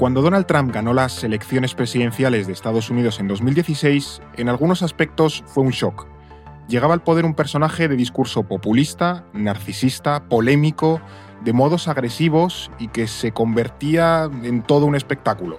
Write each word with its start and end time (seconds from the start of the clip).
Cuando 0.00 0.22
Donald 0.22 0.46
Trump 0.46 0.72
ganó 0.72 0.94
las 0.94 1.22
elecciones 1.24 1.74
presidenciales 1.74 2.46
de 2.46 2.54
Estados 2.54 2.88
Unidos 2.88 3.20
en 3.20 3.28
2016, 3.28 4.22
en 4.38 4.48
algunos 4.48 4.82
aspectos 4.82 5.44
fue 5.46 5.62
un 5.62 5.72
shock. 5.72 6.06
Llegaba 6.68 6.94
al 6.94 7.02
poder 7.02 7.26
un 7.26 7.34
personaje 7.34 7.86
de 7.86 7.96
discurso 7.96 8.44
populista, 8.44 9.26
narcisista, 9.34 10.26
polémico, 10.26 11.02
de 11.44 11.52
modos 11.52 11.86
agresivos 11.86 12.70
y 12.78 12.88
que 12.88 13.06
se 13.08 13.32
convertía 13.32 14.30
en 14.42 14.62
todo 14.62 14.86
un 14.86 14.96
espectáculo. 14.96 15.58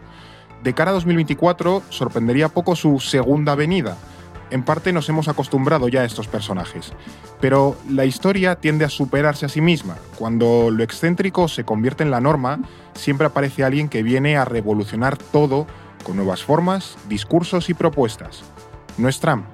De 0.64 0.73
cara 0.73 0.89
a 0.89 0.96
2024, 0.96 1.83
sorprendería 1.89 2.50
poco 2.50 2.75
su 2.75 3.00
segunda 3.00 3.54
venida. 3.54 3.96
En 4.52 4.63
parte 4.63 4.91
nos 4.91 5.07
hemos 5.07 5.29
acostumbrado 5.29 5.88
ya 5.88 6.02
a 6.02 6.05
estos 6.05 6.27
personajes, 6.27 6.91
pero 7.39 7.77
la 7.89 8.04
historia 8.04 8.55
tiende 8.55 8.83
a 8.83 8.89
superarse 8.89 9.45
a 9.45 9.50
sí 9.50 9.61
misma. 9.61 9.95
Cuando 10.18 10.70
lo 10.71 10.83
excéntrico 10.83 11.47
se 11.47 11.64
convierte 11.64 12.04
en 12.04 12.11
la 12.11 12.19
norma, 12.19 12.60
siempre 12.93 13.27
aparece 13.27 13.64
alguien 13.64 13.87
que 13.87 14.04
viene 14.04 14.36
a 14.36 14.43
revolucionar 14.43 15.18
todo 15.18 15.68
con 16.04 16.18
nuevas 16.18 16.43
formas, 16.43 16.97
discursos 17.07 17.69
y 17.69 17.74
propuestas. 17.74 18.43
No 18.97 19.07
es 19.07 19.21
Trump, 19.21 19.46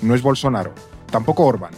no 0.00 0.14
es 0.14 0.22
Bolsonaro, 0.22 0.72
tampoco 1.10 1.44
Orban. 1.44 1.72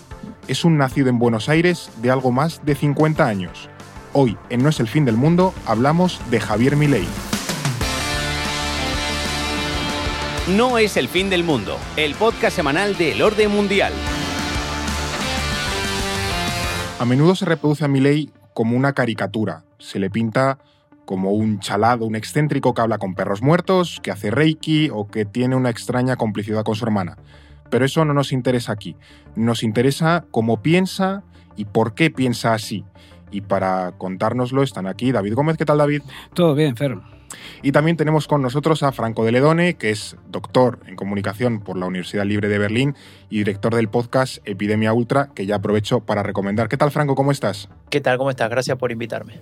Es 0.47 0.67
un 0.67 0.77
nacido 0.77 1.09
en 1.09 1.19
Buenos 1.19 1.49
Aires 1.49 1.91
de 2.03 2.11
algo 2.11 2.33
más 2.33 2.61
de 2.67 2.75
50 2.75 3.27
años. 3.27 3.71
Hoy, 4.13 4.37
en 4.51 4.63
No 4.63 4.69
es 4.69 4.79
el 4.81 4.89
fin 4.89 5.07
del 5.07 5.17
mundo, 5.17 5.55
hablamos 5.67 6.21
de 6.31 6.41
Javier 6.41 6.77
Milei. 6.77 7.07
No 10.57 10.79
es 10.79 10.97
el 10.97 11.09
fin 11.09 11.29
del 11.29 11.45
mundo, 11.45 11.77
el 11.99 12.15
podcast 12.15 12.57
semanal 12.57 12.97
del 12.97 13.21
orden 13.21 13.51
mundial. 13.51 13.93
A 16.99 17.05
menudo 17.05 17.35
se 17.35 17.45
reproduce 17.45 17.85
a 17.85 17.89
Milei 17.89 18.31
como 18.55 18.75
una 18.75 18.95
caricatura. 18.95 19.65
Se 19.79 19.99
le 19.99 20.09
pinta 20.09 20.59
como 21.05 21.33
un 21.33 21.61
chalado, 21.61 22.07
un 22.07 22.17
excéntrico 22.17 22.73
que 22.73 22.81
habla 22.81 22.97
con 22.97 23.15
perros 23.15 23.43
muertos, 23.43 24.01
que 24.03 24.11
hace 24.11 24.31
reiki 24.31 24.89
o 24.91 25.07
que 25.07 25.27
tiene 25.27 25.55
una 25.55 25.69
extraña 25.69 26.17
complicidad 26.17 26.65
con 26.65 26.77
su 26.77 26.87
hermana. 26.87 27.19
Pero 27.69 27.85
eso 27.85 28.07
no 28.07 28.15
nos 28.15 28.33
interesa 28.33 28.73
aquí. 28.73 28.97
Nos 29.37 29.63
interesa 29.63 30.25
cómo 30.31 30.63
piensa 30.63 31.25
y 31.57 31.67
por 31.67 31.95
qué 31.95 32.11
piensa 32.11 32.55
así. 32.55 32.87
Y 33.31 33.43
para 33.43 33.93
contárnoslo 33.99 34.63
están 34.63 34.87
aquí 34.87 35.13
David 35.13 35.35
Gómez. 35.35 35.59
¿Qué 35.59 35.67
tal, 35.67 35.77
David? 35.77 36.01
Todo 36.33 36.55
bien, 36.55 36.75
Fer. 36.75 36.97
Y 37.63 37.73
también 37.73 37.97
tenemos 37.97 38.29
con 38.29 38.41
nosotros 38.41 38.83
a 38.83 38.93
Franco 38.93 39.25
de 39.25 39.33
Ledone, 39.33 39.75
que 39.75 39.91
es 39.91 40.17
doctor 40.29 40.81
en 40.87 40.95
comunicación 40.95 41.61
por 41.61 41.77
la 41.77 41.87
Universidad 41.87 42.25
Libre 42.25 42.49
de 42.49 42.59
Berlín 42.59 42.95
y 43.31 43.39
director 43.39 43.75
del 43.75 43.89
podcast 43.89 44.39
Epidemia 44.45 44.93
Ultra, 44.93 45.31
que 45.35 45.45
ya 45.45 45.57
aprovecho 45.57 46.01
para 46.01 46.23
recomendar. 46.23 46.69
¿Qué 46.69 46.77
tal, 46.77 46.91
Franco? 46.91 47.15
¿Cómo 47.15 47.33
estás? 47.33 47.69
¿Qué 47.91 48.01
tal? 48.01 48.17
¿Cómo 48.19 48.31
estás? 48.31 48.49
Gracias 48.49 48.79
por 48.79 48.93
invitarme. 48.93 49.41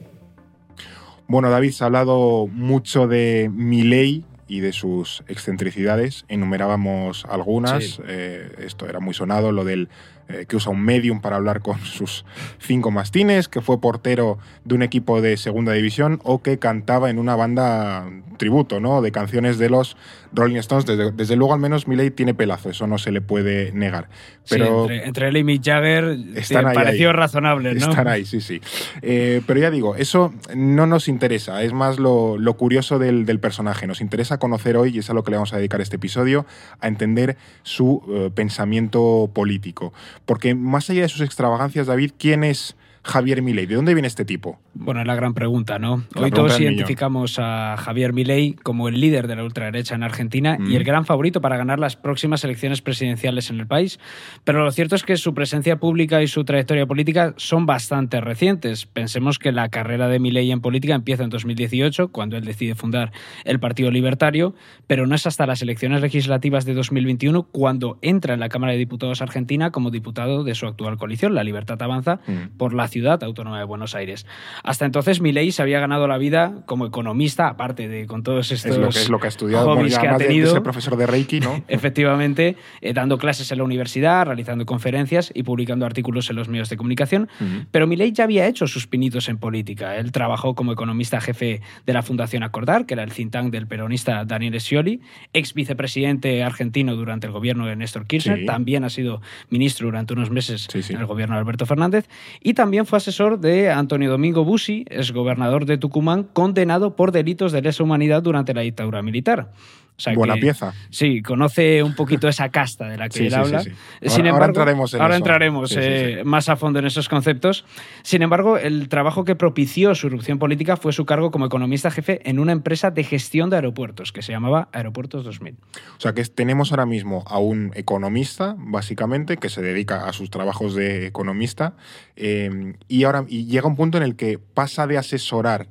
Bueno, 1.29 1.51
David, 1.51 1.73
se 1.73 1.85
ha 1.85 1.87
hablado 1.87 2.47
mucho 2.47 3.07
de 3.07 3.51
mi 3.53 3.83
ley 3.83 4.25
y 4.49 4.61
de 4.61 4.73
sus 4.73 5.25
excentricidades. 5.27 6.25
Enumerábamos 6.29 7.27
algunas. 7.29 7.85
Sí. 7.85 8.03
Eh, 8.07 8.51
esto 8.61 8.87
era 8.87 9.01
muy 9.01 9.13
sonado, 9.13 9.53
lo 9.53 9.65
del 9.65 9.89
eh, 10.29 10.47
que 10.49 10.57
usa 10.57 10.73
un 10.73 10.83
medium 10.83 11.21
para 11.21 11.37
hablar 11.37 11.61
con 11.61 11.79
sus 11.85 12.25
cinco 12.59 12.91
mastines, 12.91 13.49
que 13.49 13.61
fue 13.61 13.81
portero 13.81 14.39
de 14.65 14.75
un 14.75 14.83
equipo 14.83 15.21
de 15.21 15.37
segunda 15.37 15.73
división 15.73 16.21
o 16.25 16.43
que 16.43 16.59
cantaba 16.59 17.11
en 17.11 17.19
una 17.19 17.37
banda 17.37 18.09
tributo, 18.37 18.81
¿no? 18.81 19.03
De 19.03 19.13
canciones 19.13 19.59
de 19.59 19.71
los 19.71 19.97
Rolling 20.33 20.57
Stones. 20.57 20.85
Desde, 20.87 21.13
desde 21.13 21.37
luego, 21.37 21.55
al 21.55 21.61
menos 21.61 21.89
Miley 21.89 22.11
tiene 22.11 22.35
pelazo, 22.35 22.71
eso 22.71 22.87
no 22.87 22.99
se 22.99 23.13
le 23.13 23.21
puede 23.21 23.73
negar. 23.73 24.09
Pero 24.49 24.87
Sí, 24.87 24.95
entre, 24.95 25.07
entre 25.07 25.29
él 25.29 25.37
y 25.39 25.45
Mick 25.45 25.63
Jagger 25.65 26.19
Están 26.35 26.65
te 26.65 26.71
ahí, 26.71 26.75
pareció 26.75 27.09
ahí. 27.09 27.17
razonable, 27.17 27.75
¿no? 27.75 27.89
Están 27.91 28.09
ahí, 28.09 28.25
sí, 28.25 28.41
sí. 28.41 28.61
Eh, 29.03 29.43
pero 29.47 29.61
ya 29.61 29.71
digo, 29.71 29.97
eso 29.97 30.35
no 30.55 30.87
nos 30.87 31.09
interesa, 31.09 31.63
es 31.63 31.73
más 31.73 31.99
lo, 31.99 32.37
lo 32.39 32.55
curioso 32.55 32.99
del, 32.99 33.25
del 33.27 33.41
personaje. 33.41 33.87
Nos 33.87 34.01
interesa 34.01 34.39
conocer 34.39 34.77
hoy, 34.77 34.95
y 34.95 34.99
es 34.99 35.11
a 35.11 35.15
lo 35.15 35.25
que 35.25 35.31
le 35.31 35.37
vamos 35.39 35.53
a 35.53 35.57
dedicar 35.57 35.81
este 35.81 35.97
episodio, 35.97 36.47
a 36.81 36.89
entender 36.89 37.37
su 37.63 38.03
eh, 38.09 38.31
pensamiento 38.35 39.31
político. 39.33 39.93
Porque 40.25 40.55
más 40.55 40.89
allá 40.91 41.03
de 41.03 41.09
sus 41.09 41.21
extravagancias, 41.21 41.87
David, 41.87 42.13
¿quién 42.19 42.45
es 42.45 42.77
Javier 43.07 43.41
Milei? 43.43 43.67
¿De 43.67 43.75
dónde 43.77 43.95
viene 43.95 44.09
este 44.09 44.25
tipo? 44.25 44.59
Bueno, 44.75 45.01
es 45.01 45.07
la 45.07 45.15
gran 45.15 45.33
pregunta, 45.33 45.79
¿no? 45.79 46.05
La 46.15 46.23
Hoy 46.23 46.31
todos 46.31 46.53
del 46.53 46.61
millón. 46.61 46.75
identificamos 46.75 47.39
a 47.39 47.77
Javier 47.79 48.13
Milei 48.13 48.55
como 48.63 48.89
el 48.89 49.01
líder 49.01 49.27
de 49.29 49.37
la 49.37 49.45
ultraderecha 49.45 49.95
en 49.95 50.03
Argentina 50.03 50.57
Mm. 50.59 50.71
y 50.71 50.77
el 50.77 50.85
gran 50.85 51.07
favorito 51.07 51.41
para 51.41 51.57
ganar 51.57 51.79
las 51.79 51.97
próximas 51.97 52.43
elecciones 52.45 52.83
presidenciales 52.83 53.49
en 53.51 53.61
el 53.61 53.67
país. 53.67 53.99
Pero 54.45 54.65
lo 54.65 54.71
cierto 54.73 54.97
es 54.97 55.05
que 55.05 55.17
su 55.17 55.35
presencia 55.35 55.77
pública 55.79 56.21
y 56.23 56.27
su 56.27 56.45
trayectoria 56.45 56.85
política 56.87 57.33
son 57.37 57.65
bastante 57.67 58.21
recientes. 58.21 58.87
Pensemos 58.87 59.39
que 59.39 59.53
la 59.53 59.69
carrera 59.69 60.09
de 60.09 60.19
Milei 60.19 60.51
en 60.51 60.61
política 60.61 60.95
empieza 60.95 61.23
en 61.23 61.31
2018, 61.31 62.09
cuando 62.09 62.37
él 62.37 62.45
decide 62.45 62.75
fundar 62.75 63.13
el 63.45 63.61
Partido 63.61 63.91
Libertario, 63.91 64.55
pero 64.87 65.07
no 65.07 65.15
es 65.15 65.27
hasta 65.27 65.47
las 65.47 65.63
elecciones 65.63 66.01
legislativas 66.01 66.65
de 66.65 66.75
2021 66.75 67.45
cuando 67.45 67.99
entra 68.03 68.35
en 68.35 68.41
la 68.41 68.49
Cámara 68.49 68.73
de 68.73 68.79
Diputados 68.79 69.23
argentina 69.23 69.71
como 69.71 69.91
diputado 69.91 70.43
de 70.43 70.55
su 70.55 70.67
actual 70.67 70.97
coalición, 70.97 71.35
La 71.35 71.45
Libertad 71.45 71.81
Avanza, 71.83 72.21
Mm. 72.27 72.57
por 72.57 72.73
la 72.75 72.89
ciudad 72.89 72.96
autónoma 73.05 73.59
de 73.59 73.65
Buenos 73.65 73.95
Aires. 73.95 74.27
Hasta 74.63 74.85
entonces 74.87 75.21
Milei 75.21 75.53
se 75.53 75.63
había 75.63 75.81
ganado 75.81 76.09
la 76.09 76.19
vida 76.19 76.55
como 76.67 76.87
economista, 76.87 77.49
aparte 77.49 77.89
de 77.89 78.07
con 78.07 78.23
todos 78.23 78.51
estos 78.53 78.73
Es 78.73 78.79
lo 78.79 78.89
que, 78.89 78.99
es 78.99 79.09
lo 79.11 79.19
que 79.19 79.27
ha 79.27 79.29
estudiado, 79.29 79.67
hobbies 79.67 79.99
que 79.99 80.09
ha 80.09 80.13
de- 80.13 80.19
de 80.19 80.25
tenido. 80.29 80.53
ser 80.53 80.63
profesor 80.63 80.97
de 80.97 81.07
Reiki, 81.07 81.41
¿no? 81.41 81.63
Efectivamente, 81.69 82.57
eh, 82.81 82.93
dando 82.93 83.19
clases 83.19 83.51
en 83.53 83.59
la 83.59 83.65
universidad, 83.65 84.27
realizando 84.27 84.65
conferencias 84.67 85.31
y 85.35 85.43
publicando 85.43 85.85
artículos 85.87 86.29
en 86.31 86.37
los 86.37 86.49
medios 86.49 86.69
de 86.69 86.77
comunicación. 86.77 87.29
Pero 87.71 87.87
Milei 87.87 88.13
ya 88.13 88.25
había 88.25 88.47
hecho 88.47 88.67
sus 88.67 88.87
pinitos 88.87 89.29
en 89.29 89.39
política. 89.39 89.97
Él 89.97 90.13
trabajó 90.13 90.55
como 90.55 90.73
economista 90.73 91.21
jefe 91.21 91.61
de 91.85 91.93
la 91.93 92.03
Fundación 92.03 92.43
Acordar, 92.43 92.87
que 92.87 92.95
era 92.95 93.03
el 93.03 93.13
think 93.13 93.33
tank 93.33 93.53
del 93.53 93.67
peronista 93.67 94.25
Daniel 94.25 94.61
Scioli, 94.61 95.01
ex 95.33 95.53
vicepresidente 95.55 96.43
argentino 96.43 96.97
durante 96.97 97.27
el 97.27 97.33
gobierno 97.33 97.67
de 97.67 97.77
Néstor 97.77 98.07
Kirchner, 98.07 98.39
Sí. 98.41 98.47
también 98.47 98.85
ha 98.85 98.91
sido 98.91 99.21
ministro 99.51 99.87
durante 99.87 100.13
unos 100.15 100.31
meses 100.31 100.67
Sí, 100.71 100.83
sí. 100.83 100.93
en 100.95 101.01
el 101.01 101.07
gobierno 101.07 101.35
de 101.37 101.41
Alberto 101.41 101.67
Fernández, 101.67 102.09
y 102.43 102.55
también 102.55 102.86
fue 102.87 102.97
asesor 102.97 103.41
de 103.41 103.71
Antonio 103.71 104.11
Domingo 104.11 104.45
Bussi, 104.45 104.87
ex 104.89 105.13
gobernador 105.13 105.67
de 105.67 105.77
Tucumán, 105.77 106.25
condenado 106.25 106.97
por 106.97 107.13
delitos 107.13 107.53
de 107.53 107.61
lesa 107.61 107.83
humanidad 107.83 108.23
durante 108.23 108.55
la 108.55 108.63
dictadura 108.63 109.03
militar. 109.03 109.53
O 109.99 110.01
sea 110.01 110.13
Buena 110.15 110.35
que- 110.35 110.41
pieza. 110.43 110.75
Sí, 110.91 111.23
conoce 111.23 111.83
un 111.83 111.95
poquito 111.95 112.29
esa 112.29 112.51
casta 112.51 112.87
de 112.87 112.99
la 112.99 113.09
que 113.09 113.19
Sí, 113.19 113.25
él 113.25 113.31
sí, 113.31 113.37
habla. 113.37 113.61
sí. 113.63 113.71
Sin 114.03 114.27
Ahora- 114.27 114.45
entraremos 114.45 114.93
en 114.93 115.01
ahora 115.01 115.15
eso. 115.15 115.25
entraremos, 115.25 115.69
Sí, 115.71 115.75
sí, 115.77 115.81
eh, 115.83 116.17
sí. 116.19 116.25
más 116.29 116.51
a 116.51 116.57
fondo 116.57 116.79
en 116.81 116.85
esos 116.85 117.09
conceptos. 117.09 117.65
Sin 118.03 118.21
embargo, 118.21 118.59
el 118.59 118.91
trabajo 118.91 119.25
que 119.25 119.35
propició 119.37 119.95
su 119.95 120.09
irrupción 120.09 120.39
política 120.39 120.77
fue 120.77 120.93
su 120.93 121.07
cargo 121.07 121.31
como 121.31 121.47
economista 121.47 121.91
jefe 121.91 122.21
en 122.29 122.39
una 122.39 122.53
empresa 122.53 122.91
de 122.91 123.05
gestión 123.05 123.49
de 123.49 123.57
aeropuertos 123.57 124.13
que 124.13 124.21
se 124.21 124.33
llamaba 124.33 124.69
Aeropuertos 124.73 125.25
2000. 125.25 125.57
O 125.97 126.01
sea 126.01 126.13
que 126.13 126.23
tenemos 126.25 126.73
ahora 126.73 126.85
mismo 126.85 127.25
a 127.27 127.39
un 127.39 127.73
economista, 127.75 128.55
básicamente, 128.59 129.39
que 129.39 129.49
se 129.49 129.63
dedica 129.63 130.07
a 130.07 130.13
sus 130.13 130.29
trabajos 130.29 130.75
de 130.75 131.07
economista, 131.07 131.73
eh, 132.17 132.75
y 132.87 133.05
ahora 133.05 133.25
y 133.29 133.47
llega 133.47 133.67
un 133.67 133.77
punto 133.77 133.97
en 133.97 134.05
el 134.05 134.15
que 134.17 134.39
pasa 134.39 134.87
de 134.87 134.99
asesorar 134.99 135.69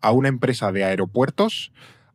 a 0.00 0.12
una 0.12 0.28
empresa 0.28 0.72
de 0.72 0.84
aeropuertos 0.84 1.72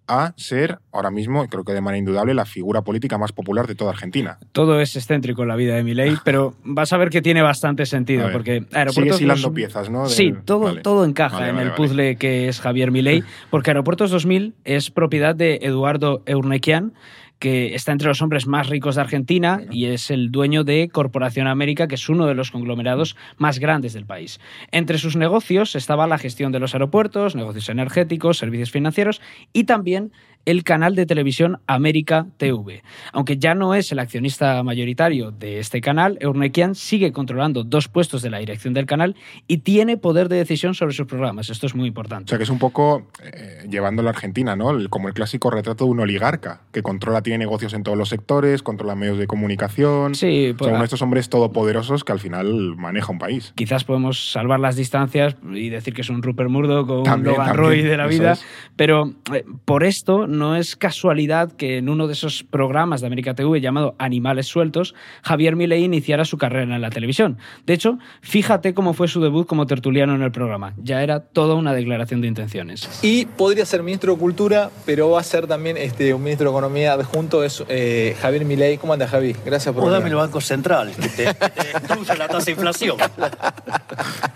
a 0.08 0.34
ser 0.36 0.80
ahora 0.92 1.12
mismo, 1.12 1.44
y 1.44 1.48
creo 1.48 1.64
que 1.64 1.74
de 1.74 1.82
manera 1.82 2.00
indudable, 2.00 2.34
la 2.34 2.46
figura 2.46 2.82
política 2.82 3.18
más 3.18 3.32
popular 3.32 3.68
de 3.68 3.76
toda 3.76 3.92
Argentina. 3.92 4.40
Todo 4.52 4.82
es 4.82 4.96
excéntrico 4.96 5.44
en 5.44 5.48
la 5.48 5.56
vida 5.56 5.76
de 5.76 5.84
Milei, 5.84 6.16
pero 6.24 6.54
vas 6.64 6.92
a 6.94 6.98
ver 6.98 7.10
que 7.10 7.22
tiene 7.22 7.42
bastante 7.42 7.86
sentido, 7.86 8.26
ver, 8.26 8.34
porque 8.34 8.52
Aeropuertos 8.74 9.18
Sigues 9.18 9.22
hilando 9.22 9.48
2000 9.50 9.54
piezas, 9.56 9.90
¿no? 9.90 10.06
Sí, 10.08 10.34
todo, 10.46 10.66
vale. 10.66 10.82
todo 10.82 11.06
encaja 11.06 11.40
Vale, 11.40 11.50
en 11.50 11.60
el 11.60 11.74
puzzle 11.74 12.16
que 12.18 12.48
es 12.48 12.60
Javier 12.60 12.92
Milei, 12.92 13.24
porque 13.50 13.72
Aeropuertos 13.72 14.12
2000 14.12 14.54
es 14.66 14.92
propiedad 14.92 15.36
de 15.36 15.60
Eduardo 15.62 16.24
Eurnequian, 16.26 16.94
que 17.42 17.74
está 17.74 17.92
entre 17.92 18.08
los 18.08 18.22
hombres 18.22 18.46
más 18.46 18.70
ricos 18.70 18.96
de 18.96 19.02
Argentina 19.02 19.64
y 19.72 19.86
es 19.86 20.12
el 20.12 20.30
dueño 20.30 20.64
de 20.64 20.90
Corporación 20.90 21.48
América, 21.48 21.88
que 21.88 21.96
es 21.96 22.08
uno 22.08 22.28
de 22.28 22.36
los 22.36 22.52
conglomerados 22.52 23.18
más 23.38 23.58
grandes 23.58 23.94
del 23.94 24.06
país. 24.06 24.40
Entre 24.70 25.00
sus 25.00 25.16
negocios 25.16 25.76
estaba 25.76 26.06
la 26.06 26.20
gestión 26.20 26.52
de 26.52 26.60
los 26.60 26.76
aeropuertos, 26.76 27.36
negocios 27.36 27.68
energéticos, 27.70 28.38
servicios 28.38 28.70
financieros 28.70 29.22
y 29.54 29.64
también 29.64 30.12
el 30.46 30.64
canal 30.64 30.96
de 30.96 31.06
televisión 31.06 31.60
América 31.68 32.26
TV. 32.38 32.84
Aunque 33.14 33.38
ya 33.38 33.54
no 33.56 33.76
es 33.76 33.92
el 33.92 34.00
accionista 34.00 34.62
mayoritario 34.64 35.32
de 35.32 35.60
este 35.60 35.82
canal, 35.82 36.18
Eurnequian 36.20 36.76
sigue 36.76 37.12
controlando 37.12 37.64
dos 37.64 37.88
puestos 37.88 38.22
de 38.22 38.30
la 38.30 38.40
dirección 38.40 38.74
del 38.74 38.86
canal 38.86 39.16
y 39.48 39.60
tiene 39.60 39.98
poder 39.98 40.30
de 40.30 40.38
decisión 40.38 40.74
sobre 40.74 40.94
sus 40.94 41.06
programas. 41.08 41.50
Esto 41.50 41.68
es 41.68 41.76
muy 41.76 41.86
O 41.86 41.88
importante. 41.88 42.30
sea 42.30 42.38
que 42.38 42.44
es 42.44 42.50
un 42.50 42.60
poco 42.60 43.08
eh, 43.24 43.66
llevándolo 43.70 44.10
a 44.10 44.12
Argentina, 44.12 44.56
¿no? 44.56 44.72
El- 44.72 44.90
como 44.90 45.08
el 45.08 45.14
clásico 45.14 45.50
retrato 45.52 45.86
de 45.86 45.92
un 45.92 46.00
oligarca, 46.00 46.62
que 46.72 46.82
controla, 46.82 47.22
tiene 47.22 47.38
negocios 47.40 47.74
en 47.74 47.84
todos 47.84 47.98
los 47.98 48.10
sectores, 48.10 48.64
controla 48.64 48.96
medios 48.96 49.18
de 49.18 49.28
comunicación. 49.28 50.16
Sí, 50.16 50.50
O 50.52 50.58
pues, 50.58 50.66
sea, 50.68 50.74
uno 50.74 50.80
de 50.80 50.86
estos 50.86 51.02
hombres 51.02 51.30
todopoderosos 51.30 52.04
que 52.04 52.12
al 52.12 52.20
final 52.20 52.76
maneja 52.78 53.12
un 53.12 53.20
país. 53.20 53.54
quizás 53.56 53.84
podemos 53.84 54.32
salvar 54.32 54.60
las 54.60 54.76
distancias 54.76 55.36
y 55.54 55.70
decir 55.70 55.94
que 55.94 56.02
es 56.02 56.10
un 56.10 56.24
Rupert 56.24 56.50
Murdoch 56.50 56.90
o 56.90 57.02
un 57.04 57.24
Logan 57.24 57.56
Roy 57.56 57.82
de 57.82 57.98
la 57.98 58.08
vida, 58.08 58.34
es. 58.34 58.44
pero 58.76 59.14
eh, 59.34 59.46
por 59.66 59.84
esto 59.84 60.28
no 60.32 60.56
es 60.56 60.76
casualidad 60.76 61.52
que 61.52 61.78
en 61.78 61.90
uno 61.90 62.08
de 62.08 62.14
esos 62.14 62.44
programas 62.44 63.02
de 63.02 63.08
América 63.08 63.36
TV 63.36 63.62
llamado 63.62 63.96
Animales 64.00 64.48
Sueltos, 64.48 64.96
Javier 65.24 65.56
Milei 65.56 65.84
iniciara 65.84 66.26
su 66.26 66.38
carrera 66.38 66.76
en 66.76 66.82
la 66.82 66.90
televisión. 66.90 67.38
De 67.66 67.74
hecho, 67.74 68.00
fíjate 68.22 68.74
cómo 68.74 68.94
fue 68.94 69.08
su 69.08 69.22
debut 69.22 69.48
como 69.48 69.66
tertuliano 69.68 70.16
en 70.16 70.22
el 70.22 70.32
programa. 70.32 70.74
Ya 70.78 71.04
era 71.04 71.20
toda 71.20 71.56
una 71.56 71.74
declaración 71.74 72.22
de 72.22 72.28
intenciones. 72.28 72.90
Y 73.02 73.26
podría 73.26 73.66
ser 73.66 73.84
ministro 73.84 74.14
de 74.14 74.20
Cultura, 74.20 74.70
pero 74.86 75.10
va 75.12 75.20
a 75.20 75.24
ser 75.24 75.48
también 75.48 75.78
este, 75.78 76.14
un 76.14 76.24
ministro 76.24 76.50
de 76.50 76.58
Economía 76.58 76.94
adjunto, 76.94 77.44
es 77.44 77.64
eh, 77.68 78.16
Javier 78.22 78.46
Milei. 78.46 78.78
¿Cómo 78.78 78.94
anda, 78.94 79.08
Javi? 79.08 79.36
Gracias 79.46 79.74
por 79.74 79.84
O 79.84 79.86
venir. 79.88 80.00
dame 80.00 80.10
el 80.10 80.16
Banco 80.16 80.42
Central, 80.42 80.92
que 80.92 81.10
te, 81.10 81.26
que 81.26 82.06
te 82.06 82.18
la 82.18 82.28
tasa 82.28 82.46
de 82.46 82.52
inflación. 82.52 82.98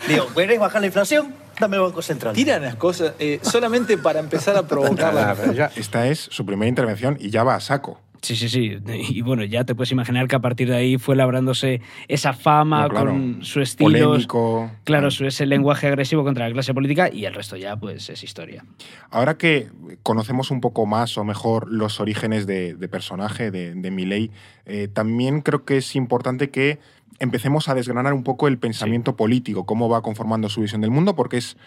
Digo, 0.08 0.28
¿querés 0.36 0.60
bajar 0.60 0.82
la 0.82 0.88
inflación? 0.88 1.34
Dame 1.60 1.78
el 1.78 1.84
Banco 1.84 2.02
Central. 2.02 2.36
Tiran 2.36 2.62
las 2.62 2.76
cosas 2.76 3.14
eh, 3.18 3.40
solamente 3.42 3.98
para 3.98 4.20
empezar 4.20 4.58
a 4.58 4.68
provocar 4.68 5.14
la... 5.14 5.26
Ah, 5.36 5.52
ya, 5.54 5.72
esta 5.86 6.08
es 6.08 6.20
su 6.20 6.46
primera 6.46 6.68
intervención 6.68 7.18
y 7.20 7.30
ya 7.30 7.44
va 7.44 7.56
a 7.56 7.60
saco. 7.60 8.00
Sí, 8.22 8.36
sí, 8.36 8.50
sí. 8.50 8.80
Y 8.88 9.22
bueno, 9.22 9.44
ya 9.44 9.66
te 9.66 9.76
puedes 9.76 9.92
imaginar 9.92 10.28
que 10.28 10.36
a 10.36 10.40
partir 10.40 10.68
de 10.68 10.76
ahí 10.76 10.98
fue 10.98 11.16
labrándose 11.16 11.82
esa 12.08 12.34
fama 12.34 12.84
No, 12.84 12.90
claro. 12.90 13.12
con 13.12 13.44
su 13.44 13.62
estilo. 13.62 14.08
Polémico. 14.08 14.72
Claro, 14.84 15.12
su, 15.12 15.28
ese 15.28 15.46
lenguaje 15.46 15.86
agresivo 15.86 16.24
contra 16.24 16.48
la 16.48 16.54
clase 16.54 16.74
política 16.74 17.08
y 17.14 17.26
el 17.26 17.36
resto 17.36 17.56
ya, 17.56 17.78
pues, 17.78 18.10
es 18.10 18.24
historia. 18.24 18.66
Ahora 19.12 19.38
que 19.38 19.70
conocemos 20.02 20.50
un 20.50 20.60
poco 20.60 20.88
más 20.88 21.20
o 21.20 21.24
mejor 21.24 21.72
los 21.72 22.00
orígenes 22.00 22.48
de, 22.48 22.74
de 22.74 22.88
personaje 22.88 23.52
de, 23.52 23.76
de 23.76 23.92
Milei, 23.92 24.32
eh, 24.66 24.88
también 24.92 25.42
creo 25.42 25.64
que 25.64 25.78
es 25.78 25.96
importante 25.96 26.50
que 26.50 26.80
empecemos 27.20 27.70
a 27.70 27.76
desgranar 27.76 28.14
un 28.14 28.24
poco 28.24 28.48
el 28.48 28.58
pensamiento 28.58 29.16
político, 29.16 29.66
cómo 29.68 29.88
va 29.88 30.02
conformando 30.02 30.50
su 30.50 30.62
visión 30.62 30.82
del 30.82 30.90
mundo, 30.90 31.16
porque 31.16 31.38
es, 31.38 31.58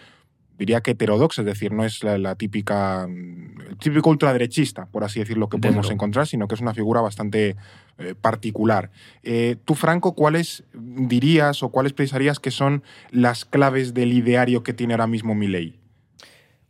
diría 0.59 0.81
que 0.81 0.91
heterodoxa, 0.91 1.41
es 1.41 1.45
decir, 1.45 1.71
no 1.71 1.85
es 1.85 2.03
la, 2.03 2.17
la 2.17 2.35
típica, 2.35 3.07
mm, 3.07 3.61
el 3.69 3.77
típico 3.77 4.09
ultraderechista, 4.09 4.85
por 4.87 5.03
así 5.05 5.19
decirlo, 5.19 5.47
que 5.47 5.57
podemos 5.57 5.89
encontrar, 5.89 6.27
sino 6.27 6.47
que 6.47 6.55
es 6.55 6.61
una 6.61 6.73
figura 6.73 6.99
bastante 7.01 7.55
eh, 7.97 8.13
particular. 8.19 8.91
Eh, 9.23 9.55
tú, 9.63 9.73
Franco, 9.73 10.13
¿cuáles 10.13 10.63
dirías 10.73 11.63
o 11.63 11.69
cuáles 11.69 11.93
pensarías 11.93 12.39
que 12.39 12.51
son 12.51 12.83
las 13.09 13.45
claves 13.45 13.93
del 13.93 14.13
ideario 14.13 14.61
que 14.61 14.73
tiene 14.73 14.93
ahora 14.93 15.07
mismo 15.07 15.33
Milei? 15.33 15.78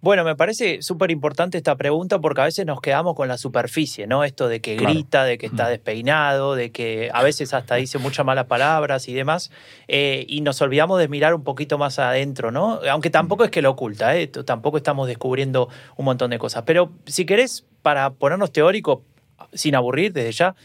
Bueno, 0.02 0.24
me 0.24 0.36
parece 0.36 0.82
súper 0.82 1.12
importante 1.12 1.58
esta 1.58 1.76
pregunta 1.76 2.20
porque 2.20 2.40
a 2.42 2.46
veces 2.46 2.66
nos 2.66 2.80
quedamos 2.80 3.16
con 3.16 3.28
la 3.28 3.38
superficie, 3.38 4.08
¿no? 4.08 4.24
Esto 4.24 4.48
de 4.48 4.62
que 4.62 4.78
Claro. 4.78 4.94
grita, 4.94 5.24
de 5.26 5.38
que 5.38 5.46
está 5.48 5.66
Mm. 5.66 5.70
despeinado, 5.70 6.56
de 6.56 6.72
que 6.72 7.10
a 7.14 7.22
veces 7.22 7.54
hasta 7.54 7.76
dice 7.76 7.98
muchas 7.98 8.26
malas 8.26 8.46
palabras 8.46 9.10
y 9.10 9.14
demás, 9.14 9.52
eh, 9.90 10.26
y 10.30 10.40
nos 10.40 10.62
olvidamos 10.62 11.00
de 11.00 11.10
mirar 11.10 11.34
un 11.34 11.44
poquito 11.44 11.78
más 11.78 12.00
adentro, 12.00 12.50
¿no? 12.52 12.80
Aunque 12.90 13.10
tampoco 13.10 13.44
es 13.44 13.52
que 13.52 13.62
lo 13.62 13.72
oculta, 13.72 14.16
¿eh? 14.16 14.28
Tampoco 14.28 14.78
estamos 14.78 15.06
descubriendo 15.08 15.68
un 15.98 16.06
montón 16.06 16.32
de 16.32 16.40
cosas. 16.40 16.64
Pero 16.66 16.92
si 17.06 17.26
querés, 17.26 17.66
para 17.82 18.10
ponernos 18.12 18.54
teóricos, 18.54 19.00
sin 19.54 19.74
aburrir 19.74 20.12
desde 20.14 20.32
ya, 20.34 20.56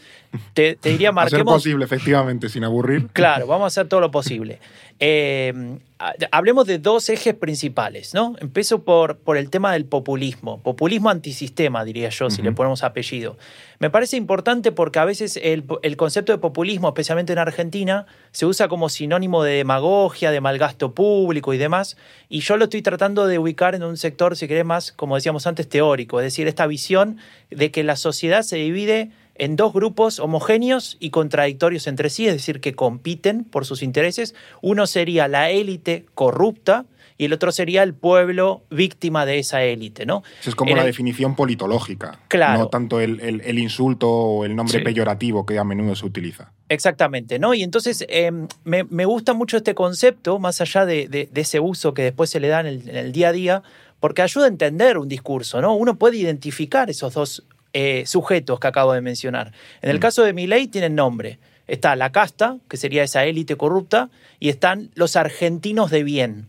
te, 0.53 0.75
te 0.75 0.89
diría 0.89 1.11
marquemos... 1.13 1.55
posible, 1.55 1.85
efectivamente, 1.85 2.49
sin 2.49 2.63
aburrir. 2.65 3.07
Claro, 3.13 3.47
vamos 3.47 3.63
a 3.63 3.67
hacer 3.67 3.87
todo 3.87 3.99
lo 4.01 4.11
posible. 4.11 4.59
Eh, 4.99 5.77
ha- 5.99 6.13
hablemos 6.31 6.65
de 6.67 6.79
dos 6.79 7.09
ejes 7.09 7.33
principales, 7.33 8.13
¿no? 8.13 8.35
Empiezo 8.39 8.83
por, 8.83 9.17
por 9.17 9.35
el 9.35 9.49
tema 9.49 9.73
del 9.73 9.83
populismo. 9.85 10.61
Populismo 10.61 11.09
antisistema, 11.09 11.83
diría 11.83 12.09
yo, 12.09 12.29
si 12.29 12.41
le 12.41 12.51
ponemos 12.53 12.81
apellido. 12.83 13.37
Me 13.79 13.89
parece 13.89 14.15
importante 14.15 14.71
porque 14.71 14.99
a 14.99 15.05
veces 15.05 15.37
el, 15.43 15.65
el 15.81 15.97
concepto 15.97 16.31
de 16.31 16.37
populismo, 16.37 16.87
especialmente 16.87 17.33
en 17.33 17.39
Argentina, 17.39 18.05
se 18.31 18.45
usa 18.45 18.69
como 18.69 18.87
sinónimo 18.87 19.43
de 19.43 19.53
demagogia, 19.55 20.31
de 20.31 20.39
malgasto 20.39 20.93
público 20.93 21.53
y 21.53 21.57
demás. 21.57 21.97
Y 22.29 22.39
yo 22.39 22.55
lo 22.55 22.63
estoy 22.65 22.81
tratando 22.81 23.27
de 23.27 23.37
ubicar 23.37 23.75
en 23.75 23.83
un 23.83 23.97
sector, 23.97 24.37
si 24.37 24.47
querés, 24.47 24.63
más, 24.65 24.93
como 24.93 25.15
decíamos 25.15 25.45
antes, 25.45 25.67
teórico. 25.67 26.21
Es 26.21 26.25
decir, 26.25 26.47
esta 26.47 26.67
visión 26.67 27.17
de 27.49 27.69
que 27.71 27.83
la 27.83 27.97
sociedad 27.97 28.43
se 28.43 28.55
divide 28.55 29.11
en 29.35 29.55
dos 29.55 29.73
grupos 29.73 30.19
homogéneos 30.19 30.97
y 30.99 31.09
contradictorios 31.09 31.87
entre 31.87 32.09
sí, 32.09 32.27
es 32.27 32.33
decir, 32.33 32.61
que 32.61 32.73
compiten 32.73 33.43
por 33.43 33.65
sus 33.65 33.83
intereses. 33.83 34.33
Uno 34.61 34.87
sería 34.87 35.27
la 35.27 35.49
élite 35.51 36.05
corrupta 36.13 36.85
y 37.17 37.25
el 37.25 37.33
otro 37.33 37.51
sería 37.53 37.83
el 37.83 37.93
pueblo 37.93 38.63
víctima 38.69 39.25
de 39.25 39.39
esa 39.39 39.63
élite, 39.63 40.05
¿no? 40.05 40.23
Esa 40.41 40.49
es 40.49 40.55
como 40.55 40.71
En 40.71 40.77
la 40.77 40.81
el- 40.83 40.87
definición 40.87 41.35
politológica. 41.35 42.19
Claro. 42.27 42.59
No 42.59 42.67
tanto 42.67 42.99
el, 42.99 43.19
el- 43.21 43.41
el 43.41 43.57
insulto 43.59 44.09
o 44.09 44.45
el 44.45 44.53
nombre 44.55 44.79
Sí. 44.79 44.83
peyorativo 44.83 45.45
que 45.45 45.57
a 45.57 45.63
menudo 45.63 45.95
se 45.95 46.05
utiliza. 46.05 46.51
Exactamente, 46.67 47.39
¿no? 47.39 47.53
Y 47.53 47.63
entonces 47.63 48.05
eh, 48.09 48.31
me, 48.65 48.83
me 48.85 49.05
gusta 49.05 49.33
mucho 49.33 49.55
este 49.57 49.75
concepto, 49.75 50.39
más 50.39 50.59
allá 50.59 50.85
de, 50.85 51.07
de- 51.07 51.29
de 51.31 51.41
ese 51.41 51.59
uso 51.61 51.93
que 51.93 52.01
después 52.03 52.29
se 52.29 52.39
le 52.41 52.49
da 52.49 52.59
en 52.61 52.67
el, 52.67 52.89
en 52.89 52.95
el 52.97 53.11
día 53.13 53.29
a 53.29 53.31
día, 53.31 53.63
porque 54.01 54.21
ayuda 54.21 54.45
a 54.45 54.49
entender 54.49 54.97
un 54.97 55.07
discurso, 55.07 55.61
¿no? 55.61 55.73
Uno 55.73 55.95
puede 55.97 56.17
identificar 56.17 56.89
esos 56.89 57.13
dos 57.13 57.45
eh, 57.77 58.03
sujetos 58.05 58.57
que 58.61 58.67
acabo 58.67 58.93
de 58.93 59.01
mencionar. 59.01 59.51
En 59.81 59.89
el 59.89 59.97
Mm. 59.97 59.99
caso 59.99 60.23
de 60.23 60.31
Milei 60.31 60.67
tienen 60.67 60.95
nombre. 60.95 61.39
Está 61.67 61.95
la 61.97 62.11
casta, 62.13 62.57
que 62.69 62.77
sería 62.77 63.03
esa 63.03 63.25
élite 63.25 63.57
corrupta, 63.57 64.09
y 64.39 64.47
están 64.47 64.91
los 64.95 65.17
argentinos 65.17 65.91
de 65.91 66.03
bien, 66.05 66.47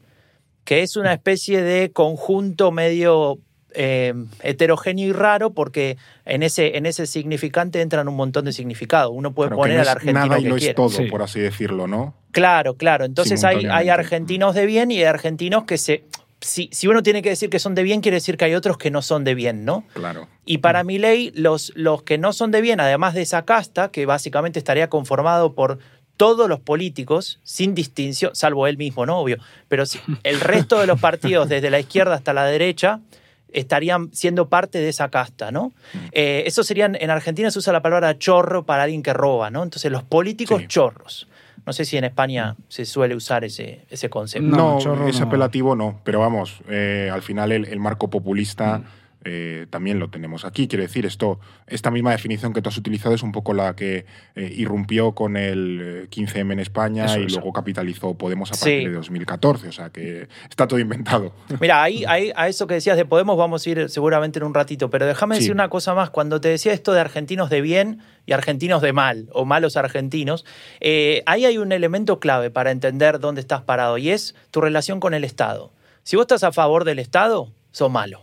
que 0.65 0.83
es 0.83 0.95
una 0.97 1.13
especie 1.13 1.63
de 1.63 1.91
conjunto 1.91 2.71
medio 2.71 3.39
eh, 3.79 4.15
heterogéneo 4.43 5.09
y 5.09 5.13
raro, 5.13 5.51
porque 5.51 5.97
en 6.25 6.43
ese, 6.43 6.79
en 6.79 6.87
ese 6.87 7.07
significante 7.07 7.83
entran 7.83 8.09
un 8.09 8.15
montón 8.17 8.45
de 8.47 8.53
significados. 8.53 9.13
Uno 9.15 9.33
puede 9.35 9.51
poner 9.51 9.75
no 9.75 9.81
al 9.83 9.87
es 9.89 9.93
argentino 9.93 10.27
nada 10.27 10.39
y 10.39 10.43
que 10.45 10.49
no 10.49 10.57
quiera. 10.57 10.71
es 10.71 10.77
todo, 10.77 10.89
Sí. 10.89 11.05
por 11.11 11.23
así 11.23 11.41
decirlo, 11.41 11.87
¿no? 11.87 12.15
Claro, 12.31 12.77
claro. 12.77 13.05
Entonces 13.05 13.43
hay, 13.45 13.67
hay 13.67 13.89
argentinos 13.91 14.55
de 14.55 14.65
bien 14.65 14.91
y 14.93 14.99
hay 14.99 15.05
argentinos 15.05 15.65
que 15.65 15.77
se... 15.77 16.05
Si, 16.41 16.69
si 16.73 16.87
uno 16.87 17.03
tiene 17.03 17.23
que 17.23 17.31
decir 17.31 17.49
que 17.49 17.59
son 17.59 17.75
de 17.75 17.83
bien, 17.83 18.01
quiere 18.03 18.17
decir 18.17 18.37
que 18.37 18.45
hay 18.45 18.55
otros 18.55 18.77
que 18.77 18.91
no 18.91 19.01
son 19.03 19.25
de 19.25 19.35
bien, 19.35 19.65
¿no? 19.65 19.85
Claro. 19.95 20.29
Y 20.45 20.59
para 20.59 20.85
mi 20.85 20.99
ley, 20.99 21.33
los, 21.35 21.73
los 21.75 22.03
que 22.03 22.19
no 22.19 22.33
son 22.33 22.51
de 22.51 22.61
bien, 22.61 22.79
además 22.79 23.15
de 23.15 23.23
esa 23.23 23.45
casta, 23.45 23.91
que 23.91 24.05
básicamente 24.07 24.59
estaría 24.59 24.89
conformado 24.91 25.55
por 25.55 25.79
todos 26.19 26.49
los 26.49 26.61
políticos, 26.61 27.41
sin 27.43 27.75
distinción, 27.75 28.35
salvo 28.35 28.67
él 28.67 28.77
mismo, 28.77 29.07
¿no? 29.07 29.19
Obvio. 29.19 29.39
Pero 29.69 29.87
si- 29.87 29.99
el 30.25 30.41
resto 30.41 30.79
de 30.79 30.87
los 30.87 31.01
partidos, 31.01 31.49
desde 31.49 31.71
la 31.71 31.81
izquierda 31.81 32.15
hasta 32.15 32.33
la 32.35 32.45
derecha, 32.45 33.01
estarían 33.49 34.11
siendo 34.13 34.49
parte 34.51 34.79
de 34.79 34.89
esa 34.91 35.09
casta, 35.09 35.51
¿no? 35.51 35.73
Eh, 36.13 36.43
eso 36.47 36.63
serían, 36.65 36.97
en 37.01 37.09
Argentina 37.11 37.51
se 37.51 37.59
usa 37.59 37.73
la 37.73 37.81
palabra 37.81 38.19
chorro 38.19 38.67
para 38.67 38.83
alguien 38.83 39.03
que 39.03 39.15
roba, 39.15 39.51
¿no? 39.51 39.63
Entonces 39.63 39.91
los 39.91 40.03
políticos 40.03 40.61
Sí. 40.63 40.69
chorros. 40.69 41.29
No 41.67 41.73
sé 41.73 41.85
si 41.85 41.97
en 41.97 42.05
España 42.05 42.55
se 42.69 42.85
suele 42.85 43.15
usar 43.17 43.45
ese, 43.45 43.81
ese 43.91 44.09
concepto. 44.09 44.47
No, 44.49 44.79
No, 44.81 45.09
ese 45.09 45.21
no. 45.21 45.27
apelativo 45.27 45.75
no, 45.75 46.01
pero 46.05 46.21
vamos, 46.21 46.61
eh, 46.69 47.11
al 47.13 47.23
final 47.23 47.51
el, 47.53 47.65
el 47.67 47.81
marco 47.81 48.09
populista 48.09 48.79
Mm. 48.79 48.85
Eh, 49.29 49.67
también 49.71 49.99
lo 49.99 50.09
tenemos 50.09 50.45
aquí. 50.45 50.69
Quiero 50.69 50.83
decir, 50.83 51.05
esto, 51.05 51.41
esta 51.67 51.91
misma 51.91 52.13
definición 52.13 52.53
que 52.53 52.63
tú 52.63 52.69
has 52.69 52.79
utilizado 52.79 53.13
es 53.15 53.25
un 53.25 53.33
poco 53.33 53.53
la 53.55 53.75
que 53.75 54.07
eh, 54.37 54.55
irrumpió 54.57 55.13
con 55.17 55.37
el 55.37 55.81
eh, 56.05 56.09
15M 56.09 56.53
en 56.53 56.61
España 56.61 57.07
Eso 57.07 57.19
y 57.19 57.29
luego 57.29 57.53
capitalizó 57.53 58.15
Podemos 58.15 58.53
a 58.53 58.55
Sí. 58.55 58.61
partir 58.61 58.89
de 58.91 58.95
2014, 58.95 59.69
o 59.69 59.73
sea 59.73 59.91
que 59.91 60.29
está 60.49 60.69
todo 60.69 60.79
inventado. 60.79 61.33
Mira, 61.61 61.83
ahí, 61.83 62.05
ahí 62.07 62.31
a 62.37 62.47
eso 62.49 62.67
que 62.69 62.75
decías 62.75 62.97
de 62.97 63.05
Podemos 63.05 63.37
vamos 63.37 63.67
a 63.67 63.71
ir 63.71 63.89
seguramente 63.91 64.39
en 64.39 64.45
un 64.45 64.55
ratito, 64.55 64.91
pero 64.91 65.07
déjame 65.07 65.35
Sí. 65.35 65.41
decir 65.41 65.53
una 65.53 65.69
cosa 65.69 65.93
más. 65.95 66.11
Cuando 66.11 66.41
te 66.41 66.49
decía 66.49 66.73
esto 66.73 66.93
de 66.93 67.01
argentinos 67.01 67.51
de 67.51 67.61
bien 67.63 67.99
y 68.27 68.33
argentinos 68.33 68.81
de 68.81 68.93
mal, 68.93 69.29
o 69.33 69.45
malos 69.45 69.77
argentinos, 69.77 70.45
eh, 70.81 71.23
ahí 71.27 71.45
hay 71.47 71.59
un 71.59 71.73
elemento 71.73 72.21
clave 72.21 72.51
para 72.51 72.71
entender 72.71 73.19
dónde 73.19 73.41
estás 73.41 73.63
parado 73.63 73.99
y 73.99 74.11
es 74.11 74.35
tu 74.53 74.61
relación 74.61 75.01
con 75.01 75.15
el 75.15 75.25
Estado. 75.25 75.73
Si 76.05 76.15
vos 76.15 76.23
estás 76.25 76.45
a 76.45 76.53
favor 76.53 76.85
del 76.85 77.01
Estado, 77.01 77.53
sos 77.73 77.91
malo. 77.91 78.21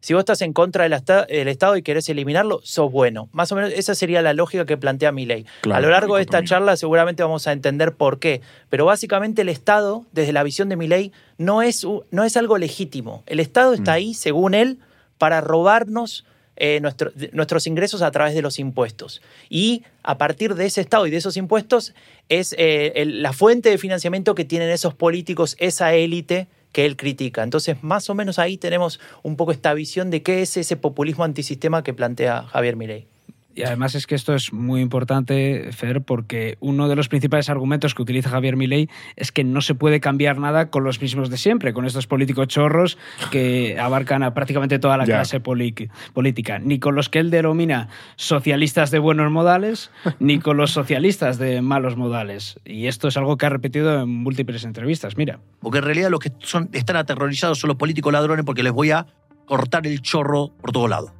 Si 0.00 0.14
vos 0.14 0.20
estás 0.22 0.40
en 0.42 0.52
contra 0.54 0.84
del, 0.84 0.94
esta- 0.94 1.26
del 1.26 1.48
Estado 1.48 1.76
y 1.76 1.82
querés 1.82 2.08
eliminarlo, 2.08 2.60
sos 2.64 2.90
bueno. 2.90 3.28
Más 3.32 3.52
o 3.52 3.54
menos 3.54 3.70
esa 3.74 3.94
sería 3.94 4.22
la 4.22 4.32
lógica 4.32 4.64
que 4.64 4.76
plantea 4.78 5.12
mi 5.12 5.26
ley. 5.26 5.44
Claro, 5.60 5.78
a 5.78 5.80
lo 5.82 5.90
largo 5.90 6.16
de 6.16 6.22
esta 6.22 6.42
charla 6.42 6.76
seguramente 6.76 7.22
vamos 7.22 7.46
a 7.46 7.52
entender 7.52 7.92
por 7.92 8.18
qué. 8.18 8.40
Pero 8.70 8.86
básicamente 8.86 9.42
el 9.42 9.50
Estado, 9.50 10.06
desde 10.12 10.32
la 10.32 10.42
visión 10.42 10.68
de 10.70 10.76
mi 10.76 10.88
ley, 10.88 11.12
no 11.36 11.60
es, 11.62 11.86
no 12.10 12.24
es 12.24 12.36
algo 12.38 12.56
legítimo. 12.56 13.22
El 13.26 13.40
Estado 13.40 13.74
está 13.74 13.92
Mm. 13.92 13.94
ahí, 13.94 14.14
según 14.14 14.54
él, 14.54 14.78
para 15.18 15.40
robarnos 15.40 16.24
eh, 16.62 16.78
nuestro- 16.82 17.10
nuestros 17.32 17.66
ingresos 17.66 18.02
a 18.02 18.10
través 18.10 18.34
de 18.34 18.42
los 18.42 18.58
impuestos. 18.58 19.22
Y 19.48 19.82
a 20.02 20.18
partir 20.18 20.54
de 20.56 20.66
ese 20.66 20.82
Estado 20.82 21.06
y 21.06 21.10
de 21.10 21.16
esos 21.16 21.38
impuestos 21.38 21.94
es 22.28 22.54
eh, 22.58 22.92
el- 22.96 23.22
la 23.22 23.32
fuente 23.32 23.70
de 23.70 23.78
financiamiento 23.78 24.34
que 24.34 24.44
tienen 24.44 24.68
esos 24.68 24.92
políticos, 24.92 25.56
esa 25.58 25.94
élite 25.94 26.48
que 26.72 26.86
él 26.86 26.96
critica. 26.96 27.42
Entonces, 27.42 27.82
más 27.82 28.10
o 28.10 28.14
menos 28.14 28.38
ahí 28.38 28.56
tenemos 28.56 29.00
un 29.22 29.36
poco 29.36 29.52
esta 29.52 29.74
visión 29.74 30.10
de 30.10 30.22
qué 30.22 30.42
es 30.42 30.56
ese 30.56 30.76
populismo 30.76 31.24
antisistema 31.24 31.82
que 31.82 31.94
plantea 31.94 32.42
Javier 32.42 32.76
Milei. 32.76 33.06
Y 33.52 33.64
además 33.64 33.96
es 33.96 34.06
que 34.06 34.14
esto 34.14 34.32
es 34.34 34.52
muy 34.52 34.80
importante, 34.80 35.70
Fer, 35.72 36.02
porque 36.02 36.56
uno 36.60 36.88
de 36.88 36.94
los 36.94 37.08
principales 37.08 37.50
argumentos 37.50 37.94
que 37.96 38.02
utiliza 38.02 38.30
Javier 38.30 38.56
Milei 38.56 38.88
es 39.16 39.32
que 39.32 39.42
no 39.42 39.60
se 39.60 39.74
puede 39.74 39.98
cambiar 39.98 40.38
nada 40.38 40.70
con 40.70 40.84
los 40.84 41.00
mismos 41.00 41.30
de 41.30 41.36
siempre, 41.36 41.72
con 41.72 41.84
estos 41.84 42.06
políticos 42.06 42.46
chorros 42.46 42.96
que 43.32 43.76
abarcan 43.80 44.22
a 44.22 44.34
prácticamente 44.34 44.78
toda 44.78 44.96
la 44.96 45.04
Ya. 45.04 45.16
clase 45.16 45.40
política, 45.40 46.58
ni 46.60 46.78
con 46.78 46.94
los 46.94 47.08
que 47.08 47.18
él 47.18 47.30
denomina 47.30 47.88
socialistas 48.14 48.90
de 48.92 49.00
buenos 49.00 49.30
modales, 49.32 49.90
ni 50.20 50.38
con 50.38 50.56
los 50.56 50.70
socialistas 50.70 51.38
de 51.38 51.60
malos 51.60 51.96
modales. 51.96 52.60
Y 52.64 52.86
esto 52.86 53.08
es 53.08 53.16
algo 53.16 53.36
que 53.36 53.46
ha 53.46 53.50
repetido 53.50 54.02
en 54.02 54.08
múltiples 54.08 54.62
entrevistas. 54.64 55.16
Mira, 55.16 55.40
Porque 55.60 55.78
en 55.78 55.84
realidad 55.84 56.08
los 56.10 56.20
que 56.20 56.30
son, 56.38 56.68
están 56.72 56.96
aterrorizados 56.96 57.58
son 57.58 57.68
los 57.68 57.76
políticos 57.76 58.12
ladrones 58.12 58.44
porque 58.44 58.62
les 58.62 58.72
voy 58.72 58.92
a 58.92 59.06
cortar 59.46 59.86
el 59.88 60.00
chorro 60.02 60.52
por 60.60 60.70
todos 60.70 60.88
lados. 60.88 61.12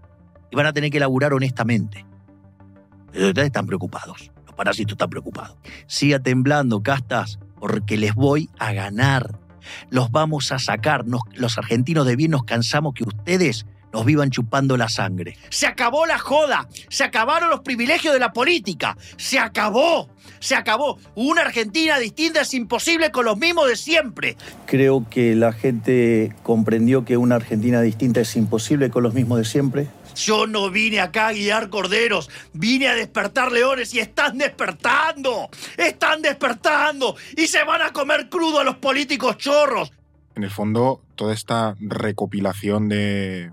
y 0.53 0.57
van 0.57 0.67
a 0.67 0.73
tener 0.73 0.91
que 0.91 1.01
laburar 1.01 1.33
honestamente. 1.33 2.05
Ustedes 3.15 3.47
están 3.47 3.67
preocupados, 3.67 4.31
los 4.47 4.55
parásitos 4.55 4.93
están 4.93 5.11
preocupados. 5.11 5.57
Siga 5.87 6.19
temblando, 6.21 6.83
castas, 6.83 7.39
porque 7.59 7.97
les 7.97 8.15
voy 8.15 8.49
a 8.59 8.73
ganar. 8.73 9.39
Los 9.91 10.11
vamos 10.11 10.53
a 10.53 10.59
sacar. 10.59 11.07
Nos- 11.07 11.23
los 11.35 11.59
argentinos 11.59 12.07
de 12.07 12.17
bien 12.17 12.31
nos 12.31 12.45
cansamos 12.45 12.95
que 12.95 13.05
ustedes 13.05 13.67
nos 13.93 14.05
vivan 14.05 14.31
chupando 14.31 14.77
la 14.77 14.89
sangre. 14.89 15.37
Se 15.51 15.67
acabó 15.67 16.07
la 16.07 16.17
joda, 16.17 16.69
se 16.89 17.03
acabaron 17.03 17.51
los 17.51 17.61
privilegios 17.61 18.15
de 18.15 18.21
la 18.21 18.33
política, 18.33 18.97
se 19.17 19.41
acabó, 19.41 20.09
se 20.39 20.55
acabó. 20.55 20.97
Una 21.17 21.43
Argentina 21.43 21.99
distinta 21.99 22.43
es 22.43 22.55
imposible 22.55 23.11
con 23.11 23.25
los 23.25 23.37
mismos 23.37 23.67
de 23.69 23.75
siempre. 23.75 24.37
Creo 24.67 25.07
que 25.11 25.35
la 25.35 25.53
gente 25.53 26.35
comprendió 26.45 27.05
que 27.05 27.17
una 27.17 27.35
Argentina 27.35 27.81
distinta 27.81 28.21
es 28.21 28.37
imposible 28.37 28.91
con 28.91 29.03
los 29.03 29.13
mismos 29.13 29.39
de 29.39 29.45
siempre. 29.45 29.89
Yo 30.15 30.47
no 30.47 30.71
vine 30.71 31.01
acá 31.01 31.29
a 31.29 31.33
guiar 31.33 31.71
corderos, 31.71 32.31
vine 32.53 32.89
a 32.89 32.95
despertar 32.95 33.53
leones 33.53 33.95
y 33.95 34.01
están 34.01 34.39
despertando, 34.39 35.49
están 35.77 36.23
despertando. 36.23 37.17
Y 37.37 37.47
se 37.47 37.65
van 37.65 37.83
a 37.83 37.93
comer 37.93 38.29
crudo 38.29 38.61
a 38.61 38.65
los 38.65 38.77
políticos 38.77 39.39
chorros. 39.39 39.93
En 40.35 40.45
el 40.45 40.51
fondo, 40.51 41.03
toda 41.17 41.35
esta 41.35 41.75
recopilación 41.81 42.89
de, 42.89 43.53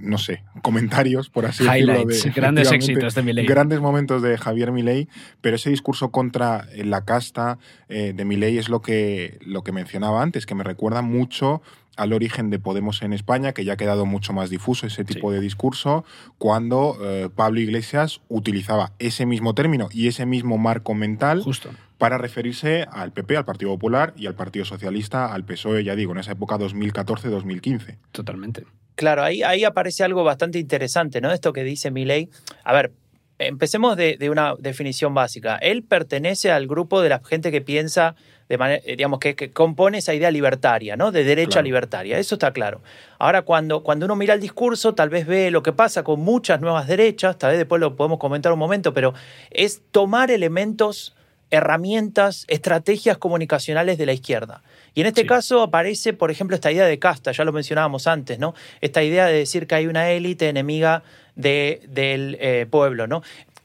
no 0.00 0.18
sé, 0.18 0.42
comentarios, 0.62 1.30
por 1.30 1.46
así 1.46 1.64
Highlights, 1.64 2.06
decirlo. 2.08 2.34
de- 2.34 2.40
grandes 2.40 2.72
éxitos 2.72 3.14
de 3.14 3.22
Milei. 3.22 3.46
Grandes 3.46 3.80
momentos 3.80 4.22
de 4.22 4.36
Javier 4.36 4.72
Milei, 4.72 5.08
pero 5.40 5.56
ese 5.56 5.70
discurso 5.70 6.10
contra 6.10 6.66
eh, 6.72 6.84
la 6.84 7.04
casta 7.04 7.58
eh, 7.88 8.12
de 8.14 8.24
Milei 8.24 8.58
es 8.58 8.68
lo 8.68 8.82
que, 8.82 9.38
lo 9.44 9.62
que 9.64 9.72
mencionaba 9.72 10.22
antes, 10.22 10.46
que 10.46 10.54
me 10.54 10.64
recuerda 10.64 11.02
mucho 11.02 11.62
al 11.96 12.12
origen 12.12 12.50
de 12.50 12.58
Podemos 12.58 13.00
en 13.00 13.14
España, 13.14 13.52
que 13.52 13.64
ya 13.64 13.72
ha 13.72 13.76
quedado 13.78 14.04
mucho 14.04 14.34
más 14.34 14.50
difuso 14.50 14.86
ese 14.86 15.02
tipo 15.02 15.32
de 15.32 15.40
discurso, 15.40 16.04
cuando 16.36 16.98
eh, 17.00 17.30
Pablo 17.34 17.58
Iglesias 17.58 18.20
utilizaba 18.28 18.92
ese 18.98 19.24
mismo 19.24 19.54
término 19.54 19.88
y 19.90 20.06
ese 20.08 20.26
mismo 20.26 20.58
marco 20.58 20.92
mental 20.92 21.40
Justo. 21.42 21.70
para 21.96 22.18
referirse 22.18 22.86
al 22.92 23.12
PP, 23.12 23.38
al 23.38 23.46
Partido 23.46 23.70
Popular 23.70 24.12
y 24.14 24.26
al 24.26 24.34
Partido 24.34 24.66
Socialista, 24.66 25.32
al 25.32 25.46
PSOE, 25.46 25.84
ya 25.84 25.96
digo, 25.96 26.12
en 26.12 26.18
esa 26.18 26.32
época 26.32 26.58
2014-2015. 26.58 27.96
Totalmente. 28.12 28.64
Claro, 28.96 29.22
ahí, 29.22 29.42
ahí 29.42 29.62
aparece 29.64 30.02
algo 30.04 30.24
bastante 30.24 30.58
interesante, 30.58 31.20
¿no? 31.20 31.30
Esto 31.32 31.52
que 31.52 31.62
dice 31.64 31.90
Milei. 31.90 32.28
A 32.64 32.72
ver, 32.72 32.92
empecemos 33.38 33.96
de, 33.96 34.16
de 34.16 34.30
una 34.30 34.54
definición 34.58 35.14
básica. 35.14 35.56
Él 35.56 35.82
pertenece 35.84 36.50
al 36.50 36.66
grupo 36.66 37.00
de 37.02 37.10
la 37.10 37.20
gente 37.24 37.52
que 37.52 37.60
piensa 37.60 38.16
de 38.48 38.58
manera, 38.58 38.80
eh, 38.86 38.96
digamos, 38.96 39.18
que, 39.18 39.34
que 39.34 39.50
compone 39.52 39.98
esa 39.98 40.14
idea 40.14 40.30
libertaria, 40.30 40.96
¿no? 40.96 41.10
De 41.12 41.24
derecha 41.24 41.50
Claro. 41.54 41.64
libertaria. 41.64 42.18
Eso 42.18 42.36
está 42.36 42.52
claro. 42.52 42.80
Ahora, 43.18 43.42
cuando, 43.42 43.82
cuando 43.82 44.06
uno 44.06 44.14
mira 44.16 44.34
el 44.34 44.40
discurso, 44.40 44.94
tal 44.94 45.08
vez 45.10 45.26
ve 45.26 45.50
lo 45.50 45.62
que 45.62 45.72
pasa 45.72 46.02
con 46.04 46.20
muchas 46.20 46.60
nuevas 46.60 46.86
derechas, 46.86 47.36
tal 47.38 47.50
vez 47.50 47.58
después 47.58 47.80
lo 47.80 47.96
podemos 47.96 48.18
comentar 48.18 48.52
un 48.52 48.58
momento, 48.58 48.94
pero 48.94 49.14
es 49.50 49.82
tomar 49.90 50.30
elementos 50.30 51.14
herramientas, 51.50 52.44
estrategias 52.48 53.18
comunicacionales 53.18 53.98
de 53.98 54.06
la 54.06 54.12
izquierda. 54.12 54.62
Y 54.96 55.02
en 55.02 55.06
este 55.08 55.20
Sí. 55.20 55.26
caso 55.28 55.62
aparece, 55.62 56.14
por 56.14 56.30
ejemplo, 56.30 56.54
esta 56.56 56.72
idea 56.72 56.86
de 56.86 56.98
casta, 56.98 57.30
ya 57.30 57.44
lo 57.44 57.52
mencionábamos 57.52 58.06
antes, 58.06 58.38
¿no? 58.38 58.54
Esta 58.80 59.02
idea 59.04 59.26
de 59.26 59.34
decir 59.34 59.66
que 59.68 59.74
hay 59.76 59.86
una 59.86 60.10
élite 60.10 60.48
enemiga 60.48 61.02
de- 61.36 61.82
del 61.86 62.36
eh, 62.40 62.66
pueblo, 62.68 63.06
¿no? 63.06 63.22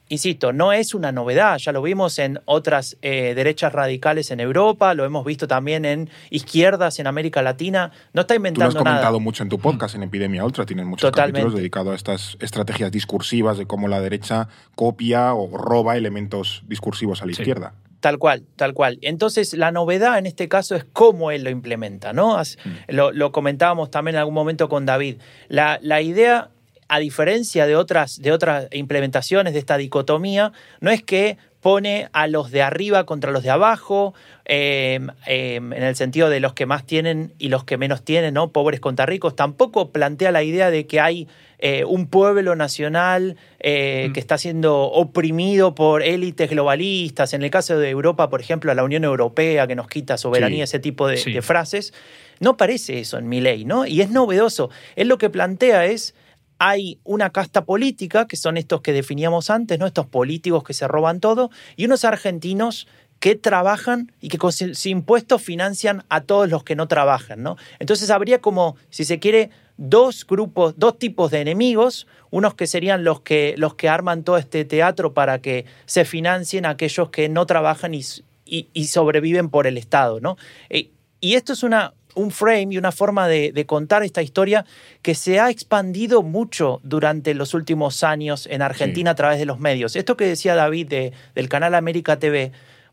Insisto, 0.09 0.51
no 0.51 0.73
es 0.73 0.93
una 0.93 1.13
novedad, 1.13 1.57
ya 1.57 1.71
lo 1.71 1.81
vimos 1.81 2.19
en 2.19 2.41
otras 2.43 2.97
eh, 3.01 3.33
derechas 3.33 3.71
radicales 3.71 4.29
en 4.29 4.41
Europa, 4.41 4.93
lo 4.93 5.05
hemos 5.05 5.23
visto 5.23 5.47
también 5.47 5.85
en 5.85 6.09
izquierdas 6.31 6.99
en 6.99 7.07
América 7.07 7.41
Latina, 7.41 7.93
no 8.11 8.19
está 8.23 8.33
Tú 8.35 8.41
lo 8.41 8.45
has 8.47 8.49
inventando 8.51 8.77
comentado 8.79 9.05
nada. 9.13 9.19
mucho 9.19 9.43
en 9.43 9.47
tu 9.47 9.57
podcast, 9.57 9.95
en 9.95 10.03
Epidemia 10.03 10.43
Ultra. 10.43 10.65
Tienes 10.65 10.85
muchos 10.85 11.09
Totalmente. 11.11 11.39
capítulos 11.39 11.57
dedicados 11.57 11.93
a 11.93 11.95
estas 11.95 12.37
estrategias 12.41 12.91
discursivas 12.91 13.57
de 13.57 13.65
cómo 13.67 13.87
la 13.87 14.01
derecha 14.01 14.49
copia 14.75 15.33
o 15.33 15.55
roba 15.57 15.95
elementos 15.95 16.63
discursivos 16.67 17.21
a 17.21 17.25
la 17.25 17.33
Sí. 17.33 17.41
izquierda. 17.41 17.73
Tal 18.01 18.17
cual, 18.17 18.43
tal 18.55 18.73
cual. 18.73 18.97
Entonces, 19.03 19.53
la 19.53 19.71
novedad 19.71 20.17
en 20.17 20.25
este 20.25 20.49
caso 20.49 20.75
es 20.75 20.83
cómo 20.91 21.31
él 21.31 21.43
lo 21.43 21.49
implementa, 21.51 22.13
¿no? 22.13 22.35
As- 22.37 22.57
Lo, 22.87 23.11
lo 23.11 23.31
comentábamos 23.31 23.91
también 23.91 24.15
en 24.15 24.19
algún 24.19 24.33
momento 24.33 24.67
con 24.69 24.85
David. 24.85 25.17
La, 25.49 25.77
la 25.83 26.01
idea, 26.01 26.49
a 26.87 26.97
diferencia 26.99 27.67
de 27.67 27.75
otras, 27.75 28.19
de 28.21 28.31
otras 28.31 28.67
implementaciones 28.71 29.53
de 29.53 29.59
esta 29.59 29.77
dicotomía, 29.77 30.51
no 30.79 30.89
es 30.91 31.03
que 31.03 31.37
pone 31.61 32.09
a 32.11 32.25
los 32.25 32.49
de 32.49 32.63
arriba 32.63 33.05
contra 33.05 33.29
los 33.29 33.43
de 33.43 33.51
abajo, 33.51 34.15
eh, 34.45 34.99
eh, 35.27 35.57
en 35.57 35.71
el 35.83 35.95
sentido 35.95 36.27
de 36.29 36.39
los 36.39 36.53
que 36.53 36.65
más 36.65 36.87
tienen 36.87 37.33
y 37.37 37.49
los 37.49 37.63
que 37.65 37.77
menos 37.77 38.03
tienen, 38.03 38.33
¿no? 38.33 38.51
Pobres 38.51 38.79
contra 38.79 39.05
ricos. 39.05 39.35
Tampoco 39.35 39.91
plantea 39.91 40.31
la 40.31 40.41
idea 40.41 40.71
de 40.71 40.87
que 40.87 40.99
hay 40.99 41.27
eh, 41.61 41.85
un 41.85 42.07
pueblo 42.07 42.55
nacional 42.55 43.37
eh, 43.59 44.07
Mm. 44.09 44.13
que 44.13 44.19
está 44.19 44.37
siendo 44.37 44.81
oprimido 44.81 45.75
por 45.75 46.01
élites 46.01 46.49
globalistas. 46.49 47.33
En 47.33 47.43
el 47.43 47.51
caso 47.51 47.77
de 47.77 47.89
Europa, 47.89 48.29
por 48.29 48.41
ejemplo, 48.41 48.73
la 48.73 48.83
Unión 48.83 49.03
Europea 49.03 49.67
que 49.67 49.75
nos 49.75 49.87
quita 49.87 50.17
soberanía, 50.17 50.65
Sí. 50.65 50.71
ese 50.75 50.79
tipo 50.79 51.07
de, 51.07 51.17
Sí. 51.17 51.31
de 51.31 51.41
frases. 51.41 51.93
No 52.39 52.57
parece 52.57 52.99
eso 52.99 53.17
en 53.19 53.29
mi 53.29 53.39
ley, 53.41 53.65
¿no? 53.65 53.85
Y 53.85 54.01
es 54.01 54.09
novedoso. 54.09 54.69
Él 54.95 55.07
lo 55.07 55.17
que 55.19 55.29
plantea 55.29 55.85
es 55.85 56.15
hay 56.63 56.99
una 57.03 57.31
casta 57.31 57.65
política, 57.65 58.27
que 58.27 58.35
son 58.37 58.55
estos 58.57 58.81
que 58.81 58.93
definíamos 58.93 59.49
antes, 59.49 59.79
¿no? 59.79 59.87
Estos 59.87 60.05
políticos 60.05 60.63
que 60.63 60.73
se 60.73 60.87
roban 60.87 61.19
todo, 61.19 61.49
y 61.75 61.85
unos 61.85 62.05
argentinos 62.05 62.87
que 63.19 63.35
trabajan 63.35 64.11
y 64.19 64.29
que 64.29 64.37
con 64.39 64.51
sus 64.51 64.85
impuestos 64.87 65.41
financian 65.43 66.03
a 66.09 66.21
todos 66.21 66.49
los 66.49 66.63
que 66.63 66.75
no 66.75 66.87
trabajan, 66.87 67.41
¿no? 67.43 67.55
Entonces 67.79 68.09
habría 68.09 68.41
como, 68.41 68.75
si 68.89 69.05
se 69.05 69.19
quiere, 69.19 69.49
dos 69.77 70.25
grupos, 70.27 70.75
dos 70.77 70.97
tipos 70.99 71.31
de 71.31 71.41
enemigos, 71.41 72.07
unos 72.29 72.53
que 72.55 72.67
serían 72.67 73.03
los 73.03 73.21
que, 73.21 73.55
los 73.57 73.75
que 73.75 73.89
arman 73.89 74.23
todo 74.23 74.37
este 74.37 74.65
teatro 74.65 75.13
para 75.13 75.39
que 75.41 75.65
se 75.85 76.05
financien 76.05 76.65
aquellos 76.65 77.09
que 77.09 77.29
no 77.29 77.45
trabajan 77.45 77.93
y, 77.93 78.01
y- 78.45 78.67
y 78.73 78.87
sobreviven 78.87 79.49
por 79.49 79.67
el 79.67 79.77
Estado, 79.77 80.19
¿no? 80.19 80.37
Eh, 80.69 80.89
y 81.19 81.35
esto 81.35 81.53
es 81.53 81.63
una, 81.63 81.93
un 82.15 82.31
frame 82.31 82.67
y 82.71 82.77
una 82.77 82.91
forma 82.91 83.27
de, 83.27 83.51
de 83.51 83.65
contar 83.65 84.03
esta 84.03 84.21
historia 84.21 84.65
que 85.01 85.13
se 85.15 85.39
ha 85.39 85.49
expandido 85.49 86.23
mucho 86.23 86.79
durante 86.83 87.33
los 87.33 87.53
últimos 87.53 88.03
años 88.03 88.47
en 88.47 88.61
Argentina 88.61 89.11
a 89.11 89.15
través 89.15 89.39
de 89.39 89.45
los 89.45 89.59
medios. 89.59 89.95
Esto 89.95 90.17
que 90.17 90.25
decía 90.25 90.55
David 90.55 90.87
de- 90.87 91.13
del 91.35 91.47
canal 91.47 91.75
América 91.75 92.17
TV, 92.19 92.51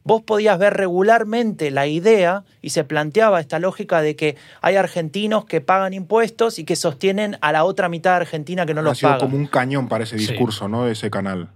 vos 0.08 0.22
podías 0.22 0.58
ver 0.58 0.72
regularmente 0.74 1.70
la 1.70 1.86
idea 1.86 2.42
y 2.62 2.70
se 2.70 2.82
planteaba 2.82 3.40
esta 3.40 3.58
lógica 3.58 4.00
de 4.00 4.16
que 4.16 4.36
hay 4.62 4.76
argentinos 4.76 5.44
que 5.44 5.60
pagan 5.60 5.92
impuestos 5.92 6.58
y 6.58 6.64
que 6.64 6.76
sostienen 6.76 7.36
a 7.42 7.52
la 7.52 7.64
otra 7.64 7.88
mitad 7.90 8.12
de 8.12 8.16
Argentina 8.16 8.64
que 8.64 8.72
no 8.72 8.80
ha 8.80 8.84
los 8.84 8.98
sido 8.98 9.10
paga. 9.10 9.20
como 9.20 9.36
un 9.36 9.46
cañón 9.46 9.86
para 9.88 10.04
ese 10.04 10.18
Sí. 10.18 10.26
discurso, 10.28 10.66
¿no? 10.66 10.88
Ese 10.88 11.10
canal. 11.10 11.50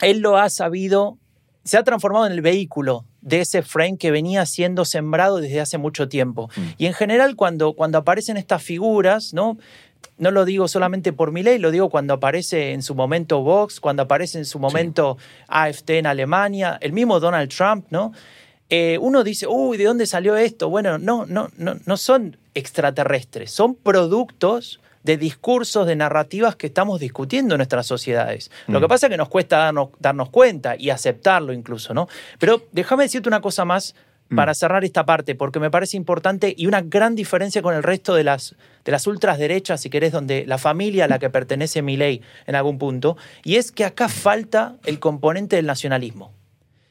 Él 0.00 0.18
lo 0.18 0.36
ha 0.36 0.50
sabido, 0.50 1.16
se 1.64 1.78
ha 1.78 1.82
transformado 1.82 2.26
en 2.26 2.32
el 2.32 2.42
vehículo 2.42 3.06
de 3.22 3.40
ese 3.40 3.62
frame 3.62 3.96
que 3.96 4.10
venía 4.10 4.44
siendo 4.44 4.84
sembrado 4.84 5.38
desde 5.38 5.62
hace 5.62 5.78
mucho 5.78 6.06
tiempo. 6.08 6.50
Mm. 6.54 6.60
Y 6.76 6.86
en 6.86 6.92
general 6.92 7.36
cuando, 7.36 7.72
cuando 7.72 7.96
aparecen 7.96 8.36
estas 8.36 8.62
figuras, 8.62 9.32
¿no? 9.32 9.56
No 10.18 10.30
lo 10.30 10.44
digo 10.44 10.68
solamente 10.68 11.12
por 11.12 11.32
mi 11.32 11.42
ley, 11.42 11.58
lo 11.58 11.70
digo 11.70 11.90
cuando 11.90 12.14
aparece 12.14 12.72
en 12.72 12.82
su 12.82 12.94
momento 12.94 13.40
Vox, 13.42 13.80
cuando 13.80 14.02
aparece 14.04 14.38
en 14.38 14.44
su 14.44 14.58
momento 14.58 15.18
AFT 15.48 15.90
en 15.90 16.06
Alemania, 16.06 16.78
el 16.80 16.92
mismo 16.92 17.20
Donald 17.20 17.50
Trump, 17.50 17.86
¿no? 17.90 18.12
Eh, 18.70 18.96
uno 19.00 19.24
dice, 19.24 19.46
uy, 19.46 19.76
¿de 19.76 19.84
dónde 19.84 20.06
salió 20.06 20.36
esto? 20.36 20.68
Bueno, 20.70 20.98
no, 20.98 21.26
no, 21.26 21.50
no, 21.58 21.74
no 21.84 21.96
son 21.96 22.36
extraterrestres, 22.54 23.50
son 23.50 23.74
productos 23.74 24.80
de 25.02 25.16
discursos, 25.18 25.86
de 25.86 25.96
narrativas 25.96 26.56
que 26.56 26.66
estamos 26.66 26.98
discutiendo 26.98 27.54
en 27.54 27.58
nuestras 27.58 27.86
sociedades. 27.86 28.50
Lo 28.68 28.80
que 28.80 28.86
Mm. 28.86 28.88
pasa 28.88 29.06
es 29.06 29.10
que 29.10 29.16
nos 29.18 29.28
cuesta 29.28 29.58
darnos, 29.58 29.90
darnos 30.00 30.30
cuenta 30.30 30.76
y 30.78 30.88
aceptarlo 30.90 31.52
incluso, 31.52 31.92
¿no? 31.92 32.08
Pero 32.38 32.62
déjame 32.72 33.02
decirte 33.04 33.28
una 33.28 33.42
cosa 33.42 33.66
más 33.66 33.94
Mm. 34.34 34.36
para 34.36 34.54
cerrar 34.54 34.84
esta 34.84 35.06
parte, 35.06 35.34
porque 35.34 35.60
me 35.60 35.70
parece 35.70 35.96
importante 35.96 36.54
y 36.56 36.66
una 36.66 36.82
gran 36.82 37.14
diferencia 37.14 37.62
con 37.62 37.74
el 37.74 37.82
resto 37.82 38.14
de 38.14 38.24
las, 38.24 38.54
de 38.84 38.92
las 38.92 39.06
ultraderechas, 39.06 39.80
si 39.80 39.90
querés, 39.90 40.12
donde 40.12 40.44
la 40.46 40.58
familia 40.58 41.06
a 41.06 41.08
la 41.08 41.18
que 41.18 41.30
pertenece 41.30 41.82
mi 41.82 41.96
ley 41.96 42.20
en 42.46 42.54
algún 42.54 42.78
punto, 42.78 43.16
y 43.42 43.56
es 43.56 43.72
que 43.72 43.84
acá 43.84 44.08
falta 44.08 44.76
el 44.84 44.98
componente 44.98 45.56
del 45.56 45.66
nacionalismo. 45.66 46.32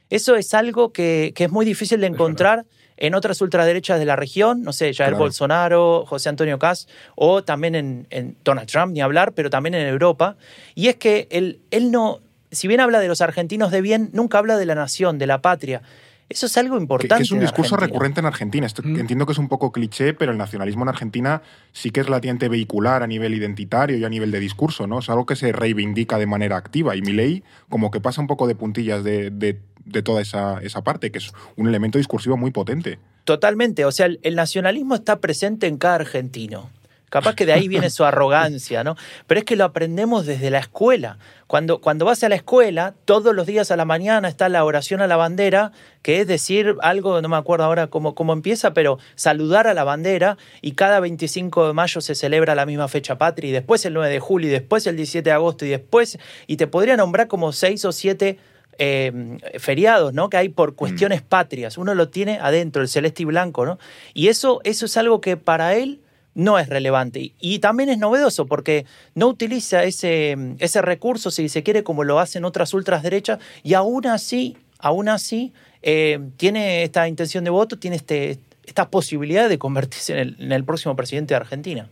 Eso 0.10 0.36
es 0.36 0.54
algo 0.54 0.92
que, 0.92 1.34
que 1.36 1.46
es 1.46 1.52
muy 1.52 1.66
difícil 1.66 2.02
de 2.02 2.08
encontrar 2.08 2.66
en 2.98 3.16
otras 3.16 3.42
ultraderechas 3.42 4.00
de 4.00 4.06
la 4.06 4.16
región, 4.16 4.62
no 4.62 4.72
sé, 4.72 4.94
Jair 4.94 5.10
Claro. 5.10 5.18
Bolsonaro, 5.18 6.06
José 6.06 6.30
Antonio 6.30 6.60
Caz, 6.60 6.88
o 7.16 7.44
también 7.44 7.76
en, 7.76 8.08
en 8.12 8.38
Donald 8.44 8.70
Trump, 8.70 8.94
ni 8.94 9.02
hablar, 9.02 9.34
pero 9.34 9.50
también 9.50 9.74
en 9.74 9.88
Europa. 9.88 10.38
Y 10.76 10.88
es 10.88 10.98
que 10.98 11.28
él, 11.32 11.60
él 11.72 11.92
no, 11.92 12.20
si 12.52 12.68
bien 12.68 12.80
habla 12.80 13.00
de 13.00 13.08
los 13.08 13.22
argentinos 13.22 13.72
de 13.72 13.82
bien, 13.82 14.10
nunca 14.14 14.38
habla 14.38 14.58
de 14.58 14.66
la 14.66 14.76
nación, 14.76 15.18
de 15.18 15.28
la 15.28 15.42
patria. 15.42 15.82
Eso 16.30 16.46
es 16.48 16.58
algo 16.58 16.78
importante. 16.78 17.16
que 17.18 17.24
es 17.24 17.32
un 17.32 17.40
discurso 17.40 17.76
Argentina. 17.76 17.94
recurrente 17.94 18.20
en 18.22 18.26
Argentina. 18.26 18.66
Esto- 18.66 18.82
Mm. 18.84 19.00
Entiendo 19.00 19.26
que 19.26 19.34
es 19.34 19.38
un 19.38 19.48
poco 19.50 19.72
cliché, 19.72 20.14
pero 20.14 20.32
el 20.32 20.38
nacionalismo 20.38 20.84
en 20.84 20.90
Argentina 20.90 21.42
sí 21.74 21.92
que 21.92 22.00
es 22.00 22.06
relativamente 22.06 22.50
vehicular 22.50 23.04
a 23.04 23.08
nivel 23.08 23.34
identitario 23.34 23.98
y 23.98 24.04
a 24.04 24.10
nivel 24.10 24.32
de 24.32 24.40
discurso, 24.40 24.88
¿no? 24.88 25.00
Es 25.00 25.10
algo 25.10 25.26
que 25.26 25.36
se 25.36 25.52
reivindica 25.52 26.18
de 26.18 26.26
manera 26.26 26.58
activa. 26.58 26.96
Y 26.96 27.02
Milei 27.02 27.44
como 27.70 27.92
que 27.92 28.00
pasa 28.02 28.22
un 28.22 28.28
poco 28.28 28.48
de 28.48 28.56
puntillas 28.56 29.04
de, 29.04 29.30
de- 29.30 29.60
de 29.86 30.02
toda 30.02 30.22
esa, 30.22 30.60
esa 30.62 30.82
parte, 30.82 31.12
que 31.12 31.18
es 31.18 31.32
un 31.58 31.68
elemento 31.68 31.98
discursivo 31.98 32.38
muy 32.38 32.52
potente. 32.52 33.00
Totalmente, 33.26 33.84
o 33.86 33.92
sea, 33.92 34.06
el, 34.06 34.20
el 34.24 34.36
nacionalismo 34.36 34.96
está 34.96 35.20
presente 35.20 35.68
en 35.68 35.78
cada 35.78 35.96
argentino. 35.96 36.70
Capaz 37.14 37.36
que 37.36 37.46
de 37.46 37.54
ahí 37.54 37.68
viene 37.68 37.90
su 37.92 38.04
arrogancia, 38.06 38.84
¿no? 38.84 38.96
Pero 39.28 39.38
es 39.38 39.46
que 39.46 39.56
lo 39.56 39.66
aprendemos 39.66 40.26
desde 40.26 40.50
la 40.50 40.58
escuela. 40.58 41.20
Cuando, 41.46 41.80
cuando 41.80 42.06
vas 42.06 42.24
a 42.24 42.30
la 42.30 42.34
escuela, 42.34 42.96
todos 43.06 43.36
los 43.36 43.46
días 43.46 43.70
a 43.70 43.76
la 43.76 43.86
mañana 43.86 44.28
está 44.28 44.50
la 44.50 44.66
oración 44.66 45.00
a 45.00 45.06
la 45.06 45.16
bandera, 45.16 45.74
que 46.02 46.22
es 46.22 46.28
decir 46.28 46.76
algo, 46.82 47.22
no 47.22 47.30
me 47.30 47.38
acuerdo 47.38 47.66
ahora 47.66 47.86
cómo, 47.86 48.16
cómo 48.16 48.34
empieza, 48.34 48.74
pero 48.74 48.98
saludar 49.14 49.68
a 49.68 49.76
la 49.76 49.84
bandera 49.84 50.40
y 50.64 50.72
cada 50.72 51.00
25 51.00 51.68
de 51.68 51.74
mayo 51.74 52.02
se 52.02 52.16
celebra 52.16 52.56
la 52.56 52.66
misma 52.66 52.88
fecha 52.88 53.20
patria 53.20 53.50
y 53.50 53.52
después 53.52 53.86
el 53.86 53.94
9 53.94 54.12
de 54.12 54.20
julio 54.20 54.50
y 54.50 54.52
después 54.52 54.88
el 54.88 54.98
17 54.98 55.30
de 55.30 55.34
agosto 55.36 55.68
y 55.68 55.70
después, 55.70 56.18
y 56.48 56.58
te 56.58 56.66
podría 56.66 56.98
nombrar 56.98 57.28
como 57.28 57.52
seis 57.52 57.86
o 57.86 57.92
siete 57.92 58.40
eh, 58.80 59.38
feriados, 59.60 60.16
¿no? 60.16 60.32
Que 60.32 60.38
hay 60.38 60.50
por 60.50 60.74
cuestiones 60.74 61.22
patrias. 61.22 61.78
Uno 61.78 61.94
lo 61.94 62.10
tiene 62.10 62.40
adentro, 62.42 62.82
el 62.82 62.88
celeste 62.88 63.22
y 63.22 63.26
blanco, 63.26 63.68
¿no? 63.68 63.78
Y 64.16 64.30
eso, 64.30 64.62
eso 64.64 64.88
es 64.88 64.98
algo 64.98 65.22
que 65.22 65.38
para 65.38 65.76
él 65.76 66.00
no 66.36 66.60
es 66.60 66.70
relevante. 66.70 67.34
Y 67.40 67.60
también 67.60 67.90
es 67.90 67.98
novedoso 67.98 68.46
porque 68.46 68.86
no 69.16 69.28
utiliza 69.28 69.84
ese, 69.84 70.36
ese 70.60 70.82
recurso, 70.82 71.32
si 71.32 71.50
se 71.50 71.64
quiere, 71.64 71.84
como 71.84 72.04
lo 72.04 72.20
hacen 72.20 72.46
otras 72.46 72.74
ultras 72.74 73.04
derechas, 73.04 73.40
y 73.64 73.74
aún 73.74 74.08
así, 74.08 74.58
aún 74.80 75.10
así, 75.10 75.54
eh, 75.82 76.20
tiene 76.38 76.84
esta 76.84 77.08
intención 77.08 77.44
de 77.44 77.50
voto, 77.50 77.78
tiene 77.78 77.98
este, 77.98 78.40
esta 78.66 78.90
posibilidad 78.90 79.50
de 79.50 79.58
convertirse 79.58 80.20
en 80.20 80.52
el 80.52 80.64
próximo 80.64 80.96
presidente 80.96 81.34
de 81.34 81.38
Argentina. 81.38 81.90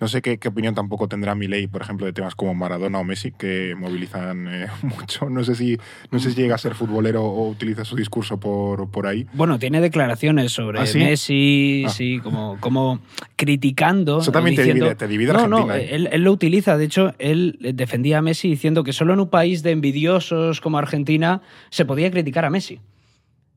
No 0.00 0.08
sé 0.08 0.22
qué, 0.22 0.38
qué 0.38 0.48
opinión 0.48 0.74
tampoco 0.74 1.08
tendrá 1.08 1.34
Milei, 1.34 1.66
por 1.66 1.82
ejemplo, 1.82 2.06
de 2.06 2.12
temas 2.12 2.34
como 2.34 2.54
Maradona 2.54 2.98
o 2.98 3.04
Messi, 3.04 3.32
que 3.32 3.74
movilizan 3.76 4.48
eh, 4.48 4.66
mucho. 4.82 5.28
No 5.30 5.44
sé, 5.44 5.54
si, 5.54 5.78
no 6.10 6.18
sé 6.18 6.30
si 6.30 6.36
llega 6.42 6.54
a 6.54 6.58
ser 6.58 6.74
futbolero 6.74 7.22
o 7.24 7.48
utiliza 7.48 7.84
su 7.84 7.96
discurso 7.96 8.38
por, 8.38 8.90
por 8.90 9.06
ahí. 9.06 9.26
Bueno, 9.32 9.58
tiene 9.58 9.80
declaraciones 9.80 10.52
sobre 10.52 10.80
¿Ah, 10.80 10.86
sí? 10.86 10.98
Messi, 10.98 11.84
Ah. 11.86 11.90
sí, 11.90 12.20
como, 12.22 12.56
como 12.60 13.00
criticando. 13.36 14.20
Eso 14.20 14.32
también 14.32 14.56
te 14.56 14.64
divide- 14.64 14.94
te 14.94 15.08
divide 15.08 15.32
No, 15.32 15.46
no, 15.48 15.56
Argentina, 15.58 15.78
¿eh? 15.78 15.94
él, 15.94 16.08
él 16.12 16.22
lo 16.22 16.32
utiliza. 16.32 16.76
De 16.76 16.84
hecho, 16.84 17.14
él 17.18 17.58
defendía 17.74 18.18
a 18.18 18.22
Messi 18.22 18.48
diciendo 18.48 18.84
que 18.84 18.92
solo 18.92 19.12
en 19.14 19.20
un 19.20 19.28
país 19.28 19.62
de 19.62 19.70
envidiosos 19.72 20.60
como 20.60 20.78
Argentina 20.78 21.42
se 21.70 21.84
podía 21.84 22.10
criticar 22.10 22.44
a 22.44 22.50
Messi. 22.50 22.80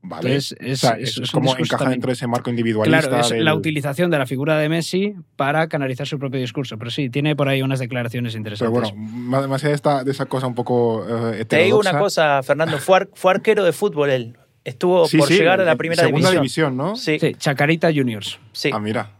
Vale. 0.07 0.27
Entonces, 0.29 0.55
es- 0.59 0.83
o 0.83 0.88
sea, 0.88 0.97
es- 0.97 1.09
es, 1.09 1.17
es 1.17 1.33
un 1.33 1.39
como 1.41 1.57
encaja 1.57 1.89
dentro 1.89 2.09
de 2.09 2.13
ese 2.13 2.27
marco 2.27 2.50
individualista. 2.50 3.07
Claro, 3.07 3.21
es 3.24 3.29
del- 3.29 3.43
la 3.45 3.55
utilización 3.55 4.12
de 4.12 4.17
la 4.19 4.25
figura 4.25 4.57
de 4.57 4.69
Messi 4.69 5.15
para 5.35 5.67
canalizar 5.67 6.05
su 6.05 6.19
propio 6.19 6.39
discurso. 6.39 6.77
Pero 6.77 6.91
sí, 6.91 7.09
tiene 7.09 7.35
por 7.35 7.47
ahí 7.50 7.62
unas 7.62 7.79
declaraciones 7.79 8.33
Pero 8.33 8.39
interesantes. 8.39 8.91
bueno, 8.91 8.95
más, 8.95 9.47
más 9.47 9.63
allá 9.63 9.69
de, 9.69 9.75
esta, 9.75 10.03
de 10.03 10.12
esa 10.12 10.25
cosa 10.25 10.47
un 10.47 10.55
poco 10.55 11.05
eh, 11.33 11.45
Te 11.45 11.57
digo 11.63 11.79
una 11.79 11.97
cosa, 11.97 12.41
Fernando, 12.43 12.77
fue, 12.77 12.97
ar- 12.97 13.09
fue 13.13 13.31
arquero 13.31 13.63
de 13.63 13.71
fútbol 13.74 14.09
él. 14.09 14.38
Estuvo 14.63 15.07
Sí, 15.07 15.17
por 15.17 15.27
sí, 15.27 15.35
llegar 15.38 15.62
a 15.62 15.63
la 15.63 15.75
primera 15.75 16.03
segunda 16.03 16.31
división. 16.31 16.74
división, 16.74 16.77
¿no? 16.77 16.95
Sí, 16.95 17.19
Sí, 17.19 17.35
Chacarita 17.38 17.89
Juniors. 17.93 18.39
sí. 18.51 18.71
Ah, 18.74 18.79
mira. 18.79 19.12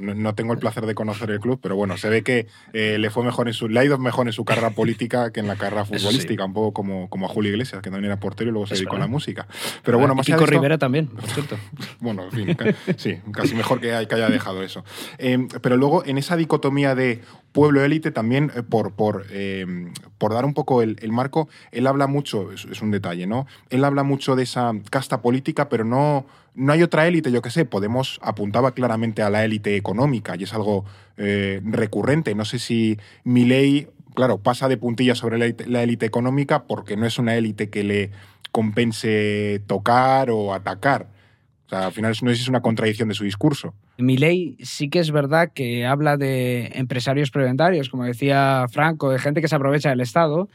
No, 0.00 0.14
no, 0.14 0.34
tengo 0.34 0.52
el 0.52 0.58
placer 0.58 0.86
de 0.86 0.94
conocer 0.94 1.30
el 1.30 1.40
club, 1.40 1.58
pero 1.62 1.76
bueno, 1.76 1.96
se 1.96 2.08
ve 2.08 2.22
que 2.22 2.46
eh, 2.72 2.98
le 2.98 3.10
fue 3.10 3.24
mejor 3.24 3.48
en 3.48 3.54
su, 3.54 3.68
le 3.68 3.80
ha 3.80 3.84
ido 3.84 3.98
mejor 3.98 4.26
en 4.26 4.32
su 4.32 4.44
carrera 4.44 4.70
política 4.70 5.30
que 5.32 5.40
en 5.40 5.46
la 5.48 5.56
carrera 5.56 5.82
Eso 5.82 5.94
sí. 5.94 5.98
futbolística, 6.00 6.44
un 6.44 6.52
poco 6.52 6.72
como, 6.72 7.08
como 7.10 7.26
a 7.26 7.28
Julio 7.28 7.50
Iglesias, 7.50 7.80
que 7.82 7.90
también 7.90 8.06
era 8.06 8.20
portero 8.20 8.50
y 8.50 8.52
luego 8.52 8.66
se 8.66 8.74
Es 8.74 8.80
dedicó 8.80 8.96
a 8.96 9.00
la 9.00 9.06
música. 9.06 9.46
Pero 9.82 9.98
bueno, 9.98 10.14
Y 10.14 10.16
más 10.18 10.26
Kiko 10.26 10.38
esto- 10.38 10.50
Rivera 10.50 10.78
también, 10.78 11.06
por 11.08 11.24
cierto. 11.28 11.56
Bueno, 12.00 12.24
en 12.24 12.30
fin, 12.32 12.56
sí, 12.96 13.18
casi 13.32 13.54
mejor 13.54 13.80
que, 13.80 13.88
que 14.08 14.14
haya 14.14 14.28
dejado 14.30 14.62
eso. 14.62 14.84
Eh, 15.18 15.48
pero 15.62 15.76
luego, 15.76 16.04
en 16.06 16.16
esa 16.18 16.36
dicotomía 16.36 16.94
de 16.94 17.20
pueblo-élite, 17.52 18.10
también 18.10 18.52
eh, 18.54 18.62
por, 18.62 18.92
por, 18.92 19.26
eh, 19.30 19.66
por 20.18 20.32
dar 20.32 20.44
un 20.44 20.54
poco 20.54 20.82
el, 20.82 20.96
el 21.00 21.12
marco, 21.12 21.48
él 21.72 21.86
habla 21.86 22.06
mucho, 22.06 22.52
es, 22.52 22.66
es 22.66 22.82
un 22.82 22.90
detalle, 22.90 23.26
¿no? 23.26 23.46
Él 23.70 23.84
habla 23.84 24.02
mucho 24.02 24.36
de 24.36 24.44
esa 24.44 24.72
casta 24.90 25.20
política, 25.22 25.68
pero 25.68 25.84
no, 25.84 26.26
no 26.58 26.72
hay 26.72 26.82
otra 26.82 27.06
élite, 27.06 27.30
yo 27.32 27.40
qué 27.40 27.50
sé, 27.50 27.64
Podemos 27.64 28.18
apuntaba 28.22 28.72
claramente 28.72 29.22
a 29.22 29.30
la 29.30 29.44
élite 29.44 29.76
económica 29.76 30.34
y 30.36 30.42
es 30.42 30.52
algo 30.52 30.84
eh, 31.16 31.60
recurrente. 31.64 32.34
No 32.34 32.44
sé 32.44 32.58
si 32.58 32.98
Milei, 33.24 33.88
claro, 34.14 34.38
pasa 34.38 34.68
de 34.68 34.76
puntillas 34.76 35.18
sobre 35.18 35.38
la 35.38 35.46
élite- 35.46 36.04
económica 36.04 36.64
porque 36.64 36.96
no 36.96 37.06
es 37.06 37.18
una 37.18 37.36
élite 37.36 37.70
que 37.70 37.84
le 37.84 38.10
compense 38.50 39.62
tocar 39.66 40.30
o 40.30 40.52
atacar. 40.52 41.06
O 41.66 41.68
sea, 41.70 41.86
al 41.86 41.92
final 41.92 42.14
no 42.22 42.30
es 42.30 42.48
una 42.48 42.62
contradicción 42.62 43.08
de 43.08 43.14
su 43.14 43.24
discurso. 43.24 43.74
Milei 43.98 44.56
sí 44.60 44.88
que 44.88 45.00
es 45.00 45.10
verdad 45.10 45.50
que 45.54 45.84
habla 45.86 46.16
de 46.16 46.70
empresarios 46.74 47.30
preventarios, 47.30 47.88
como 47.90 48.04
decía 48.04 48.66
Franco, 48.70 49.10
de 49.10 49.18
gente 49.18 49.40
que 49.40 49.48
se 49.48 49.56
aprovecha 49.56 49.90
del 49.90 50.00
Estado, 50.00 50.48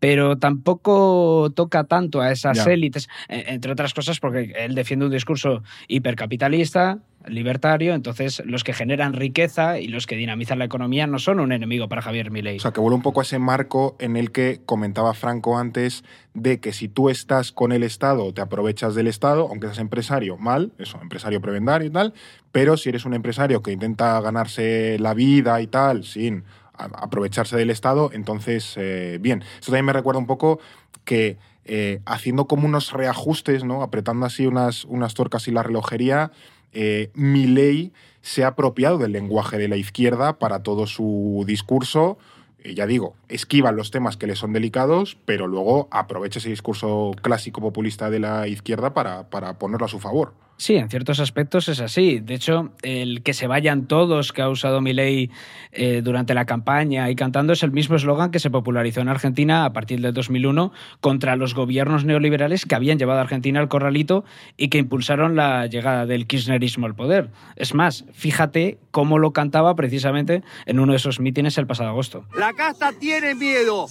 pero 0.00 0.36
tampoco 0.36 1.50
toca 1.54 1.84
tanto 1.84 2.20
a 2.20 2.30
esas 2.30 2.66
élites, 2.66 3.08
eh, 3.28 3.44
entre 3.48 3.72
otras 3.72 3.94
cosas 3.94 4.20
porque 4.20 4.52
él 4.56 4.74
defiende 4.74 5.06
un 5.06 5.12
discurso 5.12 5.62
hipercapitalista, 5.88 6.98
libertario, 7.28 7.94
entonces 7.94 8.42
los 8.44 8.64
que 8.64 8.72
generan 8.72 9.12
riqueza 9.12 9.78
y 9.80 9.88
los 9.88 10.06
que 10.06 10.16
dinamizan 10.16 10.58
la 10.58 10.64
economía 10.64 11.06
no 11.06 11.18
son 11.18 11.40
un 11.40 11.52
enemigo 11.52 11.88
para 11.88 12.02
Javier 12.02 12.30
Milei. 12.30 12.58
O 12.58 12.60
sea, 12.60 12.72
que 12.72 12.80
vuelve 12.80 12.96
un 12.96 13.02
poco 13.02 13.20
a 13.20 13.24
ese 13.24 13.38
marco 13.38 13.96
en 13.98 14.16
el 14.16 14.30
que 14.30 14.60
comentaba 14.64 15.14
Franco 15.14 15.58
antes 15.58 16.04
de 16.34 16.60
que 16.60 16.72
si 16.72 16.88
tú 16.88 17.08
estás 17.08 17.52
con 17.52 17.72
el 17.72 17.82
Estado, 17.82 18.32
te 18.32 18.40
aprovechas 18.40 18.94
del 18.94 19.06
Estado, 19.06 19.48
aunque 19.48 19.66
seas 19.66 19.78
empresario, 19.78 20.36
mal, 20.36 20.72
eso, 20.78 20.98
empresario 21.00 21.40
prebendario 21.40 21.88
y 21.88 21.90
tal, 21.90 22.14
pero 22.52 22.76
si 22.76 22.88
eres 22.90 23.04
un 23.04 23.14
empresario 23.14 23.62
que 23.62 23.72
intenta 23.72 24.20
ganarse 24.20 24.98
la 24.98 25.14
vida 25.14 25.60
y 25.60 25.66
tal, 25.66 26.04
sin 26.04 26.44
aprovecharse 26.78 27.56
del 27.56 27.70
Estado, 27.70 28.10
entonces, 28.12 28.74
eh, 28.76 29.18
bien. 29.20 29.42
Esto 29.54 29.66
también 29.66 29.86
me 29.86 29.92
recuerda 29.92 30.18
un 30.18 30.26
poco 30.26 30.60
que 31.04 31.38
eh, 31.64 32.00
haciendo 32.06 32.46
como 32.46 32.66
unos 32.66 32.92
reajustes, 32.92 33.64
¿no? 33.64 33.82
apretando 33.82 34.24
así 34.24 34.46
unas, 34.46 34.84
unas 34.84 35.14
tuercas 35.14 35.48
y 35.48 35.50
la 35.50 35.64
relojería, 35.64 36.30
eh, 36.72 37.10
Milei 37.14 37.92
se 38.20 38.44
ha 38.44 38.48
apropiado 38.48 38.98
del 38.98 39.12
lenguaje 39.12 39.58
de 39.58 39.66
la 39.66 39.76
izquierda 39.76 40.38
para 40.38 40.62
todo 40.62 40.86
su 40.86 41.44
discurso. 41.46 42.18
Eh, 42.62 42.74
ya 42.74 42.86
digo, 42.86 43.16
esquiva 43.28 43.72
los 43.72 43.90
temas 43.90 44.16
que 44.16 44.26
le 44.28 44.36
son 44.36 44.52
delicados, 44.52 45.16
pero 45.24 45.48
luego 45.48 45.88
aprovecha 45.90 46.38
ese 46.38 46.50
discurso 46.50 47.12
clásico 47.20 47.60
populista 47.60 48.10
de 48.10 48.20
la 48.20 48.46
izquierda 48.46 48.94
para, 48.94 49.28
para 49.30 49.58
ponerlo 49.58 49.86
a 49.86 49.88
su 49.88 49.98
favor. 49.98 50.34
Sí, 50.58 50.76
en 50.76 50.88
ciertos 50.88 51.20
aspectos 51.20 51.68
es 51.68 51.80
así. 51.80 52.18
De 52.20 52.34
hecho, 52.34 52.72
el 52.82 53.22
que 53.22 53.34
se 53.34 53.46
vayan 53.46 53.86
todos 53.86 54.32
que 54.32 54.40
ha 54.40 54.48
usado 54.48 54.80
Milei 54.80 55.30
eh, 55.72 56.00
durante 56.02 56.32
la 56.32 56.46
campaña 56.46 57.10
y 57.10 57.14
cantando 57.14 57.52
es 57.52 57.62
el 57.62 57.72
mismo 57.72 57.96
eslogan 57.96 58.30
que 58.30 58.38
se 58.38 58.48
popularizó 58.48 59.02
en 59.02 59.08
Argentina 59.08 59.66
a 59.66 59.72
partir 59.74 60.00
del 60.00 60.14
2001 60.14 60.72
contra 61.02 61.36
los 61.36 61.54
gobiernos 61.54 62.06
neoliberales 62.06 62.64
que 62.64 62.74
habían 62.74 62.98
llevado 62.98 63.18
a 63.18 63.22
Argentina 63.22 63.60
al 63.60 63.68
corralito 63.68 64.24
y 64.56 64.68
que 64.68 64.78
impulsaron 64.78 65.36
la 65.36 65.66
llegada 65.66 66.06
del 66.06 66.26
kirchnerismo 66.26 66.86
al 66.86 66.94
poder. 66.94 67.30
Es 67.56 67.74
más, 67.74 68.06
fíjate 68.14 68.78
cómo 68.90 69.18
lo 69.18 69.32
cantaba 69.32 69.74
precisamente 69.76 70.42
en 70.64 70.80
uno 70.80 70.92
de 70.92 70.96
esos 70.96 71.20
mítines 71.20 71.58
el 71.58 71.66
pasado 71.66 71.90
agosto. 71.90 72.24
La 72.34 72.54
casta 72.54 72.92
tiene 72.92 73.34
miedo, 73.34 73.86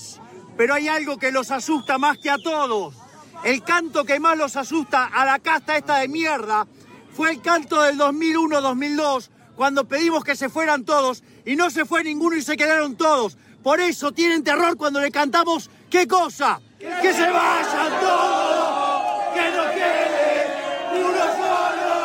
pero 0.58 0.74
hay 0.74 0.88
algo 0.88 1.18
que 1.18 1.32
los 1.32 1.52
asusta 1.52 2.00
más 2.00 2.18
que 2.18 2.32
a 2.32 2.38
todos. 2.38 3.05
El 3.46 3.64
canto 3.64 4.04
que 4.06 4.20
más 4.20 4.36
los 4.40 4.56
asusta 4.56 5.06
a 5.06 5.24
la 5.24 5.38
casta 5.38 5.78
esta 5.78 5.98
de 5.98 6.08
mierda 6.08 6.66
fue 7.14 7.30
el 7.30 7.42
canto 7.44 7.80
del 7.84 7.96
2001-2002, 7.96 9.30
cuando 9.56 9.88
pedimos 9.88 10.24
que 10.24 10.36
se 10.36 10.50
fueran 10.50 10.84
todos 10.84 11.24
y 11.46 11.56
no 11.56 11.70
se 11.70 11.86
fue 11.86 12.04
ninguno 12.04 12.36
y 12.36 12.42
se 12.42 12.58
quedaron 12.58 12.96
todos. 12.96 13.38
Por 13.62 13.80
eso 13.82 14.12
tienen 14.12 14.44
terror 14.44 14.76
cuando 14.78 15.00
le 15.00 15.12
cantamos, 15.12 15.70
¿qué 15.92 16.08
cosa? 16.08 16.60
Que 16.80 17.14
se 17.14 17.30
vayan 17.30 18.00
todos, 18.02 19.34
que 19.36 19.52
no 19.52 19.64
quede 19.76 20.48
uno 20.92 21.26
solo. 21.38 21.96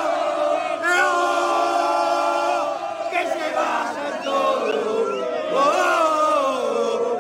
¡No! 0.85 1.11
Que 3.11 3.23
se 3.27 3.55
vayan 3.57 4.23
todos. 4.23 4.75
¡Oh! 5.55 7.19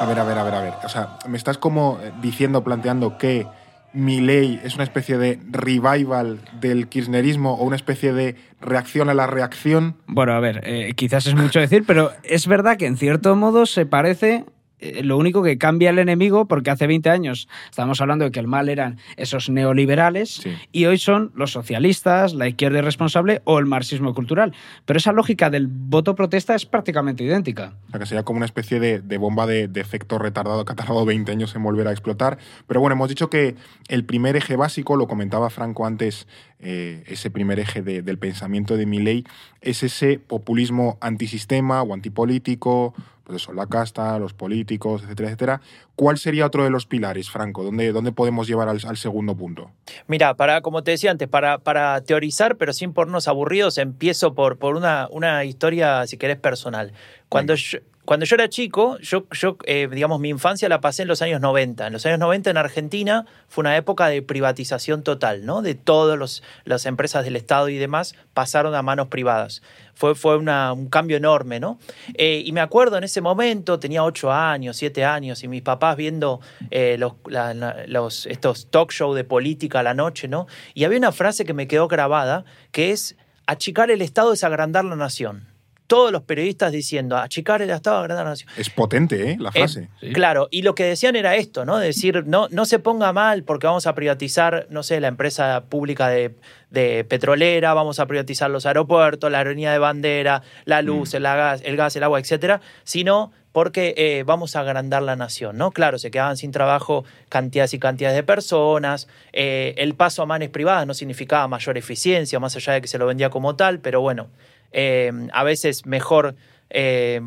A 0.00 0.06
ver, 0.06 0.18
a 0.18 0.24
ver, 0.24 0.38
a 0.38 0.42
ver, 0.42 0.54
a 0.54 0.60
ver. 0.62 0.74
O 0.82 0.88
sea, 0.88 1.18
me 1.28 1.36
estás 1.36 1.58
como 1.58 1.98
eh, 2.00 2.14
diciendo, 2.22 2.64
planteando 2.64 3.18
que 3.18 3.46
Milei 3.92 4.60
es 4.64 4.74
una 4.74 4.84
especie 4.84 5.18
de 5.18 5.38
revival 5.50 6.40
del 6.60 6.88
kirchnerismo 6.88 7.54
o 7.54 7.64
una 7.64 7.76
especie 7.76 8.12
de 8.12 8.36
reacción 8.60 9.08
a 9.08 9.14
la 9.14 9.26
reacción. 9.26 9.96
Bueno, 10.06 10.32
a 10.32 10.40
ver, 10.40 10.60
eh, 10.64 10.92
quizás 10.94 11.26
es 11.26 11.34
mucho 11.34 11.60
decir, 11.60 11.84
pero 11.86 12.12
es 12.22 12.46
verdad 12.46 12.76
que 12.76 12.86
en 12.86 12.96
cierto 12.96 13.34
modo 13.36 13.66
se 13.66 13.86
parece. 13.86 14.44
Eh, 14.80 15.02
Lo 15.02 15.16
único 15.16 15.42
que 15.42 15.58
cambia 15.58 15.90
el 15.90 15.98
enemigo, 15.98 16.46
porque 16.46 16.70
hace 16.70 16.86
20 16.86 17.10
años 17.10 17.48
estábamos 17.70 18.00
hablando 18.00 18.24
de 18.24 18.30
que 18.30 18.40
el 18.40 18.46
mal 18.46 18.68
eran 18.68 18.98
esos 19.16 19.48
neoliberales 19.50 20.30
Sí. 20.42 20.50
y 20.72 20.86
hoy 20.86 20.98
son 20.98 21.32
los 21.34 21.52
socialistas, 21.52 22.34
la 22.34 22.48
izquierda 22.48 22.78
irresponsable 22.78 23.42
o 23.44 23.58
el 23.58 23.66
marxismo 23.66 24.14
cultural. 24.14 24.52
Pero 24.84 24.98
esa 24.98 25.12
lógica 25.12 25.50
del 25.50 25.66
voto 25.68 26.14
protesta 26.14 26.54
es 26.54 26.66
prácticamente 26.66 27.24
idéntica. 27.24 27.74
O 27.88 27.90
sea, 27.90 28.00
que 28.00 28.06
sería 28.06 28.22
como 28.24 28.36
una 28.38 28.46
especie 28.46 28.80
de, 28.80 29.00
de 29.00 29.18
bomba 29.18 29.46
de, 29.46 29.68
de 29.68 29.80
efecto 29.80 30.18
retardado 30.18 30.64
que 30.64 30.72
ha 30.72 30.76
tardado 30.76 31.04
20 31.04 31.30
años 31.32 31.54
en 31.56 31.62
volver 31.62 31.88
a 31.88 31.92
explotar. 31.92 32.38
Pero 32.66 32.80
bueno, 32.80 32.94
hemos 32.94 33.08
dicho 33.08 33.30
que 33.30 33.56
el 33.88 34.04
primer 34.04 34.36
eje 34.36 34.56
básico, 34.56 34.96
lo 34.96 35.06
comentaba 35.06 35.50
Franco 35.50 35.86
antes, 35.86 36.26
eh, 36.60 37.04
ese 37.06 37.30
primer 37.30 37.58
eje 37.60 37.82
de- 37.82 38.02
del 38.02 38.18
pensamiento 38.18 38.76
de 38.76 38.86
Milley, 38.86 39.24
es 39.60 39.82
ese 39.82 40.18
populismo 40.18 40.98
antisistema 41.00 41.82
o 41.82 41.94
antipolítico, 41.94 42.94
pues 43.28 43.42
eso, 43.42 43.52
la 43.52 43.66
casta, 43.66 44.18
los 44.18 44.32
políticos, 44.32 45.02
etcétera, 45.02 45.28
etcétera. 45.28 45.60
¿Cuál 45.94 46.16
sería 46.16 46.46
otro 46.46 46.64
de 46.64 46.70
los 46.70 46.86
pilares, 46.86 47.28
Franco? 47.28 47.62
¿Dónde, 47.62 47.92
dónde 47.92 48.10
podemos 48.10 48.48
llevar 48.48 48.70
al, 48.70 48.80
al 48.86 48.96
segundo 48.96 49.36
punto? 49.36 49.70
Mira, 50.06 50.32
para, 50.34 50.62
como 50.62 50.82
te 50.82 50.92
decía 50.92 51.10
antes, 51.10 51.28
para, 51.28 51.58
para 51.58 52.00
teorizar, 52.00 52.56
pero 52.56 52.72
sin 52.72 52.94
pornos 52.94 53.28
aburridos, 53.28 53.76
empiezo 53.76 54.32
por, 54.34 54.56
por 54.56 54.76
una, 54.76 55.08
una 55.10 55.44
historia, 55.44 56.06
si 56.06 56.16
querés, 56.16 56.38
personal. 56.38 56.94
Cuando 57.28 57.54
yo, 57.54 57.80
cuando 58.08 58.24
yo 58.24 58.36
era 58.36 58.48
chico, 58.48 58.96
yo, 59.00 59.26
yo 59.32 59.58
eh, 59.66 59.86
digamos, 59.92 60.18
mi 60.18 60.30
infancia 60.30 60.66
la 60.70 60.80
pasé 60.80 61.02
en 61.02 61.08
los 61.08 61.20
años 61.20 61.42
90. 61.42 61.88
En 61.88 61.92
los 61.92 62.06
años 62.06 62.18
90 62.18 62.48
en 62.48 62.56
Argentina 62.56 63.26
fue 63.48 63.60
una 63.60 63.76
época 63.76 64.06
de 64.08 64.22
privatización 64.22 65.02
total, 65.02 65.44
¿no? 65.44 65.60
De 65.60 65.74
todas 65.74 66.40
las 66.64 66.86
empresas 66.86 67.22
del 67.26 67.36
Estado 67.36 67.68
y 67.68 67.76
demás 67.76 68.14
pasaron 68.32 68.74
a 68.74 68.80
manos 68.80 69.08
privadas. 69.08 69.60
Fue, 69.92 70.14
fue 70.14 70.38
un 70.38 70.88
cambio 70.88 71.18
enorme, 71.18 71.60
¿no? 71.60 71.78
Eh, 72.14 72.42
y 72.46 72.52
me 72.52 72.62
acuerdo 72.62 72.96
en 72.96 73.04
ese 73.04 73.20
momento, 73.20 73.78
tenía 73.78 74.02
ocho 74.02 74.32
años, 74.32 74.78
siete 74.78 75.04
años, 75.04 75.44
y 75.44 75.48
mis 75.48 75.60
papás 75.60 75.94
viendo 75.98 76.40
eh, 76.70 76.96
los, 76.98 77.12
la- 77.26 77.52
los- 77.86 78.24
estos 78.24 78.70
talk 78.70 78.90
show 78.90 79.12
de 79.12 79.24
política 79.24 79.80
a 79.80 79.82
la 79.82 79.92
noche, 79.92 80.28
¿no? 80.28 80.46
Y 80.72 80.84
había 80.84 80.96
una 80.96 81.12
frase 81.12 81.44
que 81.44 81.52
me 81.52 81.68
quedó 81.68 81.88
grabada, 81.88 82.46
que 82.72 82.90
es, 82.92 83.16
achicar 83.46 83.90
el 83.90 84.00
Estado 84.00 84.32
es 84.32 84.44
agrandar 84.44 84.86
la 84.86 84.96
nación. 84.96 85.57
Todos 85.88 86.12
los 86.12 86.22
periodistas 86.22 86.70
diciendo, 86.70 87.16
achicar 87.16 87.60
el 87.62 87.70
Estado 87.70 87.96
es 87.96 88.00
agrandar 88.04 88.24
la 88.26 88.30
nación. 88.30 88.48
Es 88.56 88.70
potente, 88.70 89.32
¿eh? 89.32 89.36
La 89.40 89.48
Eh, 89.48 89.52
frase. 89.58 89.88
Sí. 90.00 90.12
Claro, 90.12 90.46
y 90.52 90.62
lo 90.62 90.74
que 90.76 90.84
decían 90.84 91.16
era 91.16 91.34
esto, 91.34 91.64
¿no? 91.64 91.78
Decir, 91.78 92.24
no, 92.26 92.46
no 92.50 92.64
se 92.66 92.78
ponga 92.78 93.12
mal 93.12 93.42
porque 93.42 93.66
vamos 93.66 93.86
a 93.88 93.94
privatizar, 93.96 94.66
no 94.70 94.84
sé, 94.84 95.00
la 95.00 95.08
empresa 95.08 95.64
pública 95.68 96.08
de, 96.08 96.34
de 96.70 97.04
petrolera, 97.04 97.74
vamos 97.74 97.98
a 97.98 98.06
privatizar 98.06 98.50
los 98.50 98.66
aeropuertos, 98.66 99.32
la 99.32 99.38
aerolínea 99.38 99.72
de 99.72 99.78
bandera, 99.78 100.42
la 100.66 100.82
luz, 100.82 101.14
el, 101.14 101.24
gas, 101.24 101.62
el 101.64 101.76
gas, 101.76 101.96
el 101.96 102.02
agua, 102.04 102.20
etcétera, 102.20 102.60
sino 102.84 103.32
porque 103.52 103.94
eh, 103.96 104.24
vamos 104.26 104.54
a 104.56 104.60
agrandar 104.60 105.02
la 105.02 105.16
nación, 105.16 105.56
¿no? 105.56 105.70
Claro, 105.72 105.98
se 105.98 106.10
quedaban 106.10 106.36
sin 106.36 106.52
trabajo 106.52 107.04
cantidades 107.30 107.72
y 107.74 107.78
cantidades 107.78 108.14
de 108.14 108.22
personas, 108.22 109.08
eh, 109.32 109.74
el 109.78 109.94
paso 109.94 110.22
a 110.22 110.26
manos 110.26 110.50
privadas 110.50 110.86
no 110.86 110.92
significaba 110.92 111.48
mayor 111.48 111.78
eficiencia, 111.78 112.38
más 112.38 112.54
allá 112.56 112.74
de 112.74 112.82
que 112.82 112.88
se 112.88 112.98
lo 112.98 113.06
vendía 113.06 113.30
como 113.30 113.56
tal, 113.56 113.80
pero 113.80 114.02
bueno, 114.02 114.28
eh, 114.72 115.12
a 115.32 115.44
veces 115.44 115.86
mejor 115.86 116.34
eh, 116.70 117.20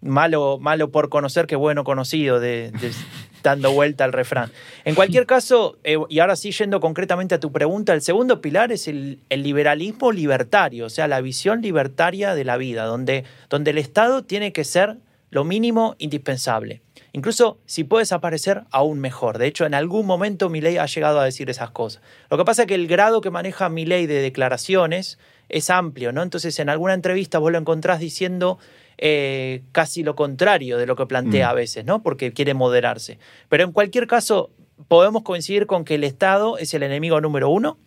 malo, 0.00 0.58
malo 0.58 0.90
por 0.90 1.08
conocer 1.08 1.46
que 1.46 1.56
bueno 1.56 1.84
conocido, 1.84 2.40
de, 2.40 2.72
dando 3.42 3.72
vuelta 3.72 4.04
al 4.04 4.12
refrán. 4.12 4.50
En 4.84 4.94
cualquier 4.94 5.26
caso, 5.26 5.78
eh, 5.84 5.96
y 6.08 6.18
ahora 6.18 6.36
sí 6.36 6.52
yendo 6.52 6.80
concretamente 6.80 7.34
a 7.34 7.40
tu 7.40 7.52
pregunta, 7.52 7.94
el 7.94 8.02
segundo 8.02 8.40
pilar 8.40 8.72
es 8.72 8.88
el, 8.88 9.20
el 9.30 9.42
liberalismo 9.42 10.12
libertario, 10.12 10.86
o 10.86 10.90
sea, 10.90 11.08
la 11.08 11.20
visión 11.20 11.62
libertaria 11.62 12.34
de 12.34 12.44
la 12.44 12.56
vida, 12.56 12.84
donde, 12.84 13.24
donde 13.48 13.70
el 13.70 13.78
Estado 13.78 14.24
tiene 14.24 14.52
que 14.52 14.64
ser 14.64 14.98
lo 15.30 15.44
mínimo 15.44 15.96
indispensable. 15.98 16.82
Incluso 17.14 17.58
si 17.66 17.84
puede 17.84 18.02
desaparecer, 18.02 18.64
aún 18.70 18.98
mejor. 18.98 19.38
De 19.38 19.46
hecho, 19.46 19.66
en 19.66 19.74
algún 19.74 20.06
momento 20.06 20.48
Milei 20.48 20.78
ha 20.78 20.86
llegado 20.86 21.20
a 21.20 21.24
decir 21.24 21.50
esas 21.50 21.70
cosas. 21.70 22.02
Lo 22.30 22.38
que 22.38 22.44
pasa 22.44 22.62
es 22.62 22.68
que 22.68 22.74
el 22.74 22.86
grado 22.86 23.20
que 23.20 23.30
maneja 23.30 23.68
Milei 23.68 24.06
de 24.06 24.20
declaraciones 24.20 25.18
es 25.52 25.70
amplio, 25.70 26.12
¿no? 26.12 26.22
Entonces, 26.22 26.58
en 26.58 26.68
alguna 26.68 26.94
entrevista 26.94 27.38
vos 27.38 27.52
lo 27.52 27.58
encontrás 27.58 28.00
diciendo 28.00 28.58
eh, 28.98 29.62
casi 29.72 30.02
lo 30.02 30.14
contrario 30.14 30.78
de 30.78 30.86
lo 30.86 30.96
que 30.96 31.06
plantea 31.06 31.48
Mm. 31.48 31.50
a 31.50 31.54
veces, 31.54 31.84
¿no? 31.84 32.02
Porque 32.02 32.32
quiere 32.32 32.54
moderarse. 32.54 33.18
Pero 33.48 33.64
en 33.64 33.72
cualquier 33.72 34.06
caso, 34.06 34.50
podemos 34.88 35.22
coincidir 35.22 35.66
con 35.66 35.84
que 35.84 35.94
el 35.96 36.04
Estado 36.04 36.58
es 36.58 36.72
el 36.74 36.82
enemigo 36.82 37.20
número 37.20 37.48
uno. 37.48 37.78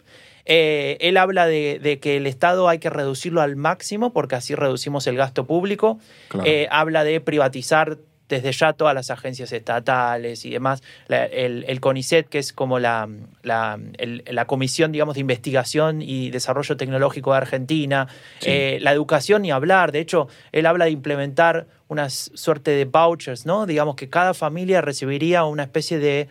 Eh, 0.45 0.97
él 1.01 1.17
habla 1.17 1.47
de, 1.47 1.79
de 1.81 1.99
que 1.99 2.17
el 2.17 2.27
Estado 2.27 2.67
hay 2.69 2.79
que 2.79 2.89
reducirlo 2.89 3.41
al 3.41 3.55
máximo 3.55 4.13
porque 4.13 4.35
así 4.35 4.55
reducimos 4.55 5.07
el 5.07 5.15
gasto 5.17 5.45
público. 5.45 5.99
Claro. 6.27 6.45
Eh, 6.47 6.67
habla 6.69 7.03
de 7.03 7.19
privatizar 7.21 7.97
desde 8.27 8.51
ya 8.51 8.73
todas 8.73 8.93
las 8.95 9.11
agencias 9.11 9.51
estatales 9.51 10.45
y 10.45 10.49
demás. 10.51 10.81
La- 11.07 11.25
el, 11.25 11.63
el 11.67 11.79
CONICET, 11.79 12.27
que 12.27 12.39
es 12.39 12.53
como 12.53 12.79
la, 12.79 13.07
la, 13.43 13.79
el- 13.97 14.23
la 14.29 14.45
Comisión, 14.45 14.91
digamos, 14.91 15.15
de 15.15 15.21
Investigación 15.21 16.01
y 16.01 16.31
Desarrollo 16.31 16.75
Tecnológico 16.77 17.31
de 17.31 17.37
Argentina. 17.37 18.07
Sí. 18.39 18.49
Eh, 18.49 18.77
la 18.81 18.91
educación 18.91 19.43
ni 19.43 19.51
hablar. 19.51 19.91
De 19.91 19.99
hecho, 19.99 20.27
él 20.51 20.65
habla 20.65 20.85
de 20.85 20.91
implementar 20.91 21.67
una 21.87 22.09
suerte 22.09 22.71
de 22.71 22.85
vouchers, 22.85 23.45
¿no? 23.45 23.65
Digamos 23.67 23.95
que 23.95 24.09
cada 24.09 24.33
familia 24.33 24.81
recibiría 24.81 25.43
una 25.45 25.63
especie 25.63 25.99
de 25.99 26.27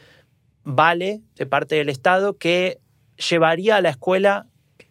vale 0.65 1.21
de 1.37 1.47
parte 1.47 1.77
del 1.77 1.89
Estado 1.89 2.37
que 2.39 2.79
llevaría 3.31 3.77
a 3.77 3.81
la 3.81 3.91
escuela 3.91 4.47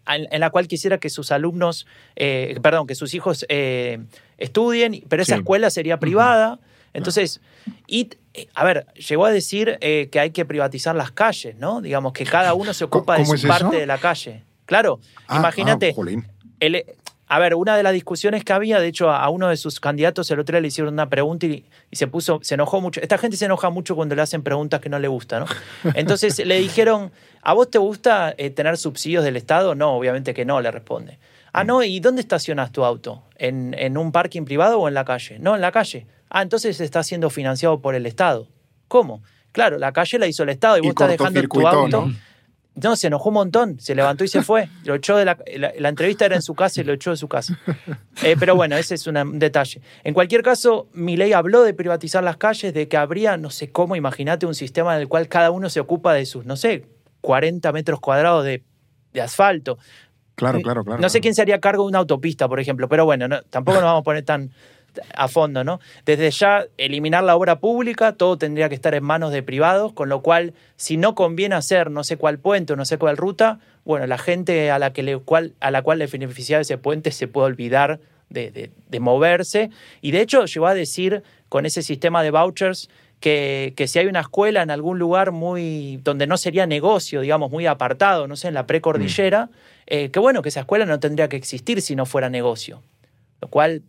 en, 0.05 0.39
la 0.39 0.49
cual 0.49 0.67
quisiera 0.67 0.97
que 0.97 1.09
sus 1.09 1.31
alumnos, 1.31 1.87
eh, 2.15 2.57
perdón, 2.61 2.87
que 2.87 2.95
sus 2.95 3.13
hijos 3.13 3.45
eh, 3.49 3.99
estudien, 4.37 5.01
pero 5.09 5.21
esa 5.23 5.35
Sí. 5.35 5.39
escuela 5.39 5.69
sería 5.69 5.97
privada. 5.99 6.59
Entonces, 6.93 7.41
y, 7.87 8.09
eh, 8.33 8.47
a 8.53 8.63
ver, 8.63 8.85
llegó 8.93 9.25
a 9.25 9.31
decir 9.31 9.77
eh, 9.81 10.09
que 10.11 10.19
hay 10.19 10.31
que 10.31 10.45
privatizar 10.45 10.95
las 10.95 11.11
calles, 11.11 11.55
¿no? 11.57 11.81
Digamos 11.81 12.13
que 12.13 12.23
cada 12.25 12.53
uno 12.53 12.73
se 12.73 12.83
ocupa 12.85 13.13
de 13.17 13.23
¿Cómo 13.23 13.31
su 13.37 13.47
es 13.47 13.55
eso? 13.55 13.65
parte 13.65 13.77
de 13.77 13.85
la 13.85 13.97
calle. 13.97 14.43
Claro, 14.65 14.99
Ah, 15.27 15.37
imagínate, 15.39 15.93
ah, 15.97 16.01
el- 16.59 16.85
a 17.27 17.39
ver, 17.39 17.55
una 17.55 17.75
de 17.75 17.81
las 17.83 17.93
discusiones 17.93 18.43
que 18.43 18.53
había, 18.53 18.79
de 18.79 18.87
hecho, 18.87 19.09
a, 19.09 19.23
a 19.23 19.29
uno 19.29 19.47
de 19.49 19.57
sus 19.57 19.79
candidatos 19.79 20.29
el 20.29 20.39
otro 20.39 20.53
día 20.53 20.61
le 20.61 20.67
hicieron 20.67 20.93
una 20.93 21.09
pregunta 21.09 21.47
y, 21.47 21.65
y 21.89 21.95
se 21.95 22.05
puso, 22.05 22.39
se 22.43 22.53
enojó 22.53 22.79
mucho. 22.79 23.01
Esta 23.01 23.17
gente 23.17 23.37
se 23.37 23.45
enoja 23.45 23.71
mucho 23.71 23.95
cuando 23.95 24.13
le 24.13 24.21
hacen 24.21 24.43
preguntas 24.43 24.79
que 24.81 24.89
no 24.89 24.99
le 24.99 25.07
gustan, 25.07 25.41
¿no? 25.45 25.45
Entonces 25.95 26.45
le 26.45 26.59
dijeron, 26.59 27.11
¿a 27.41 27.53
vos 27.53 27.71
te 27.71 27.79
gusta 27.79 28.35
eh, 28.37 28.51
tener 28.51 28.77
subsidios 28.77 29.23
del 29.23 29.35
Estado? 29.35 29.73
No, 29.73 29.93
obviamente 29.95 30.33
que 30.35 30.45
no, 30.45 30.61
le 30.61 30.69
responde. 30.69 31.17
Ah, 31.53 31.63
no, 31.63 31.81
¿y 31.83 31.99
dónde 31.99 32.21
estacionas 32.21 32.71
tu 32.71 32.83
auto? 32.85 33.23
¿En, 33.37 33.73
en 33.77 33.97
un 33.97 34.11
parking 34.11 34.43
privado 34.43 34.79
o 34.79 34.87
en 34.87 34.93
la 34.93 35.05
calle? 35.05 35.37
No, 35.39 35.55
en 35.55 35.61
la 35.61 35.71
calle. 35.71 36.05
Ah, 36.33 36.41
entonces 36.41 36.81
está 36.81 37.01
siendo 37.03 37.29
financiado 37.29 37.79
por 37.79 37.95
el 37.95 38.05
Estado. 38.05 38.49
¿Cómo? 38.89 39.21
Claro, 39.53 39.77
la 39.77 39.93
calle 39.93 40.19
la 40.19 40.27
hizo 40.27 40.43
el 40.43 40.49
Estado 40.49 40.77
y 40.77 40.81
vos 40.81 40.89
estás 40.89 41.07
dejando 41.09 41.39
tu 41.47 41.67
auto. 41.67 42.05
¿no? 42.07 42.15
No, 42.75 42.95
se 42.95 43.05
enojó 43.05 43.29
un 43.29 43.35
montón, 43.35 43.79
se 43.79 43.93
levantó 43.93 44.23
y 44.23 44.27
se 44.27 44.41
fue. 44.41 44.67
Lo 44.83 44.95
echó 44.95 45.15
de 45.15 45.25
la, 45.25 45.37
la, 45.57 45.71
la 45.77 45.89
entrevista 45.89 46.25
era 46.25 46.35
en 46.35 46.41
su 46.41 46.55
casa 46.55 46.81
y 46.81 46.83
lo 46.83 46.93
echó 46.93 47.11
de 47.11 47.17
su 47.17 47.27
casa. 47.27 47.59
Eh, 48.23 48.35
pero 48.39 48.55
bueno, 48.55 48.75
ese 48.75 48.95
es 48.95 49.05
una- 49.05 49.21
un 49.21 49.37
detalle. 49.37 49.79
En 50.03 50.15
cualquier 50.15 50.41
caso, 50.41 50.87
Milei 50.93 51.33
habló 51.33 51.61
de 51.61 51.75
privatizar 51.75 52.23
las 52.23 52.37
calles, 52.37 52.73
de 52.73 52.87
que 52.87 52.97
habría, 52.97 53.37
no 53.37 53.51
sé 53.51 53.71
cómo, 53.71 53.95
imagínate 53.95 54.47
un 54.47 54.55
sistema 54.55 54.95
en 54.95 55.01
el 55.01 55.07
cual 55.07 55.27
cada 55.27 55.51
uno 55.51 55.69
se 55.69 55.79
ocupa 55.79 56.13
de 56.15 56.25
sus, 56.25 56.45
no 56.45 56.55
sé, 56.57 56.87
40 57.21 57.71
metros 57.73 57.99
cuadrados 57.99 58.43
de, 58.43 58.63
de 59.13 59.21
asfalto. 59.21 59.77
Claro, 60.33 60.59
claro, 60.61 60.83
claro. 60.83 60.99
No 60.99 61.09
sé 61.09 61.21
quién 61.21 61.35
se 61.35 61.43
haría 61.43 61.59
cargo 61.59 61.83
de 61.83 61.89
una 61.89 61.99
autopista, 61.99 62.49
por 62.49 62.59
ejemplo, 62.59 62.89
pero 62.89 63.05
bueno, 63.05 63.27
no- 63.27 63.43
tampoco 63.43 63.75
nos 63.75 63.83
vamos 63.85 64.01
a 64.01 64.03
poner 64.03 64.23
tan 64.25 64.49
a 65.15 65.27
fondo, 65.27 65.63
¿no? 65.63 65.79
Desde 66.05 66.29
ya, 66.31 66.65
eliminar 66.77 67.23
la 67.23 67.35
obra 67.35 67.59
pública, 67.59 68.13
todo 68.13 68.37
tendría 68.37 68.69
que 68.69 68.75
estar 68.75 68.93
en 68.95 69.03
manos 69.03 69.31
de 69.31 69.43
privados, 69.43 69.93
con 69.93 70.09
lo 70.09 70.21
cual, 70.21 70.53
si 70.75 70.97
no 70.97 71.15
conviene 71.15 71.55
hacer 71.55 71.89
no 71.91 72.03
sé 72.03 72.17
cuál 72.17 72.39
puente 72.39 72.73
o 72.73 72.75
no 72.75 72.85
sé 72.85 72.97
cuál 72.97 73.17
ruta, 73.17 73.59
bueno, 73.85 74.07
la 74.07 74.17
gente 74.17 74.71
a 74.71 74.79
la, 74.79 74.93
que 74.93 75.03
le, 75.03 75.17
cual, 75.17 75.53
a 75.59 75.71
la 75.71 75.81
cual 75.81 75.99
le 75.99 76.07
beneficiaba 76.07 76.61
ese 76.61 76.77
puente 76.77 77.11
se 77.11 77.27
puede 77.27 77.47
olvidar 77.47 77.99
de, 78.29 78.49
de- 78.51 78.71
de 78.89 78.99
moverse. 78.99 79.69
Y 80.01 80.11
de 80.11 80.21
hecho, 80.21 80.45
llegó 80.45 80.67
a 80.67 80.73
decir 80.73 81.23
con 81.49 81.65
ese 81.65 81.81
sistema 81.81 82.23
de 82.23 82.31
vouchers 82.31 82.89
que, 83.19 83.73
que 83.77 83.87
si 83.87 83.99
hay 83.99 84.07
una 84.07 84.19
escuela 84.21 84.61
en 84.63 84.71
algún 84.71 84.99
lugar 84.99 85.31
muy 85.31 85.99
donde 86.03 86.27
no 86.27 86.37
sería 86.37 86.65
negocio, 86.65 87.21
digamos, 87.21 87.51
muy 87.51 87.65
apartado, 87.67 88.27
no 88.27 88.35
sé, 88.35 88.47
en 88.49 88.53
la 88.53 88.65
precordillera, 88.67 89.49
eh, 89.85 90.09
que 90.11 90.19
bueno, 90.19 90.41
que 90.41 90.49
esa 90.49 90.61
escuela 90.61 90.85
no 90.85 90.99
tendría 90.99 91.29
que 91.29 91.37
existir 91.37 91.81
si 91.81 91.95
no 91.95 92.05
fuera 92.05 92.29
negocio. 92.29 92.81
Lo 93.41 93.47
cual 93.49 93.81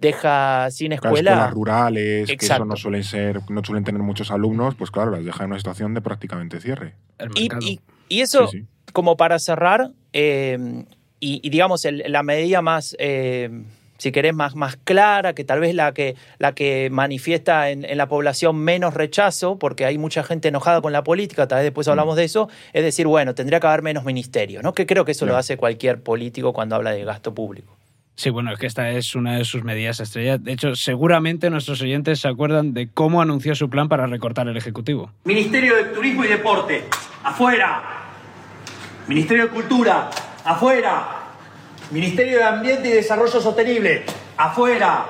deja 0.00 0.70
sin 0.70 0.92
escuela. 0.92 1.30
escuelas 1.32 1.50
rurales, 1.52 2.26
que 2.36 2.44
eso 2.44 2.64
no 2.64 2.76
suelen 2.76 3.04
ser, 3.04 3.40
no 3.50 3.64
suelen 3.64 3.84
tener 3.84 4.02
muchos 4.02 4.30
alumnos, 4.30 4.74
pues 4.74 4.90
claro, 4.90 5.10
las 5.12 5.24
deja 5.24 5.44
en 5.44 5.50
una 5.50 5.58
situación 5.58 5.94
de 5.94 6.00
prácticamente 6.00 6.60
cierre. 6.60 6.94
Y, 7.34 7.48
y- 7.60 7.80
y 8.08 8.20
eso, 8.20 8.46
Sí, 8.48 8.58
sí. 8.60 8.66
como 8.92 9.16
para 9.16 9.38
cerrar, 9.38 9.90
eh, 10.12 10.84
y, 11.20 11.40
y 11.42 11.50
digamos, 11.50 11.84
el- 11.84 12.04
la 12.08 12.22
medida 12.22 12.60
más, 12.60 12.94
eh, 12.98 13.48
si 13.96 14.10
querés, 14.12 14.34
más, 14.34 14.56
más 14.56 14.76
clara, 14.76 15.32
que 15.34 15.44
tal 15.44 15.60
vez 15.60 15.74
la 15.74 15.94
que, 15.94 16.16
la 16.38 16.52
que 16.52 16.90
manifiesta 16.90 17.70
en, 17.70 17.84
en 17.84 17.96
la 17.96 18.08
población 18.08 18.56
menos 18.56 18.92
rechazo, 18.92 19.58
porque 19.58 19.86
hay 19.86 19.96
mucha 19.96 20.22
gente 20.24 20.48
enojada 20.48 20.82
con 20.82 20.92
la 20.92 21.04
política, 21.04 21.46
tal 21.48 21.58
vez 21.58 21.64
después 21.66 21.88
hablamos 21.88 22.16
de 22.16 22.24
eso, 22.24 22.48
es 22.72 22.82
decir, 22.82 23.06
bueno, 23.06 23.34
tendría 23.34 23.60
que 23.60 23.68
haber 23.68 23.82
menos 23.82 24.04
ministerios, 24.04 24.62
¿no? 24.62 24.74
Que 24.74 24.84
creo 24.84 25.04
que 25.04 25.12
eso 25.12 25.24
lo 25.24 25.36
hace 25.36 25.56
cualquier 25.56 26.02
político 26.02 26.52
cuando 26.52 26.74
habla 26.76 26.90
de 26.90 27.04
gasto 27.04 27.32
público. 27.32 27.73
Sí, 28.16 28.30
bueno, 28.30 28.52
es 28.52 28.58
que 28.60 28.66
esta 28.66 28.90
es 28.90 29.16
una 29.16 29.38
de 29.38 29.44
sus 29.44 29.64
medidas 29.64 29.98
estrella. 29.98 30.38
De 30.38 30.52
hecho, 30.52 30.76
seguramente 30.76 31.50
nuestros 31.50 31.80
oyentes 31.82 32.20
se 32.20 32.28
acuerdan 32.28 32.72
de 32.72 32.88
cómo 32.88 33.20
anunció 33.20 33.56
su 33.56 33.68
plan 33.68 33.88
para 33.88 34.06
recortar 34.06 34.46
el 34.46 34.56
Ejecutivo. 34.56 35.10
Ministerio 35.24 35.74
de 35.74 35.84
Turismo 35.86 36.24
y 36.24 36.28
Deporte, 36.28 36.84
afuera. 37.24 37.82
Ministerio 39.08 39.44
de 39.44 39.50
Cultura, 39.50 40.10
afuera. 40.44 41.08
Ministerio 41.90 42.38
de 42.38 42.44
Ambiente 42.44 42.88
y 42.88 42.92
Desarrollo 42.92 43.40
Sostenible, 43.40 44.04
afuera. 44.36 45.06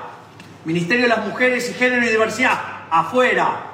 Ministerio 0.65 1.03
de 1.03 1.09
las 1.09 1.27
Mujeres 1.27 1.69
y 1.69 1.73
Género 1.75 2.05
y 2.05 2.09
Diversidad, 2.09 2.59
afuera. 2.89 3.67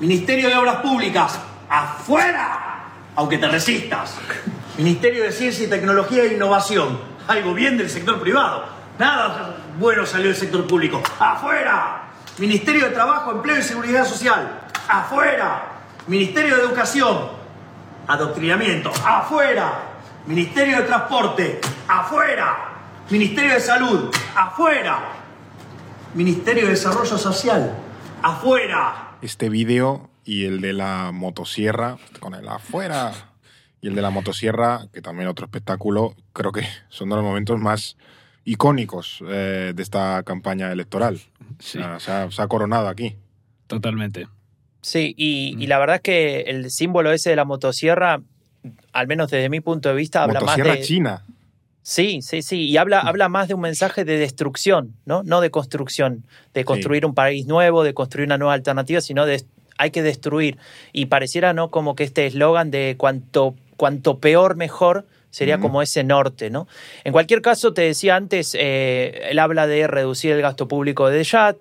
Ministerio 0.00 0.48
de 0.48 0.56
Obras 0.56 0.76
Públicas, 0.76 1.40
afuera. 1.68 2.84
Aunque 3.16 3.38
te 3.38 3.48
resistas. 3.48 4.18
Ministerio 4.76 5.24
de 5.24 5.32
Ciencia 5.32 5.66
y 5.66 5.70
Tecnología 5.70 6.24
e 6.24 6.34
Innovación, 6.34 7.09
algo 7.28 7.54
bien 7.54 7.76
del 7.76 7.90
sector 7.90 8.20
privado. 8.20 8.64
Nada 8.98 9.56
bueno 9.78 10.04
salió 10.04 10.28
del 10.28 10.36
sector 10.36 10.66
público, 10.66 11.02
afuera. 11.18 12.02
Ministerio 12.38 12.86
de 12.86 12.90
Trabajo, 12.90 13.32
Empleo 13.32 13.58
y 13.58 13.62
Seguridad 13.62 14.06
Social. 14.06 14.60
Afuera. 14.88 15.62
Ministerio 16.06 16.56
de 16.56 16.62
Educación. 16.62 17.28
Adoctrinamiento. 18.06 18.90
Afuera. 19.04 19.72
Ministerio 20.26 20.78
de 20.78 20.82
Transporte. 20.84 21.60
Afuera. 21.86 22.56
Ministerio 23.10 23.54
de 23.54 23.60
Salud. 23.60 24.10
Afuera. 24.34 25.00
Ministerio 26.14 26.64
de 26.64 26.70
Desarrollo 26.70 27.18
Social. 27.18 27.76
Afuera. 28.22 29.16
Este 29.22 29.48
vídeo 29.48 30.10
y 30.24 30.46
el 30.46 30.60
de 30.60 30.72
la 30.72 31.10
motosierra, 31.12 31.98
con 32.20 32.34
el 32.34 32.48
afuera, 32.48 33.12
y 33.80 33.88
el 33.88 33.94
de 33.94 34.02
la 34.02 34.10
motosierra, 34.10 34.88
que 34.92 35.02
también 35.02 35.28
otro 35.28 35.46
espectáculo, 35.46 36.14
creo 36.32 36.52
que 36.52 36.66
son 36.88 37.08
de 37.08 37.16
los 37.16 37.24
momentos 37.24 37.58
más 37.58 37.96
icónicos 38.44 39.22
eh, 39.28 39.72
de 39.74 39.82
esta 39.82 40.22
campaña 40.24 40.72
electoral. 40.72 41.20
Sí. 41.58 41.78
O 41.78 41.82
sea, 41.82 42.00
se, 42.00 42.12
ha, 42.12 42.30
se 42.30 42.42
ha 42.42 42.48
coronado 42.48 42.88
aquí. 42.88 43.16
Totalmente. 43.66 44.26
Sí, 44.82 45.14
y, 45.16 45.56
y 45.58 45.66
la 45.66 45.78
verdad 45.78 45.96
es 45.96 46.02
que 46.02 46.40
el 46.42 46.70
símbolo 46.70 47.12
ese 47.12 47.30
de 47.30 47.36
la 47.36 47.44
motosierra, 47.44 48.22
al 48.92 49.06
menos 49.06 49.30
desde 49.30 49.48
mi 49.48 49.60
punto 49.60 49.90
de 49.90 49.94
vista, 49.94 50.22
habla 50.22 50.40
más 50.40 50.56
Motosierra 50.56 50.74
de... 50.74 50.80
china. 50.80 51.24
Sí, 51.82 52.20
sí, 52.22 52.42
sí. 52.42 52.66
Y 52.68 52.76
habla, 52.76 53.00
habla 53.00 53.28
más 53.28 53.48
de 53.48 53.54
un 53.54 53.62
mensaje 53.62 54.04
de 54.04 54.18
destrucción, 54.18 54.94
¿no? 55.06 55.22
No 55.22 55.40
de 55.40 55.50
construcción, 55.50 56.24
de 56.54 56.64
construir 56.64 57.06
un 57.06 57.14
país 57.14 57.46
nuevo, 57.46 57.82
de 57.84 57.94
construir 57.94 58.26
una 58.26 58.38
nueva 58.38 58.54
alternativa, 58.54 59.00
sino 59.00 59.26
de 59.26 59.44
hay 59.78 59.90
que 59.90 60.02
destruir. 60.02 60.58
Y 60.92 61.06
pareciera, 61.06 61.52
¿no? 61.54 61.70
Como 61.70 61.96
que 61.96 62.04
este 62.04 62.26
eslogan 62.26 62.70
de 62.70 62.96
cuanto, 62.98 63.54
cuanto 63.80 64.18
peor, 64.18 64.56
mejor, 64.56 65.06
sería 65.30 65.58
como 65.58 65.80
ese 65.80 66.04
norte, 66.04 66.50
¿no? 66.50 66.68
En 67.02 67.12
cualquier 67.12 67.40
caso, 67.40 67.72
te 67.72 67.80
decía 67.82 68.14
antes, 68.16 68.54
eh, 68.58 69.22
él 69.30 69.38
habla 69.38 69.66
de 69.66 69.86
reducir 69.86 70.32
el 70.32 70.42
gasto 70.42 70.68
público 70.68 71.08
de 71.08 71.24
ya, 71.24 71.56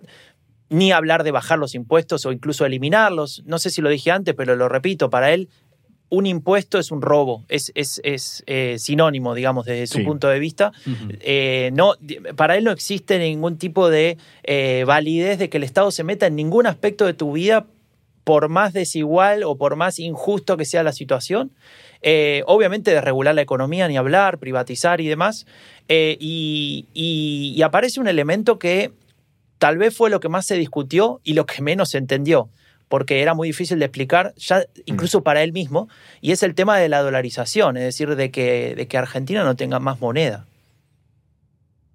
ni 0.70 0.92
hablar 0.92 1.24
de 1.24 1.32
bajar 1.32 1.58
los 1.60 1.76
impuestos 1.76 2.26
o 2.26 2.32
incluso 2.34 2.66
eliminarlos. 2.66 3.42
No 3.46 3.58
sé 3.58 3.70
si 3.70 3.82
lo 3.82 3.90
dije 3.90 4.12
antes, 4.12 4.36
pero 4.36 4.56
lo 4.58 4.68
repito, 4.68 5.10
para 5.10 5.32
él 5.32 5.48
un 6.10 6.26
impuesto 6.26 6.78
es 6.80 6.92
un 6.92 7.02
robo, 7.02 7.46
es, 7.48 7.72
es, 7.76 8.02
es 8.04 8.44
eh, 8.48 8.76
sinónimo, 8.80 9.34
digamos, 9.36 9.66
desde 9.66 9.88
su 9.88 10.00
Sí. 10.00 10.04
punto 10.04 10.28
de 10.28 10.40
vista. 10.40 10.72
Eh, 11.22 11.70
no, 11.74 11.94
para 12.36 12.58
él 12.58 12.64
no 12.66 12.72
existe 12.72 13.18
ningún 13.20 13.58
tipo 13.60 13.90
de 13.90 14.18
eh, 14.44 14.84
validez 14.88 15.38
de 15.40 15.50
que 15.50 15.58
el 15.58 15.64
Estado 15.64 15.92
se 15.92 16.04
meta 16.04 16.26
en 16.26 16.36
ningún 16.36 16.66
aspecto 16.68 17.06
de 17.06 17.14
tu 17.14 17.32
vida 17.34 17.68
por 18.24 18.50
más 18.50 18.74
desigual 18.74 19.44
o 19.44 19.56
por 19.56 19.76
más 19.76 20.00
injusto 20.00 20.58
que 20.58 20.66
sea 20.66 20.82
la 20.84 20.92
situación. 20.94 21.52
Eh, 22.02 22.44
obviamente 22.48 22.92
de 22.92 23.02
regular 23.02 23.36
la 23.36 23.42
economía, 23.42 23.88
ni 23.88 23.98
hablar, 23.98 24.38
privatizar 24.38 25.02
y 25.02 25.08
demás. 25.08 25.46
Eh, 25.88 26.18
y, 26.20 26.86
y- 26.94 27.54
y 27.58 27.62
aparece 27.62 28.00
un 28.00 28.08
elemento 28.08 28.58
que 28.60 28.92
tal 29.58 29.78
vez 29.78 29.96
fue 29.96 30.10
lo 30.10 30.20
que 30.20 30.30
más 30.30 30.46
se 30.46 30.56
discutió 30.56 31.20
y 31.24 31.34
lo 31.34 31.46
que 31.46 31.62
menos 31.62 31.90
se 31.90 31.98
entendió, 31.98 32.50
porque 32.88 33.22
era 33.22 33.34
muy 33.34 33.50
difícil 33.50 33.80
de 33.80 33.86
explicar, 33.86 34.34
ya 34.38 34.64
incluso 34.86 35.24
para 35.24 35.44
él 35.44 35.52
mismo, 35.52 35.90
y 36.22 36.32
es 36.32 36.44
el 36.44 36.56
tema 36.56 36.78
de 36.78 36.88
la 36.90 37.02
dolarización, 37.02 37.76
es 37.76 37.84
decir, 37.84 38.16
de 38.16 38.32
que, 38.32 38.76
de 38.76 38.88
que 38.88 38.98
Argentina 38.98 39.44
no 39.44 39.56
tenga 39.56 39.80
más 39.80 40.00
moneda. 40.00 40.46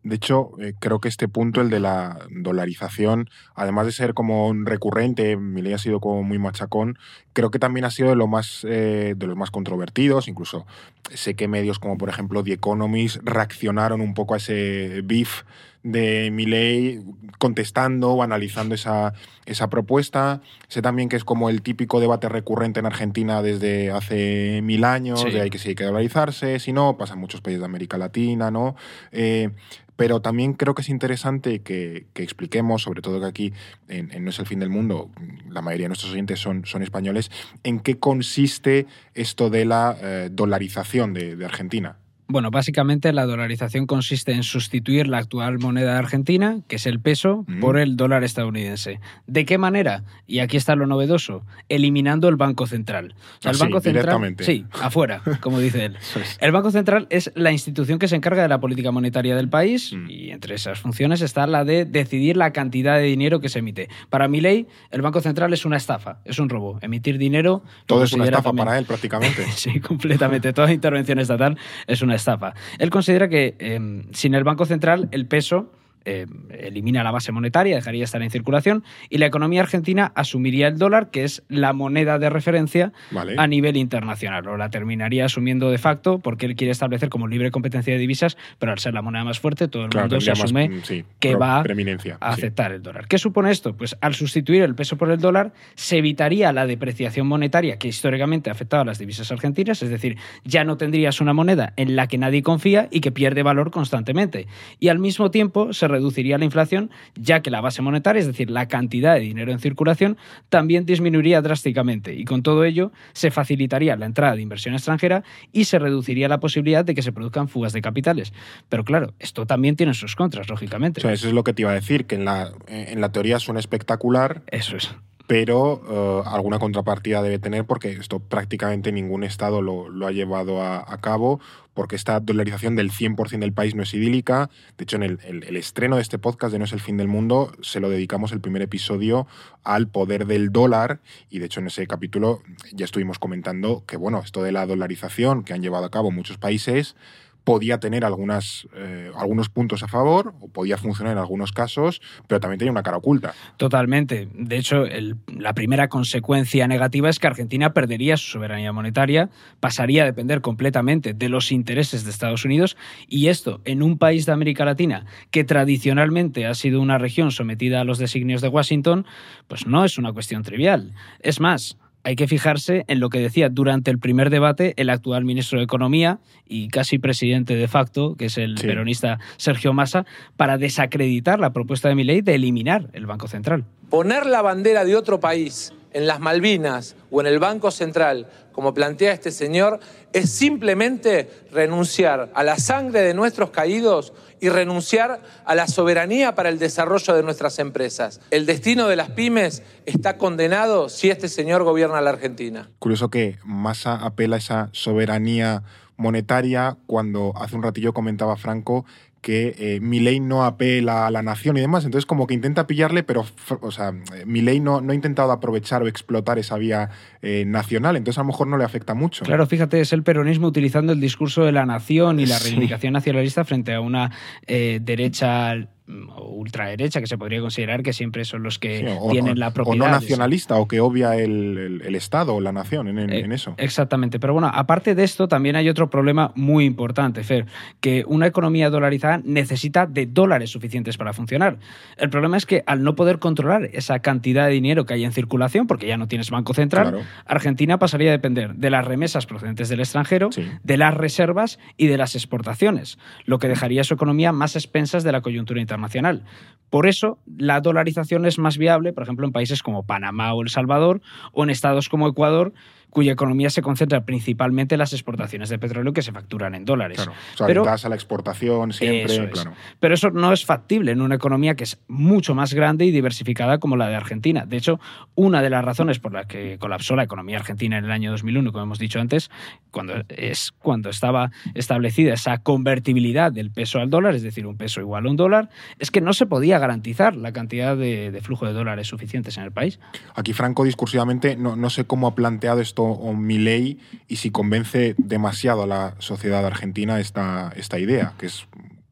De 0.05 0.17
hecho, 0.17 0.51
eh, 0.61 0.75
creo 0.79 1.01
que 1.01 1.09
este 1.09 1.29
punto, 1.29 1.62
el 1.62 1.71
de 1.71 1.81
la 1.81 2.19
dolarización, 2.31 3.31
además 3.55 3.87
de 3.87 3.93
ser 3.93 4.12
como 4.12 4.49
un 4.49 4.67
recurrente, 4.67 5.37
Milei 5.38 5.73
ha 5.73 5.79
sido 5.79 5.99
como 5.99 6.23
muy 6.23 6.38
machacón, 6.38 6.99
creo 7.33 7.51
que 7.51 7.59
también 7.59 7.87
ha 7.87 7.90
sido 7.90 8.11
de, 8.11 8.14
lo 8.14 8.27
más, 8.27 8.67
eh, 8.69 9.14
de 9.17 9.27
los 9.27 9.35
más 9.35 9.51
controvertidos. 9.51 10.29
Incluso 10.29 10.67
sé 11.14 11.35
que 11.37 11.49
medios 11.49 11.79
como, 11.79 11.97
por 11.97 12.11
ejemplo, 12.11 12.45
The 12.45 12.53
Economist 12.53 13.17
reaccionaron 13.23 14.03
un 14.03 14.12
poco 14.12 14.35
a 14.35 14.37
ese 14.37 15.01
beef 15.05 15.45
de 15.85 16.31
Milei 16.33 17.01
contestando 17.38 18.12
o 18.14 18.23
analizando 18.23 18.75
esa, 18.75 19.12
esa 19.47 19.68
propuesta. 19.68 20.40
Sé 20.68 20.83
también 20.83 21.09
que 21.09 21.16
es 21.16 21.25
como 21.25 21.51
el 21.51 21.62
típico 21.62 22.01
debate 22.01 22.29
recurrente 22.29 22.81
en 22.81 22.87
Argentina 22.87 23.42
desde 23.42 23.92
hace 23.92 24.61
mil 24.62 24.83
años, 24.85 25.20
Sí. 25.20 25.31
de 25.31 25.42
hay 25.42 25.51
que 25.51 25.59
si 25.59 25.68
hay 25.68 25.75
que 25.75 25.85
dolarizarse, 25.85 26.59
si 26.59 26.73
no, 26.73 26.97
pasa 26.97 27.14
en 27.14 27.20
muchos 27.20 27.40
países 27.42 27.61
de 27.61 27.66
América 27.66 27.99
Latina, 27.99 28.51
¿no? 28.51 28.75
Eh, 29.12 29.51
pero 29.97 30.20
también 30.20 30.55
creo 30.55 30.75
que 30.75 30.83
es 30.83 30.88
interesante 30.88 31.61
que, 31.61 32.07
que 32.14 32.25
expliquemos, 32.25 32.83
sobre 32.83 33.01
todo 33.01 33.20
que 33.20 33.27
aquí 33.27 33.53
en, 33.88 34.11
en 34.12 34.25
No 34.25 34.31
es 34.31 34.38
el 34.40 34.47
fin 34.47 34.59
del 34.59 34.70
mundo, 34.70 35.11
la 35.49 35.62
mayoría 35.62 35.85
de 35.85 35.90
nuestros 35.90 36.12
oyentes 36.12 36.40
son, 36.40 36.64
son 36.64 36.83
españoles, 36.83 37.31
en 37.62 37.79
qué 37.79 37.99
consiste 37.99 38.87
esto 39.14 39.51
de 39.51 39.66
la 39.66 39.97
eh, 40.03 40.29
dolarización 40.33 41.14
de, 41.14 41.37
de 41.37 41.44
Argentina. 41.44 41.99
Bueno, 42.26 42.50
básicamente 42.50 43.12
la 43.12 43.26
dolarización 43.26 43.87
consiste 43.87 44.32
en 44.32 44.42
sustituir 44.44 45.08
la 45.08 45.18
actual 45.18 45.58
moneda 45.58 45.92
de 45.92 45.98
Argentina, 45.98 46.60
que 46.68 46.76
es 46.76 46.87
el 46.87 46.98
peso, 46.98 47.44
Mm. 47.46 47.60
por 47.60 47.78
el 47.78 47.96
dólar 47.96 48.24
estadounidense. 48.24 48.98
¿De 49.26 49.44
qué 49.44 49.58
manera? 49.58 50.04
Y 50.26 50.38
aquí 50.38 50.56
está 50.56 50.74
lo 50.74 50.87
novedoso, 50.87 51.44
eliminando 51.68 52.28
el 52.28 52.37
Banco 52.37 52.66
Central. 52.66 53.14
O 53.14 53.42
sea, 53.42 53.48
Ah, 53.48 53.50
el 53.50 53.56
sí, 53.56 53.62
Banco 53.62 53.80
Central, 53.80 54.02
directamente. 54.04 54.44
sí, 54.44 54.64
afuera, 54.80 55.20
como 55.40 55.58
dice 55.60 55.84
él. 55.84 55.96
El 56.40 56.52
Banco 56.52 56.70
Central 56.70 57.06
es 57.10 57.30
la 57.34 57.52
institución 57.52 57.98
que 57.98 58.08
se 58.08 58.16
encarga 58.16 58.42
de 58.42 58.48
la 58.48 58.58
política 58.60 58.90
monetaria 58.90 59.37
del 59.37 59.48
país 59.48 59.92
Mm. 59.92 60.08
y 60.10 60.30
entre 60.30 60.54
esas 60.54 60.80
funciones 60.80 61.20
está 61.20 61.46
la 61.46 61.64
de 61.64 61.84
decidir 61.84 62.37
la 62.38 62.52
cantidad 62.52 62.96
de 62.96 63.02
dinero 63.04 63.40
que 63.40 63.48
se 63.50 63.58
emite. 63.58 63.88
Para 64.08 64.28
mi 64.28 64.40
ley, 64.40 64.66
el 64.90 65.02
Banco 65.02 65.20
Central 65.20 65.52
es 65.52 65.64
una 65.66 65.76
estafa, 65.76 66.20
es 66.24 66.38
un 66.38 66.48
robo. 66.48 66.78
Emitir 66.80 67.18
dinero... 67.18 67.62
Todo 67.87 68.04
es 68.04 68.12
una 68.14 68.24
estafa 68.24 68.44
también- 68.44 68.64
para 68.66 68.78
él 68.78 68.87
prácticamente. 68.87 69.44
Sí, 69.56 69.80
completamente. 69.80 70.52
Toda 70.54 70.72
intervención 70.72 71.18
estatal 71.18 71.56
es 71.87 72.00
una 72.02 72.13
estafa. 72.16 72.55
Él 72.79 72.90
considera 72.90 73.29
que 73.29 73.57
eh, 73.59 73.81
sin 74.12 74.35
el 74.35 74.44
Banco 74.44 74.64
Central 74.64 75.09
el 75.12 75.27
peso 75.27 75.70
eh, 76.05 76.27
elimina 76.51 77.03
la 77.03 77.11
base 77.11 77.33
monetaria, 77.33 77.77
dejaría 77.77 78.01
de 78.01 78.05
estar 78.05 78.23
en 78.23 78.31
circulación 78.31 78.85
y 79.11 79.19
la 79.19 79.27
economía 79.27 79.62
argentina 79.62 80.12
asumiría 80.14 80.69
el 80.69 80.79
dólar, 80.79 81.11
que 81.11 81.25
es 81.25 81.43
la 81.49 81.73
moneda 81.73 82.19
de 82.19 82.31
referencia 82.31 82.93
Vale. 83.11 83.35
a 83.38 83.47
nivel 83.47 83.77
internacional, 83.77 84.47
o 84.49 84.57
la 84.57 84.71
terminaría 84.71 85.25
asumiendo 85.25 85.71
de 85.71 85.79
facto 85.79 86.19
porque 86.19 86.47
él 86.47 86.57
quiere 86.57 86.73
establecer 86.73 87.09
como 87.09 87.27
libre 87.27 87.51
competencia 87.51 87.93
de 87.93 87.99
divisas, 87.99 88.37
pero 88.59 88.73
al 88.73 88.79
ser 88.79 88.95
la 88.95 89.03
moneda 89.03 89.25
más 89.25 89.40
fuerte, 89.40 89.69
todo 89.69 89.85
el 89.85 89.90
Claro, 89.90 90.07
mundo 90.07 90.21
se 90.21 90.27
tendría 90.33 90.43
más, 90.43 90.51
asume 90.51 90.69
mm, 90.69 90.83
sí, 90.83 91.05
que 91.19 91.35
va 91.37 91.61
a 91.61 91.64
sí. 91.64 92.11
aceptar 92.21 92.73
el 92.73 92.83
dólar. 92.83 93.07
¿Qué 93.09 93.19
supone 93.19 93.51
esto? 93.51 93.77
Pues 93.77 93.97
al 94.01 94.14
sustituir 94.14 94.62
el 94.62 94.75
peso 94.75 94.97
por 94.97 95.11
el 95.11 95.19
dólar, 95.19 95.53
se 95.75 95.99
evitaría 95.99 96.53
la 96.53 96.67
depreciación 96.67 97.27
monetaria 97.27 97.79
que 97.79 97.88
históricamente 97.88 98.51
ha 98.51 98.53
afectado 98.53 98.83
a 98.83 98.85
las 98.85 98.99
divisas 98.99 99.31
argentinas, 99.33 99.83
es 99.83 99.90
decir, 99.90 100.17
ya 100.45 100.64
no 100.64 100.77
tendrías 100.77 101.21
una 101.21 101.33
moneda 101.33 101.73
en 101.77 101.97
la 101.97 102.07
que 102.07 102.19
nadie 102.19 102.43
confía 102.43 102.88
y 102.90 103.01
que 103.01 103.12
pierde 103.12 103.43
valor 103.43 103.71
constantemente. 103.71 104.47
Y 104.79 104.88
al 104.88 104.99
mismo 104.99 105.31
tiempo 105.31 105.73
se 105.73 105.88
reduciría 105.94 106.38
la 106.38 106.44
inflación, 106.44 106.90
ya 107.14 107.40
que 107.40 107.50
la 107.50 107.61
base 107.61 107.83
monetaria, 107.83 108.20
es 108.20 108.26
decir, 108.26 108.50
la 108.50 108.68
cantidad 108.68 109.14
de 109.14 109.20
dinero 109.20 109.52
en 109.52 109.59
circulación, 109.59 110.16
también 110.48 110.85
disminuiría 110.85 111.40
drásticamente. 111.40 112.14
Y 112.14 112.24
con 112.24 112.42
todo 112.42 112.64
ello 112.64 112.92
se 113.12 113.30
facilitaría 113.30 113.96
la 113.96 114.07
entrada 114.07 114.37
de 114.37 114.42
inversión 114.42 114.74
extranjera 114.74 115.22
y 115.52 115.64
se 115.64 115.78
reduciría 115.78 116.28
la 116.28 116.40
posibilidad 116.40 116.85
de 116.85 116.94
que 116.94 117.02
se 117.02 117.12
produzcan 117.12 117.48
fugas 117.48 117.72
de 117.72 117.80
capitales. 117.80 118.33
Pero 118.68 118.85
claro, 118.85 119.14
esto 119.18 119.46
también 119.46 119.76
tiene 119.76 119.94
sus 119.94 120.16
contras, 120.16 120.48
lógicamente. 120.48 121.00
O 121.00 121.02
sea, 121.02 121.12
eso 121.12 121.28
es 121.28 121.35
lo 121.35 121.44
que 121.44 121.52
te 121.52 121.62
iba 121.62 121.70
a 121.70 121.74
decir, 121.74 122.07
que 122.07 122.16
en 122.16 122.24
la, 122.24 122.52
en 122.66 123.00
la 123.00 123.11
teoría 123.11 123.38
suena 123.38 123.61
espectacular, 123.61 124.42
Eso 124.50 124.76
es. 124.76 124.94
Pero 125.26 126.22
eh, 126.24 126.28
alguna 126.28 126.58
contrapartida 126.58 127.22
debe 127.22 127.38
tener 127.38 127.64
porque 127.64 127.92
esto 127.92 128.18
prácticamente 128.20 128.92
ningún 128.92 129.24
Estado 129.24 129.62
lo, 129.62 130.06
ha 130.06 130.12
llevado 130.12 130.62
a, 130.62 130.98
cabo, 131.00 131.40
porque 131.72 131.96
esta 131.96 132.20
dolarización 132.20 132.76
del 132.76 132.90
100% 132.90 133.40
del 133.40 133.52
país 133.52 133.74
no 133.74 133.82
es 133.82 133.94
idílica. 133.94 134.50
De 134.76 134.84
hecho, 134.84 134.96
en 134.96 135.02
el- 135.02 135.18
el 135.24 135.56
estreno 135.56 135.96
de 135.96 136.02
este 136.02 136.18
podcast 136.18 136.52
de 136.52 136.58
No 136.58 136.66
es 136.66 136.72
el 136.72 136.80
fin 136.80 136.96
del 136.96 137.08
mundo, 137.08 137.52
se 137.62 137.80
lo 137.80 137.88
dedicamos 137.88 138.32
el 138.32 138.40
primer 138.40 138.62
episodio 138.62 139.26
al 139.64 139.88
poder 139.88 140.26
del 140.26 140.52
dólar 140.52 141.00
y 141.30 141.38
de 141.38 141.46
hecho 141.46 141.60
en 141.60 141.66
ese 141.68 141.87
capítulo 141.87 142.42
ya 142.72 142.84
estuvimos 142.84 143.18
comentando 143.18 143.82
que, 143.87 143.96
bueno, 143.96 144.20
esto 144.22 144.42
de 144.42 144.52
la 144.52 144.66
dolarización 144.66 145.42
que 145.42 145.54
han 145.54 145.62
llevado 145.62 145.87
a 145.87 145.90
cabo 145.90 146.10
muchos 146.10 146.37
países 146.38 146.96
podía 147.44 147.78
tener 147.78 148.04
eh, 148.04 149.11
algunos 149.16 149.48
puntos 149.50 149.83
a 149.83 149.88
favor 149.88 150.35
o 150.40 150.48
podía 150.48 150.78
funcionar 150.78 151.12
en 151.12 151.18
algunos 151.18 151.52
casos, 151.52 152.00
pero 152.26 152.40
también 152.40 152.59
tenía 152.59 152.72
una 152.72 152.83
cara 152.83 152.96
oculta. 152.96 153.35
Totalmente. 153.57 154.28
De 154.35 154.57
hecho, 154.57 154.85
la 155.28 155.52
primera 155.52 155.88
consecuencia 155.88 156.66
negativa 156.66 157.11
es 157.11 157.18
que 157.18 157.26
Argentina 157.26 157.72
perdería 157.72 158.16
su 158.16 158.33
soberanía 158.33 158.72
monetaria, 158.72 159.30
pasaría 159.61 160.02
a 160.02 160.07
depender 160.07 160.40
completamente 160.40 161.12
de 161.12 161.28
los 161.28 161.52
intereses 161.52 162.04
de 162.04 162.11
Estados 162.11 162.44
Unidos 162.44 162.76
y 163.09 163.28
esto 163.28 163.61
en 163.64 163.83
un 163.83 163.98
país 163.98 164.26
de 164.26 164.33
América 164.33 164.64
Latina 164.64 165.04
que 165.30 165.44
tradicionalmente 165.44 166.46
ha 166.46 166.54
sido 166.54 166.80
una 166.80 166.98
región 166.98 167.30
sometida 167.30 167.80
a 167.80 167.85
los 167.85 167.98
designios 167.98 168.40
de 168.40 168.48
Washington, 168.48 169.07
pues 169.48 169.66
no 169.66 169.85
es 169.85 169.98
una 169.98 170.12
cuestión 170.12 170.42
trivial. 170.42 170.92
Es 171.20 171.40
más, 171.40 171.76
hay 172.05 172.17
que 172.17 172.29
fijarse 172.29 172.85
en 172.87 173.01
lo 173.01 173.09
que 173.11 173.19
decía 173.19 173.49
durante 173.49 173.90
el 173.90 173.99
primer 173.99 174.31
debate 174.31 174.75
el 174.77 174.90
actual 174.90 175.25
ministro 175.25 175.59
de 175.59 175.64
Economía 175.64 176.19
y 176.47 176.69
casi 176.69 176.99
presidente 176.99 177.57
de 177.57 177.67
facto, 177.67 178.14
que 178.17 178.27
es 178.27 178.38
el 178.38 178.59
Sí. 178.59 178.67
peronista 178.67 179.19
Sergio 179.38 179.73
Massa, 179.73 180.05
para 180.37 180.59
desacreditar 180.59 181.40
la 181.40 181.53
propuesta 181.53 181.88
de 181.88 181.95
Milei 181.95 182.21
de 182.21 182.35
eliminar 182.35 182.88
el 182.93 183.07
Banco 183.07 183.27
Central. 183.27 183.64
Poner 183.90 184.27
la 184.27 184.43
bandera 184.43 184.85
de 184.85 184.97
otro 184.97 185.19
país 185.21 185.73
en 185.94 186.07
las 186.07 186.20
Malvinas 186.20 186.96
o 187.11 187.20
en 187.20 187.26
el 187.26 187.38
Banco 187.38 187.70
Central, 187.70 188.28
como 188.52 188.74
plantea 188.74 189.12
este 189.12 189.30
señor, 189.30 189.80
es 190.12 190.30
simplemente 190.30 191.30
renunciar 191.50 192.30
a 192.35 192.42
la 192.42 192.59
sangre 192.59 193.00
de 193.00 193.14
nuestros 193.14 193.50
caídos 193.50 194.12
y 194.40 194.48
renunciar 194.48 195.22
a 195.44 195.54
la 195.54 195.66
soberanía 195.66 196.35
para 196.35 196.50
el 196.50 196.59
desarrollo 196.59 197.14
de 197.14 197.22
nuestras 197.22 197.59
empresas. 197.59 198.20
El 198.30 198.44
destino 198.44 198.88
de 198.88 198.96
las 198.96 199.11
pymes 199.11 199.62
está 199.87 200.18
condenado 200.18 200.88
si 200.88 201.11
este 201.11 201.28
señor 201.28 201.62
gobierna 201.62 202.00
la 202.00 202.11
Argentina. 202.11 202.70
Curioso 202.80 203.09
que 203.09 203.38
Massa 203.44 203.94
apela 203.94 204.37
a 204.37 204.38
esa 204.40 204.68
soberanía 204.72 205.62
monetaria 205.96 206.76
cuando 206.87 207.33
hace 207.37 207.54
un 207.57 207.62
ratillo 207.62 207.94
comentaba 207.94 208.37
Franco 208.37 208.85
que 209.24 209.54
eh, 209.58 209.80
Milei 209.80 210.20
no 210.20 210.44
apela 210.44 211.06
a 211.06 211.10
la 211.10 211.22
nación 211.22 211.56
y 211.56 211.60
demás, 211.60 211.87
entonces 211.87 212.04
como 212.04 212.26
que 212.26 212.34
intenta 212.34 212.66
pillarle, 212.66 213.02
pero 213.04 213.24
o 213.62 213.70
sea, 213.70 213.90
Milei 214.26 214.60
no, 214.60 214.82
no 214.82 214.92
ha 214.92 214.94
intentado 214.94 215.32
aprovechar 215.32 215.82
o 215.82 215.88
explotar 215.88 216.38
esa 216.38 216.58
vía 216.58 216.90
eh, 217.22 217.46
nacional, 217.46 217.96
entonces 217.96 218.18
a 218.18 218.20
lo 218.20 218.26
mejor 218.26 218.48
no 218.48 218.58
le 218.58 218.64
afecta 218.64 218.92
mucho. 218.92 219.24
Claro, 219.24 219.46
fíjate, 219.46 219.80
es 219.80 219.94
el 219.94 220.02
peronismo 220.02 220.46
utilizando 220.46 220.92
el 220.92 221.00
discurso 221.00 221.42
de 221.42 221.52
la 221.52 221.64
nación 221.64 222.20
y 222.20 222.26
la 222.26 222.38
reivindicación 222.38 222.92
nacionalista 222.92 223.46
frente 223.46 223.72
a 223.72 223.80
una 223.80 224.10
eh, 224.46 224.78
derecha 224.82 225.56
ultraderecha, 225.87 227.01
que 227.01 227.07
se 227.07 227.18
podría 227.18 227.40
considerar 227.40 227.83
que 227.83 227.92
siempre 227.92 228.25
son 228.25 228.42
los 228.42 228.59
que 228.59 228.99
tienen 229.11 229.38
la 229.38 229.53
propiedad. 229.53 229.87
O 229.87 229.90
no 229.90 229.92
nacionalista, 229.92 230.57
o 230.57 230.66
que 230.66 230.81
obvia 230.81 231.16
el, 231.16 231.83
Estado 231.94 232.35
o 232.35 232.40
la 232.40 232.53
nación 232.53 232.88
en, 232.88 232.99
en, 232.99 233.12
eh, 233.12 233.35
eso. 233.35 233.55
Exactamente. 233.57 234.18
Pero 234.18 234.33
bueno, 234.33 234.51
aparte 234.53 234.94
de 234.94 235.05
esto, 235.05 235.29
también 235.29 235.57
hay 235.57 235.68
otro 235.68 235.90
problema 235.90 236.33
muy 236.35 236.64
importante, 236.64 237.23
Fer, 237.23 237.47
que 237.81 238.05
una 238.07 238.27
economía 238.27 238.70
dolarizada 238.70 239.20
necesita 239.25 239.87
de 239.87 240.07
dólares 240.07 240.51
suficientes 240.51 240.97
para 240.97 241.12
funcionar. 241.12 241.59
El 241.97 242.11
problema 242.11 242.37
es 242.37 242.47
que 242.47 242.64
al 242.66 242.83
no 242.83 242.97
poder 242.97 243.18
controlar 243.18 243.68
esa 243.73 244.01
cantidad 244.01 244.47
de 244.47 244.53
dinero 244.53 244.87
que 244.87 244.94
hay 244.94 245.05
en 245.05 245.12
circulación, 245.12 245.66
porque 245.66 245.87
ya 245.87 245.97
no 245.97 246.09
tienes 246.09 246.31
Banco 246.31 246.55
Central, 246.55 247.07
Argentina 247.27 247.79
pasaría 247.79 248.09
a 248.09 248.12
depender 248.12 248.55
de 248.55 248.70
las 248.70 248.85
remesas 248.85 249.27
procedentes 249.27 249.68
del 249.68 249.81
extranjero, 249.81 250.31
de 250.62 250.77
las 250.77 250.94
reservas 250.94 251.59
y 251.77 251.87
de 251.87 251.99
las 251.99 252.14
exportaciones, 252.14 252.99
lo 253.27 253.38
que 253.38 253.49
dejaría 253.49 253.85
su 253.85 253.94
economía 253.94 254.33
más 254.33 254.57
expensas 254.57 255.05
de 255.05 255.12
la 255.12 255.20
coyuntura 255.20 255.61
internacional 255.61 255.73
internacional. 255.74 256.24
Por 256.70 256.88
eso, 256.88 257.18
la 257.37 257.60
dolarización 257.60 258.26
es 258.26 258.38
más 258.38 258.58
viable, 258.58 258.92
por 258.92 259.04
ejemplo, 259.04 259.26
en 259.26 259.32
países 259.32 259.62
como 259.62 259.87
Panamá 259.87 260.34
o 260.34 260.42
El 260.42 260.48
Salvador, 260.48 261.02
o 261.32 261.44
en 261.44 261.50
estados 261.50 261.88
como 261.88 262.08
Ecuador, 262.08 262.52
cuya 262.94 263.12
economía 263.12 263.50
se 263.50 263.61
concentra 263.61 264.04
principalmente 264.07 264.76
en 264.76 264.78
las 264.78 264.92
exportaciones 264.92 265.48
de 265.48 265.59
petróleo 265.59 265.92
que 265.92 266.00
se 266.00 266.12
facturan 266.12 266.54
en 266.54 266.64
dólares. 266.64 266.96
Claro, 266.96 267.12
o 267.12 267.37
sea, 267.37 267.46
Pero, 267.48 267.64
a 267.68 267.88
la 267.88 267.94
exportación 267.96 268.72
siempre, 268.72 269.30
claro. 269.30 269.52
Pero 269.80 269.94
eso 269.94 270.11
no 270.11 270.33
es 270.33 270.44
factible 270.44 270.92
en 270.92 271.02
una 271.02 271.16
economía 271.16 271.57
que 271.57 271.64
es 271.64 271.80
mucho 271.88 272.37
más 272.37 272.54
grande 272.54 272.85
y 272.85 272.92
diversificada 272.92 273.59
como 273.59 273.76
la 273.76 273.88
de 273.88 273.96
Argentina. 273.96 274.46
De 274.46 274.57
hecho, 274.57 274.78
una 275.16 275.42
de 275.42 275.50
las 275.50 275.64
razones 275.64 275.98
por 275.98 276.12
las 276.12 276.26
que 276.26 276.57
colapsó 276.61 276.94
la 276.94 277.02
economía 277.02 277.37
argentina 277.37 277.78
en 277.78 277.85
el 277.85 277.90
año 277.90 278.12
2001, 278.12 278.52
como 278.52 278.62
hemos 278.62 278.78
dicho 278.78 279.00
antes, 279.00 279.28
cuando 279.72 279.94
es 280.09 280.52
cuando 280.61 280.88
estaba 280.88 281.33
establecida 281.54 282.14
esa 282.14 282.38
convertibilidad 282.38 283.33
del 283.33 283.50
peso 283.50 283.80
al 283.80 283.90
dólar, 283.90 284.14
es 284.14 284.22
decir, 284.22 284.46
un 284.46 284.57
peso 284.57 284.80
igual 284.80 285.07
a 285.07 285.11
un 285.11 285.16
dólar, 285.16 285.50
es 285.80 285.90
que 285.90 286.00
no 286.00 286.12
se 286.12 286.26
podía 286.26 286.61
garantizar 286.61 287.16
la 287.16 287.33
cantidad 287.33 287.76
de, 287.76 288.16
flujo 288.22 288.46
de 288.46 288.52
dólares 288.52 288.87
suficientes 288.87 289.37
en 289.37 289.42
el 289.42 289.50
país. 289.50 289.80
Aquí 290.14 290.33
Franco 290.33 290.62
discursivamente 290.62 291.35
no, 291.35 291.57
no 291.57 291.70
sé 291.70 291.87
cómo 291.87 292.07
ha 292.07 292.14
planteado 292.14 292.61
esto 292.61 292.84
o, 292.92 293.14
mi 293.14 293.38
ley 293.38 293.79
y 294.09 294.16
si 294.16 294.31
convence 294.31 294.94
demasiado 294.99 295.62
a 295.64 295.66
la 295.66 295.94
sociedad 295.99 296.44
argentina 296.44 297.01
esta, 297.01 297.53
esta 297.57 297.79
idea, 297.79 298.14
que 298.18 298.27
es 298.27 298.47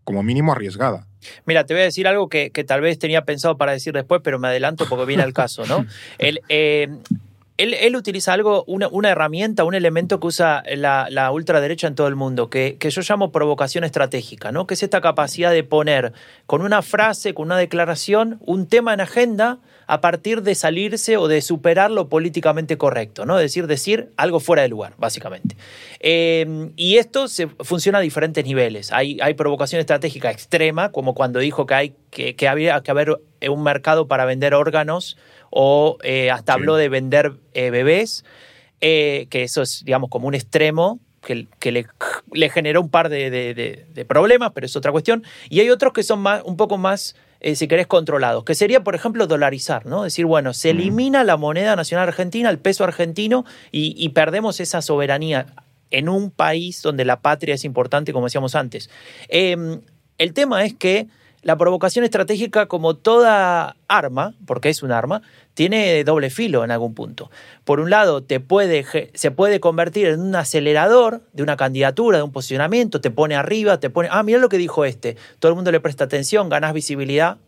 como 0.04 0.22
mínimo 0.22 0.52
arriesgada. 0.52 1.06
Mira, 1.46 1.64
te 1.64 1.74
voy 1.74 1.82
a 1.82 1.84
decir 1.84 2.08
algo 2.08 2.28
que, 2.28 2.50
tal 2.66 2.80
vez 2.80 2.98
tenía 2.98 3.24
pensado 3.24 3.56
para 3.56 3.72
decir 3.72 3.92
después, 3.92 4.20
pero 4.24 4.38
me 4.38 4.48
adelanto 4.48 4.88
porque 4.88 5.04
viene 5.04 5.22
al 5.22 5.32
caso, 5.32 5.64
¿no? 5.66 5.86
El, 6.18 6.40
eh, 6.48 6.88
él, 7.58 7.96
utiliza 7.96 8.32
algo, 8.32 8.64
una, 8.66 9.10
herramienta, 9.10 9.64
un 9.64 9.74
elemento 9.74 10.18
que 10.18 10.26
usa 10.26 10.64
la, 10.74 11.30
ultraderecha 11.30 11.86
en 11.86 11.94
todo 11.94 12.08
el 12.08 12.16
mundo, 12.16 12.50
que, 12.50 12.76
que, 12.78 12.90
yo 12.90 13.02
llamo 13.08 13.30
provocación 13.30 13.84
estratégica, 13.84 14.50
¿no? 14.50 14.66
Que 14.66 14.74
es 14.74 14.82
esta 14.82 15.00
capacidad 15.00 15.52
de 15.52 15.62
poner 15.62 16.12
con 16.46 16.62
una 16.62 16.82
frase, 16.82 17.34
con 17.34 17.46
una 17.46 17.58
declaración, 17.58 18.38
un 18.40 18.66
tema 18.66 18.94
en 18.94 19.00
agenda 19.00 19.58
a 19.92 20.00
partir 20.00 20.40
de 20.40 20.54
salirse 20.54 21.18
o 21.18 21.28
de 21.28 21.42
superar 21.42 21.90
lo 21.90 22.08
políticamente 22.08 22.78
correcto, 22.78 23.26
¿no? 23.26 23.36
Es 23.38 23.42
decir, 23.42 23.66
decir 23.66 24.08
algo 24.16 24.40
fuera 24.40 24.62
de 24.62 24.70
lugar, 24.70 24.94
básicamente. 24.96 25.54
Eh, 26.00 26.70
y 26.76 26.96
esto 26.96 27.28
se, 27.28 27.48
funciona 27.60 27.98
a 27.98 28.00
diferentes 28.00 28.42
niveles. 28.42 28.90
Hay, 28.90 29.18
hay 29.20 29.34
provocación 29.34 29.80
estratégica 29.80 30.30
extrema, 30.30 30.92
como 30.92 31.14
cuando 31.14 31.40
dijo 31.40 31.66
que, 31.66 31.74
hay, 31.74 31.94
que, 32.10 32.34
que 32.34 32.48
había 32.48 32.82
que 32.82 32.90
haber 32.90 33.20
un 33.46 33.62
mercado 33.62 34.08
para 34.08 34.24
vender 34.24 34.54
órganos 34.54 35.18
o 35.50 35.98
eh, 36.02 36.30
hasta 36.30 36.54
habló 36.54 36.76
de 36.76 36.88
vender 36.88 37.34
eh, 37.52 37.68
bebés, 37.68 38.24
que 38.80 39.28
eso 39.30 39.60
es, 39.60 39.84
digamos, 39.84 40.08
como 40.08 40.26
un 40.26 40.34
extremo 40.34 41.00
que, 41.20 41.48
que 41.58 41.70
le, 41.70 41.86
le, 42.32 42.48
generó 42.48 42.80
un 42.80 42.88
par 42.88 43.10
de, 43.10 43.28
de, 43.28 43.84
de, 43.86 44.04
problemas, 44.06 44.52
pero 44.54 44.64
es 44.64 44.74
otra 44.74 44.90
cuestión. 44.90 45.22
Y 45.50 45.60
hay 45.60 45.68
otros 45.68 45.92
que 45.92 46.02
son 46.02 46.20
más, 46.20 46.40
un 46.46 46.56
poco 46.56 46.78
más 46.78 47.14
eh, 47.42 47.56
si 47.56 47.66
querés, 47.66 47.88
controlados, 47.88 48.44
que 48.44 48.54
sería, 48.54 48.84
por 48.84 48.94
ejemplo, 48.94 49.26
dolarizar, 49.26 49.84
¿no? 49.84 50.04
Decir, 50.04 50.26
bueno, 50.26 50.54
se 50.54 50.70
elimina 50.70 51.24
la 51.24 51.36
moneda 51.36 51.74
nacional 51.74 52.06
argentina, 52.06 52.48
el 52.48 52.58
peso 52.58 52.84
argentino, 52.84 53.44
y, 53.72 54.08
perdemos 54.10 54.60
esa 54.60 54.80
soberanía 54.80 55.46
en 55.90 56.08
un 56.08 56.30
país 56.30 56.82
donde 56.82 57.04
la 57.04 57.20
patria 57.20 57.56
es 57.56 57.64
importante, 57.64 58.12
como 58.12 58.26
decíamos 58.26 58.54
antes. 58.54 58.90
Em, 59.28 59.80
el 60.18 60.32
tema 60.34 60.64
es 60.64 60.74
que 60.74 61.08
la 61.42 61.58
provocación 61.58 62.04
estratégica, 62.04 62.66
como 62.66 62.94
toda 62.94 63.74
arma, 63.88 64.34
porque 64.46 64.68
es 64.68 64.84
un 64.84 64.92
arma, 64.92 65.22
tiene 65.54 66.02
doble 66.04 66.30
filo 66.30 66.64
en 66.64 66.70
algún 66.70 66.94
punto. 66.94 67.30
Por 67.64 67.80
un 67.80 67.90
lado, 67.90 68.22
te 68.22 68.40
puede, 68.40 68.84
se 69.14 69.30
puede 69.30 69.60
convertir 69.60 70.06
en 70.06 70.20
un 70.20 70.34
acelerador 70.34 71.22
de 71.32 71.42
una 71.42 71.56
candidatura, 71.56 72.18
de 72.18 72.24
un 72.24 72.32
posicionamiento, 72.32 73.00
te 73.00 73.10
pone 73.10 73.34
arriba, 73.34 73.78
te 73.80 73.90
pone, 73.90 74.08
ah, 74.10 74.22
mira 74.22 74.38
lo 74.38 74.48
que 74.48 74.58
dijo 74.58 74.84
este, 74.84 75.16
todo 75.38 75.50
el 75.50 75.56
mundo 75.56 75.70
le 75.72 75.80
presta 75.80 76.04
atención, 76.04 76.48
ganas 76.48 76.72
visibilidad, 76.72 77.38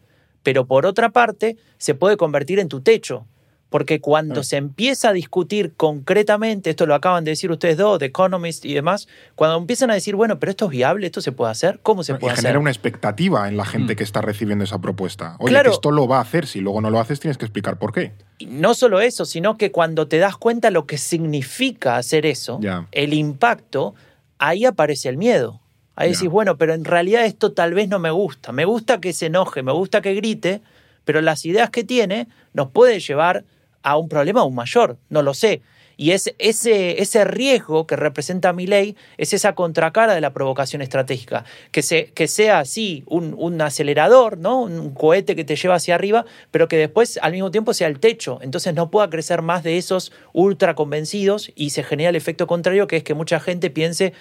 pero 0.43 0.67
por 0.67 0.87
otra 0.87 1.11
parte, 1.11 1.57
se 1.79 1.95
puede 1.95 2.17
convertir 2.17 2.59
en 2.59 2.69
tu 2.69 2.81
techo, 2.81 3.27
porque 3.71 4.01
cuando 4.01 4.45
se 4.45 4.57
empieza 4.57 5.09
a 5.09 5.13
discutir 5.13 5.73
concretamente, 5.77 6.71
esto 6.71 6.87
lo 6.87 6.95
acaban 6.95 7.25
de 7.25 7.33
decir 7.33 7.51
ustedes 7.51 7.77
dos, 7.77 7.99
The 7.99 8.07
Economist 8.07 8.65
y 8.65 8.73
demás, 8.73 9.09
cuando 9.35 9.57
empiezan 9.57 9.91
a 9.91 9.95
decir, 9.95 10.15
bueno, 10.15 10.39
pero 10.39 10.51
esto 10.51 10.67
es 10.67 10.71
viable, 10.71 11.07
esto 11.07 11.21
se 11.21 11.33
puede 11.33 11.51
hacer, 11.51 11.81
¿cómo 11.83 12.05
se 12.05 12.15
puede 12.15 12.27
y 12.27 12.33
hacer? 12.35 12.45
genera 12.45 12.61
una 12.61 12.71
expectativa 12.71 13.49
en 13.49 13.57
la 13.57 13.65
gente 13.65 13.95
mm. 13.95 13.97
que 13.97 14.05
está 14.05 14.21
recibiendo 14.21 14.65
esa 14.65 14.81
propuesta. 14.81 15.37
Oye, 15.41 15.61
que 15.61 15.71
esto 15.71 15.91
lo 15.91 16.07
va 16.07 16.19
a 16.19 16.21
hacer, 16.21 16.47
si 16.47 16.61
luego 16.61 16.81
no 16.81 16.91
lo 16.91 17.01
haces 17.01 17.19
tienes 17.19 17.37
que 17.37 17.47
explicar 17.47 17.79
por 17.79 17.93
qué. 17.93 18.13
Y 18.39 18.47
no 18.47 18.75
solo 18.75 19.01
eso, 19.01 19.25
sino 19.25 19.57
que 19.57 19.73
cuando 19.73 20.07
te 20.07 20.19
das 20.19 20.37
cuenta 20.37 20.71
lo 20.71 20.87
que 20.87 20.99
significa 20.99 21.97
hacer 21.97 22.27
eso, 22.27 22.61
el 22.93 23.13
impacto, 23.13 23.95
ahí 24.39 24.65
aparece 24.65 25.09
el 25.09 25.17
miedo. 25.17 25.61
Ahí 25.97 26.11
decís, 26.11 26.29
bueno, 26.29 26.57
pero 26.57 26.75
en 26.75 26.85
realidad 26.85 27.25
esto 27.25 27.53
tal 27.53 27.73
vez 27.73 27.89
no 27.89 28.01
me 28.01 28.11
gusta. 28.11 28.51
Me 28.53 28.65
gusta 28.65 29.01
que 29.01 29.13
se 29.13 29.27
enoje, 29.27 29.63
me 29.63 29.73
gusta 29.73 30.01
que 30.01 30.15
grite, 30.15 30.61
pero 31.05 31.21
las 31.21 31.45
ideas 31.45 31.71
que 31.71 31.85
tiene 31.85 32.29
nos 32.53 32.71
pueden 32.71 33.01
llevar 33.01 33.45
a 33.83 33.97
un 33.97 34.09
problema 34.09 34.41
aún 34.41 34.55
mayor, 34.55 34.99
no 35.11 35.23
lo 35.23 35.35
sé. 35.35 35.63
Y 35.97 36.11
es 36.11 36.35
ese, 36.39 37.01
ese 37.01 37.25
riesgo 37.25 37.87
que 37.87 37.97
representa 37.97 38.53
mi 38.53 38.67
ley, 38.67 38.97
es 39.17 39.33
esa 39.33 39.55
contracara 39.55 40.15
de 40.15 40.21
la 40.21 40.33
provocación 40.33 40.83
estratégica, 40.83 41.45
que, 41.71 41.83
se, 41.83 42.07
que 42.07 42.27
sea 42.27 42.59
así 42.59 43.05
un, 43.07 43.35
un, 43.39 43.61
acelerador, 43.61 44.39
¿no? 44.39 44.63
un 44.63 44.93
cohete 44.93 45.37
que 45.37 45.45
te 45.45 45.55
lleva 45.55 45.77
hacia 45.77 45.95
arriba, 45.95 46.25
pero 46.51 46.67
que 46.67 46.77
después 46.77 47.19
al 47.23 47.33
mismo 47.33 47.51
tiempo 47.51 47.75
sea 47.75 47.87
el 47.87 48.01
techo, 48.01 48.39
entonces 48.43 48.75
no 48.75 48.91
pueda 48.91 49.09
crecer 49.09 49.43
más 49.43 49.63
de 49.63 49.79
esos 49.79 50.13
ultra 50.33 50.75
convencidos 50.75 51.53
y 51.55 51.71
se 51.71 51.85
genera 51.85 52.11
el 52.11 52.17
efecto 52.17 52.47
contrario, 52.47 52.89
que 52.89 52.97
es 52.97 53.05
que 53.05 53.15
mucha 53.15 53.39
gente 53.39 53.71
piense, 53.71 54.15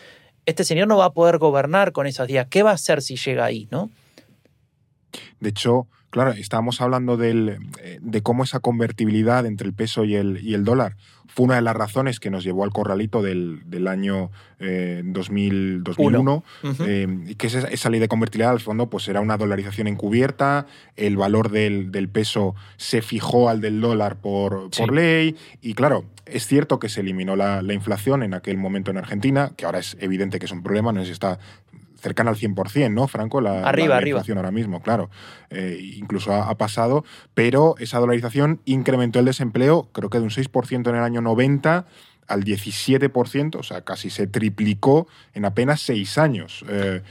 este 0.46 0.64
señor 0.64 0.88
no 0.88 0.98
va 0.98 1.06
a 1.06 1.14
poder 1.14 1.40
gobernar 1.40 1.92
con 1.92 2.06
esas 2.06 2.28
días, 2.28 2.48
¿qué 2.50 2.62
va 2.62 2.72
a 2.72 2.76
hacer 2.76 3.02
si 3.02 3.16
llega 3.16 3.46
ahí? 3.46 3.68
¿no? 3.72 3.90
De 5.40 5.50
hecho, 5.50 5.88
Claro, 6.14 6.30
estábamos 6.34 6.80
hablando 6.80 7.18
eh, 7.24 7.58
de 8.00 8.22
cómo 8.22 8.44
esa 8.44 8.60
convertibilidad 8.60 9.48
entre 9.48 9.66
el 9.68 9.74
peso 9.74 10.06
y 10.06 10.14
el, 10.14 10.46
y 10.46 10.54
el, 10.54 10.64
dólar 10.64 10.96
fue 11.26 11.46
una 11.46 11.56
de 11.56 11.64
las 11.64 11.76
razones 11.76 12.20
que 12.20 12.30
nos 12.30 12.44
llevó 12.44 12.64
al 12.64 12.70
corralito 12.70 13.24
del, 13.24 13.88
año 13.88 14.30
2001, 14.60 16.44
eh, 16.86 17.08
y 17.26 17.34
que 17.34 17.48
esa, 17.48 17.90
ley 17.90 18.00
de 18.00 18.08
convertibilidad 18.08 18.52
al 18.52 18.60
fondo 18.60 18.92
pues 18.92 19.08
era 19.08 19.22
una 19.22 19.38
dolarización 19.38 19.88
encubierta, 19.88 20.68
el 20.98 21.18
valor 21.18 21.50
del, 21.50 21.90
peso 22.10 22.54
se 22.78 23.02
fijó 23.02 23.50
al 23.50 23.60
del 23.60 23.82
dólar 23.82 24.18
por, 24.18 24.70
por, 24.70 24.94
ley, 24.94 25.36
y 25.64 25.74
claro, 25.74 26.06
es 26.28 26.46
cierto 26.46 26.78
que 26.78 26.90
se 26.90 27.02
eliminó 27.02 27.36
la, 27.36 27.64
la, 27.64 27.74
inflación 27.74 28.22
en 28.22 28.36
aquel 28.36 28.58
momento 28.58 28.92
en 28.92 28.98
Argentina, 28.98 29.54
que 29.58 29.66
ahora 29.66 29.80
es 29.80 29.98
evidente 30.00 30.38
que 30.38 30.46
es 30.46 30.52
un 30.52 30.62
problema, 30.62 30.92
no 30.94 31.00
sé 31.00 31.08
si 31.08 31.14
está 31.14 31.40
cercana 32.04 32.32
al 32.32 32.38
100%, 32.38 32.94
¿no, 32.94 33.08
Franco? 33.08 33.42
La, 33.42 33.62
arriba, 33.62 34.00
la, 34.00 34.08
inflación 34.08 34.38
ahora 34.38 34.52
mismo, 34.52 34.82
claro. 34.82 35.10
Eh, 35.50 35.80
incluso 35.96 36.34
ha, 36.34 36.56
pasado, 36.58 37.04
pero 37.34 37.76
esa 37.80 38.00
dolarización 38.00 38.60
incrementó 38.66 39.20
el 39.20 39.26
desempleo, 39.26 39.90
creo 39.94 40.10
que 40.10 40.20
de 40.20 40.26
un 40.26 40.30
6% 40.30 40.90
en 40.90 40.96
el 40.96 41.02
año 41.02 41.22
90 41.22 41.86
al 42.28 42.44
17%, 42.44 43.56
o 43.56 43.64
sea, 43.64 43.82
casi 43.82 44.10
se 44.10 44.28
triplicó 44.28 45.08
en 45.34 45.46
apenas 45.46 45.82
seis 45.82 46.18
años. 46.18 46.64
Eh, 46.70 47.02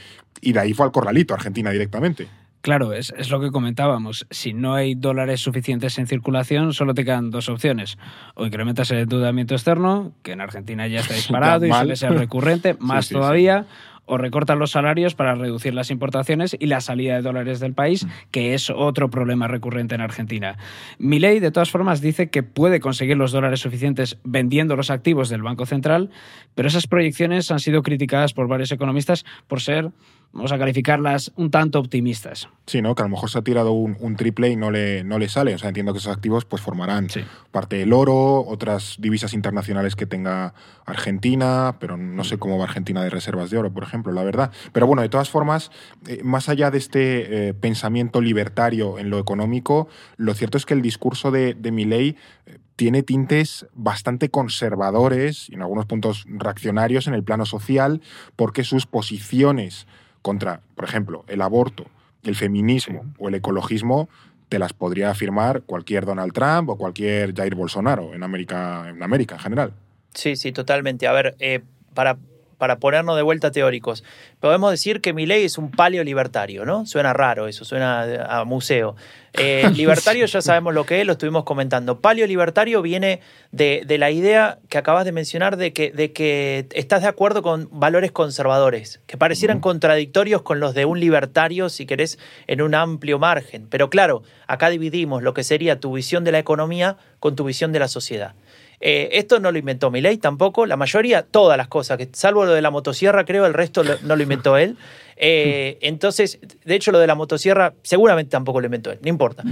y 0.41 0.53
de 0.53 0.61
ahí 0.61 0.75
fue 0.75 0.87
al 0.87 0.93
corralito, 0.93 1.35
Argentina 1.35 1.71
directamente. 1.71 2.29
Claro, 2.63 2.93
es, 2.93 3.13
es, 3.17 3.29
lo 3.29 3.41
que 3.41 3.51
comentábamos. 3.51 4.25
Si 4.31 4.53
no 4.53 4.75
hay 4.75 4.95
dólares 4.95 5.41
suficientes 5.41 5.99
en 5.99 6.07
circulación, 6.07 6.73
solo 6.73 6.95
te 6.95 7.05
quedan 7.05 7.31
dos 7.31 7.49
opciones. 7.49 7.99
O 8.35 8.47
incrementas 8.47 8.91
el 8.93 8.99
endeudamiento 8.99 9.55
externo, 9.55 10.13
que 10.23 10.33
en 10.33 10.41
Argentina 10.41 10.87
ya 10.87 11.01
está 11.01 11.15
disparado 11.15 11.67
y 11.67 11.73
suele 11.73 11.97
ser 11.97 12.13
recurrente, 12.13 12.77
más 12.79 13.07
sí, 13.07 13.09
sí, 13.09 13.15
todavía, 13.15 13.63
sí 13.63 13.92
o 14.13 14.19
recortan 14.19 14.59
los 14.59 14.73
salarios 14.73 15.15
para 15.15 15.35
reducir 15.35 15.73
las 15.73 15.91
importaciones 15.91 16.55
y 16.61 16.67
la 16.67 16.83
salida 16.83 17.15
de 17.15 17.23
dólares 17.23 17.61
del 17.61 17.73
país, 17.73 18.07
que 18.31 18.53
es 18.53 18.69
otro 18.69 19.09
problema 19.09 19.49
recurrente 19.49 19.95
en 19.95 20.03
Argentina. 20.03 20.59
Milei, 20.99 21.41
de 21.41 21.51
todas 21.51 21.71
formas, 21.71 22.03
dice 22.03 22.29
que 22.29 22.43
puede 22.43 22.79
conseguir 22.79 23.17
los 23.17 23.33
dólares 23.33 23.61
suficientes 23.61 24.19
vendiendo 24.23 24.77
los 24.77 24.91
activos 24.91 25.31
del 25.31 25.41
Banco 25.41 25.65
Central, 25.65 26.11
pero 26.55 26.69
esas 26.69 26.87
proyecciones 26.87 27.51
han 27.51 27.61
sido 27.61 27.81
criticadas 27.81 28.35
por 28.35 28.49
varios 28.49 28.71
economistas 28.71 29.25
por 29.49 29.63
ser 29.63 29.93
vamos 30.33 30.53
a 30.53 30.59
calificarlas 30.59 31.33
un 31.37 31.51
tanto 31.51 31.79
optimistas. 31.79 32.49
Sí, 32.67 32.81
¿no? 32.81 32.95
Que 32.95 33.03
a 33.03 33.07
lo 33.07 33.11
mejor 33.11 33.31
se 33.31 33.39
ha 33.39 33.43
tirado 33.43 33.73
un, 33.73 33.97
un, 34.01 34.17
triple 34.17 34.49
y 34.51 34.57
no 34.57 34.71
le, 34.71 35.05
no 35.05 35.19
le 35.19 35.29
sale. 35.29 35.55
O 35.55 35.59
sea, 35.59 35.69
entiendo 35.69 35.93
que 35.93 35.99
esos 35.99 36.13
activos 36.13 36.45
pues 36.45 36.63
formarán 36.63 37.11
sí. 37.11 37.21
parte 37.51 37.77
del 37.77 37.93
oro, 37.93 38.45
otras 38.47 38.97
divisas 38.99 39.35
internacionales 39.35 39.97
que 39.97 40.07
tenga 40.07 40.55
Argentina, 40.87 41.77
pero 41.79 41.97
no 41.97 42.25
sé 42.25 42.39
cómo 42.39 42.59
va 42.59 42.65
Argentina 42.65 43.03
de 43.03 43.11
reservas 43.11 43.51
de 43.51 43.59
oro, 43.59 43.73
por 43.73 43.83
ejemplo, 43.83 44.13
la 44.13 44.25
verdad. 44.25 44.53
Pero 44.73 44.87
bueno, 44.87 45.03
de 45.03 45.09
todas 45.09 45.29
formas, 45.29 45.71
eh, 46.07 46.21
más 46.23 46.49
allá 46.49 46.71
de 46.71 46.79
este 46.79 47.49
eh, 47.49 47.55
pensamiento 47.55 48.21
libertario 48.21 48.99
en 48.99 49.11
lo 49.11 49.19
económico, 49.19 49.89
lo 50.17 50.35
cierto 50.35 50.57
es 50.57 50.67
que 50.67 50.75
el 50.75 50.83
discurso 50.83 51.31
de, 51.31 51.55
de 51.55 51.73
Milley 51.73 52.17
eh, 52.47 52.59
tiene 52.77 53.03
tintes 53.03 53.67
bastante 53.75 54.31
conservadores 54.31 55.49
y 55.51 55.55
en 55.55 55.63
algunos 55.63 55.87
puntos 55.87 56.25
reaccionarios 56.27 57.07
en 57.07 57.15
el 57.15 57.23
plano 57.23 57.45
social, 57.45 58.01
porque 58.35 58.65
sus 58.65 58.87
posiciones 58.87 59.87
contra, 60.23 60.61
por 60.75 60.85
ejemplo, 60.85 61.25
el 61.29 61.43
aborto, 61.43 61.85
el 62.25 62.37
feminismo 62.37 63.05
o 63.19 63.29
el 63.29 63.35
ecologismo, 63.35 64.09
te 64.49 64.59
las 64.59 64.73
podría 64.73 65.11
afirmar 65.11 65.63
cualquier 65.63 66.05
Donald 66.05 66.33
Trump 66.33 66.69
o 66.69 66.77
cualquier 66.77 67.35
Jair 67.35 67.55
Bolsonaro 67.55 68.15
en 68.15 68.23
América 68.23 68.89
en, 68.89 69.03
América, 69.03 69.37
en 69.37 69.41
general. 69.41 69.73
Sí, 70.15 70.37
sí, 70.37 70.53
totalmente. 70.53 71.07
A 71.07 71.13
ver, 71.13 71.37
eh, 71.39 71.61
para, 71.95 72.19
para 72.63 72.79
ponernos 72.79 73.17
de 73.17 73.23
vuelta 73.23 73.51
teóricos, 73.51 74.05
podemos 74.39 74.71
decir 74.71 75.01
que 75.01 75.13
Milei 75.13 75.45
es 75.45 75.59
un 75.59 75.73
paleo 75.73 76.05
libertario, 76.05 76.65
¿no? 76.65 76.87
Suena 76.87 77.13
raro 77.13 77.49
eso, 77.49 77.65
suena 77.65 78.25
a 78.25 78.45
museo. 78.45 78.95
Eh, 79.33 79.69
libertario 79.75 80.27
ya 80.27 80.41
sabemos 80.41 80.73
lo 80.73 80.87
que 80.87 81.01
es, 81.01 81.07
lo 81.09 81.15
estuvimos 81.15 81.43
comentando. 81.43 82.01
Paleo 82.01 82.25
libertario 82.25 82.81
viene 82.81 83.19
de, 83.51 83.83
de, 83.85 83.99
la 83.99 84.13
idea 84.13 84.61
que 84.69 84.79
acabas 84.79 85.05
de 85.05 85.11
mencionar 85.11 85.57
de 85.57 85.73
que, 85.73 85.91
de 85.91 86.13
que 86.13 86.69
estás 86.75 87.03
de 87.03 87.09
acuerdo 87.09 87.43
con 87.43 87.69
valores 87.73 88.13
conservadores, 88.13 89.01
que 89.09 89.17
parecieran 89.17 89.59
contradictorios 89.59 90.43
con 90.43 90.61
los 90.61 90.73
de 90.73 90.85
un 90.85 91.01
libertario, 91.01 91.69
si 91.69 91.85
querés, 91.85 92.17
en 92.47 92.63
un 92.63 92.77
amplio 92.77 93.19
margen. 93.19 93.67
Pero 93.71 93.91
claro, 93.91 94.23
acá 94.47 94.71
dividimos 94.71 95.25
lo 95.25 95.35
que 95.35 95.43
sería 95.43 95.81
tu 95.81 95.93
visión 95.93 96.23
de 96.23 96.31
la 96.31 96.39
economía 96.39 96.97
con 97.19 97.35
tu 97.35 97.43
visión 97.43 97.73
de 97.73 97.81
la 97.81 97.89
sociedad. 97.89 98.37
Eh, 98.85 99.11
esto 99.13 99.39
no 99.39 99.53
lo 99.53 99.59
inventó 99.59 99.93
Milei 99.93 100.17
tampoco, 100.17 100.67
la 100.67 100.77
mayoría, 100.77 101.23
todas 101.23 101.57
las 101.57 101.69
cosas, 101.69 101.97
que 101.99 102.09
salvo 102.13 102.45
lo 102.45 102.53
de 102.53 102.61
la 102.61 102.73
motosierra, 102.73 103.25
creo, 103.25 103.47
el 103.47 103.55
resto 103.55 103.85
lo, 103.85 103.95
no 104.03 104.17
lo 104.17 104.23
inventó 104.25 104.57
él. 104.57 104.77
Eh, 105.17 105.79
entonces, 105.83 106.41
de 106.65 106.75
hecho, 106.75 106.91
lo 106.91 106.99
de 106.99 107.07
la 107.07 107.15
motosierra 107.15 107.75
seguramente 107.85 108.33
tampoco 108.33 108.61
lo 108.61 108.67
inventó 108.67 108.91
él, 108.91 108.99
no 109.01 109.09
importa. 109.09 109.45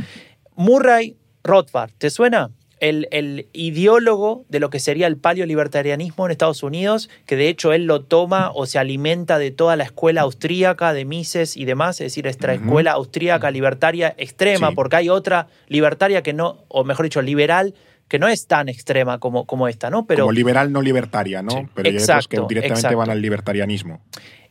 Murray 0.57 1.17
Rothbard, 1.45 1.93
¿te 1.97 2.11
suena? 2.11 2.51
El, 2.81 3.07
el, 3.13 3.47
ideólogo 3.53 4.47
de 4.49 4.59
lo 4.59 4.71
que 4.71 4.81
sería 4.81 5.07
el 5.07 5.17
paleolibertarianismo 5.17 6.25
en 6.25 6.33
Estados 6.33 6.65
Unidos, 6.65 7.09
que 7.27 7.37
de 7.37 7.49
hecho 7.49 7.73
él 7.73 7.85
lo 7.85 8.01
toma 8.01 8.51
o 8.53 8.67
se 8.67 8.79
alimenta 8.79 9.39
de 9.39 9.51
toda 9.51 9.77
la 9.77 9.85
escuela 9.85 10.23
austríaca 10.23 10.93
de 10.93 11.05
Mises 11.05 11.57
y 11.57 11.67
demás, 11.67 12.01
es 12.01 12.07
decir, 12.07 12.27
esta 12.27 12.53
escuela 12.55 12.93
austríaca 12.93 13.51
libertaria 13.51 14.15
extrema, 14.17 14.71
sí. 14.71 14.75
porque 14.75 14.97
hay 14.97 15.09
otra 15.11 15.47
libertaria 15.69 16.23
que 16.23 16.33
no, 16.33 16.65
o 16.69 16.83
mejor 16.83 17.05
dicho, 17.05 17.21
liberal, 17.21 17.75
que 18.11 18.19
no 18.19 18.27
es 18.27 18.49
tan 18.49 18.69
extrema 18.69 19.21
como, 19.21 19.47
como 19.47 19.69
esta, 19.69 19.89
¿no? 19.89 20.05
Pero, 20.05 20.25
como 20.25 20.33
liberal 20.33 20.73
no 20.73 20.83
libertaria, 20.83 21.43
¿no? 21.43 21.53
Sí, 21.53 21.69
Pero 21.75 21.89
hay 21.89 21.95
exacto, 21.95 22.19
otros 22.19 22.49
que 22.49 22.55
directamente 22.55 22.81
exacto. 22.81 22.99
van 22.99 23.11
al 23.11 23.23
libertarianismo. 23.23 24.01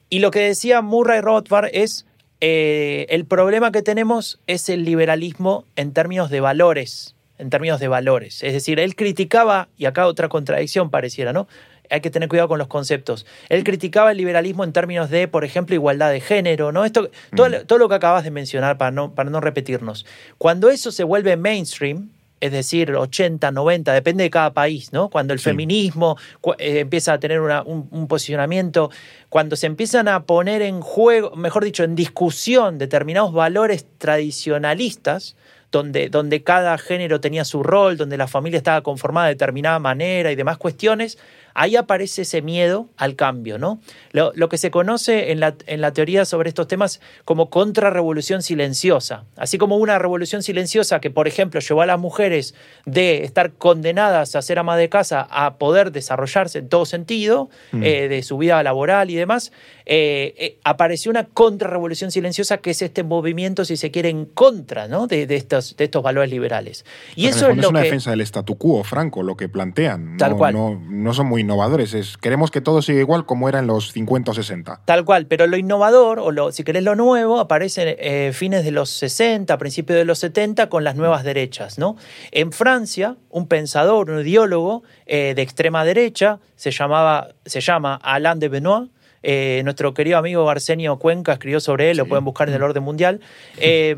Y 0.09 0.19
lo 0.19 0.31
que 0.31 0.39
decía 0.39 0.81
Murray 0.81 1.19
Rothbard 1.19 1.69
es, 1.73 2.05
eh, 2.39 3.05
el 3.09 3.25
problema 3.25 3.73
que 3.73 3.81
tenemos 3.81 4.39
es 4.47 4.69
el 4.69 4.85
liberalismo 4.85 5.65
en 5.75 5.91
términos 5.91 6.29
de 6.29 6.39
valores, 6.39 7.15
en 7.37 7.49
términos 7.49 7.81
de 7.81 7.89
valores. 7.89 8.43
Es 8.43 8.53
decir, 8.53 8.79
él 8.79 8.95
criticaba, 8.95 9.67
y 9.75 9.85
acá 9.85 10.07
otra 10.07 10.29
contradicción 10.29 10.89
pareciera, 10.89 11.33
¿no? 11.33 11.49
Hay 11.89 11.99
que 11.99 12.11
tener 12.11 12.29
cuidado 12.29 12.47
con 12.47 12.59
los 12.59 12.69
conceptos. 12.69 13.25
Él 13.49 13.65
criticaba 13.65 14.11
el 14.11 14.17
liberalismo 14.17 14.63
en 14.63 14.71
términos 14.71 15.09
de, 15.09 15.27
por 15.27 15.43
ejemplo, 15.43 15.75
igualdad 15.75 16.11
de 16.11 16.21
género, 16.21 16.71
¿no? 16.71 16.85
Esto, 16.85 17.09
mm. 17.31 17.35
todo, 17.35 17.65
todo 17.65 17.77
lo 17.77 17.89
que 17.89 17.95
acabas 17.95 18.23
de 18.23 18.31
mencionar 18.31 18.77
para 18.77 18.91
no, 18.91 19.13
para 19.13 19.29
no 19.29 19.41
repetirnos. 19.41 20.05
Cuando 20.37 20.69
eso 20.69 20.93
se 20.93 21.03
vuelve 21.03 21.35
mainstream, 21.35 22.09
es 22.39 22.51
decir, 22.51 22.95
80, 22.95 23.51
90, 23.51 23.93
depende 23.93 24.23
de 24.23 24.29
cada 24.29 24.53
país, 24.53 24.93
¿no? 24.93 25.09
Cuando 25.09 25.33
el 25.33 25.39
sí. 25.39 25.45
feminismo 25.45 26.17
eh, 26.57 26.79
empieza 26.79 27.13
a 27.13 27.19
tener 27.19 27.41
una, 27.41 27.61
un, 27.63 27.87
un, 27.91 28.07
posicionamiento, 28.07 28.91
cuando 29.29 29.55
se 29.55 29.67
empiezan 29.67 30.07
a 30.07 30.23
poner 30.23 30.61
en 30.61 30.81
juego, 30.81 31.35
mejor 31.35 31.63
dicho, 31.63 31.83
en 31.83 31.95
discusión 31.95 32.77
determinados 32.77 33.33
valores 33.33 33.85
tradicionalistas, 33.97 35.35
donde, 35.71 36.09
donde 36.09 36.43
cada 36.43 36.77
género 36.77 37.21
tenía 37.21 37.45
su 37.45 37.63
rol, 37.63 37.97
donde 37.97 38.17
la 38.17 38.27
familia 38.27 38.57
estaba 38.57 38.81
conformada 38.81 39.27
de 39.27 39.33
determinada 39.33 39.79
manera 39.79 40.31
y 40.31 40.35
demás 40.35 40.57
cuestiones, 40.57 41.17
ahí 41.59 41.75
aparece 41.75 42.21
ese 42.21 42.41
miedo 42.41 42.87
al 42.95 43.17
cambio, 43.17 43.57
¿no? 43.57 43.81
Lo, 44.13 44.31
lo 44.33 44.47
que 44.47 44.57
se 44.57 44.71
conoce 44.71 45.33
en 45.33 45.41
la, 45.41 45.55
en 45.67 45.81
la, 45.81 45.91
teoría 45.91 46.23
sobre 46.23 46.47
estos 46.47 46.69
temas 46.69 47.01
como 47.25 47.49
contrarrevolución 47.49 48.41
silenciosa. 48.41 49.25
Así 49.35 49.57
como 49.57 49.75
una 49.75 49.99
revolución 49.99 50.41
silenciosa 50.41 51.01
que, 51.01 51.09
por 51.09 51.27
ejemplo, 51.27 51.59
llevó 51.59 51.81
a 51.81 51.85
las 51.85 51.99
mujeres 51.99 52.55
de 52.85 53.25
estar 53.25 53.51
condenadas 53.51 54.37
a 54.37 54.41
ser 54.41 54.57
ama 54.57 54.77
de 54.77 54.87
casa 54.87 55.27
a 55.29 55.57
poder 55.57 55.91
desarrollarse 55.91 56.59
en 56.59 56.69
todo 56.69 56.85
sentido, 56.85 57.49
mm. 57.73 57.83
eh, 57.83 58.07
de 58.07 58.23
su 58.23 58.37
vida 58.37 58.63
laboral 58.63 59.09
y 59.09 59.15
demás, 59.15 59.51
eh, 59.91 60.35
eh, 60.37 60.59
apareció 60.63 61.09
una 61.09 61.23
contrarrevolución 61.23 62.11
silenciosa 62.11 62.59
que 62.59 62.69
es 62.69 62.81
este 62.83 63.01
movimiento, 63.01 63.65
si 63.65 63.75
se 63.75 63.89
quiere, 63.89 64.09
en 64.09 64.25
contra 64.25 64.87
¿no? 64.87 65.07
de, 65.07 65.25
de, 65.25 65.35
estos, 65.35 65.75
de 65.77 65.85
estos 65.85 66.03
valores 66.03 66.29
liberales. 66.29 66.85
Y 67.15 67.23
Pero 67.23 67.35
eso 67.35 67.49
es, 67.49 67.55
lo 67.55 67.63
es 67.63 67.69
una 67.69 67.79
que... 67.79 67.85
defensa 67.85 68.11
del 68.11 68.21
statu 68.21 68.55
quo, 68.55 68.83
Franco, 68.83 69.23
lo 69.23 69.35
que 69.35 69.49
plantean. 69.49 70.17
Tal 70.17 70.33
no, 70.33 70.37
cual. 70.37 70.53
No, 70.53 70.79
no 70.79 71.13
son 71.15 71.25
muy 71.25 71.41
innovadores. 71.41 71.95
Es, 71.95 72.17
queremos 72.17 72.51
que 72.51 72.61
todo 72.61 72.83
siga 72.83 72.99
igual 72.99 73.25
como 73.25 73.49
era 73.49 73.57
en 73.57 73.65
los 73.65 73.91
50 73.93 74.29
o 74.29 74.33
60. 74.35 74.81
Tal 74.85 75.05
cual, 75.05 75.25
pero 75.25 75.47
lo 75.47 75.57
innovador, 75.57 76.19
o 76.19 76.29
lo, 76.29 76.51
si 76.51 76.63
querés 76.63 76.83
lo 76.83 76.95
nuevo, 76.95 77.39
aparece 77.39 77.97
eh, 77.99 78.31
fines 78.31 78.63
de 78.63 78.69
los 78.69 78.91
60, 78.91 79.57
principios 79.57 79.97
de 79.97 80.05
los 80.05 80.19
70, 80.19 80.69
con 80.69 80.83
las 80.83 80.97
nuevas 80.97 81.23
derechas. 81.23 81.79
¿no? 81.79 81.97
En 82.29 82.51
Francia, 82.51 83.15
un 83.31 83.47
pensador, 83.47 84.11
un 84.11 84.19
ideólogo 84.19 84.83
eh, 85.07 85.33
de 85.35 85.41
extrema 85.41 85.83
derecha, 85.83 86.37
se, 86.55 86.69
llamaba, 86.69 87.29
se 87.43 87.59
llama 87.59 87.95
Alain 87.95 88.37
de 88.37 88.49
Benoit, 88.49 88.91
eh, 89.23 89.61
nuestro 89.63 89.93
querido 89.93 90.17
amigo 90.17 90.49
Arsenio 90.49 90.97
Cuenca 90.97 91.33
escribió 91.33 91.59
sobre 91.59 91.89
él, 91.89 91.95
sí. 91.95 91.97
lo 91.99 92.07
pueden 92.07 92.25
buscar 92.25 92.49
en 92.49 92.55
el 92.55 92.63
orden 92.63 92.83
mundial. 92.83 93.19
Eh, 93.61 93.95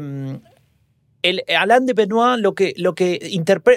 el 1.24 1.44
Alain 1.56 1.86
de 1.86 1.94
Benoit 1.94 2.40
lo 2.40 2.56
que, 2.56 2.74
lo, 2.78 2.96
que 2.96 3.20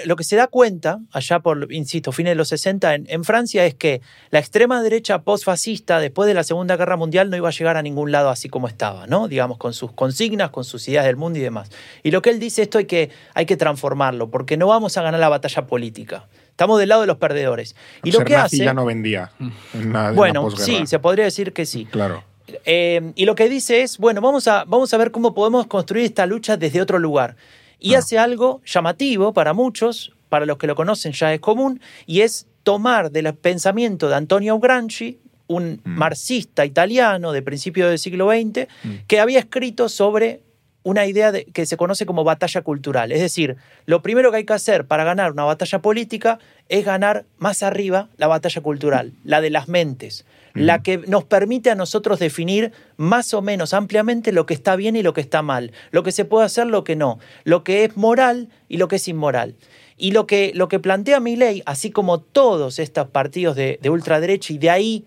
lo 0.05 0.15
que 0.15 0.23
se 0.23 0.35
da 0.35 0.47
cuenta, 0.47 0.99
allá 1.11 1.39
por, 1.39 1.71
insisto, 1.71 2.11
fines 2.11 2.31
de 2.31 2.35
los 2.35 2.47
60 2.49 2.95
en, 2.95 3.05
en 3.07 3.23
Francia, 3.23 3.65
es 3.65 3.75
que 3.75 4.01
la 4.31 4.39
extrema 4.39 4.81
derecha 4.81 5.21
postfascista, 5.21 5.99
después 5.99 6.27
de 6.27 6.33
la 6.33 6.43
Segunda 6.43 6.75
Guerra 6.75 6.97
Mundial, 6.97 7.29
no 7.29 7.37
iba 7.37 7.49
a 7.49 7.51
llegar 7.51 7.77
a 7.77 7.81
ningún 7.81 8.11
lado 8.11 8.29
así 8.29 8.49
como 8.49 8.67
estaba, 8.67 9.07
¿no? 9.07 9.27
Digamos, 9.27 9.57
con 9.57 9.73
sus 9.73 9.91
consignas, 9.91 10.49
con 10.49 10.63
sus 10.63 10.87
ideas 10.87 11.05
del 11.05 11.17
mundo 11.17 11.39
y 11.39 11.41
demás. 11.41 11.69
Y 12.03 12.11
lo 12.11 12.21
que 12.21 12.31
él 12.31 12.39
dice, 12.39 12.63
esto 12.63 12.77
hay 12.77 12.85
que, 12.85 13.09
hay 13.33 13.45
que 13.45 13.57
transformarlo, 13.57 14.29
porque 14.29 14.57
no 14.57 14.67
vamos 14.67 14.97
a 14.97 15.03
ganar 15.03 15.19
la 15.19 15.29
batalla 15.29 15.67
política. 15.67 16.27
Estamos 16.55 16.79
del 16.79 16.87
lado 16.87 17.01
de 17.01 17.07
los 17.07 17.17
perdedores. 17.17 17.75
Y 18.01 18.11
lo 18.11 18.23
que 18.23 18.33
hace. 18.33 18.59
ya 18.59 18.73
no 18.73 18.85
vendía. 18.85 19.29
En 19.73 19.91
la, 19.91 20.13
bueno, 20.13 20.47
en 20.47 20.53
la 20.53 20.65
sí, 20.65 20.87
se 20.87 20.99
podría 20.99 21.25
decir 21.25 21.51
que 21.51 21.65
sí. 21.65 21.83
Claro. 21.83 22.23
Eh, 22.63 23.11
y 23.15 23.25
lo 23.25 23.35
que 23.35 23.49
dice 23.49 23.81
es, 23.81 23.97
bueno, 23.97 24.21
vamos 24.21 24.47
a, 24.47 24.63
vamos 24.63 24.93
a 24.93 24.97
ver 24.97 25.11
cómo 25.11 25.33
podemos 25.33 25.67
construir 25.67 26.05
esta 26.05 26.25
lucha 26.25 26.55
desde 26.55 26.79
otro 26.79 26.97
lugar. 26.97 27.35
Y 27.77 27.95
ah. 27.95 27.97
hace 27.97 28.17
algo 28.17 28.61
llamativo 28.65 29.33
para 29.33 29.51
muchos, 29.51 30.13
para 30.29 30.45
los 30.45 30.57
que 30.57 30.65
lo 30.65 30.75
conocen 30.75 31.11
ya 31.11 31.33
es 31.33 31.41
común, 31.41 31.81
y 32.05 32.21
es 32.21 32.47
tomar 32.63 33.11
del 33.11 33.33
pensamiento 33.35 34.07
de 34.07 34.15
Antonio 34.15 34.57
Gramsci, 34.57 35.19
un 35.47 35.81
mm. 35.83 35.89
marxista 35.89 36.65
italiano 36.65 37.33
de 37.33 37.41
principios 37.41 37.89
del 37.89 37.99
siglo 37.99 38.29
XX, 38.31 38.69
mm. 38.81 38.89
que 39.07 39.19
había 39.19 39.39
escrito 39.39 39.89
sobre 39.89 40.39
una 40.85 41.07
idea 41.07 41.31
de, 41.31 41.45
que 41.45 41.65
se 41.65 41.77
conoce 41.77 42.05
como 42.05 42.23
batalla 42.23 42.61
cultural. 42.61 43.11
Es 43.11 43.19
decir, 43.19 43.57
lo 43.87 44.03
primero 44.03 44.29
que 44.29 44.37
hay 44.37 44.45
que 44.45 44.53
hacer 44.53 44.85
para 44.85 45.03
ganar 45.03 45.31
una 45.31 45.43
batalla 45.43 45.81
política 45.81 46.37
es 46.69 46.85
ganar 46.85 47.25
más 47.39 47.63
arriba 47.63 48.07
la 48.17 48.27
batalla 48.27 48.61
cultural, 48.61 49.11
la 49.23 49.41
de 49.41 49.49
las 49.49 49.67
mentes, 49.67 50.25
mm. 50.53 50.59
la 50.59 50.83
que 50.83 50.99
nos 50.99 51.23
permite 51.23 51.71
a 51.71 51.75
nosotros 51.75 52.19
definir 52.19 52.71
más 52.97 53.33
o 53.33 53.41
menos 53.41 53.73
ampliamente 53.73 54.31
lo 54.31 54.45
que 54.45 54.53
está 54.53 54.75
bien 54.75 54.95
y 54.95 55.01
lo 55.01 55.13
que 55.13 55.21
está 55.21 55.41
mal, 55.41 55.71
lo 55.89 56.03
que 56.03 56.11
se 56.11 56.23
puede 56.23 56.45
hacer, 56.45 56.67
lo 56.67 56.83
que 56.83 56.95
no, 56.95 57.17
lo 57.45 57.63
que 57.63 57.83
es 57.83 57.97
moral 57.97 58.49
y 58.69 58.77
lo 58.77 58.87
que 58.87 58.97
es 58.97 59.07
inmoral. 59.07 59.55
Y 59.97 60.11
lo 60.11 60.27
que, 60.27 60.51
lo 60.53 60.67
que 60.67 60.79
plantea 60.79 61.19
mi 61.19 61.35
ley, 61.35 61.63
así 61.65 61.89
como 61.89 62.19
todos 62.19 62.77
estos 62.77 63.07
partidos 63.07 63.55
de, 63.55 63.79
de 63.81 63.89
ultraderecha, 63.89 64.53
y 64.53 64.59
de 64.59 64.69
ahí 64.69 65.05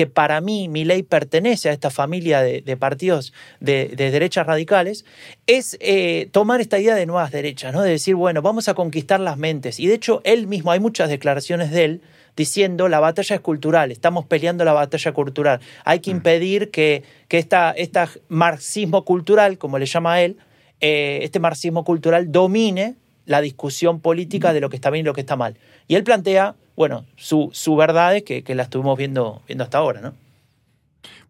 que 0.00 0.06
para 0.06 0.40
mí 0.40 0.70
mi 0.70 0.86
ley 0.86 1.02
pertenece 1.02 1.68
a 1.68 1.72
esta 1.72 1.90
familia 1.90 2.40
de, 2.40 2.62
de 2.62 2.76
partidos 2.78 3.34
de, 3.60 3.88
de, 3.88 4.10
derechas 4.10 4.46
radicales, 4.46 5.04
es 5.46 5.76
eh, 5.78 6.30
tomar 6.32 6.62
esta 6.62 6.78
idea 6.78 6.94
de 6.94 7.04
nuevas 7.04 7.30
derechas, 7.30 7.74
¿no? 7.74 7.82
de 7.82 7.90
decir, 7.90 8.14
bueno, 8.14 8.40
vamos 8.40 8.70
a 8.70 8.72
conquistar 8.72 9.20
las 9.20 9.36
mentes. 9.36 9.78
Y 9.78 9.88
de 9.88 9.94
hecho, 9.96 10.22
él 10.24 10.46
mismo, 10.46 10.72
hay 10.72 10.80
muchas 10.80 11.10
declaraciones 11.10 11.70
de 11.70 11.84
él 11.84 12.00
diciendo 12.34 12.88
la 12.88 12.98
batalla 12.98 13.36
es 13.36 13.42
cultural, 13.42 13.92
estamos 13.92 14.24
peleando 14.24 14.64
la 14.64 14.72
batalla 14.72 15.12
cultural. 15.12 15.60
Hay 15.84 16.00
que 16.00 16.10
impedir 16.10 16.70
que, 16.70 17.02
que 17.28 17.36
esta, 17.36 17.72
esta 17.72 18.08
marxismo 18.30 19.04
cultural, 19.04 19.58
como 19.58 19.78
le 19.78 19.84
llama 19.84 20.22
él, 20.22 20.38
eh, 20.80 21.18
este 21.24 21.40
marxismo 21.40 21.84
cultural 21.84 22.32
domine 22.32 22.96
la 23.30 23.40
discusión 23.40 24.00
política 24.00 24.52
de 24.52 24.60
lo 24.60 24.70
que 24.70 24.76
está 24.76 24.90
bien 24.90 25.04
y 25.04 25.06
lo 25.06 25.14
que 25.14 25.20
está 25.20 25.36
mal. 25.36 25.56
Y 25.86 25.94
él 25.94 26.02
plantea, 26.02 26.56
bueno, 26.74 27.06
su, 27.14 27.48
su 27.52 27.76
verdad 27.76 28.16
es 28.16 28.24
que, 28.24 28.42
que 28.42 28.56
la 28.56 28.64
estuvimos 28.64 28.98
viendo, 28.98 29.40
viendo 29.46 29.62
hasta 29.62 29.78
ahora, 29.78 30.00
¿no? 30.00 30.14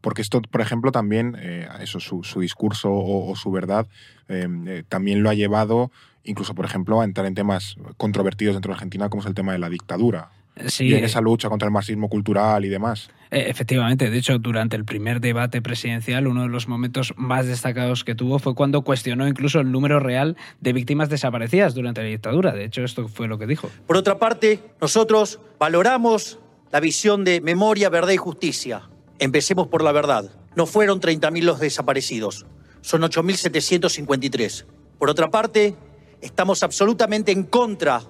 Porque 0.01 0.22
esto, 0.22 0.40
por 0.40 0.62
ejemplo, 0.62 0.92
también, 0.92 1.36
eh, 1.38 1.68
eso, 1.82 2.01
su, 2.01 2.24
su, 2.24 2.40
discurso 2.40 2.90
o, 2.90 3.30
o 3.30 3.36
su 3.36 3.51
verdad, 3.51 3.86
eh, 4.30 4.48
eh, 4.66 4.82
también 4.88 5.22
lo 5.22 5.28
ha 5.28 5.34
llevado, 5.34 5.90
incluso, 6.24 6.55
por 6.55 6.64
ejemplo, 6.64 7.03
a 7.03 7.05
entrar 7.05 7.26
en 7.26 7.34
temas 7.34 7.76
controvertidos 7.98 8.55
dentro 8.55 8.70
de 8.70 8.76
Argentina, 8.76 9.11
como 9.11 9.20
es 9.20 9.26
el 9.26 9.34
tema 9.34 9.53
de 9.53 9.59
la 9.59 9.68
dictadura. 9.68 10.30
Sí, 10.68 10.86
y 10.86 10.94
en 10.94 11.05
esa 11.05 11.20
lucha 11.20 11.51
contra 11.51 11.66
el 11.66 11.72
marxismo 11.72 12.09
cultural 12.09 12.64
y 12.64 12.70
demás. 12.70 13.11
Eh, 13.31 13.47
efectivamente, 13.49 14.11
de 14.11 14.18
hecho, 14.18 14.39
durante 14.39 14.76
el 14.76 14.85
primer 14.85 15.20
debate 15.20 15.62
presidencial, 15.62 16.26
uno 16.26 16.43
de 16.43 16.49
los 16.49 16.66
momentos 16.66 17.14
más 17.16 17.47
destacados 17.47 18.03
que 18.03 18.14
tuvo 18.14 18.39
fue 18.39 18.55
cuando 18.55 18.83
cuestionó 18.83 19.28
incluso 19.28 19.61
el 19.61 19.70
número 19.70 20.01
real 20.01 20.37
de 20.61 20.72
víctimas 20.72 21.09
desaparecidas 21.09 21.74
durante 21.74 22.03
la 22.03 22.09
dictadura. 22.09 22.53
De 22.53 22.64
hecho, 22.64 22.83
esto 22.83 23.09
fue 23.09 23.28
lo 23.28 23.39
que 23.39 23.47
dijo. 23.47 23.70
Por 23.87 23.97
otra 23.97 24.18
parte, 24.18 24.61
nosotros 24.81 25.41
valoramos 25.59 26.39
la 26.72 26.81
visión 26.81 27.24
de 27.24 27.41
memoria, 27.41 27.89
verdad 27.89 28.12
y 28.12 28.16
justicia. 28.16 28.89
Empecemos 29.18 29.68
por 29.68 29.83
la 29.83 29.93
verdad. 29.93 30.31
No 30.57 30.66
fueron 30.66 31.01
30.000 31.01 31.43
los 31.43 31.61
desaparecidos, 31.61 32.47
son 32.81 33.03
8.753. 33.03 34.66
Por 34.99 35.09
otra 35.09 35.31
parte, 35.31 35.76
estamos 36.20 36.62
absolutamente 36.62 37.31
en 37.31 37.45
contra 37.45 38.03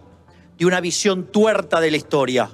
de 0.58 0.66
una 0.66 0.80
visión 0.80 1.24
tuerta 1.24 1.80
de 1.80 1.90
la 1.90 1.96
historia. 1.96 2.50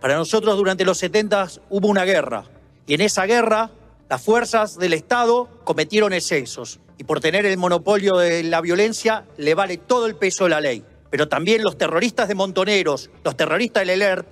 Para 0.00 0.14
nosotros 0.14 0.56
durante 0.56 0.84
los 0.84 0.98
70 0.98 1.48
hubo 1.70 1.88
una 1.88 2.04
guerra 2.04 2.44
y 2.86 2.94
en 2.94 3.00
esa 3.00 3.26
guerra 3.26 3.70
las 4.08 4.22
fuerzas 4.22 4.78
del 4.78 4.92
Estado 4.92 5.48
cometieron 5.64 6.12
excesos 6.12 6.78
y 6.98 7.04
por 7.04 7.20
tener 7.20 7.44
el 7.46 7.58
monopolio 7.58 8.16
de 8.16 8.44
la 8.44 8.60
violencia 8.60 9.24
le 9.36 9.54
vale 9.54 9.76
todo 9.76 10.06
el 10.06 10.14
peso 10.14 10.44
de 10.44 10.50
la 10.50 10.60
ley. 10.60 10.84
Pero 11.10 11.28
también 11.28 11.62
los 11.62 11.76
terroristas 11.76 12.28
de 12.28 12.36
Montoneros, 12.36 13.10
los 13.24 13.36
terroristas 13.36 13.82
del 13.82 13.90
ELERT, 13.90 14.26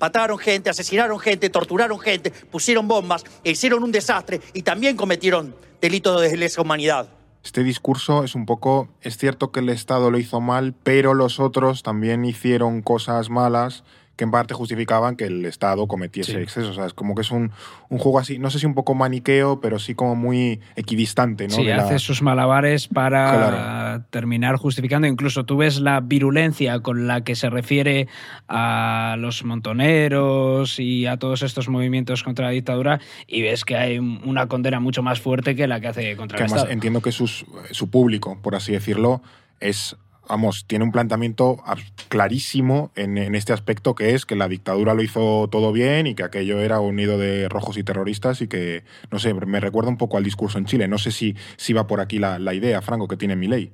mataron 0.00 0.36
gente, 0.36 0.70
asesinaron 0.70 1.20
gente, 1.20 1.48
torturaron 1.48 2.00
gente, 2.00 2.32
pusieron 2.50 2.88
bombas, 2.88 3.24
e 3.44 3.52
hicieron 3.52 3.84
un 3.84 3.92
desastre 3.92 4.40
y 4.52 4.62
también 4.62 4.96
cometieron 4.96 5.54
delitos 5.80 6.20
de 6.20 6.36
lesa 6.36 6.60
humanidad. 6.60 7.08
Este 7.44 7.62
discurso 7.62 8.24
es 8.24 8.34
un 8.34 8.46
poco, 8.46 8.88
es 9.00 9.16
cierto 9.16 9.52
que 9.52 9.60
el 9.60 9.68
Estado 9.68 10.10
lo 10.10 10.18
hizo 10.18 10.40
mal, 10.40 10.74
pero 10.82 11.14
los 11.14 11.38
otros 11.38 11.82
también 11.82 12.24
hicieron 12.24 12.82
cosas 12.82 13.30
malas 13.30 13.84
que 14.16 14.24
en 14.24 14.30
parte 14.30 14.54
justificaban 14.54 15.16
que 15.16 15.24
el 15.24 15.44
Estado 15.44 15.86
cometiese 15.88 16.32
sí. 16.32 16.38
excesos. 16.38 16.70
O 16.70 16.74
sea, 16.74 16.86
es 16.86 16.94
como 16.94 17.14
que 17.14 17.22
es 17.22 17.30
un, 17.30 17.50
un, 17.88 17.98
juego 17.98 18.18
así, 18.18 18.38
no 18.38 18.50
sé 18.50 18.58
si 18.58 18.66
un 18.66 18.74
poco 18.74 18.94
maniqueo, 18.94 19.60
pero 19.60 19.78
sí 19.78 19.94
como 19.94 20.14
muy 20.14 20.60
equidistante. 20.76 21.48
¿no? 21.48 21.54
Sí, 21.54 21.64
de 21.64 21.72
hace 21.72 21.94
la... 21.94 21.98
sus 21.98 22.22
malabares 22.22 22.88
para 22.88 23.32
claro. 23.32 24.04
terminar 24.10 24.56
justificando. 24.56 25.06
Incluso 25.06 25.44
tú 25.44 25.56
ves 25.56 25.80
la 25.80 26.00
virulencia 26.00 26.80
con 26.80 27.06
la 27.06 27.24
que 27.24 27.34
se 27.34 27.50
refiere 27.50 28.08
a 28.48 29.16
los 29.18 29.44
montoneros 29.44 30.78
y 30.78 31.06
a 31.06 31.16
todos 31.18 31.42
estos 31.42 31.68
movimientos 31.68 32.22
contra 32.22 32.46
la 32.46 32.50
dictadura 32.52 33.00
y 33.26 33.42
ves 33.42 33.64
que 33.64 33.76
hay 33.76 33.98
una 33.98 34.46
condena 34.46 34.80
mucho 34.80 35.02
más 35.02 35.20
fuerte 35.20 35.56
que 35.56 35.66
la 35.66 35.80
que 35.80 35.88
hace 35.88 36.16
contra 36.16 36.36
que 36.36 36.44
el 36.44 36.46
además 36.46 36.62
Estado. 36.62 36.72
entiendo 36.72 37.00
que 37.00 37.12
sus, 37.12 37.46
su 37.72 37.90
público, 37.90 38.38
por 38.40 38.54
así 38.54 38.72
decirlo, 38.72 39.22
es 39.60 39.96
vamos, 40.28 40.64
tiene 40.66 40.84
un 40.84 40.92
planteamiento 40.92 41.62
clarísimo 42.08 42.90
en, 42.94 43.34
este 43.34 43.52
aspecto 43.52 43.94
que 43.94 44.14
es 44.14 44.26
que 44.26 44.36
la 44.36 44.48
dictadura 44.48 44.94
lo 44.94 45.02
hizo 45.02 45.48
todo 45.50 45.72
bien 45.72 46.06
y 46.06 46.14
que 46.14 46.22
aquello 46.22 46.60
era 46.60 46.80
un 46.80 46.96
nido 46.96 47.18
de 47.18 47.48
rojos 47.48 47.76
y 47.76 47.84
terroristas 47.84 48.40
y 48.40 48.48
que, 48.48 48.84
no 49.10 49.18
sé, 49.18 49.34
me 49.34 49.60
recuerda 49.60 49.90
un 49.90 49.98
poco 49.98 50.16
al 50.16 50.24
discurso 50.24 50.58
en 50.58 50.66
Chile. 50.66 50.88
No 50.88 50.98
sé 50.98 51.10
si, 51.10 51.36
si 51.56 51.72
va 51.72 51.86
por 51.86 52.00
aquí 52.00 52.18
la, 52.18 52.38
la 52.38 52.54
idea, 52.54 52.82
Franco, 52.82 53.08
que 53.08 53.16
tiene 53.16 53.36
mi 53.36 53.48
ley. 53.48 53.72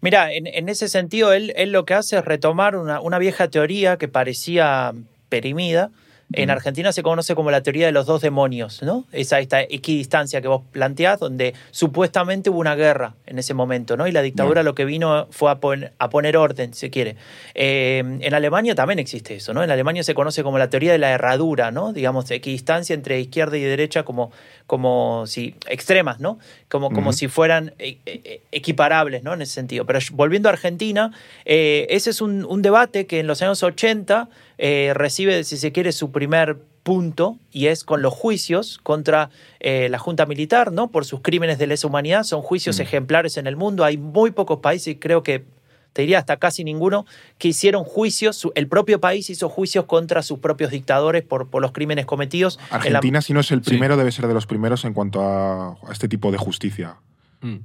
Mira, 0.00 0.32
en, 0.32 0.46
en, 0.46 0.68
ese 0.68 0.88
sentido, 0.88 1.32
él, 1.32 1.52
él, 1.56 1.72
lo 1.72 1.84
que 1.84 1.94
hace 1.94 2.18
es 2.18 2.24
retomar 2.24 2.76
una, 2.76 3.00
una 3.00 3.18
vieja 3.18 3.48
teoría 3.48 3.96
que 3.96 4.08
parecía 4.08 4.94
perimida, 5.28 5.90
en 6.32 6.50
Argentina 6.50 6.92
se 6.92 7.02
conoce 7.02 7.34
como 7.34 7.50
la 7.50 7.62
teoría 7.62 7.86
de 7.86 7.92
los 7.92 8.04
dos 8.04 8.20
demonios, 8.20 8.82
¿no? 8.82 9.06
Esa 9.12 9.40
esta 9.40 9.62
equidistancia 9.62 10.42
que 10.42 10.48
vos 10.48 10.62
planteás, 10.72 11.20
donde 11.20 11.54
supuestamente 11.70 12.50
hubo 12.50 12.58
una 12.58 12.74
guerra 12.74 13.14
en 13.26 13.38
ese 13.38 13.54
momento, 13.54 13.96
¿no? 13.96 14.06
Y 14.06 14.12
la 14.12 14.20
dictadura 14.20 14.62
lo 14.62 14.74
que 14.74 14.84
vino 14.84 15.26
fue 15.30 15.50
a, 15.50 15.54
pon 15.56 15.90
a, 15.98 16.10
poner 16.10 16.36
orden, 16.36 16.74
si 16.74 16.90
quiere. 16.90 17.16
Eh, 17.54 18.18
en 18.20 18.34
Alemania 18.34 18.74
también 18.74 18.98
existe 18.98 19.36
eso, 19.36 19.54
¿no? 19.54 19.62
En 19.62 19.70
Alemania 19.70 20.04
se 20.04 20.12
conoce 20.12 20.42
como 20.42 20.58
la 20.58 20.68
teoría 20.68 20.92
de 20.92 20.98
la 20.98 21.12
herradura, 21.12 21.70
¿no? 21.70 21.94
Digamos, 21.94 22.30
equidistancia 22.30 22.92
entre 22.92 23.18
izquierda 23.20 23.56
y 23.56 23.62
derecha 23.62 24.02
como, 24.02 24.30
como 24.66 25.26
si 25.26 25.54
extremas, 25.66 26.20
¿no? 26.20 26.38
Como, 26.68 26.90
como 26.90 27.08
uh 27.08 27.12
-huh. 27.12 27.16
si 27.16 27.28
fueran 27.28 27.72
e 27.78 27.98
e 28.04 28.42
equiparables, 28.52 29.22
¿no? 29.22 29.32
En 29.32 29.40
ese 29.40 29.54
sentido. 29.54 29.86
Pero 29.86 29.98
volviendo 30.12 30.50
a 30.50 30.52
Argentina, 30.52 31.10
eh, 31.46 31.86
ese 31.88 32.10
es 32.10 32.20
un, 32.20 32.44
un, 32.44 32.60
debate 32.60 33.06
que 33.06 33.20
en 33.20 33.26
los 33.26 33.40
años 33.40 33.62
80 33.62 34.28
eh, 34.58 34.92
recibe, 34.94 35.42
si 35.44 35.56
se 35.56 35.72
quiere, 35.72 35.92
su 35.92 36.10
primer 36.10 36.58
punto 36.82 37.38
y 37.50 37.66
es 37.66 37.84
con 37.84 38.02
los 38.02 38.14
juicios 38.14 38.78
contra 38.82 39.30
eh, 39.60 39.88
la 39.88 39.98
Junta 39.98 40.26
Militar, 40.26 40.72
¿no? 40.72 40.90
Por 40.90 41.04
sus 41.04 41.20
crímenes 41.20 41.58
de 41.58 41.66
lesa 41.66 41.86
humanidad. 41.86 42.24
Son 42.24 42.42
juicios 42.42 42.78
mm. 42.78 42.82
ejemplares 42.82 43.36
en 43.36 43.46
el 43.46 43.56
mundo. 43.56 43.84
Hay 43.84 43.96
muy 43.96 44.30
pocos 44.30 44.60
países, 44.60 44.96
creo 44.98 45.22
que 45.22 45.44
te 45.92 46.02
diría 46.02 46.18
hasta 46.18 46.36
casi 46.36 46.64
ninguno, 46.64 47.06
que 47.38 47.48
hicieron 47.48 47.82
juicios, 47.84 48.46
el 48.54 48.68
propio 48.68 49.00
país 49.00 49.30
hizo 49.30 49.48
juicios 49.48 49.86
contra 49.86 50.22
sus 50.22 50.38
propios 50.38 50.70
dictadores 50.70 51.22
por, 51.24 51.48
por 51.48 51.62
los 51.62 51.72
crímenes 51.72 52.06
cometidos. 52.06 52.58
Argentina, 52.70 53.18
la... 53.18 53.22
si 53.22 53.32
no 53.32 53.40
es 53.40 53.50
el 53.50 53.62
primero, 53.62 53.94
sí. 53.94 53.98
debe 53.98 54.12
ser 54.12 54.26
de 54.28 54.34
los 54.34 54.46
primeros 54.46 54.84
en 54.84 54.94
cuanto 54.94 55.22
a, 55.22 55.70
a 55.72 55.92
este 55.92 56.08
tipo 56.08 56.30
de 56.30 56.38
justicia. 56.38 56.96
Mm. 57.40 57.56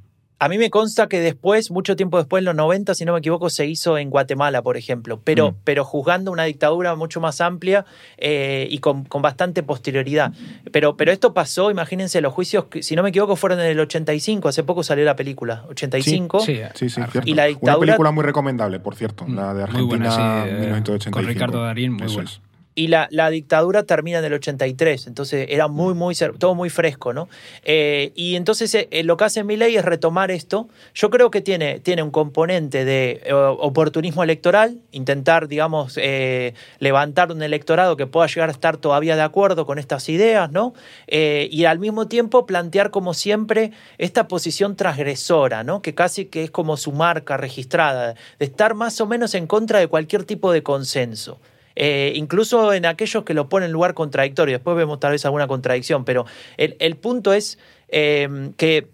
A 0.43 0.49
mí 0.49 0.57
me 0.57 0.69
consta 0.69 1.07
que 1.07 1.21
después, 1.21 1.71
mucho 1.71 1.95
tiempo 1.95 2.17
después, 2.17 2.41
en 2.41 2.45
los 2.45 2.55
90, 2.55 2.95
si 2.95 3.05
no 3.05 3.13
me 3.13 3.19
equivoco, 3.19 3.49
se 3.49 3.65
hizo 3.65 3.97
en 3.97 4.09
Guatemala, 4.09 4.61
por 4.61 4.75
ejemplo, 4.75 5.21
pero, 5.23 5.51
mm. 5.51 5.55
pero 5.63 5.85
juzgando 5.85 6.33
una 6.33 6.43
dictadura 6.43 6.95
mucho 6.95 7.21
más 7.21 7.39
amplia 7.39 7.85
eh, 8.17 8.67
y 8.69 8.79
con, 8.79 9.05
con, 9.05 9.21
bastante 9.21 9.63
posterioridad. 9.63 10.33
Pero, 10.73 10.97
pero 10.97 11.13
esto 11.13 11.33
pasó, 11.33 11.71
imagínense, 11.71 12.19
los 12.19 12.33
juicios, 12.33 12.65
si 12.81 12.93
no 12.93 13.03
me 13.03 13.09
equivoco, 13.09 13.37
fueron 13.37 13.61
en 13.61 13.67
el 13.67 13.79
85, 13.79 14.49
hace 14.49 14.65
poco 14.65 14.83
salió 14.83 15.05
la 15.05 15.15
película, 15.15 15.63
85. 15.69 16.41
Sí, 16.41 16.59
sí, 16.73 16.89
sí, 16.89 17.01
sí 17.09 17.19
Y 17.23 17.35
la 17.35 17.45
dictadura... 17.45 17.77
Una 17.77 17.85
película 17.85 18.11
muy 18.11 18.23
recomendable, 18.25 18.81
por 18.81 18.95
cierto, 18.95 19.25
la 19.25 19.53
de 19.53 19.63
Argentina, 19.63 19.87
buena, 19.87 20.43
sí, 20.43 20.51
1985. 20.55 21.17
Con 21.17 21.25
Ricardo 21.25 21.63
Darín, 21.63 21.93
muy 21.93 22.07
Eso 22.07 22.15
buena. 22.15 22.29
es 22.29 22.41
y 22.75 22.87
la, 22.87 23.07
la, 23.11 23.29
dictadura 23.29 23.83
termina 23.83 24.19
en 24.19 24.25
el 24.25 24.33
83, 24.33 25.07
entonces 25.07 25.47
era 25.49 25.67
muy, 25.67 25.93
muy, 25.93 26.15
todo 26.15 26.55
muy 26.55 26.69
fresco, 26.69 27.13
¿no? 27.13 27.29
Eh, 27.63 28.11
y 28.15 28.35
entonces 28.35 28.73
eh, 28.75 29.03
lo 29.03 29.17
que 29.17 29.25
hace 29.25 29.43
ley 29.57 29.75
es 29.75 29.85
retomar 29.85 30.31
esto. 30.31 30.67
Yo 30.93 31.09
creo 31.09 31.31
que 31.31 31.41
tiene, 31.41 31.79
tiene 31.79 32.03
un 32.03 32.11
componente 32.11 32.85
de 32.85 33.21
eh, 33.25 33.33
oportunismo 33.33 34.23
electoral, 34.23 34.79
intentar, 34.91 35.47
digamos, 35.47 35.97
eh, 35.97 36.53
levantar 36.79 37.31
un 37.31 37.41
electorado 37.41 37.97
que 37.97 38.07
pueda 38.07 38.27
llegar 38.27 38.49
a 38.49 38.51
estar 38.51 38.77
todavía 38.77 39.15
de 39.15 39.21
acuerdo 39.21 39.65
con 39.65 39.79
estas 39.79 40.09
ideas, 40.09 40.51
¿no? 40.51 40.73
Eh, 41.07 41.47
y 41.51 41.65
al 41.65 41.79
mismo 41.79 42.07
tiempo 42.07 42.45
plantear, 42.45 42.91
como 42.91 43.13
siempre, 43.13 43.71
esta 43.97 44.27
posición 44.27 44.75
transgresora, 44.75 45.63
¿no? 45.63 45.81
Que 45.81 45.93
casi 45.93 46.25
que 46.25 46.43
es 46.43 46.51
como 46.51 46.77
su 46.77 46.91
marca 46.91 47.37
registrada, 47.37 48.15
de 48.39 48.45
estar 48.45 48.73
más 48.73 48.99
o 49.01 49.07
menos 49.07 49.35
en 49.35 49.47
contra 49.47 49.79
de 49.79 49.87
cualquier 49.87 50.23
tipo 50.23 50.51
de 50.51 50.63
consenso. 50.63 51.39
Eh, 51.75 52.13
incluso 52.15 52.73
en 52.73 52.85
aquellos 52.85 53.23
que 53.23 53.33
lo 53.33 53.49
ponen 53.49 53.67
en 53.67 53.73
lugar 53.73 53.93
contradictorio. 53.93 54.55
Después 54.55 54.77
vemos 54.77 54.99
tal 54.99 55.11
vez 55.11 55.25
alguna 55.25 55.47
contradicción, 55.47 56.05
pero 56.05 56.25
el, 56.57 56.75
el 56.79 56.95
punto 56.95 57.33
es 57.33 57.57
eh, 57.89 58.51
que 58.57 58.87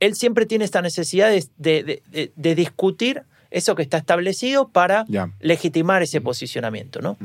él 0.00 0.14
siempre 0.14 0.46
tiene 0.46 0.64
esta 0.64 0.80
necesidad 0.82 1.28
de, 1.30 1.44
de, 1.58 2.02
de, 2.10 2.32
de 2.34 2.54
discutir 2.54 3.22
eso 3.50 3.74
que 3.74 3.82
está 3.82 3.98
establecido 3.98 4.68
para 4.68 5.04
ya. 5.08 5.30
legitimar 5.40 6.02
ese 6.02 6.20
posicionamiento, 6.20 7.00
¿no? 7.00 7.16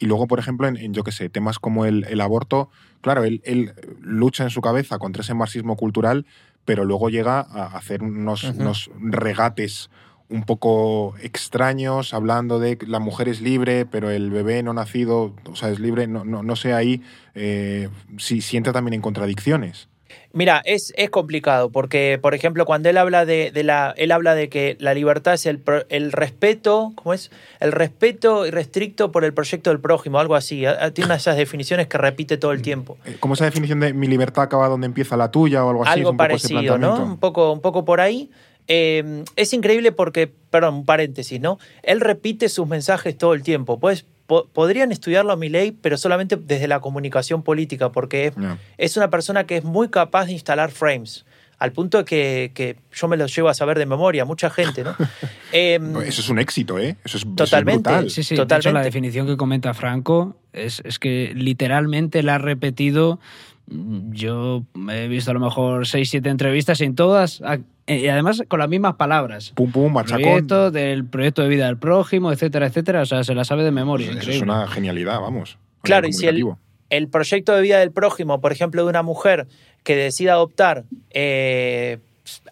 Y 0.00 0.06
luego, 0.06 0.26
por 0.26 0.38
ejemplo, 0.38 0.68
en, 0.68 0.76
en 0.76 0.94
yo 0.94 1.02
qué 1.02 1.12
sé, 1.12 1.28
temas 1.28 1.58
como 1.58 1.84
el, 1.84 2.04
el 2.08 2.20
aborto, 2.20 2.70
claro, 3.00 3.24
él, 3.24 3.40
él, 3.44 3.72
lucha 4.00 4.44
en 4.44 4.50
su 4.50 4.60
cabeza 4.60 4.98
contra 4.98 5.22
ese 5.22 5.34
marxismo 5.34 5.76
cultural, 5.76 6.26
pero 6.64 6.84
luego 6.84 7.08
llega 7.08 7.40
a 7.40 7.76
hacer 7.76 8.02
unos, 8.02 8.44
uh 8.44 8.48
-huh. 8.48 8.60
unos 8.60 8.90
regates 9.00 9.90
un 10.30 10.44
poco 10.44 11.14
extraños, 11.22 12.12
hablando 12.12 12.58
de 12.58 12.76
que 12.76 12.86
la 12.86 12.98
mujer 12.98 13.28
es 13.28 13.40
libre, 13.40 13.86
pero 13.86 14.10
el 14.10 14.30
bebé 14.30 14.62
no 14.62 14.74
nacido, 14.74 15.34
o 15.50 15.56
sea, 15.56 15.70
es 15.70 15.78
libre, 15.80 16.06
no, 16.06 16.24
no, 16.24 16.42
no 16.42 16.56
sé 16.56 16.74
ahí 16.74 17.02
eh, 17.34 17.88
si, 18.18 18.40
si 18.40 18.56
entra 18.56 18.72
también 18.72 18.94
en 18.94 19.00
contradicciones. 19.00 19.88
Mira, 20.32 20.60
es, 20.64 20.92
es 20.96 21.10
complicado 21.10 21.70
porque, 21.70 22.18
por 22.20 22.34
ejemplo, 22.34 22.64
cuando 22.66 22.88
él 22.90 22.98
habla 22.98 23.24
de, 23.24 23.50
de 23.50 23.62
la, 23.62 23.94
él 23.96 24.12
habla 24.12 24.34
de 24.34 24.48
que 24.48 24.76
la 24.78 24.92
libertad 24.94 25.34
es 25.34 25.46
el, 25.46 25.62
el 25.88 26.12
respeto, 26.12 26.92
¿cómo 26.94 27.14
es? 27.14 27.30
El 27.60 27.72
respeto 27.72 28.46
irrestricto 28.46 29.10
por 29.10 29.24
el 29.24 29.32
proyecto 29.32 29.70
del 29.70 29.80
prójimo, 29.80 30.18
algo 30.18 30.34
así. 30.34 30.66
Ah, 30.66 30.90
Tiene 30.92 31.06
una 31.06 31.14
de 31.14 31.20
esas 31.20 31.36
definiciones 31.36 31.88
que 31.88 31.98
repite 31.98 32.36
todo 32.36 32.52
el 32.52 32.60
tiempo. 32.62 32.98
Eh, 33.04 33.16
Como 33.20 33.34
esa 33.34 33.46
definición 33.46 33.80
de 33.80 33.94
mi 33.94 34.06
libertad 34.06 34.44
acaba 34.44 34.68
donde 34.68 34.86
empieza 34.86 35.16
la 35.16 35.30
tuya 35.30 35.64
o 35.64 35.70
algo 35.70 35.82
así. 35.82 35.90
es 35.92 35.96
algo 35.96 36.10
un 36.10 36.16
poco 36.18 36.36
ese 36.36 36.54
parecido, 36.54 36.78
¿no? 36.78 37.02
Un 37.02 37.18
poco, 37.18 37.52
un 37.52 37.60
poco 37.60 37.84
por 37.84 38.00
ahí. 38.00 38.30
Eh, 38.68 39.24
es 39.36 39.52
increíble 39.54 39.92
porque, 39.92 40.30
perdón, 40.50 40.74
un 40.74 40.84
paréntesis, 40.84 41.40
¿no? 41.40 41.58
Él 41.82 42.00
repite 42.00 42.48
sus 42.48 42.66
mensajes 42.68 43.16
todo 43.16 43.32
el 43.34 43.42
tiempo. 43.42 43.80
Pues 43.80 44.04
po- 44.26 44.46
podrían 44.52 44.92
estudiarlo 44.92 45.32
a 45.32 45.36
mi 45.36 45.48
ley, 45.48 45.72
pero 45.72 45.96
solamente 45.96 46.36
desde 46.36 46.68
la 46.68 46.80
comunicación 46.80 47.42
política, 47.42 47.90
porque 47.92 48.32
es, 48.76 48.96
una 48.96 49.08
persona 49.10 49.44
que 49.44 49.56
es 49.56 49.64
muy 49.64 49.88
capaz 49.88 50.26
de 50.26 50.32
instalar 50.32 50.70
frames. 50.70 51.24
Al 51.58 51.72
punto 51.72 52.04
que, 52.04 52.52
que 52.54 52.76
yo 52.92 53.08
me 53.08 53.16
los 53.16 53.34
llevo 53.34 53.48
a 53.48 53.54
saber 53.54 53.78
de 53.80 53.86
memoria, 53.86 54.24
mucha 54.24 54.48
gente, 54.48 54.84
¿no? 54.84 54.94
Em, 55.52 55.96
Eso 56.02 56.20
es 56.20 56.28
un 56.28 56.38
éxito, 56.38 56.78
¿eh? 56.78 56.94
Eso 57.04 57.16
es, 57.16 57.22
eso 57.24 57.28
es 57.30 57.36
Totalmente. 57.36 57.88
brutal. 57.90 58.10
Sí, 58.10 58.22
sí, 58.22 58.34
de 58.36 58.42
hecho 58.42 58.44
Totalmente. 58.44 58.72
la 58.74 58.84
definición 58.84 59.26
que 59.26 59.36
comenta 59.36 59.72
Franco 59.74 60.36
es, 60.52 60.82
es 60.84 60.98
que 61.00 61.32
literalmente 61.34 62.22
la 62.22 62.34
ha 62.36 62.38
repetido. 62.38 63.18
Yo 63.66 64.62
he 64.92 65.08
visto 65.08 65.30
a 65.30 65.34
lo 65.34 65.40
mejor 65.40 65.86
seis, 65.86 66.10
siete 66.10 66.28
entrevistas 66.28 66.80
y 66.80 66.84
en 66.84 66.94
todas, 66.94 67.40
eh, 67.40 67.60
y 67.88 68.08
además 68.08 68.42
con 68.48 68.60
las 68.60 68.68
mismas 68.68 68.94
palabras. 68.96 69.52
Pum, 69.54 69.72
pum, 69.72 69.92
machacón. 69.92 70.22
Proyecto 70.22 70.70
del 70.70 71.04
proyecto 71.04 71.42
de 71.42 71.48
vida 71.48 71.66
del 71.66 71.78
prójimo, 71.78 72.32
etcétera, 72.32 72.66
etcétera. 72.66 73.02
O 73.02 73.06
sea, 73.06 73.24
se 73.24 73.34
la 73.34 73.44
sabe 73.44 73.64
de 73.64 73.70
memoria. 73.70 74.12
Eso 74.12 74.30
es 74.30 74.42
una 74.42 74.66
genialidad, 74.68 75.20
vamos. 75.20 75.58
a 75.80 75.82
Claro, 75.82 76.06
y 76.06 76.12
si 76.12 76.26
el, 76.26 77.08
proyecto 77.08 77.54
de 77.54 77.62
vida 77.62 77.78
del 77.78 77.92
prójimo, 77.92 78.40
por 78.40 78.52
ejemplo, 78.52 78.82
de 78.82 78.88
una 78.88 79.02
mujer 79.02 79.46
que 79.84 79.96
decida 79.96 80.32
adoptar, 80.32 80.84
eh, 81.10 81.98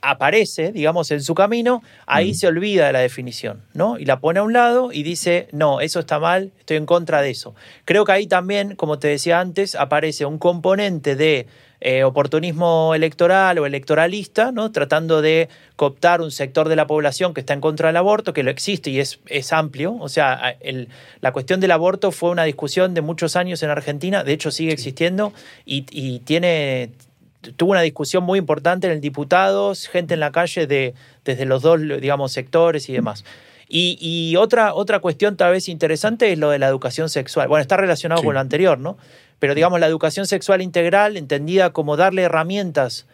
aparece, 0.01 0.73
digamos, 0.73 1.11
en 1.11 1.23
su 1.23 1.35
camino, 1.35 1.83
ahí 2.07 2.31
Mm. 2.31 2.35
se 2.35 2.47
olvida 2.47 2.87
de 2.87 2.93
la 2.93 3.01
definición, 3.01 3.63
¿no? 3.75 3.99
Y 3.99 4.05
la 4.07 4.21
pone 4.21 4.39
a 4.39 4.43
un 4.43 4.53
lado 4.53 4.93
y 4.93 5.03
dice, 5.03 5.49
no, 5.53 5.81
eso 5.81 6.01
está 6.01 6.19
mal, 6.19 6.53
estoy 6.59 6.79
en 6.79 6.87
contra 6.87 7.21
de 7.21 7.31
eso. 7.31 7.55
Creo 7.85 8.05
que 8.05 8.13
ahí 8.13 8.27
también, 8.27 8.75
como 8.77 8.99
te 8.99 9.09
decía 9.09 9.41
antes, 9.41 9.75
aparece 9.75 10.25
un 10.25 10.39
componente 10.39 11.17
de 11.17 11.47
eh, 11.81 12.05
oportunismo 12.05 12.95
electoral 12.95 13.59
o 13.59 13.67
electoralista, 13.67 14.51
¿no? 14.53 14.73
Tratando 14.73 15.21
de 15.23 15.49
cooptar 15.77 16.21
un 16.21 16.31
sector 16.31 16.69
de 16.69 16.77
la 16.77 16.87
población 16.87 17.35
que 17.35 17.41
está 17.41 17.53
en 17.53 17.61
contra 17.61 17.89
del 17.89 17.97
aborto, 17.97 18.33
que 18.33 18.43
lo 18.43 18.51
existe 18.51 18.91
y 18.91 18.99
es, 19.01 19.21
es 19.27 19.53
amplio. 19.53 19.95
O 20.01 20.09
sea, 20.09 20.57
el- 20.61 20.89
la 21.21 21.33
cuestión 21.33 21.61
del 21.61 21.71
aborto 21.73 22.13
fue 22.13 22.31
una 22.31 22.45
discusión 22.45 22.95
de 22.95 23.03
muchos 23.03 23.37
años 23.37 23.63
en 23.63 23.71
Argentina, 23.71 24.25
de 24.25 24.33
hecho 24.33 24.51
sigue 24.51 24.73
existiendo 24.73 25.33
y, 25.65 25.85
y 25.91 26.21
tiene 26.21 26.91
tuvo 27.57 27.71
una 27.73 27.83
discusión 27.83 28.25
muy 28.25 28.41
importante 28.41 28.89
en 28.89 28.93
el 28.95 29.01
diputados, 29.01 29.87
gente 29.87 30.15
en 30.15 30.21
la 30.21 30.33
calle 30.33 30.67
de, 30.67 30.95
desde 31.25 31.45
los 31.45 31.63
dos, 31.63 31.79
digamos, 32.01 32.33
sectores 32.33 32.89
y 32.89 32.93
demás. 32.93 33.25
Y, 33.69 33.99
y 34.01 34.35
otra, 34.37 34.75
otra 34.75 34.99
cuestión 34.99 35.37
tal 35.37 35.53
vez 35.53 35.69
interesante 35.69 36.33
es 36.33 36.39
lo 36.39 36.51
de 36.51 36.59
la 36.59 36.67
educación 36.67 37.09
sexual. 37.09 37.47
Bueno, 37.49 37.63
está 37.63 37.77
relacionado 37.77 38.21
Sí. 38.21 38.25
con 38.25 38.35
lo 38.35 38.41
anterior, 38.41 38.79
¿no? 38.79 38.97
Pero 39.39 39.55
digamos, 39.55 39.81
la 39.81 39.87
educación 39.87 40.27
sexual 40.27 40.63
integral, 40.63 41.17
entendida 41.17 41.71
como 41.71 41.97
darle 41.97 42.23
herramientas 42.23 43.07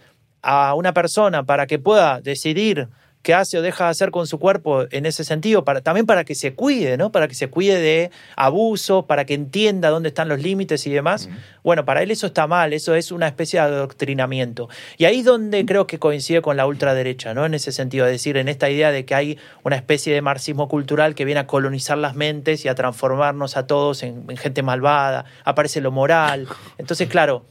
a 0.42 0.74
una 0.74 0.92
persona 0.92 1.44
para 1.44 1.66
que 1.66 1.78
pueda 1.78 2.20
decidir 2.20 2.88
qué 3.22 3.34
hace 3.34 3.58
o 3.58 3.62
deja 3.62 3.84
de 3.84 3.90
hacer 3.90 4.10
con 4.10 4.26
su 4.26 4.38
cuerpo 4.38 4.84
en 4.90 5.06
ese 5.06 5.24
sentido, 5.24 5.64
para, 5.64 5.80
también 5.80 6.06
para 6.06 6.24
que 6.24 6.34
se 6.34 6.54
cuide, 6.54 6.96
¿no? 6.96 7.12
Para 7.12 7.28
que 7.28 7.34
se 7.34 7.48
cuide 7.48 7.78
de 7.80 8.10
abuso, 8.36 9.06
para 9.06 9.24
que 9.24 9.34
entienda 9.34 9.90
dónde 9.90 10.08
están 10.08 10.28
los 10.28 10.40
límites 10.40 10.86
y 10.86 10.90
demás. 10.90 11.28
Bueno, 11.62 11.84
para 11.84 12.02
él 12.02 12.10
eso 12.10 12.26
está 12.26 12.46
mal, 12.46 12.72
eso 12.72 12.94
es 12.94 13.12
una 13.12 13.28
especie 13.28 13.60
de 13.60 13.66
adoctrinamiento. 13.66 14.68
Y 14.98 15.04
ahí 15.04 15.20
es 15.20 15.24
donde 15.24 15.64
creo 15.64 15.86
que 15.86 15.98
coincide 15.98 16.42
con 16.42 16.56
la 16.56 16.66
ultraderecha, 16.66 17.34
¿no? 17.34 17.46
En 17.46 17.54
ese 17.54 17.70
sentido, 17.72 18.06
es 18.06 18.12
decir, 18.12 18.36
en 18.36 18.48
esta 18.48 18.68
idea 18.68 18.90
de 18.90 19.04
que 19.04 19.14
hay 19.14 19.38
una 19.62 19.76
especie 19.76 20.12
de 20.12 20.20
marxismo 20.22 20.68
cultural 20.68 21.14
que 21.14 21.24
viene 21.24 21.40
a 21.40 21.46
colonizar 21.46 21.98
las 21.98 22.16
mentes 22.16 22.64
y 22.64 22.68
a 22.68 22.74
transformarnos 22.74 23.56
a 23.56 23.66
todos 23.66 24.02
en, 24.02 24.24
en 24.28 24.36
gente 24.36 24.62
malvada, 24.62 25.24
aparece 25.44 25.80
lo 25.80 25.92
moral. 25.92 26.48
Entonces, 26.78 27.08
claro, 27.08 27.44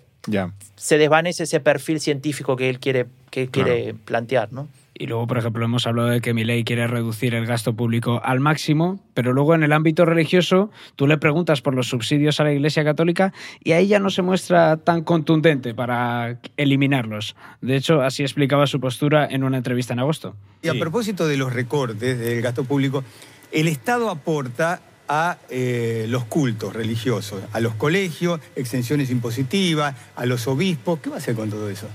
se 0.76 0.98
desvanece 0.98 1.44
ese 1.44 1.60
perfil 1.60 2.00
científico 2.00 2.56
que 2.56 2.70
él 2.70 2.80
quiere, 2.80 3.06
que 3.30 3.44
él 3.44 3.50
Claro. 3.50 3.70
quiere 3.74 3.94
plantear, 3.94 4.52
¿no? 4.52 4.68
Y 5.02 5.08
luego, 5.08 5.26
por 5.26 5.40
ejemplo, 5.40 5.66
hemos 5.66 5.88
hablado 5.88 6.10
de 6.10 6.22
que 6.22 6.32
Milei 6.32 6.64
quiere 6.64 6.86
reducir 6.86 7.34
el 7.34 7.48
gasto 7.48 7.74
público 7.74 8.22
al 8.24 8.40
máximo, 8.40 9.00
pero 9.16 9.34
luego 9.34 9.56
en 9.56 9.64
el 9.64 9.74
ámbito 9.74 10.06
religioso 10.06 10.70
tú 10.96 11.08
le 11.08 11.18
preguntas 11.18 11.64
por 11.64 11.74
los 11.74 11.88
subsidios 11.88 12.40
a 12.40 12.44
la 12.44 12.54
Iglesia 12.54 12.84
Católica 12.84 13.34
y 13.64 13.72
ahí 13.72 13.88
ya 13.88 13.98
no 13.98 14.12
se 14.12 14.22
muestra 14.22 14.78
tan 14.78 15.04
contundente 15.04 15.74
para 15.74 16.38
eliminarlos. 16.56 17.36
De 17.62 17.78
hecho, 17.78 18.04
así 18.04 18.22
explicaba 18.22 18.68
su 18.68 18.80
postura 18.80 19.26
en 19.26 19.44
una 19.44 19.58
entrevista 19.58 19.94
en 19.94 20.02
agosto. 20.02 20.36
Y 20.62 20.68
a 20.68 20.76
propósito 20.76 21.28
de 21.28 21.36
los 21.36 21.52
recortes 21.52 22.20
del 22.20 22.40
gasto 22.44 22.64
público, 22.66 23.04
el 23.52 23.70
Estado 23.70 24.08
aporta 24.08 24.82
a 25.08 25.40
eh, 25.50 26.06
los 26.10 26.26
cultos 26.26 26.74
religiosos, 26.74 27.42
a 27.52 27.60
los 27.60 27.74
colegios, 27.74 28.40
exenciones 28.56 29.10
impositivas, 29.10 29.96
a 30.16 30.28
los 30.28 30.48
obispos. 30.48 31.00
¿Qué 31.00 31.10
va 31.10 31.16
a 31.16 31.18
hacer 31.18 31.34
con 31.34 31.50
todo 31.50 31.72
eso? 31.72 31.88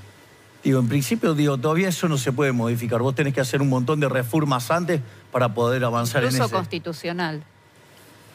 Digo, 0.67 0.81
en 0.81 0.89
principio, 0.89 1.33
digo, 1.35 1.57
todavía 1.59 1.89
eso 1.91 2.09
no 2.09 2.19
se 2.19 2.33
puede 2.33 2.51
modificar. 2.51 3.01
Vos 3.01 3.15
tenés 3.15 3.33
que 3.33 3.41
hacer 3.41 3.63
un 3.63 3.69
montón 3.69 4.01
de 4.01 4.09
reformas 4.09 4.73
antes 4.73 5.01
para 5.31 5.55
poder 5.55 5.85
avanzar 5.85 6.25
en 6.25 6.31
Incluso 6.31 6.47
ese. 6.47 6.55
constitucional. 6.57 7.45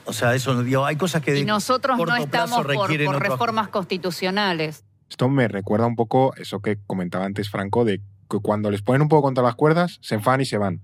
O 0.05 0.13
sea, 0.13 0.33
eso 0.33 0.63
digo, 0.63 0.85
hay 0.85 0.95
cosas 0.95 1.21
que 1.21 1.37
Y 1.37 1.43
nosotros 1.43 1.97
no 1.97 2.15
estamos 2.15 2.61
por, 2.65 2.71
otro- 2.77 3.19
reformas 3.19 3.67
constitucionales. 3.67 4.85
Esto 5.09 5.27
me 5.27 5.49
recuerda 5.49 5.85
un 5.87 5.97
poco 5.97 6.33
eso 6.37 6.61
que 6.61 6.77
comentaba 6.87 7.25
antes 7.25 7.49
Franco, 7.49 7.83
de 7.83 7.99
que 8.29 8.39
cuando 8.41 8.71
les 8.71 8.81
ponen 8.81 9.01
un 9.01 9.09
poco 9.09 9.23
contra 9.23 9.43
las 9.43 9.55
cuerdas, 9.55 9.99
se 10.01 10.15
enfadan 10.15 10.39
y 10.39 10.45
se 10.45 10.57
van. 10.57 10.79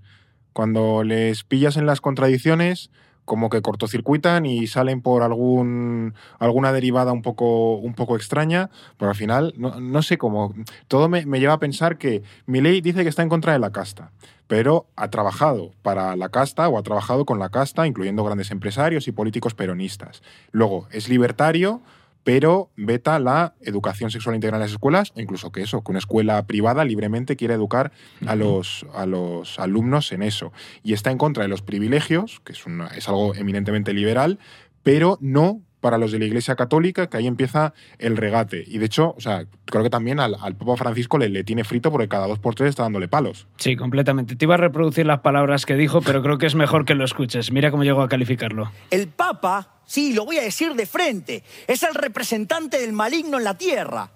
Cuando 0.51 1.05
les 1.05 1.45
pillas 1.45 1.77
en 1.77 1.85
las 1.85 2.01
contradicciones, 2.01 2.89
como 3.27 3.49
que 3.49 3.61
cortocircuitan 3.61 4.45
y 4.45 4.67
salen 4.67 5.01
por 5.01 5.21
algún, 5.21 6.15
alguna 6.39 6.71
derivada 6.71 7.11
un 7.11 7.21
poco, 7.21 7.75
un 7.75 7.93
poco 7.93 8.15
extraña, 8.15 8.69
pero 8.97 9.09
al 9.09 9.17
final, 9.17 9.53
no, 9.57 9.81
no 9.81 10.01
sé 10.01 10.17
cómo. 10.17 10.55
Todo 10.87 11.09
me, 11.09 11.25
me 11.25 11.41
lleva 11.41 11.53
a 11.53 11.59
pensar 11.59 11.97
que 11.97 12.23
Milei 12.45 12.79
dice 12.79 13.03
que 13.03 13.09
está 13.09 13.23
en 13.23 13.29
contra 13.29 13.51
de 13.51 13.59
la 13.59 13.73
casta, 13.73 14.11
pero 14.47 14.87
ha 14.95 15.09
trabajado 15.09 15.73
para 15.81 16.15
la 16.15 16.29
casta 16.29 16.69
o 16.69 16.77
ha 16.77 16.83
trabajado 16.83 17.25
con 17.25 17.37
la 17.37 17.49
casta, 17.49 17.85
incluyendo 17.85 18.23
grandes 18.23 18.49
empresarios 18.49 19.09
y 19.09 19.11
políticos 19.11 19.53
peronistas. 19.53 20.23
Luego, 20.53 20.87
es 20.91 21.09
libertario, 21.09 21.81
pero 22.27 22.71
veta 22.75 23.19
la 23.19 23.53
educación 23.61 24.11
sexual 24.11 24.35
integral 24.35 24.59
en 24.59 24.63
las 24.63 24.71
escuelas, 24.73 25.13
o 25.15 25.21
incluso 25.21 25.53
que 25.53 25.61
eso, 25.61 25.81
que 25.81 25.91
una 25.93 25.99
escuela 25.99 26.45
privada 26.45 26.83
libremente 26.83 27.37
quiere 27.37 27.53
educar 27.53 27.93
a 28.25 28.35
los, 28.35 28.85
a 28.93 29.05
los 29.05 29.57
alumnos 29.59 30.11
en 30.11 30.23
eso. 30.23 30.51
Y 30.83 30.91
está 30.91 31.09
en 31.09 31.17
contra 31.17 31.43
de 31.43 31.47
los 31.47 31.61
privilegios, 31.61 32.41
que 32.43 32.51
es, 32.51 32.65
una- 32.65 32.87
es 32.87 33.07
algo 33.07 33.33
eminentemente 33.33 33.93
liberal, 33.93 34.39
pero 34.83 35.17
no 35.21 35.61
para 35.79 35.97
los 35.97 36.11
de 36.11 36.19
la 36.19 36.25
Iglesia 36.25 36.55
Católica, 36.55 37.07
que 37.07 37.17
ahí 37.17 37.27
empieza 37.27 37.73
el 37.99 38.17
regate. 38.17 38.63
Y 38.65 38.79
de 38.79 38.85
hecho, 38.85 39.13
o 39.17 39.21
sea, 39.21 39.45
creo 39.65 39.83
que 39.83 39.89
también 39.89 40.19
al, 40.19 40.35
al 40.39 40.55
Papa 40.55 40.75
Francisco 40.75 41.17
le, 41.17 41.29
le 41.29 41.43
tiene 41.43 41.63
frito 41.63 41.91
porque 41.91 42.07
cada 42.07 42.27
dos 42.27 42.39
por 42.39 42.55
tres 42.55 42.69
está 42.69 42.83
dándole 42.83 43.07
palos. 43.07 43.47
Sí, 43.57 43.75
completamente. 43.75 44.35
Te 44.35 44.45
iba 44.45 44.55
a 44.55 44.57
reproducir 44.57 45.05
las 45.05 45.19
palabras 45.19 45.65
que 45.65 45.75
dijo, 45.75 46.01
pero 46.01 46.23
creo 46.23 46.37
que 46.37 46.47
es 46.47 46.55
mejor 46.55 46.85
que 46.85 46.95
lo 46.95 47.05
escuches. 47.05 47.51
Mira 47.51 47.71
cómo 47.71 47.83
llegó 47.83 48.01
a 48.01 48.09
calificarlo. 48.09 48.71
El 48.89 49.07
Papa, 49.07 49.81
sí, 49.85 50.13
lo 50.13 50.25
voy 50.25 50.37
a 50.37 50.41
decir 50.41 50.73
de 50.73 50.85
frente, 50.85 51.43
es 51.67 51.83
el 51.83 51.93
representante 51.93 52.79
del 52.79 52.93
maligno 52.93 53.37
en 53.37 53.43
la 53.43 53.57
tierra, 53.57 54.11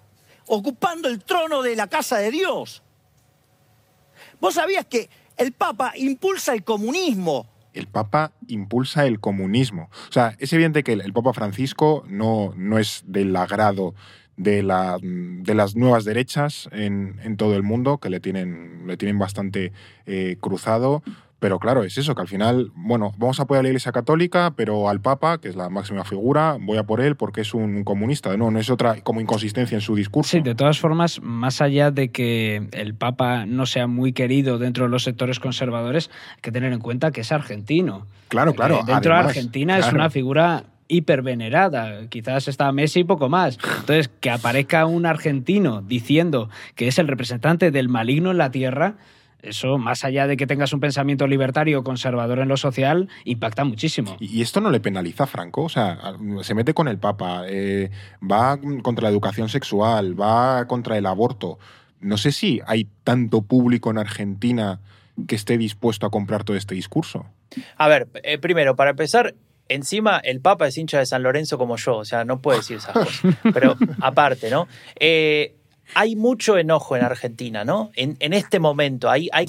ocupando 0.48 1.08
el 1.08 1.24
trono 1.24 1.62
de 1.62 1.76
la 1.76 1.88
casa 1.88 2.18
de 2.18 2.32
Dios. 2.32 2.82
¿Vos 4.40 4.56
sabías 4.56 4.86
que 4.88 5.10
el 5.38 5.52
Papa 5.52 5.94
impulsa 5.96 6.54
el 6.54 6.64
comunismo? 6.64 7.48
El 7.74 7.88
Papa 7.88 8.34
impulsa 8.48 9.06
el 9.06 9.20
comunismo. 9.20 9.90
O 10.10 10.12
sea, 10.12 10.36
es 10.40 10.52
evidente 10.54 10.84
que 10.84 10.94
el, 10.94 11.14
Papa 11.14 11.34
Francisco 11.34 12.04
no, 12.08 12.54
no 12.56 12.78
es 12.78 13.04
del 13.08 13.36
agrado 13.36 13.94
de, 14.38 14.64
la, 14.64 14.98
de 15.02 15.54
las 15.54 15.76
nuevas 15.76 16.04
derechas 16.04 16.70
en, 16.72 17.20
en 17.24 17.38
todo 17.38 17.56
el 17.56 17.64
mundo, 17.64 18.00
que 18.00 18.10
le 18.10 18.20
tienen, 18.20 18.88
le 18.88 18.98
tienen 18.98 19.20
bastante 19.20 19.72
eh, 20.06 20.38
cruzado. 20.40 21.04
Pero 21.42 21.58
claro, 21.58 21.84
es 21.84 21.98
eso, 21.98 22.14
que 22.14 22.22
al 22.22 22.28
final, 22.28 22.72
bueno, 22.76 23.14
vamos 23.18 23.40
a 23.40 23.44
apoyar 23.44 23.62
a 23.62 23.64
la 23.64 23.70
Iglesia 23.70 23.92
Católica, 23.92 24.54
pero 24.56 24.88
al 24.90 25.02
Papa, 25.02 25.40
que 25.40 25.50
es 25.50 25.56
la 25.56 25.70
máxima 25.70 26.04
figura, 26.04 26.56
voy 26.62 26.78
a 26.78 26.84
por 26.84 27.02
él 27.02 27.16
porque 27.16 27.42
es 27.42 27.56
un 27.56 27.84
comunista. 27.84 28.38
No, 28.38 28.52
no 28.52 28.60
es 28.60 28.70
otra 28.70 29.02
como 29.02 29.22
inconsistencia 29.22 29.74
en 29.74 29.82
su 29.82 29.96
discurso. 29.96 30.30
Sí, 30.30 30.42
de 30.42 30.54
todas 30.54 30.80
formas, 30.80 31.20
más 31.20 31.60
allá 31.60 31.90
de 31.90 32.12
que 32.12 32.68
el 32.74 32.94
Papa 32.94 33.48
no 33.48 33.66
sea 33.66 33.88
muy 33.88 34.14
querido 34.14 34.60
dentro 34.60 34.84
de 34.84 34.92
los 34.92 35.04
sectores 35.04 35.40
conservadores, 35.40 36.12
hay 36.36 36.42
que 36.42 36.52
tener 36.52 36.74
en 36.74 36.80
cuenta 36.80 37.10
que 37.10 37.22
es 37.22 37.32
argentino. 37.32 38.06
Claro, 38.28 38.54
claro. 38.54 38.82
Eh, 38.82 38.84
dentro 38.86 39.12
de 39.12 39.20
Argentina 39.20 39.80
es 39.80 39.86
claro. 39.86 39.98
una 39.98 40.10
figura 40.12 40.66
hipervenerada. 40.90 42.08
Quizás 42.10 42.50
está 42.50 42.72
Messi 42.72 43.00
y 43.00 43.04
poco 43.04 43.30
más. 43.30 43.58
Entonces, 43.80 44.12
que 44.20 44.30
aparezca 44.30 44.86
un 44.86 45.08
argentino 45.08 45.82
diciendo 45.82 46.52
que 46.76 46.88
es 46.88 47.00
el 47.00 47.08
representante 47.08 47.72
del 47.72 47.90
maligno 47.90 48.30
en 48.30 48.38
la 48.38 48.52
tierra, 48.52 48.98
eso, 49.42 49.78
más 49.78 50.04
allá 50.04 50.28
de 50.28 50.38
que 50.38 50.48
tengas 50.48 50.74
un 50.74 50.80
pensamiento 50.80 51.28
libertario 51.28 51.80
o 51.80 51.84
conservador 51.84 52.40
en 52.40 52.48
lo 52.48 52.58
social, 52.58 53.10
impacta 53.26 53.64
muchísimo. 53.64 54.18
Y 54.20 54.42
esto 54.42 54.62
no 54.62 54.70
le 54.70 54.80
penaliza 54.80 55.24
a 55.24 55.28
Franco, 55.28 55.64
o 55.64 55.70
sea, 55.70 56.16
se 56.42 56.54
mete 56.54 56.74
con 56.74 56.88
el 56.88 56.98
Papa, 56.98 57.44
eh, 57.48 57.90
va 58.20 58.60
contra 58.84 59.04
la 59.04 59.10
educación 59.10 59.50
sexual, 59.50 60.20
va 60.20 60.68
contra 60.68 60.98
el 60.98 61.06
aborto. 61.06 61.60
No 62.00 62.18
sé 62.18 62.32
si 62.32 62.62
hay 62.66 62.88
tanto 63.04 63.42
público 63.42 63.92
en 63.92 63.98
Argentina 63.98 64.80
que 65.28 65.36
esté 65.36 65.58
dispuesto 65.58 66.06
a 66.06 66.10
comprar 66.10 66.44
todo 66.44 66.58
este 66.58 66.76
discurso. 66.76 67.26
A 67.78 67.88
ver, 67.88 68.08
eh, 68.24 68.38
primero, 68.38 68.76
para 68.76 68.92
empezar, 68.92 69.36
encima 69.68 70.18
el 70.18 70.42
Papa 70.42 70.68
es 70.68 70.78
hincha 70.78 71.00
de 71.00 71.06
San 71.06 71.24
Lorenzo 71.24 71.58
como 71.58 71.78
yo, 71.78 71.98
o 71.98 72.06
sea, 72.06 72.26
no 72.26 72.42
puede 72.42 72.60
decir 72.60 72.78
esas 72.78 72.94
cosas. 72.94 73.36
Pero 73.54 73.76
aparte, 74.02 74.50
¿no? 74.50 74.68
Eh, 75.00 75.56
hay 75.94 76.16
mucho 76.16 76.58
enojo 76.58 76.96
en 76.96 77.04
Argentina, 77.04 77.66
¿no? 77.66 77.92
En, 77.96 78.18
en 78.20 78.34
este 78.34 78.60
momento. 78.60 79.10
Hay, 79.10 79.30
hay 79.32 79.46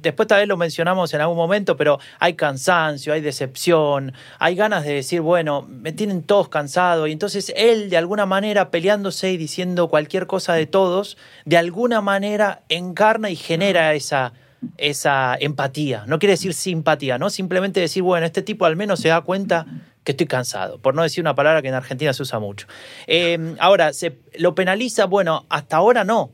después 0.00 0.28
tal 0.28 0.40
vez 0.40 0.48
lo 0.48 0.56
mencionamos 0.56 1.12
en 1.14 1.20
algún 1.20 1.36
momento, 1.36 1.76
pero 1.76 1.98
hay 2.18 2.34
cansancio, 2.34 3.12
hay 3.12 3.20
decepción, 3.20 4.12
hay 4.38 4.54
ganas 4.54 4.84
de 4.84 4.94
decir, 4.94 5.20
bueno, 5.20 5.62
me 5.62 5.92
tienen 5.92 6.22
todos 6.22 6.48
cansados. 6.48 7.08
Y 7.08 7.12
entonces 7.12 7.52
él, 7.56 7.90
de 7.90 7.96
alguna 7.96 8.26
manera, 8.26 8.70
peleándose 8.70 9.32
y 9.32 9.36
diciendo 9.36 9.88
cualquier 9.88 10.26
cosa 10.26 10.54
de 10.54 10.66
todos, 10.66 11.16
de 11.44 11.56
alguna 11.56 12.00
manera 12.00 12.62
encarna 12.68 13.30
y 13.30 13.36
genera 13.36 13.94
esa, 13.94 14.32
esa 14.76 15.36
empatía. 15.38 16.04
No 16.06 16.18
quiere 16.18 16.32
decir 16.32 16.54
simpatía, 16.54 17.18
¿no? 17.18 17.30
Simplemente 17.30 17.80
decir, 17.80 18.02
bueno, 18.02 18.26
este 18.26 18.42
tipo 18.42 18.64
al 18.64 18.76
menos 18.76 19.00
se 19.00 19.08
da 19.08 19.20
cuenta 19.22 19.66
que 20.06 20.12
estoy 20.12 20.26
cansado, 20.28 20.78
por 20.78 20.94
no 20.94 21.02
decir 21.02 21.20
una 21.20 21.34
palabra 21.34 21.60
que 21.62 21.68
en 21.68 21.74
Argentina 21.74 22.12
se 22.12 22.22
usa 22.22 22.38
mucho. 22.38 22.68
Eh, 23.08 23.56
ahora, 23.58 23.92
¿se 23.92 24.16
lo 24.38 24.54
penaliza? 24.54 25.06
Bueno, 25.06 25.44
hasta 25.48 25.78
ahora 25.78 26.04
no, 26.04 26.30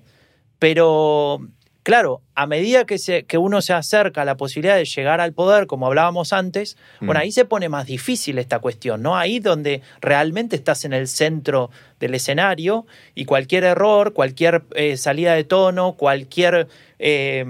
pero 0.59 1.41
claro, 1.83 2.21
a 2.35 2.47
medida 2.47 2.85
que, 2.85 2.99
se, 2.99 3.25
que 3.25 3.39
uno 3.39 3.63
se 3.63 3.73
acerca 3.73 4.23
a 4.23 4.25
la 4.27 4.37
posibilidad 4.37 4.77
de 4.77 4.85
llegar 4.85 5.23
al 5.23 5.33
poder, 5.33 5.67
como 5.67 5.87
hablábamos 5.87 6.35
antes, 6.35 6.77
bueno, 7.01 7.15
Mm. 7.15 7.23
ahí 7.23 7.33
se 7.33 7.47
pone 7.47 7.71
más 7.71 7.87
difícil 7.87 8.39
esta 8.39 8.59
cuestión, 8.59 9.01
¿no? 9.01 9.17
Ahí 9.17 9.41
donde 9.41 9.81
realmente 10.03 10.55
estás 10.55 10.85
en 10.85 10.93
el 10.93 11.09
centro 11.09 11.71
del 11.99 12.15
escenario 12.15 12.87
y 13.15 13.25
cualquier 13.25 13.65
error, 13.65 14.13
cualquier 14.13 14.65
eh, 14.75 14.99
salida 14.99 15.35
de 15.35 15.45
tono, 15.45 15.95
cualquier 15.95 16.69
eh, 16.99 17.45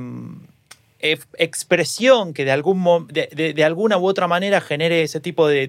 expresión 1.03 2.33
que 2.33 2.45
de, 2.45 2.53
algún, 2.53 3.07
de, 3.09 3.29
de- 3.33 3.53
de 3.55 3.65
alguna 3.65 3.99
u 3.99 4.07
otra 4.07 4.27
manera 4.29 4.61
genere 4.61 5.03
ese 5.03 5.21
tipo 5.21 5.47
de, 5.49 5.67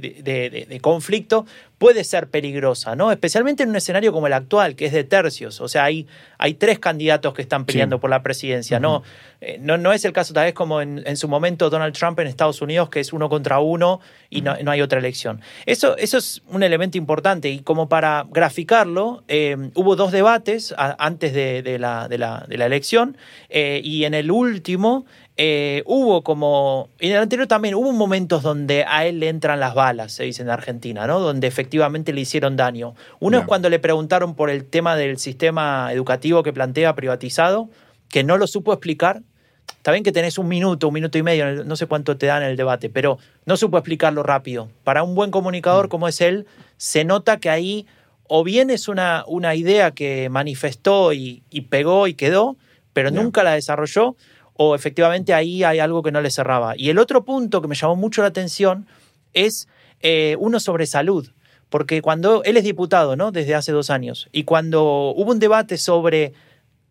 conflicto 0.81 1.45
puede 1.77 2.03
ser 2.05 2.27
peligrosa, 2.29 2.95
¿no? 2.95 3.11
Especialmente 3.11 3.63
en 3.63 3.69
un 3.69 3.75
escenario 3.75 4.13
como 4.13 4.27
el 4.27 4.33
actual, 4.33 4.75
que 4.75 4.85
es 4.85 4.93
de 4.93 5.03
tercios. 5.03 5.59
O 5.59 5.67
sea, 5.67 5.83
hay, 5.83 6.07
hay 6.37 6.53
tres 6.53 6.79
candidatos 6.79 7.33
que 7.33 7.41
están 7.41 7.65
peleando 7.65 7.99
por 7.99 8.09
la 8.09 8.23
presidencia, 8.23 8.79
¿no? 8.79 9.03
Eh, 9.41 9.57
no, 9.59 9.77
no 9.77 9.91
es 9.91 10.05
el 10.05 10.13
caso 10.13 10.33
tal 10.33 10.45
vez 10.45 10.53
como 10.53 10.79
en, 10.81 11.03
en 11.05 11.17
su 11.17 11.27
momento 11.27 11.69
Donald 11.69 11.93
Trump 11.93 12.17
en 12.21 12.27
Estados 12.27 12.61
Unidos, 12.61 12.89
que 12.89 13.01
es 13.01 13.11
uno 13.11 13.27
contra 13.27 13.59
uno 13.59 13.99
y 14.29 14.41
no, 14.41 14.55
no 14.63 14.71
hay 14.71 14.81
otra 14.81 14.99
elección. 14.99 15.41
Eso, 15.65 15.97
eso 15.97 16.17
es 16.17 16.41
un 16.47 16.63
elemento 16.63 16.97
importante 16.97 17.49
y 17.49 17.59
como 17.59 17.89
para 17.89 18.25
graficarlo, 18.31 19.23
eh, 19.27 19.57
hubo 19.75 19.97
dos 19.97 20.13
debates 20.13 20.73
a- 20.77 20.95
antes 21.05 21.33
de, 21.33 21.61
de 21.63 21.79
la, 21.79 22.07
de 22.07 22.17
la- 22.17 22.45
de 22.47 22.57
la 22.57 22.65
elección 22.65 23.17
eh, 23.49 23.81
y 23.83 24.05
en 24.05 24.13
el 24.13 24.31
último 24.31 25.05
eh, 25.35 25.81
hubo 25.87 26.23
como, 26.23 26.89
en 26.99 27.13
el 27.13 27.17
anterior 27.17 27.47
también, 27.47 27.73
hubo 27.73 27.91
momentos 27.91 28.43
donde 28.43 28.85
a 28.87 29.05
él 29.05 29.19
le 29.19 29.29
entran 29.29 29.59
las 29.59 29.73
balas, 29.73 30.11
se 30.11 30.25
dice 30.25 30.43
en 30.43 30.49
Argentina, 30.49 31.07
¿no? 31.07 31.19
Donde 31.19 31.47
efectivamente 31.47 32.13
le 32.13 32.21
hicieron 32.21 32.55
daño. 32.55 32.93
Uno 33.19 33.39
es 33.39 33.45
cuando 33.45 33.69
le 33.69 33.79
preguntaron 33.79 34.35
por 34.35 34.51
el 34.51 34.65
tema 34.65 34.95
del 34.95 35.17
sistema 35.17 35.91
educativo 35.91 36.43
que 36.43 36.53
plantea 36.53 36.93
privatizado, 36.95 37.69
que 38.09 38.23
no 38.23 38.37
lo 38.37 38.45
supo 38.45 38.73
explicar. 38.73 39.23
Está 39.69 39.91
bien 39.91 40.03
que 40.03 40.11
tenés 40.11 40.37
un 40.37 40.47
minuto, 40.47 40.89
un 40.89 40.93
minuto 40.93 41.17
y 41.17 41.23
medio, 41.23 41.63
no 41.65 41.75
sé 41.75 41.87
cuánto 41.87 42.15
te 42.15 42.27
dan 42.27 42.43
en 42.43 42.49
el 42.49 42.57
debate, 42.57 42.89
pero 42.89 43.17
no 43.45 43.57
supo 43.57 43.77
explicarlo 43.77 44.21
rápido. 44.21 44.69
Para 44.83 45.01
un 45.01 45.15
buen 45.15 45.31
comunicador 45.31 45.89
como 45.89 46.07
es 46.07 46.21
él, 46.21 46.45
se 46.77 47.05
nota 47.05 47.39
que 47.39 47.49
ahí 47.49 47.87
o 48.27 48.43
bien 48.43 48.69
es 48.69 48.87
una, 48.87 49.23
una 49.27 49.55
idea 49.55 49.91
que 49.91 50.29
manifestó 50.29 51.11
y, 51.11 51.43
y 51.49 51.61
pegó 51.61 52.07
y 52.07 52.13
quedó, 52.13 52.55
pero 52.93 53.09
nunca 53.09 53.43
la 53.43 53.53
desarrolló, 53.53 54.15
o 54.55 54.75
efectivamente 54.75 55.33
ahí 55.33 55.63
hay 55.63 55.79
algo 55.79 56.03
que 56.03 56.11
no 56.11 56.21
le 56.21 56.29
cerraba. 56.29 56.73
Y 56.77 56.89
el 56.89 56.97
otro 56.97 57.25
punto 57.25 57.61
que 57.61 57.67
me 57.67 57.75
llamó 57.75 57.95
mucho 57.95 58.21
la 58.21 58.27
atención 58.27 58.87
es 59.33 59.67
eh, 60.01 60.35
uno 60.39 60.59
sobre 60.59 60.85
salud, 60.85 61.29
porque 61.69 62.01
cuando 62.01 62.43
él 62.43 62.57
es 62.57 62.63
diputado, 62.63 63.15
¿no? 63.15 63.31
Desde 63.31 63.55
hace 63.55 63.71
dos 63.71 63.89
años, 63.89 64.29
y 64.31 64.43
cuando 64.43 65.13
hubo 65.15 65.31
un 65.31 65.39
debate 65.39 65.77
sobre 65.77 66.33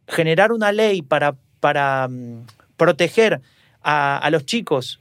generar 0.09 0.53
una 0.53 0.73
ley 0.73 1.03
para, 1.03 1.37
para 1.61 2.09
mm, 2.09 2.47
proteger 2.77 3.41
a, 3.83 4.19
a 4.19 4.31
los 4.31 4.45
chicos, 4.45 4.99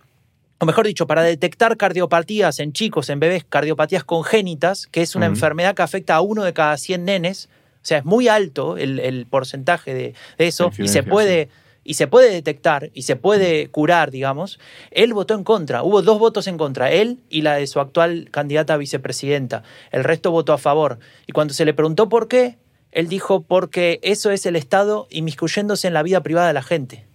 o 0.59 0.66
mejor 0.66 0.86
dicho, 0.86 1.07
para 1.07 1.24
detectar 1.24 1.76
cardiopatías 1.76 2.59
en 2.59 2.72
chicos, 2.72 3.09
en 3.09 3.20
bebés, 3.20 3.43
cardiopatías 3.43 4.03
congénitas, 4.03 4.86
que 4.86 5.01
es 5.01 5.16
una 5.16 5.26
enfermedad 5.26 5.74
que 5.74 5.82
afecta 5.82 6.16
a 6.16 6.22
uno 6.22 6.43
de 6.43 6.53
cada 6.53 6.78
100 6.78 7.03
nenes, 7.03 7.49
o 7.78 7.86
sea, 7.86 7.97
es 7.97 8.05
muy 8.05 8.28
alto 8.28 8.78
el, 8.78 8.99
el 8.99 9.26
porcentaje 9.26 9.95
de, 9.95 10.14
de 10.38 10.47
eso, 10.47 10.70
y 10.78 10.88
se 10.88 11.01
puede 11.01 11.49
y 11.84 11.96
se 11.96 12.08
puede 12.08 12.32
detectar 12.32 12.92
y 12.94 13.04
se 13.04 13.16
puede 13.16 13.70
curar, 13.70 14.12
digamos, 14.12 14.60
él 14.92 15.14
votó 15.14 15.34
en 15.34 15.44
contra. 15.44 15.84
Hubo 15.84 16.02
dos 16.02 16.20
votos 16.20 16.48
en 16.48 16.58
contra, 16.58 16.92
él 16.92 17.20
y 17.30 17.42
la 17.42 17.56
de 17.56 17.66
su 17.68 17.80
actual 17.80 18.28
candidata 18.32 18.76
a 18.76 18.78
vicepresidenta. 18.78 19.64
El 19.92 20.04
resto 20.04 20.32
votó 20.32 20.54
a 20.54 20.58
favor. 20.58 21.00
Y 21.28 21.32
cuando 21.32 21.54
se 21.54 21.66
le 21.66 21.74
preguntó 21.74 22.08
por 22.10 22.28
qué, 22.28 22.58
él 22.92 23.08
dijo 23.08 23.42
porque 23.44 24.00
eso 24.04 24.32
es 24.32 24.46
el 24.46 24.56
Estado 24.56 25.08
inmiscuyéndose 25.10 25.88
en 25.88 25.94
la 25.94 26.04
vida 26.04 26.22
privada 26.22 26.48
de 26.48 26.54
la 26.54 26.62
gente. 26.64 27.08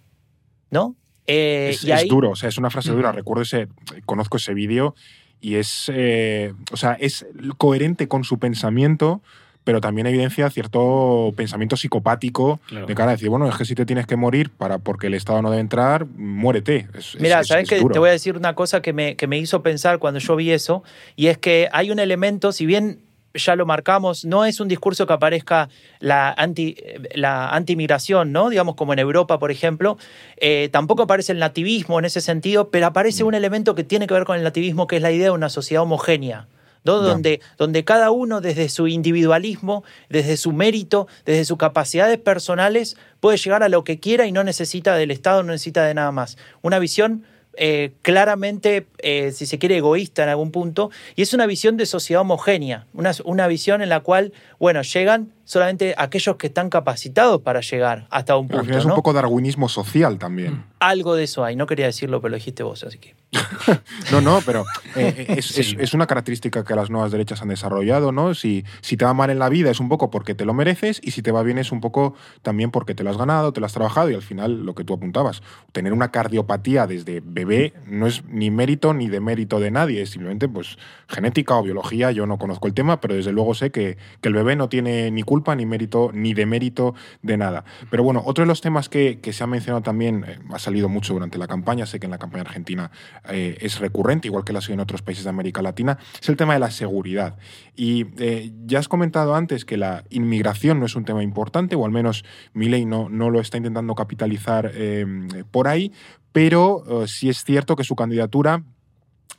¿No? 0.70 0.96
Eh, 1.28 1.70
es, 1.74 1.84
y 1.84 1.92
es 1.92 2.02
ahí- 2.02 2.08
duro, 2.08 2.30
o 2.30 2.36
sea, 2.36 2.48
es 2.48 2.58
una 2.58 2.70
frase 2.70 2.90
dura. 2.90 3.12
Recuerdo 3.12 3.42
ese, 3.42 3.68
conozco 4.04 4.36
ese 4.36 4.54
vídeo 4.54 4.94
y 5.40 5.56
es, 5.56 5.90
eh, 5.94 6.54
o 6.72 6.76
sea, 6.76 6.94
es 6.94 7.26
coherente 7.58 8.08
con 8.08 8.24
su 8.24 8.38
pensamiento, 8.38 9.22
pero 9.66 9.80
también 9.80 10.06
evidencia 10.06 10.48
cierto 10.48 11.34
pensamiento 11.36 11.76
psicopático 11.76 12.60
Claro. 12.68 12.86
de 12.86 12.94
cara 12.94 13.10
a 13.10 13.14
decir, 13.14 13.28
bueno, 13.30 13.48
es 13.48 13.56
que 13.56 13.64
si 13.64 13.74
te 13.74 13.84
tienes 13.84 14.06
que 14.06 14.14
morir 14.14 14.48
para 14.48 14.78
porque 14.78 15.08
el 15.08 15.14
Estado 15.14 15.42
no 15.42 15.50
debe 15.50 15.60
entrar, 15.60 16.06
muérete. 16.06 16.86
Es- 16.94 17.16
Mira, 17.18 17.40
es- 17.40 17.48
¿sabes 17.48 17.64
es 17.64 17.70
qué? 17.70 17.80
duro. 17.80 17.92
Te 17.92 17.98
voy 17.98 18.10
a 18.10 18.12
decir 18.12 18.36
una 18.36 18.54
cosa 18.54 18.80
que 18.80 18.92
me, 18.92 19.16
que 19.16 19.26
me 19.26 19.38
hizo 19.38 19.64
pensar 19.64 19.98
cuando 19.98 20.20
yo 20.20 20.36
vi 20.36 20.52
eso, 20.52 20.84
y 21.16 21.26
es 21.26 21.36
que 21.38 21.68
hay 21.72 21.90
un 21.90 21.98
elemento, 21.98 22.52
si 22.52 22.64
bien 22.64 23.00
ya 23.34 23.56
lo 23.56 23.66
marcamos, 23.66 24.24
no 24.24 24.44
es 24.44 24.60
un 24.60 24.68
discurso 24.68 25.04
que 25.08 25.12
aparezca 25.14 25.68
la 25.98 26.30
anti 26.30 26.76
la 27.16 27.48
antimigración, 27.48 28.30
¿no? 28.30 28.48
Digamos 28.50 28.76
como 28.76 28.92
en 28.92 29.00
Europa, 29.00 29.40
por 29.40 29.50
ejemplo, 29.50 29.98
eh, 30.36 30.68
tampoco 30.70 31.02
aparece 31.02 31.32
el 31.32 31.40
nativismo 31.40 31.98
en 31.98 32.04
ese 32.04 32.20
sentido, 32.20 32.70
pero 32.70 32.86
aparece 32.86 33.24
Mm. 33.24 33.26
un 33.26 33.34
elemento 33.34 33.74
que 33.74 33.82
tiene 33.82 34.06
que 34.06 34.14
ver 34.14 34.24
con 34.26 34.36
el 34.38 34.44
nativismo, 34.44 34.86
que 34.86 34.94
es 34.96 35.02
la 35.02 35.10
idea 35.10 35.24
de 35.24 35.30
una 35.32 35.48
sociedad 35.48 35.82
homogénea. 35.82 36.46
Donde, 36.84 37.40
donde 37.58 37.84
cada 37.84 38.12
uno 38.12 38.40
desde 38.40 38.68
su 38.68 38.86
individualismo, 38.86 39.82
desde 40.08 40.36
su 40.36 40.52
mérito, 40.52 41.08
desde 41.24 41.44
sus 41.44 41.58
capacidades 41.58 42.18
personales, 42.18 42.96
puede 43.18 43.38
llegar 43.38 43.64
a 43.64 43.68
lo 43.68 43.82
que 43.82 43.98
quiera 43.98 44.26
y 44.26 44.32
no 44.32 44.44
necesita 44.44 44.94
del 44.94 45.10
Estado, 45.10 45.42
no 45.42 45.50
necesita 45.50 45.84
de 45.84 45.94
nada 45.94 46.12
más. 46.12 46.38
Una 46.62 46.78
visión 46.78 47.24
eh, 47.58 47.92
claramente, 48.02 48.86
eh, 48.98 49.32
si 49.32 49.46
se 49.46 49.58
quiere, 49.58 49.78
egoísta 49.78 50.22
en 50.22 50.28
algún 50.28 50.50
punto, 50.50 50.90
y 51.14 51.22
es 51.22 51.32
una 51.32 51.46
visión 51.46 51.78
de 51.78 51.86
sociedad 51.86 52.20
homogénea, 52.20 52.86
una, 52.92 53.12
una 53.24 53.46
visión 53.46 53.80
en 53.80 53.88
la 53.88 54.00
cual, 54.00 54.32
bueno, 54.60 54.82
llegan 54.82 55.32
solamente 55.44 55.94
aquellos 55.96 56.36
que 56.36 56.48
están 56.48 56.68
capacitados 56.68 57.40
para 57.40 57.60
llegar 57.60 58.06
hasta 58.10 58.36
un 58.36 58.44
al 58.44 58.50
punto. 58.50 58.64
final 58.64 58.78
es 58.78 58.84
un 58.84 58.94
poco 58.94 59.14
darwinismo 59.14 59.68
social 59.68 60.18
también. 60.18 60.64
Algo 60.80 61.14
de 61.14 61.24
eso 61.24 61.44
hay, 61.44 61.56
no 61.56 61.66
quería 61.66 61.86
decirlo, 61.86 62.20
pero 62.20 62.32
lo 62.32 62.36
dijiste 62.36 62.62
vos, 62.62 62.84
así 62.84 62.98
que. 62.98 63.15
No, 64.12 64.20
no, 64.20 64.40
pero 64.46 64.64
eh, 64.94 65.26
es, 65.36 65.58
es- 65.58 65.76
es 65.78 65.92
una 65.94 66.06
característica 66.06 66.64
que 66.64 66.74
las 66.76 66.90
nuevas 66.90 67.10
derechas 67.10 67.42
han 67.42 67.48
desarrollado, 67.48 68.12
¿no? 68.12 68.34
Si, 68.34 68.64
si 68.80 68.96
te 68.96 69.04
va 69.04 69.14
mal 69.14 69.30
en 69.30 69.38
la 69.40 69.48
vida 69.48 69.70
es 69.70 69.80
un 69.80 69.88
poco 69.88 70.10
porque 70.10 70.34
te 70.34 70.44
lo 70.44 70.54
mereces 70.54 71.00
y 71.02 71.10
si 71.10 71.22
te 71.22 71.32
va 71.32 71.42
bien 71.42 71.58
es 71.58 71.72
un 71.72 71.80
poco 71.80 72.14
también 72.42 72.70
porque 72.70 72.94
te 72.94 73.02
lo 73.02 73.10
has 73.10 73.16
ganado, 73.18 73.52
te 73.52 73.58
lo 73.60 73.66
has 73.66 73.72
trabajado 73.72 74.10
y 74.10 74.14
al 74.14 74.22
final 74.22 74.64
lo 74.64 74.74
que 74.74 74.84
tú 74.84 74.94
apuntabas, 74.94 75.42
tener 75.72 75.92
una 75.92 76.10
cardiopatía 76.12 76.86
desde 76.86 77.20
bebé 77.24 77.74
no 77.86 78.06
es 78.06 78.24
ni 78.28 78.50
mérito 78.50 78.94
ni 78.94 79.08
demérito 79.08 79.58
de 79.58 79.70
nadie, 79.72 80.02
es 80.02 80.10
simplemente 80.10 80.48
pues 80.48 80.78
genética 81.08 81.56
o 81.56 81.62
biología, 81.62 82.12
yo 82.12 82.26
no 82.26 82.38
conozco 82.38 82.68
el 82.68 82.74
tema, 82.74 83.00
pero 83.00 83.14
desde 83.14 83.32
luego 83.32 83.54
sé 83.54 83.70
que, 83.72 83.98
que 84.20 84.28
el 84.28 84.34
bebé 84.34 84.54
no 84.56 84.68
tiene 84.68 85.10
ni 85.10 85.22
culpa 85.24 85.56
ni 85.56 85.66
mérito 85.66 86.10
ni 86.14 86.32
demérito 86.32 86.94
de 87.22 87.36
nada. 87.36 87.64
Pero 87.90 88.04
bueno, 88.04 88.22
otro 88.24 88.42
de 88.44 88.48
los 88.48 88.60
temas 88.60 88.88
que, 88.88 89.18
que 89.20 89.32
se 89.32 89.42
ha 89.42 89.46
mencionado 89.48 89.82
también, 89.82 90.24
eh, 90.26 90.38
ha 90.52 90.58
salido 90.60 90.88
mucho 90.88 91.12
durante 91.12 91.38
la 91.38 91.48
campaña, 91.48 91.86
sé 91.86 91.98
que 91.98 92.06
en 92.06 92.12
la 92.12 92.18
campaña 92.18 92.42
argentina 92.42 92.90
eh, 93.28 93.56
es 93.60 93.78
recurrente, 93.78 94.28
igual 94.28 94.44
que 94.44 94.52
lo 94.52 94.58
ha 94.58 94.62
sido 94.62 94.74
en 94.74 94.80
otros 94.80 95.02
países 95.02 95.24
de 95.24 95.30
América 95.30 95.62
Latina, 95.62 95.98
es 96.20 96.28
el 96.28 96.36
tema 96.36 96.54
de 96.54 96.60
la 96.60 96.70
seguridad. 96.70 97.36
Y 97.74 98.06
eh, 98.18 98.52
ya 98.66 98.78
has 98.78 98.88
comentado 98.88 99.34
antes 99.34 99.64
que 99.64 99.76
la 99.76 100.04
inmigración 100.10 100.80
no 100.80 100.86
es 100.86 100.96
un 100.96 101.04
tema 101.04 101.22
importante, 101.22 101.76
o 101.76 101.84
al 101.84 101.92
menos 101.92 102.24
Milei 102.54 102.86
no, 102.86 103.08
no 103.08 103.30
lo 103.30 103.40
está 103.40 103.56
intentando 103.56 103.94
capitalizar 103.94 104.70
eh, 104.74 105.06
por 105.50 105.68
ahí, 105.68 105.92
pero 106.32 107.02
eh, 107.02 107.08
sí 107.08 107.28
es 107.28 107.44
cierto 107.44 107.76
que 107.76 107.84
su 107.84 107.96
candidatura 107.96 108.62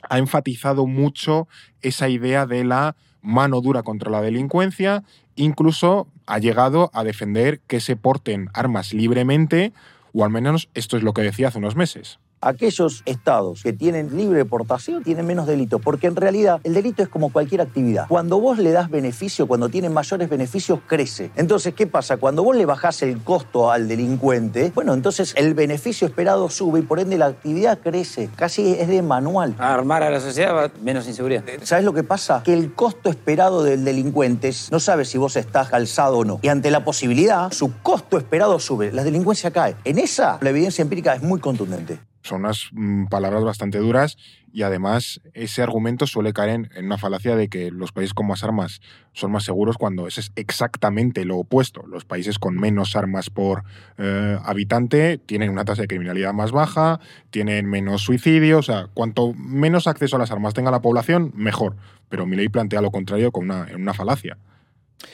ha 0.08 0.18
enfatizado 0.18 0.86
mucho 0.86 1.48
esa 1.80 2.08
idea 2.08 2.46
de 2.46 2.64
la 2.64 2.96
mano 3.20 3.60
dura 3.60 3.82
contra 3.82 4.10
la 4.10 4.20
delincuencia, 4.20 5.04
incluso 5.36 6.08
ha 6.26 6.38
llegado 6.38 6.90
a 6.92 7.04
defender 7.04 7.60
que 7.66 7.80
se 7.80 7.96
porten 7.96 8.48
armas 8.52 8.92
libremente 8.92 9.72
O 10.12 10.24
al 10.24 10.30
menos 10.30 10.68
esto 10.74 10.96
es 10.96 11.02
lo 11.02 11.12
que 11.12 11.22
decía 11.22 11.48
hace 11.48 11.58
unos 11.58 11.76
meses. 11.76 12.18
Aquellos 12.40 13.02
estados 13.04 13.62
que 13.62 13.72
tienen 13.72 14.16
libre 14.16 14.38
deportación 14.38 15.02
tienen 15.02 15.26
menos 15.26 15.46
delitos, 15.46 15.80
porque 15.82 16.06
en 16.06 16.14
realidad 16.14 16.60
el 16.62 16.74
delito 16.74 17.02
es 17.02 17.08
como 17.08 17.32
cualquier 17.32 17.60
actividad. 17.60 18.06
Cuando 18.08 18.40
vos 18.40 18.58
le 18.58 18.70
das 18.70 18.90
beneficio, 18.90 19.48
cuando 19.48 19.68
tienen 19.68 19.92
mayores 19.92 20.28
beneficios, 20.28 20.78
crece. 20.86 21.32
Entonces, 21.34 21.74
¿qué 21.74 21.86
pasa? 21.86 22.16
Cuando 22.16 22.44
vos 22.44 22.56
le 22.56 22.64
bajás 22.64 23.02
el 23.02 23.18
costo 23.22 23.72
al 23.72 23.88
delincuente, 23.88 24.70
bueno, 24.74 24.94
entonces 24.94 25.34
el 25.36 25.54
beneficio 25.54 26.06
esperado 26.06 26.48
sube 26.48 26.78
y 26.80 26.82
por 26.82 27.00
ende 27.00 27.18
la 27.18 27.26
actividad 27.26 27.78
crece. 27.80 28.30
Casi 28.36 28.72
es 28.72 28.86
de 28.86 29.02
manual. 29.02 29.56
Armar 29.58 30.04
a 30.04 30.10
la 30.10 30.20
sociedad 30.20 30.54
va 30.54 30.70
menos 30.80 31.08
inseguridad. 31.08 31.42
¿Sabes 31.62 31.84
lo 31.84 31.92
que 31.92 32.04
pasa? 32.04 32.42
Que 32.44 32.52
el 32.52 32.72
costo 32.72 33.10
esperado 33.10 33.64
del 33.64 33.84
delincuente 33.84 34.52
no 34.70 34.80
sabe 34.80 35.04
si 35.04 35.18
vos 35.18 35.36
estás 35.36 35.68
calzado 35.68 36.18
o 36.18 36.24
no. 36.24 36.38
Y 36.42 36.48
ante 36.48 36.70
la 36.70 36.84
posibilidad, 36.84 37.50
su 37.52 37.72
costo 37.82 38.16
esperado 38.16 38.58
sube. 38.58 38.92
La 38.92 39.04
delincuencia 39.04 39.50
cae. 39.50 39.76
En 39.84 39.98
esa, 39.98 40.38
la 40.40 40.50
evidencia 40.50 40.82
empírica 40.82 41.14
es 41.14 41.22
muy 41.22 41.40
contundente. 41.40 41.98
Son 42.28 42.40
unas 42.40 42.68
mm, 42.72 43.06
palabras 43.06 43.42
bastante 43.42 43.78
duras 43.78 44.16
y 44.52 44.62
además 44.62 45.20
ese 45.34 45.62
argumento 45.62 46.06
suele 46.06 46.32
caer 46.32 46.50
en, 46.74 46.84
una 46.84 46.98
falacia 46.98 47.36
de 47.36 47.48
que 47.48 47.70
los 47.70 47.92
países 47.92 48.12
con 48.14 48.26
más 48.26 48.44
armas 48.44 48.80
son 49.12 49.32
más 49.32 49.44
seguros 49.44 49.76
cuando 49.78 50.06
ese 50.06 50.20
es 50.20 50.32
exactamente 50.36 51.24
lo 51.24 51.38
opuesto. 51.38 51.86
Los 51.86 52.04
países 52.04 52.38
con 52.38 52.54
menos 52.56 52.96
armas 52.96 53.30
por 53.30 53.64
eh, 53.98 54.38
habitante 54.44 55.18
tienen 55.18 55.50
una 55.50 55.64
tasa 55.64 55.82
de 55.82 55.88
criminalidad 55.88 56.32
más 56.34 56.52
baja, 56.52 57.00
tienen 57.30 57.66
menos 57.66 58.02
suicidios, 58.02 58.68
o 58.68 58.72
sea, 58.72 58.86
cuanto 58.92 59.32
menos 59.34 59.86
acceso 59.86 60.16
a 60.16 60.18
las 60.18 60.30
armas 60.30 60.54
tenga 60.54 60.70
la 60.70 60.80
población, 60.82 61.32
mejor. 61.34 61.76
Pero 62.08 62.26
Milei 62.26 62.48
plantea 62.48 62.80
lo 62.82 62.90
contrario 62.90 63.32
con 63.32 63.44
una, 63.44 63.66
en 63.68 63.80
una 63.82 63.94
falacia. 63.94 64.36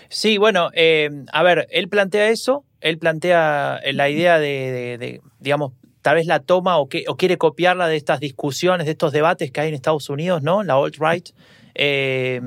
Sí, 0.09 0.39
bueno, 0.39 0.71
eh, 0.75 1.11
a 1.33 1.43
ver, 1.43 1.67
él 1.71 1.89
plantea 1.89 2.29
eso, 2.31 2.65
él 2.81 2.99
plantea 2.99 3.81
la 3.93 4.09
idea 4.09 4.39
de, 4.39 4.49
de- 4.73 4.99
de, 4.99 5.21
digamos, 5.41 5.73
tal 6.05 6.17
vez 6.17 6.27
la 6.27 6.41
toma 6.41 6.77
o, 6.77 6.87
que, 6.91 7.05
o 7.09 7.17
quiere 7.17 7.39
copiarla 7.39 7.89
de 7.89 7.97
estas 7.97 8.21
discusiones, 8.21 8.85
de 8.85 8.93
estos 8.93 9.11
debates 9.11 9.51
que 9.51 9.61
hay 9.63 9.69
en 9.69 9.75
Estados 9.75 10.11
Unidos, 10.11 10.43
¿no? 10.43 10.63
La 10.63 10.75
alt-right. 10.75 11.31
eh, 11.77 12.41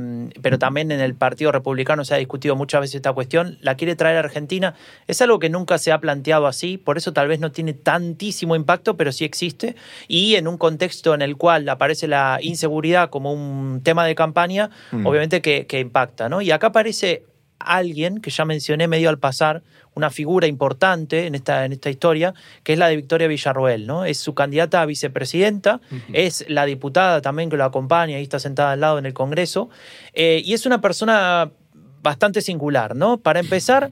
pero 0.43 0.59
también 0.59 0.91
en 0.91 0.99
el 0.99 1.15
Partido 1.15 1.51
Republicano 1.51 2.05
se 2.05 2.13
ha 2.13 2.17
discutido 2.17 2.55
muchas 2.55 2.81
veces 2.81 2.95
esta 2.97 3.13
cuestión, 3.13 3.57
la 3.61 3.75
quiere 3.75 3.95
traer 3.95 4.17
a 4.17 4.19
Argentina. 4.19 4.75
Es 5.07 5.21
algo 5.23 5.39
que 5.39 5.49
nunca 5.49 5.79
se 5.79 5.91
ha 5.91 5.99
planteado 5.99 6.45
así, 6.45 6.77
por 6.77 6.97
eso 6.97 7.13
tal 7.13 7.27
vez 7.27 7.39
no 7.39 7.51
tiene 7.51 7.73
tantísimo 7.73 8.55
impacto, 8.55 8.95
pero 8.95 9.11
sí 9.11 9.25
existe. 9.25 9.75
Y 10.07 10.35
en 10.35 10.47
un 10.47 10.57
contexto 10.57 11.13
en 11.15 11.23
el 11.23 11.35
cual 11.35 11.67
aparece 11.67 12.07
la 12.07 12.37
inseguridad 12.41 13.09
como 13.09 13.33
un 13.33 13.81
tema 13.83 14.05
de 14.05 14.13
campaña, 14.13 14.69
Mm. 14.91 15.05
obviamente 15.07 15.41
que, 15.41 15.65
que 15.65 15.79
impacta, 15.79 16.29
¿no? 16.29 16.41
Y 16.41 16.51
acá 16.51 16.67
aparece 16.67 17.23
alguien 17.59 18.21
que 18.21 18.29
ya 18.29 18.45
mencioné 18.45 18.87
medio 18.87 19.09
al 19.09 19.17
pasar, 19.17 19.63
una 19.97 20.11
figura 20.11 20.45
importante 20.45 21.25
en 21.25 21.33
esta, 21.33 21.65
en 21.65 21.73
esta 21.73 21.89
historia, 21.89 22.33
que 22.63 22.73
es 22.73 22.79
la 22.79 22.87
de 22.87 22.95
Victoria 22.95 23.27
Villarroel, 23.27 23.87
¿no? 23.87 24.05
Es 24.05 24.19
su 24.19 24.35
candidata 24.35 24.81
a 24.81 24.85
vicepresidenta, 24.85 25.81
es 26.13 26.45
la 26.47 26.65
diputada 26.65 27.19
también 27.21 27.49
que 27.49 27.57
lo 27.57 27.65
acompaña, 27.65 28.17
ahí 28.17 28.23
está 28.23 28.39
sentada 28.39 28.73
al 28.73 28.79
lado 28.79 28.99
en 28.99 29.07
el 29.07 29.13
Congreso, 29.13 29.69
eh, 30.13 30.41
y 30.45 30.53
es 30.53 30.67
una 30.67 30.81
persona 30.81 31.51
bastante 32.03 32.41
singular, 32.41 32.95
¿no? 32.95 33.17
Para 33.17 33.39
empezar, 33.39 33.91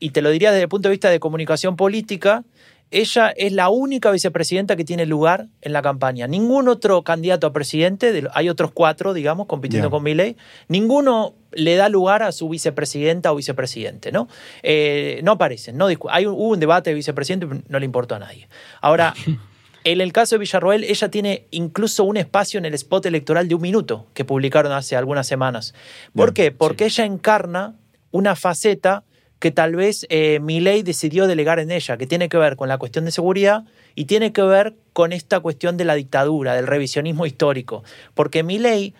y 0.00 0.10
te 0.10 0.22
lo 0.22 0.30
diría 0.30 0.50
desde 0.50 0.62
el 0.62 0.68
punto 0.70 0.88
de 0.88 0.92
vista 0.92 1.10
de 1.10 1.20
comunicación 1.20 1.76
política, 1.76 2.42
ella 2.90 3.30
es 3.36 3.52
la 3.52 3.70
única 3.70 4.10
vicepresidenta 4.10 4.76
que 4.76 4.84
tiene 4.84 5.06
lugar 5.06 5.48
en 5.62 5.72
la 5.72 5.82
campaña. 5.82 6.26
Ningún 6.26 6.68
otro 6.68 7.02
candidato 7.02 7.46
a 7.46 7.52
presidente, 7.52 8.24
hay 8.32 8.48
otros 8.48 8.70
cuatro, 8.72 9.14
digamos, 9.14 9.46
compitiendo 9.46 9.90
con 9.90 10.02
Milei, 10.02 10.36
ninguno 10.68 11.34
le 11.52 11.76
da 11.76 11.88
lugar 11.88 12.22
a 12.22 12.32
su 12.32 12.48
vicepresidenta 12.48 13.32
o 13.32 13.36
vicepresidente, 13.36 14.12
¿no? 14.12 14.28
Eh, 14.62 15.20
no 15.24 15.32
aparecen, 15.32 15.76
no 15.76 15.86
hay 15.86 16.26
un, 16.26 16.34
hubo 16.34 16.48
un 16.48 16.60
debate 16.60 16.90
de 16.90 16.94
vicepresidente, 16.94 17.46
pero 17.46 17.62
no 17.68 17.78
le 17.78 17.84
importó 17.84 18.14
a 18.14 18.18
nadie. 18.18 18.48
Ahora, 18.80 19.14
en 19.84 20.00
el 20.00 20.12
caso 20.12 20.36
de 20.36 20.40
Villarroel, 20.40 20.84
ella 20.84 21.10
tiene 21.10 21.46
incluso 21.50 22.04
un 22.04 22.16
espacio 22.16 22.58
en 22.58 22.64
el 22.64 22.74
spot 22.74 23.06
electoral 23.06 23.48
de 23.48 23.54
un 23.54 23.62
minuto 23.62 24.06
que 24.14 24.24
publicaron 24.24 24.72
hace 24.72 24.96
algunas 24.96 25.26
semanas. 25.26 25.74
¿Por 26.14 26.32
qué? 26.32 26.52
Porque 26.52 26.86
ella 26.86 27.04
encarna 27.04 27.76
una 28.10 28.36
faceta 28.36 29.04
que 29.44 29.50
tal 29.50 29.76
vez 29.76 30.06
eh, 30.08 30.38
Milei 30.40 30.82
decidió 30.82 31.26
delegar 31.26 31.58
en 31.58 31.70
ella, 31.70 31.98
que 31.98 32.06
tiene 32.06 32.30
que 32.30 32.38
ver 32.38 32.56
con 32.56 32.66
la 32.66 32.78
cuestión 32.78 33.04
de 33.04 33.10
seguridad 33.10 33.64
y 33.94 34.06
tiene 34.06 34.32
que 34.32 34.40
ver 34.40 34.72
con 34.94 35.12
esta 35.12 35.40
cuestión 35.40 35.76
de 35.76 35.84
la 35.84 35.94
dictadura, 35.96 36.54
del 36.54 36.66
revisionismo 36.66 37.26
histórico. 37.26 37.84
Porque 38.14 38.42
Milei 38.42 38.94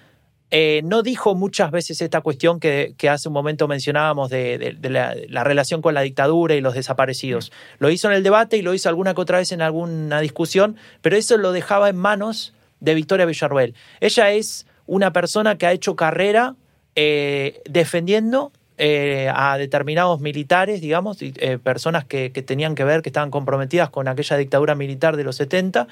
eh, 0.51 0.82
no 0.84 1.03
dijo 1.03 1.34
muchas 1.34 1.70
veces 1.70 2.03
esta 2.03 2.20
cuestión 2.20 2.61
que, 2.61 2.92
que 2.99 3.09
hace 3.09 3.28
un 3.28 3.32
momento 3.32 3.66
mencionábamos 3.68 4.28
de, 4.28 4.59
de- 4.59 4.72
de 4.74 4.90
la, 4.90 5.16
la 5.30 5.45
relación 5.45 5.80
con 5.80 5.95
la 5.95 6.03
dictadura 6.03 6.55
y 6.55 6.61
los 6.61 6.74
desaparecidos. 6.74 7.51
Lo 7.78 7.88
hizo 7.88 8.09
en 8.11 8.14
el 8.14 8.22
debate 8.22 8.59
y 8.59 8.62
lo 8.62 8.74
hizo 8.74 8.90
alguna 8.90 9.14
que 9.14 9.22
otra 9.22 9.38
vez 9.38 9.51
en 9.51 9.62
alguna 9.62 10.20
discusión, 10.20 10.76
pero 11.01 11.16
eso 11.16 11.38
lo 11.38 11.53
dejaba 11.53 11.88
en 11.88 11.97
manos 11.97 12.53
de 12.80 12.92
Victoria 12.95 13.24
Villarruel. 13.24 13.74
Ella 14.01 14.30
es 14.32 14.66
una 14.84 15.11
persona 15.14 15.57
que 15.57 15.64
ha 15.64 15.72
hecho 15.72 15.97
carrera 15.97 16.55
eh, 16.97 17.62
defendiendo 17.64 18.53
eh, 18.79 19.31
a 19.35 19.57
determinados 19.59 20.20
militares, 20.20 20.81
digamos, 20.81 21.22
y, 21.22 21.33
eh, 21.37 21.59
personas 21.59 22.05
que, 22.05 22.33
que 22.33 22.43
tenían 22.43 22.75
que 22.75 22.85
ver, 22.85 23.03
que 23.03 23.09
estaban 23.09 23.31
comprometidas 23.31 23.91
con 23.91 24.09
aquella 24.09 24.37
dictadura 24.37 24.75
militar 24.75 25.16
de 25.16 25.25
los 25.25 25.37
70. 25.37 25.87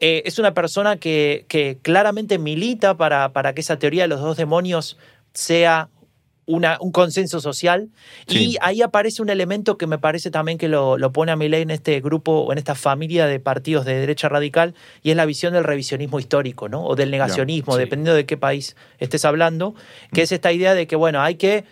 Eh, 0.00 0.22
es 0.26 0.38
una 0.40 0.52
persona 0.54 0.96
que, 0.96 1.44
que 1.48 1.78
claramente 1.82 2.38
milita 2.38 2.96
para, 2.96 3.32
para 3.32 3.54
que 3.54 3.60
esa 3.60 3.78
teoría 3.78 4.02
de 4.02 4.08
los 4.08 4.20
dos 4.20 4.36
demonios 4.36 4.98
sea 5.32 5.88
una- 6.46 6.76
un 6.80 6.92
consenso 6.92 7.40
social. 7.40 7.88
Y 8.28 8.56
ahí 8.60 8.82
aparece 8.82 9.22
un 9.22 9.30
elemento 9.30 9.78
que 9.78 9.86
me 9.86 9.98
parece 9.98 10.30
también 10.30 10.58
que 10.58 10.68
lo, 10.68 10.98
lo 10.98 11.10
pone 11.12 11.32
a 11.32 11.36
Milei 11.36 11.62
en 11.62 11.70
este 11.70 12.00
grupo 12.00 12.32
o 12.40 12.52
en 12.52 12.58
esta 12.58 12.74
familia 12.74 13.26
de 13.26 13.40
partidos 13.40 13.86
de 13.86 13.94
derecha 13.94 14.28
radical, 14.28 14.74
y 15.02 15.10
es 15.10 15.16
la 15.16 15.24
visión 15.24 15.54
del 15.54 15.64
revisionismo 15.64 16.18
histórico, 16.18 16.68
¿no? 16.68 16.84
O 16.84 16.96
del 16.96 17.10
negacionismo, 17.10 17.74
sí. 17.74 17.78
dependiendo 17.78 18.14
de 18.14 18.26
qué 18.26 18.36
país 18.36 18.76
estés 18.98 19.24
hablando, 19.24 19.74
que 20.12 20.20
es 20.22 20.32
esta 20.32 20.52
idea 20.52 20.74
de 20.74 20.86
que, 20.86 20.96
bueno, 20.96 21.22
hay 21.22 21.36
que 21.36 21.64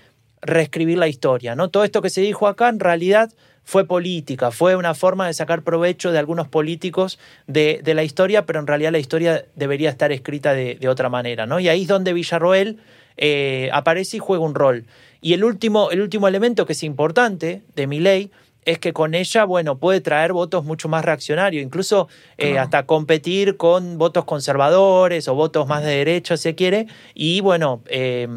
reescribir 0.43 0.99
la 0.99 1.09
historia, 1.09 1.55
¿no? 1.55 1.70
Todo 1.70 1.84
esto 1.84 2.03
que 2.03 2.11
se 2.11 2.20
dijo 2.20 2.47
acá 2.47 2.68
en 2.68 2.80
realidad 2.80 3.32
fue 3.64 3.86
política, 3.86 4.51
fue 4.51 4.74
una 4.76 4.95
forma 4.95 5.26
de 5.26 5.34
sacar 5.34 5.62
provecho 5.62 6.11
de 6.11 6.18
algunos 6.18 6.49
políticos 6.49 7.18
de, 7.47 7.80
de 7.82 7.95
la 7.95 8.03
historia, 8.03 8.45
pero 8.45 8.59
en 8.59 8.66
realidad 8.66 8.90
la 8.90 8.99
historia 8.99 9.45
debería 9.55 9.88
estar 9.88 10.11
escrita 10.11 10.53
de, 10.53 10.74
de 10.74 10.88
otra 10.88 11.09
manera, 11.09 11.47
¿no? 11.47 11.61
Y 11.61 11.68
ahí 11.68 11.82
es 11.82 11.88
donde 11.88 12.12
Villarroel 12.12 12.78
eh, 13.16 13.70
aparece 13.72 14.16
y 14.16 14.20
juega 14.20 14.45
un 14.45 14.55
rol. 14.55 14.84
Y 15.20 15.34
el 15.34 15.45
último, 15.45 15.90
el 15.90 16.01
último 16.01 16.26
elemento 16.26 16.66
que 16.66 16.72
es 16.72 16.82
importante 16.82 17.62
de 17.76 17.86
mi 17.86 18.01
ley 18.01 18.32
es 18.64 18.78
que 18.78 18.93
con 18.93 19.14
ella, 19.14 19.45
bueno, 19.45 19.78
puede 19.78 20.01
traer 20.01 20.32
votos 20.32 20.64
mucho 20.64 20.88
más 20.88 21.05
reaccionarios, 21.05 21.64
incluso 21.64 22.09
eh, 22.38 22.59
hasta 22.59 22.86
competir 22.86 23.57
con 23.57 23.99
votos 23.99 24.24
conservadores 24.24 25.26
o 25.28 25.34
votos 25.34 25.66
más 25.66 25.82
de 25.82 25.97
derecha, 25.97 26.36
si 26.36 26.45
se 26.45 26.55
quiere, 26.55 26.86
y 27.14 27.40
bueno, 27.40 27.82
eh, 27.86 28.28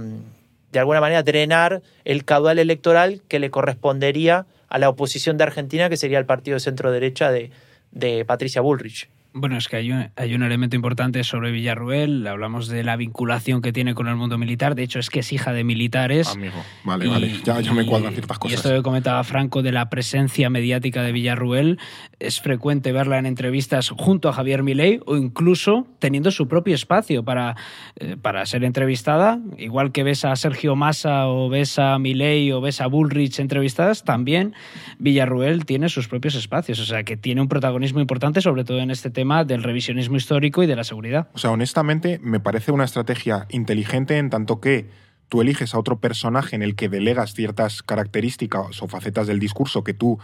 de 0.76 0.82
alguna 0.82 1.02
manera 1.02 1.24
drenar 1.24 1.82
el 2.04 2.26
caudal 2.26 2.60
electoral 2.60 3.22
que 3.28 3.40
le 3.40 3.50
correspondería 3.50 4.46
a 4.68 4.78
la 4.78 4.90
oposición 4.90 5.38
de 5.38 5.46
Argentina, 5.46 5.90
que 5.90 5.98
sería 5.98 6.20
el 6.20 6.26
partido 6.26 6.56
de 6.56 6.60
centro 6.60 6.92
derecha 6.92 7.32
de, 7.32 7.52
de 7.92 8.26
Patricia 8.26 8.62
Bullrich. 8.62 9.10
Bueno, 9.38 9.58
es 9.58 9.68
que 9.68 9.76
hay 9.76 9.92
un, 9.92 10.08
hay 10.16 10.34
un 10.34 10.44
elemento 10.44 10.78
importante 10.78 11.22
sobre 11.26 11.52
Villarruel. 11.52 12.26
Hablamos 12.26 12.70
de 12.70 12.86
la 12.86 12.96
vinculación 12.96 13.62
que 13.62 13.74
tiene 13.74 13.94
con 13.94 14.08
el 14.08 14.16
mundo 14.16 14.38
militar. 14.38 14.76
De 14.76 14.84
hecho, 14.84 14.98
es 14.98 15.10
que 15.10 15.20
es 15.20 15.34
hija 15.34 15.52
de 15.52 15.66
militares. 15.66 16.30
Amigo, 16.30 16.54
vale, 16.86 17.06
Y- 17.06 17.10
vale. 17.10 17.32
Ya, 17.44 17.60
ya 17.60 17.74
me 17.74 17.86
cuadran 17.86 18.14
ciertas 18.14 18.38
Y 18.38 18.40
cosas. 18.40 18.58
esto 18.60 18.70
que 18.74 18.82
comentaba 18.82 19.22
Franco 19.26 19.62
de 19.62 19.74
la 19.74 19.90
presencia 19.90 20.50
mediática 20.50 21.04
de 21.04 21.12
Villarruel, 21.12 21.80
es 22.20 22.40
frecuente 22.40 22.94
verla 22.94 23.20
en 23.20 23.26
entrevistas 23.26 23.90
junto 23.90 24.30
a 24.30 24.34
Javier 24.34 24.64
Milei 24.64 25.02
o 25.06 25.18
incluso 25.18 25.86
teniendo 26.00 26.32
su 26.32 26.48
propio 26.48 26.74
espacio 26.74 27.26
para, 27.26 27.58
eh, 27.98 28.16
para 28.16 28.46
ser 28.46 28.64
entrevistada. 28.64 29.40
Igual 29.58 29.92
que 29.92 30.04
ves 30.04 30.24
a 30.24 30.34
Sergio 30.38 30.78
Massa 30.78 31.28
o 31.28 31.50
ves 31.50 31.78
a 31.78 32.00
Milei 32.00 32.54
o 32.54 32.62
ves 32.62 32.80
a 32.80 32.88
Bullrich 32.88 33.40
entrevistadas, 33.40 34.06
también 34.06 34.54
Villarruel 34.98 35.66
tiene 35.66 35.90
sus 35.90 36.08
propios 36.08 36.36
espacios. 36.36 36.80
O 36.80 36.86
sea, 36.86 37.04
que 37.04 37.18
tiene 37.18 37.42
un 37.42 37.50
protagonismo 37.50 38.00
importante, 38.00 38.40
sobre 38.40 38.64
todo 38.64 38.80
en 38.80 38.92
este 38.92 39.10
tema 39.10 39.25
del 39.46 39.64
revisionismo 39.64 40.18
histórico 40.18 40.64
y 40.64 40.68
de 40.68 40.76
la 40.76 40.84
seguridad. 40.84 41.30
O 41.34 41.38
sea, 41.38 41.52
honestamente, 41.52 42.20
me 42.22 42.40
parece 42.40 42.72
una 42.72 42.86
estrategia 42.86 43.48
inteligente 43.50 44.18
en 44.18 44.30
tanto 44.30 44.62
que 44.62 44.90
tú 45.30 45.42
eliges 45.42 45.74
a 45.74 45.80
otro 45.80 46.00
personaje 46.00 46.56
en 46.56 46.62
el 46.62 46.76
que 46.76 46.90
delegas 46.90 47.34
ciertas 47.34 47.82
características 47.82 48.82
o 48.82 48.88
facetas 48.88 49.28
del 49.28 49.40
discurso 49.40 49.84
que 49.84 49.94
tú 49.94 50.20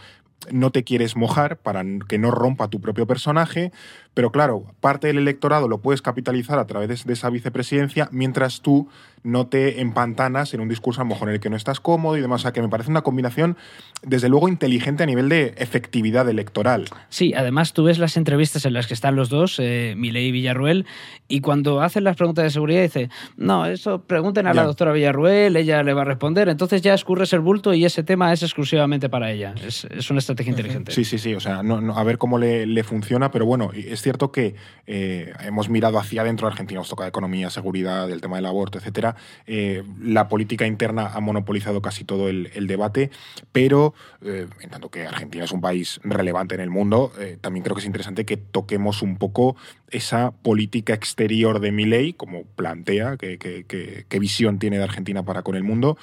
no 0.52 0.72
te 0.72 0.84
quieres 0.84 1.16
mojar 1.16 1.58
para 1.58 1.84
que 2.08 2.18
no 2.18 2.32
rompa 2.32 2.68
tu 2.68 2.82
propio 2.82 3.06
personaje, 3.06 3.72
pero 4.14 4.32
claro, 4.32 4.66
parte 4.82 5.08
del 5.08 5.18
electorado 5.20 5.68
lo 5.68 5.78
puedes 5.80 6.02
capitalizar 6.02 6.60
a 6.60 6.68
través 6.68 7.06
de, 7.06 7.14
esa 7.14 7.30
vicepresidencia, 7.30 8.10
mientras 8.12 8.62
tú 8.62 8.90
no 9.24 9.46
te 9.48 9.82
empantanas 9.82 10.54
en 10.56 10.62
un 10.62 10.68
discurso 10.68 11.00
a 11.00 11.04
lo 11.04 11.10
mejor 11.10 11.30
en 11.30 11.36
el 11.36 11.40
que 11.40 11.50
no 11.50 11.56
estás 11.56 11.80
cómodo 11.80 12.18
y 12.18 12.22
demás. 12.22 12.42
O 12.42 12.44
sea, 12.44 12.54
que 12.54 12.62
me 12.62 12.70
parece 12.70 12.90
una 12.90 13.04
combinación, 13.04 13.56
desde 14.02 14.30
luego, 14.30 14.50
inteligente 14.50 15.04
a 15.04 15.06
nivel 15.06 15.30
de 15.30 15.54
efectividad 15.58 16.28
electoral. 16.28 16.86
Sí, 17.10 17.34
además 17.36 17.74
tú 17.74 17.84
ves 17.84 18.00
las 18.00 18.18
entrevistas 18.18 18.66
en 18.66 18.74
las 18.74 18.88
que 18.88 18.96
están 18.96 19.16
los 19.16 19.30
dos, 19.30 19.58
eh, 19.60 19.94
Milei 19.96 20.26
y 20.28 20.32
Villarruel, 20.32 20.88
y 21.28 21.42
cuando 21.42 21.82
hacen 21.82 22.04
las 22.04 22.18
preguntas 22.18 22.44
de 22.44 22.50
seguridad 22.50 22.82
dice, 22.82 23.10
no, 23.38 23.68
eso 23.68 24.02
pregunten 24.02 24.48
a 24.48 24.54
la 24.56 24.64
doctora 24.64 24.92
Villarruel, 24.92 25.56
ella 25.56 25.84
le 25.84 25.94
va 25.94 26.02
a 26.02 26.06
responder, 26.06 26.50
entonces 26.50 26.82
ya 26.82 26.96
escurres 26.96 27.32
el 27.34 27.42
bulto 27.42 27.74
y 27.76 27.86
ese 27.86 28.04
tema 28.04 28.34
es 28.34 28.42
exclusivamente 28.42 29.08
para 29.08 29.32
ella. 29.32 29.54
Es, 29.64 29.86
es 29.86 30.10
una 30.10 30.18
estrategia 30.20 30.50
inteligente. 30.50 30.92
Sí, 30.92 31.06
sí, 31.06 31.20
sí. 31.20 31.36
O 31.36 31.40
sea, 31.40 31.62
no, 31.62 31.80
no- 31.80 31.96
a 31.96 32.04
ver 32.04 32.18
cómo 32.18 32.40
le, 32.40 32.66
le 32.66 32.84
funciona, 32.84 33.30
pero 33.30 33.46
bueno, 33.46 33.70
es 33.74 34.01
cierto 34.02 34.32
que 34.32 34.56
eh, 34.88 35.34
hemos 35.46 35.70
mirado 35.70 35.98
hacia 36.00 36.22
adentro 36.22 36.48
de 36.48 36.52
Argentina, 36.52 36.80
nos 36.80 36.90
toca 36.90 37.08
economía, 37.08 37.50
seguridad, 37.50 38.12
el 38.12 38.20
tema 38.20 38.36
del 38.36 38.46
aborto, 38.46 38.78
etcétera. 38.78 39.16
Eh, 39.48 39.84
la 40.02 40.28
política 40.28 40.68
interna 40.68 41.12
ha 41.14 41.20
monopolizado 41.22 41.82
casi 41.82 42.04
todo 42.04 42.28
el, 42.28 42.68
debate, 42.68 43.10
pero 43.52 43.94
eh, 44.22 44.48
en 44.60 44.70
tanto 44.70 44.90
que 44.90 45.08
Argentina 45.08 45.46
es 45.46 45.52
un 45.52 45.62
país 45.62 46.00
relevante 46.04 46.56
en 46.56 46.62
el 46.62 46.70
mundo, 46.70 47.12
también 47.42 47.64
creo 47.64 47.76
que 47.76 47.82
es 47.82 47.86
interesante 47.86 48.26
que 48.26 48.38
toquemos 48.38 49.02
un 49.02 49.18
poco 49.18 49.56
esa 49.90 50.32
política 50.32 50.94
exterior 50.94 51.60
de 51.60 51.72
Milei, 51.72 52.14
como 52.14 52.44
plantea, 52.44 53.18
qué 53.18 54.18
visión 54.20 54.60
tiene 54.60 54.78
de 54.78 54.84
Argentina 54.84 55.24
para 55.24 55.42
con 55.42 55.56
el 55.56 55.64
mundo. 55.64 55.98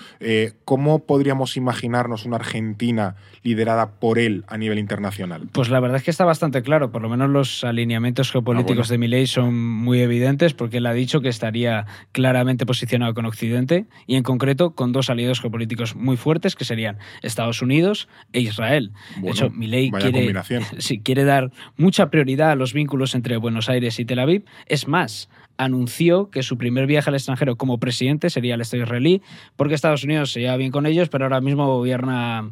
¿Cómo 0.64 1.00
podríamos 1.00 1.56
imaginarnos 1.56 2.26
una 2.26 2.36
Argentina 2.36 3.16
liderada 3.42 3.92
por 3.92 4.18
él 4.18 4.44
a 4.48 4.58
nivel 4.58 4.78
internacional? 4.78 5.48
Pues 5.52 5.70
la 5.70 5.80
verdad 5.80 5.98
es 5.98 6.02
que 6.02 6.10
está 6.10 6.24
bastante 6.24 6.62
claro, 6.62 6.90
por 6.90 7.02
lo 7.02 7.08
menos 7.08 7.30
los 7.30 7.64
alineamientos 7.88 8.30
geopolíticos 8.30 8.86
Ah, 8.86 8.88
bueno. 8.88 8.90
de 8.90 8.98
Milei 8.98 9.26
son 9.26 9.54
muy 9.58 10.00
evidentes 10.00 10.52
porque 10.52 10.76
él 10.76 10.86
ha 10.86 10.92
dicho 10.92 11.20
que 11.20 11.28
estaría 11.28 11.86
claramente 12.12 12.66
posicionado 12.66 13.14
con 13.14 13.24
Occidente 13.24 13.86
y 14.06 14.16
en 14.16 14.22
concreto 14.22 14.74
con 14.74 14.92
dos 14.92 15.08
aliados 15.10 15.40
geopolíticos 15.40 15.96
muy 15.96 16.16
fuertes 16.16 16.54
que 16.54 16.64
serían 16.64 16.98
Estados 17.22 17.62
Unidos 17.62 18.08
e 18.32 18.40
Israel. 18.40 18.92
de 19.20 19.30
hecho, 19.30 19.50
quiere, 19.50 20.32
sí, 20.78 21.00
quiere 21.00 21.24
dar 21.24 21.50
mucha 21.76 22.10
prioridad 22.10 22.50
a 22.50 22.56
los 22.56 22.72
vínculos 22.74 23.14
entre 23.14 23.36
Buenos 23.38 23.68
Aires 23.68 23.98
y 23.98 24.04
Tel 24.04 24.18
Aviv. 24.18 24.44
Es 24.66 24.86
más, 24.86 25.30
anunció 25.58 26.30
que 26.30 26.42
su 26.42 26.56
primer 26.56 26.86
viaje 26.86 27.10
al 27.10 27.14
extranjero 27.16 27.56
como 27.56 27.78
presidente 27.78 28.30
sería 28.30 28.54
al 28.54 28.60
Estado 28.60 28.84
israelí, 28.84 29.22
porque 29.56 29.74
Estados 29.74 30.04
Unidos 30.04 30.32
se 30.32 30.40
lleva 30.40 30.56
bien 30.56 30.70
con 30.70 30.86
ellos, 30.86 31.08
pero 31.08 31.24
ahora 31.24 31.40
mismo 31.40 31.66
gobierna 31.66 32.50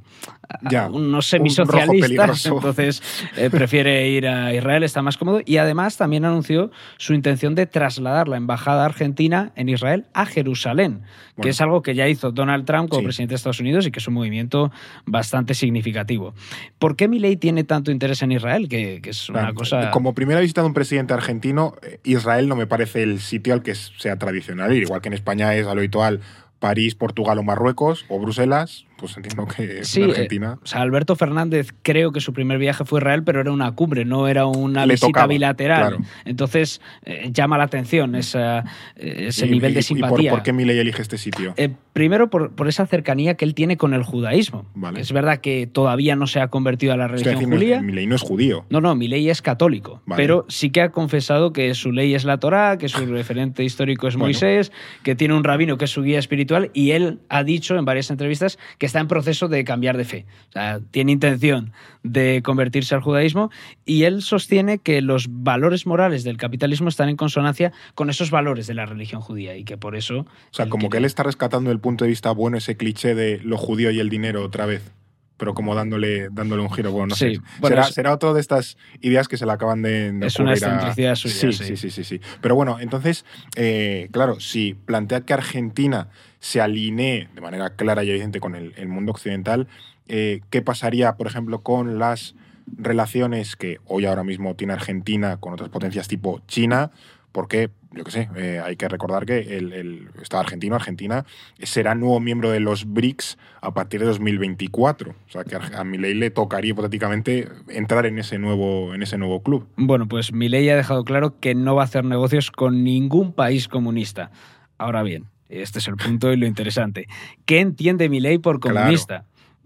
Ya, 0.71 0.89
unos 0.89 0.99
un 0.99 1.13
rojo 1.13 1.23
semisocialistas, 1.23 2.01
peligroso. 2.11 2.55
entonces 2.57 3.03
eh, 3.37 3.49
prefiere 3.51 4.09
ir 4.11 4.27
a 4.29 4.53
Israel, 4.55 4.83
está 4.83 5.03
más 5.03 5.17
cómodo. 5.17 5.41
Y 5.47 5.57
además 5.57 5.97
también 5.97 6.25
anunció 6.25 6.71
su 6.99 7.15
intención 7.15 7.55
de 7.55 7.67
trasladar 7.67 8.29
la 8.29 8.37
embajada 8.37 8.85
argentina 8.85 9.53
en 9.57 9.69
Israel 9.69 10.07
a 10.13 10.27
Jerusalén, 10.27 11.03
que 11.41 11.51
es 11.51 11.61
algo 11.61 11.83
que 11.83 11.95
ya 11.95 12.09
hizo 12.09 12.33
Donald 12.33 12.65
Trump 12.65 12.89
como 12.89 13.01
Sí. 13.01 13.05
presidente 13.07 13.33
de 13.33 13.37
Estados 13.37 13.61
Unidos 13.61 13.87
y 13.87 13.91
que 13.93 14.01
es 14.01 14.09
un 14.09 14.15
movimiento 14.15 14.73
bastante 15.05 15.55
significativo. 15.55 16.35
¿Por 16.79 16.97
qué 16.97 17.07
Milei 17.09 17.37
tiene 17.37 17.63
tanto 17.63 17.91
interés 17.93 18.23
en 18.23 18.33
Israel? 18.33 18.69
Que, 18.69 19.01
que 19.01 19.11
es 19.11 19.29
una 19.29 19.53
cosa... 19.55 19.91
Como 19.93 20.15
primera 20.15 20.41
visita 20.41 20.63
de 20.63 20.67
un 20.67 20.75
presidente 20.75 21.15
argentino, 21.15 21.75
eh, 21.83 22.01
Israel 22.05 22.49
no 22.49 22.57
me 22.57 22.67
parece 22.67 22.96
el 22.97 23.21
sitio 23.21 23.55
al 23.55 23.63
que 23.63 23.75
sea 23.75 24.19
tradicional. 24.19 24.73
Igual 24.73 25.01
que 25.01 25.09
en 25.09 25.15
España 25.15 25.55
es 25.55 25.67
a 25.67 25.75
lo 25.75 25.81
habitual 25.81 26.21
París, 26.59 26.95
Portugal 26.95 27.39
o 27.39 27.43
Marruecos 27.43 28.07
o 28.09 28.19
Bruselas, 28.19 28.86
pues 28.99 29.17
entiendo 29.17 29.47
que 29.47 29.85
Sí, 29.85 30.03
en 30.03 30.09
eh, 30.09 30.13
Argentina. 30.13 30.59
o 30.63 30.67
sea, 30.67 30.81
Alberto 30.83 31.17
Fernández 31.17 31.73
creo 31.83 32.13
que 32.13 32.21
su 32.21 32.33
primer 32.33 32.59
viaje 32.59 32.85
fue 32.85 32.99
a 32.99 33.03
Israel, 33.03 33.23
pero 33.25 33.41
era 33.41 33.53
una 33.53 33.73
cumbre, 33.73 34.05
no 34.05 34.29
era 34.29 34.47
una 34.47 34.87
Le 34.87 34.95
visita 34.95 35.07
tocaba, 35.09 35.27
bilateral. 35.27 35.81
claro. 35.97 35.99
Entonces 36.25 36.81
eh, 37.05 37.31
llama 37.33 37.59
la 37.59 37.65
atención 37.65 38.15
esa, 38.15 38.61
eh, 38.97 39.27
ese 39.29 39.47
Y- 39.47 39.51
nivel 39.51 39.73
y- 39.73 39.75
de 39.75 39.81
y 39.81 39.83
por- 39.83 39.87
simpatía. 39.97 40.31
por, 40.31 40.43
qué 40.43 40.53
Milei 40.53 40.79
elige 40.79 41.03
este 41.03 41.19
sitio? 41.19 41.55
Eh, 41.57 41.71
primero 41.93 42.31
por, 42.31 42.53
por 42.55 42.69
esa 42.69 42.87
cercanía 42.87 43.35
que 43.35 43.45
él 43.45 43.55
tiene 43.55 43.77
con 43.77 43.95
el 43.95 44.03
judaísmo. 44.03 44.67
Vale. 44.75 45.01
Es 45.01 45.13
verdad 45.13 45.39
que 45.39 45.67
todavía 45.67 46.17
no 46.17 46.27
se 46.27 46.41
ha 46.41 46.49
convertido 46.49 46.93
a 46.93 46.97
la 46.97 47.09
religión 47.09 47.35
diciendo, 47.35 47.57
judía. 47.57 47.83
Milei 47.83 48.07
no 48.07 48.15
es 48.17 48.23
judío. 48.23 48.65
No, 48.71 48.81
no, 48.81 48.95
Milei 48.95 49.29
es 49.31 49.43
católico, 49.43 50.03
Vale. 50.07 50.23
pero 50.23 50.47
sí 50.49 50.71
que 50.71 50.81
ha 50.83 50.91
confesado 50.91 51.53
que 51.53 51.75
su 51.75 51.93
ley 51.93 52.15
es 52.15 52.25
la 52.25 52.39
Torá, 52.39 52.79
que 52.79 52.89
su 52.89 53.05
referente 53.07 53.65
histórico 53.65 54.09
es 54.09 54.15
Bueno. 54.15 54.27
Moisés, 54.27 54.73
que 55.03 55.15
tiene 55.15 55.35
un 55.35 55.45
rabino 55.45 55.77
que 55.79 55.85
es 55.87 55.91
su 55.91 56.03
guía 56.03 56.19
espiritual 56.19 56.71
y 56.75 56.93
él 56.93 57.21
ha 57.29 57.45
dicho 57.45 57.77
en 57.77 57.85
varias 57.85 58.11
entrevistas 58.11 58.59
que 58.79 58.86
está 58.87 59.01
en 59.01 59.09
proceso 59.09 59.49
de 59.49 59.65
cambiar 59.65 59.97
de 59.97 60.05
fe. 60.05 60.27
O 60.49 60.53
sea, 60.53 60.81
tiene 60.91 61.13
intención 61.13 61.73
de 62.03 62.41
convertirse 62.45 62.95
al 62.95 63.03
judaísmo 63.03 63.51
y 63.85 64.05
él 64.05 64.23
sostiene 64.23 64.79
que 64.79 65.03
los 65.03 65.27
valores 65.29 65.87
morales 65.87 66.25
del 66.25 66.37
capitalismo 66.37 66.89
están 66.89 67.09
en 67.09 67.17
consonancia 67.17 67.73
con 67.95 68.09
esos 68.11 68.31
valores 68.31 68.67
de 68.67 68.75
la 68.75 68.87
religión 68.87 69.21
judía 69.21 69.57
y 69.57 69.65
que 69.65 69.77
por 69.77 69.97
eso... 69.97 70.21
O 70.21 70.27
sea, 70.55 70.69
como 70.69 70.89
que 70.89 70.99
él 70.99 71.05
está 71.05 71.23
rescatando 71.23 71.71
el 71.71 71.81
punto 71.81 72.05
de 72.05 72.11
vista 72.11 72.31
bueno 72.31 72.57
ese 72.59 72.77
cliché 72.77 73.15
de 73.15 73.39
lo 73.45 73.57
judío 73.59 73.91
y 73.91 74.01
el 74.01 74.09
dinero 74.09 74.45
otra 74.45 74.67
vez. 74.67 74.93
Pero 75.39 75.53
como 75.53 75.75
dándole, 75.75 76.29
dándole 76.31 76.63
un 76.63 76.71
giro. 76.73 76.93
Bueno, 76.93 77.09
no 77.09 77.15
Sí, 77.15 77.35
sé. 77.35 77.41
bueno, 77.61 77.77
será, 77.77 77.83
es- 77.89 77.95
será 77.95 78.15
otra 78.15 78.33
de 78.33 78.41
estas 78.41 78.79
ideas 79.03 79.29
que 79.29 79.37
se 79.37 79.45
le 79.45 79.53
acaban 79.53 79.83
de, 79.83 80.11
de 80.13 80.27
Es 80.29 80.39
una 80.39 80.53
ocurrir 80.53 80.65
a- 80.65 80.73
excentricidad 80.75 81.15
suya, 81.15 81.35
Sí, 81.35 81.53
sí. 81.53 81.65
sí, 81.65 81.77
sí, 81.77 81.91
sí, 81.91 82.05
sí. 82.05 82.21
Pero 82.41 82.55
bueno, 82.55 82.79
entonces, 82.81 83.27
eh, 83.55 84.09
claro, 84.13 84.41
si 84.41 84.73
plantea 84.87 85.21
que 85.21 85.35
Argentina 85.35 86.09
se 86.47 86.61
alinee 86.61 87.29
de 87.35 87.41
manera 87.41 87.71
clara 87.71 88.05
y 88.05 88.11
evidente 88.11 88.39
con 88.39 88.55
el, 88.55 88.87
mundo 88.87 89.11
occidental, 89.11 89.67
eh, 90.07 90.43
¿qué 90.49 90.63
pasaría, 90.63 91.17
por 91.17 91.27
ejemplo, 91.27 91.63
con 91.63 91.99
las 91.99 92.37
relaciones 92.69 93.57
que 93.57 93.79
hoy 93.85 94.07
ahora 94.07 94.23
mismo 94.23 94.55
tiene 94.55 94.73
Argentina 94.73 95.39
con 95.39 95.55
otras 95.55 95.71
potencias 95.71 96.07
tipo 96.07 96.41
China? 96.47 96.93
Porque, 97.33 97.71
yo 97.91 98.05
qué 98.05 98.11
sé, 98.13 98.29
eh, 98.37 98.63
hay 98.65 98.77
que 98.77 98.87
recordar 98.89 99.27
que 99.27 99.59
el, 99.59 99.73
el 99.73 100.09
Estado 100.23 100.41
argentino, 100.41 100.77
Argentina, 100.77 101.27
será 101.59 101.97
nuevo 101.97 102.21
miembro 102.21 102.53
de 102.53 102.61
los 102.61 102.85
BRICS 102.87 103.39
a 103.61 103.75
partir 103.75 103.99
de 103.99 104.07
2024. 104.07 105.11
O 105.11 105.31
sea, 105.31 105.43
que 105.43 105.57
a 105.57 105.83
Milei 105.83 106.15
le 106.15 106.31
tocaría 106.31 106.71
hipotéticamente 106.71 107.49
entrar 107.69 108.07
en 108.07 108.21
ese 108.21 108.39
nuevo, 108.39 108.95
en 108.95 109.03
ese 109.03 109.19
nuevo 109.19 109.43
club. 109.43 109.67
Bueno, 109.77 110.07
pues 110.07 110.33
Milei 110.33 110.71
ha 110.71 110.77
dejado 110.77 111.05
claro 111.05 111.41
que 111.41 111.57
no 111.57 111.75
va 111.75 111.83
a 111.83 111.87
hacer 111.87 112.05
negocios 112.05 112.53
con 112.53 112.85
ningún 112.85 113.33
país 113.33 113.67
comunista. 113.67 114.31
Ahora 114.79 115.03
bien, 115.03 115.27
este 115.49 115.79
es 115.79 115.89
el 115.89 115.97
punto 115.97 116.33
y 116.33 116.37
lo 116.37 116.47
interesante. 116.47 117.07
¿Qué 117.45 117.61
entiende 117.61 118.09
Milei 118.09 118.39
por 118.39 118.61
Claro. 118.61 118.79
comunista? 118.79 119.25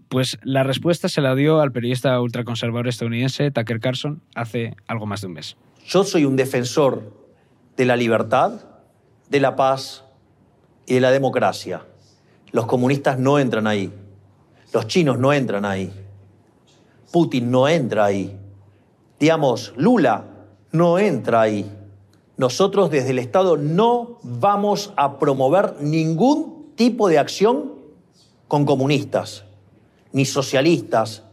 Pues 0.09 0.37
la 0.43 0.63
respuesta 0.63 1.07
se 1.07 1.21
la 1.21 1.35
dio 1.35 1.61
al 1.61 1.71
periodista 1.71 2.19
ultraconservador 2.19 2.87
estadounidense 2.89 3.49
Tucker 3.51 3.79
Carlson 3.79 4.21
hace 4.35 4.75
algo 4.87 5.05
más 5.05 5.21
de 5.21 5.27
un 5.27 5.33
mes. 5.33 5.55
Yo 5.87 6.03
soy 6.03 6.25
un 6.25 6.35
defensor 6.35 7.13
de 7.77 7.85
la 7.85 7.95
libertad, 7.95 8.61
de 9.29 9.39
la 9.39 9.55
paz 9.55 10.03
y 10.85 10.95
de 10.95 10.99
la 11.01 11.11
democracia. 11.11 11.83
Los 12.51 12.65
comunistas 12.65 13.17
no 13.19 13.39
entran 13.39 13.65
ahí. 13.67 13.91
Los 14.73 14.87
chinos 14.87 15.17
no 15.17 15.31
entran 15.31 15.63
ahí. 15.63 15.91
Putin 17.13 17.49
no 17.49 17.67
entra 17.67 18.05
ahí. 18.05 18.37
Digamos, 19.19 19.73
Lula 19.77 20.25
no 20.71 20.99
entra 20.99 21.41
ahí. 21.41 21.69
Nosotros 22.41 22.89
desde 22.89 23.11
el 23.11 23.19
Estado 23.19 23.55
no 23.55 24.17
vamos 24.23 24.95
a 24.97 25.19
promover 25.19 25.75
ningún 25.79 26.73
tipo 26.75 27.07
de 27.07 27.19
acción 27.19 27.73
con 28.47 28.65
comunistas, 28.65 29.45
ni 30.11 30.25
socialistas, 30.25 31.23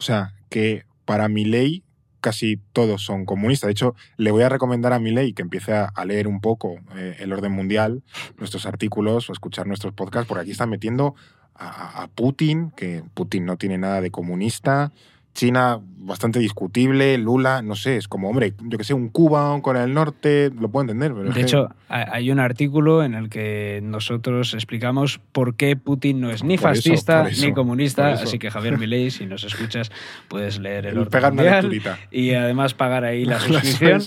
O 0.00 0.02
sea, 0.02 0.34
que 0.48 0.82
para 1.04 1.28
Milei 1.28 1.84
casi 2.20 2.56
todos 2.72 3.04
son 3.04 3.26
comunistas. 3.26 3.68
De 3.68 3.72
hecho, 3.74 3.94
le 4.16 4.32
voy 4.32 4.42
a 4.42 4.48
recomendar 4.48 4.92
a 4.92 4.98
Milei 4.98 5.34
que 5.34 5.42
empiece 5.42 5.72
a, 5.72 6.04
leer 6.04 6.26
un 6.26 6.40
poco 6.40 6.80
eh, 6.96 7.18
el 7.20 7.32
orden 7.32 7.52
mundial, 7.52 8.02
nuestros 8.36 8.66
artículos 8.66 9.30
o 9.30 9.32
escuchar 9.32 9.68
nuestros 9.68 9.94
podcasts, 9.94 10.26
porque 10.26 10.42
aquí 10.42 10.50
están 10.50 10.70
metiendo 10.70 11.14
a 11.54 12.08
Putin, 12.16 12.72
que 12.72 13.04
Putin 13.14 13.44
no 13.44 13.56
tiene 13.56 13.78
nada 13.78 14.00
de 14.00 14.10
comunista. 14.10 14.90
China, 15.32 15.80
bastante 16.02 16.38
discutible. 16.38 17.16
Lula, 17.18 17.62
no 17.62 17.76
sé, 17.76 17.96
es 17.96 18.08
como, 18.08 18.28
hombre, 18.30 18.54
yo 18.64 18.78
que 18.78 18.84
sé, 18.84 18.94
un 18.94 19.08
Cuba, 19.08 19.54
un 19.54 19.60
Corea 19.60 19.82
del 19.82 19.94
Norte, 19.94 20.50
lo 20.58 20.68
puedo 20.70 20.82
entender. 20.82 21.12
Pero 21.12 21.28
es 21.28 21.34
De 21.34 21.40
que- 21.40 21.46
hecho, 21.46 21.68
ha- 21.88 22.14
hay 22.14 22.30
un 22.30 22.40
artículo 22.40 23.04
en 23.04 23.14
el 23.14 23.28
que 23.28 23.80
nosotros 23.82 24.54
explicamos 24.54 25.20
por 25.32 25.54
qué 25.54 25.76
Putin 25.76 26.20
no 26.20 26.30
es 26.30 26.42
ni 26.42 26.56
Por 26.56 26.70
fascista 26.74 27.28
eso, 27.28 27.46
ni 27.46 27.52
comunista. 27.52 28.08
Así 28.12 28.38
que 28.38 28.50
Javier 28.50 28.76
Milei, 28.78 29.10
si 29.10 29.26
nos 29.26 29.44
escuchas, 29.44 29.92
puedes 30.28 30.58
leer 30.58 30.86
el 30.86 31.06
Pegar 31.06 31.32
mundial 31.32 31.54
lecturita. 31.70 31.98
y 32.10 32.32
además 32.32 32.74
pagar 32.74 33.04
ahí 33.04 33.24
la 33.24 33.38
suscripción. 33.40 34.02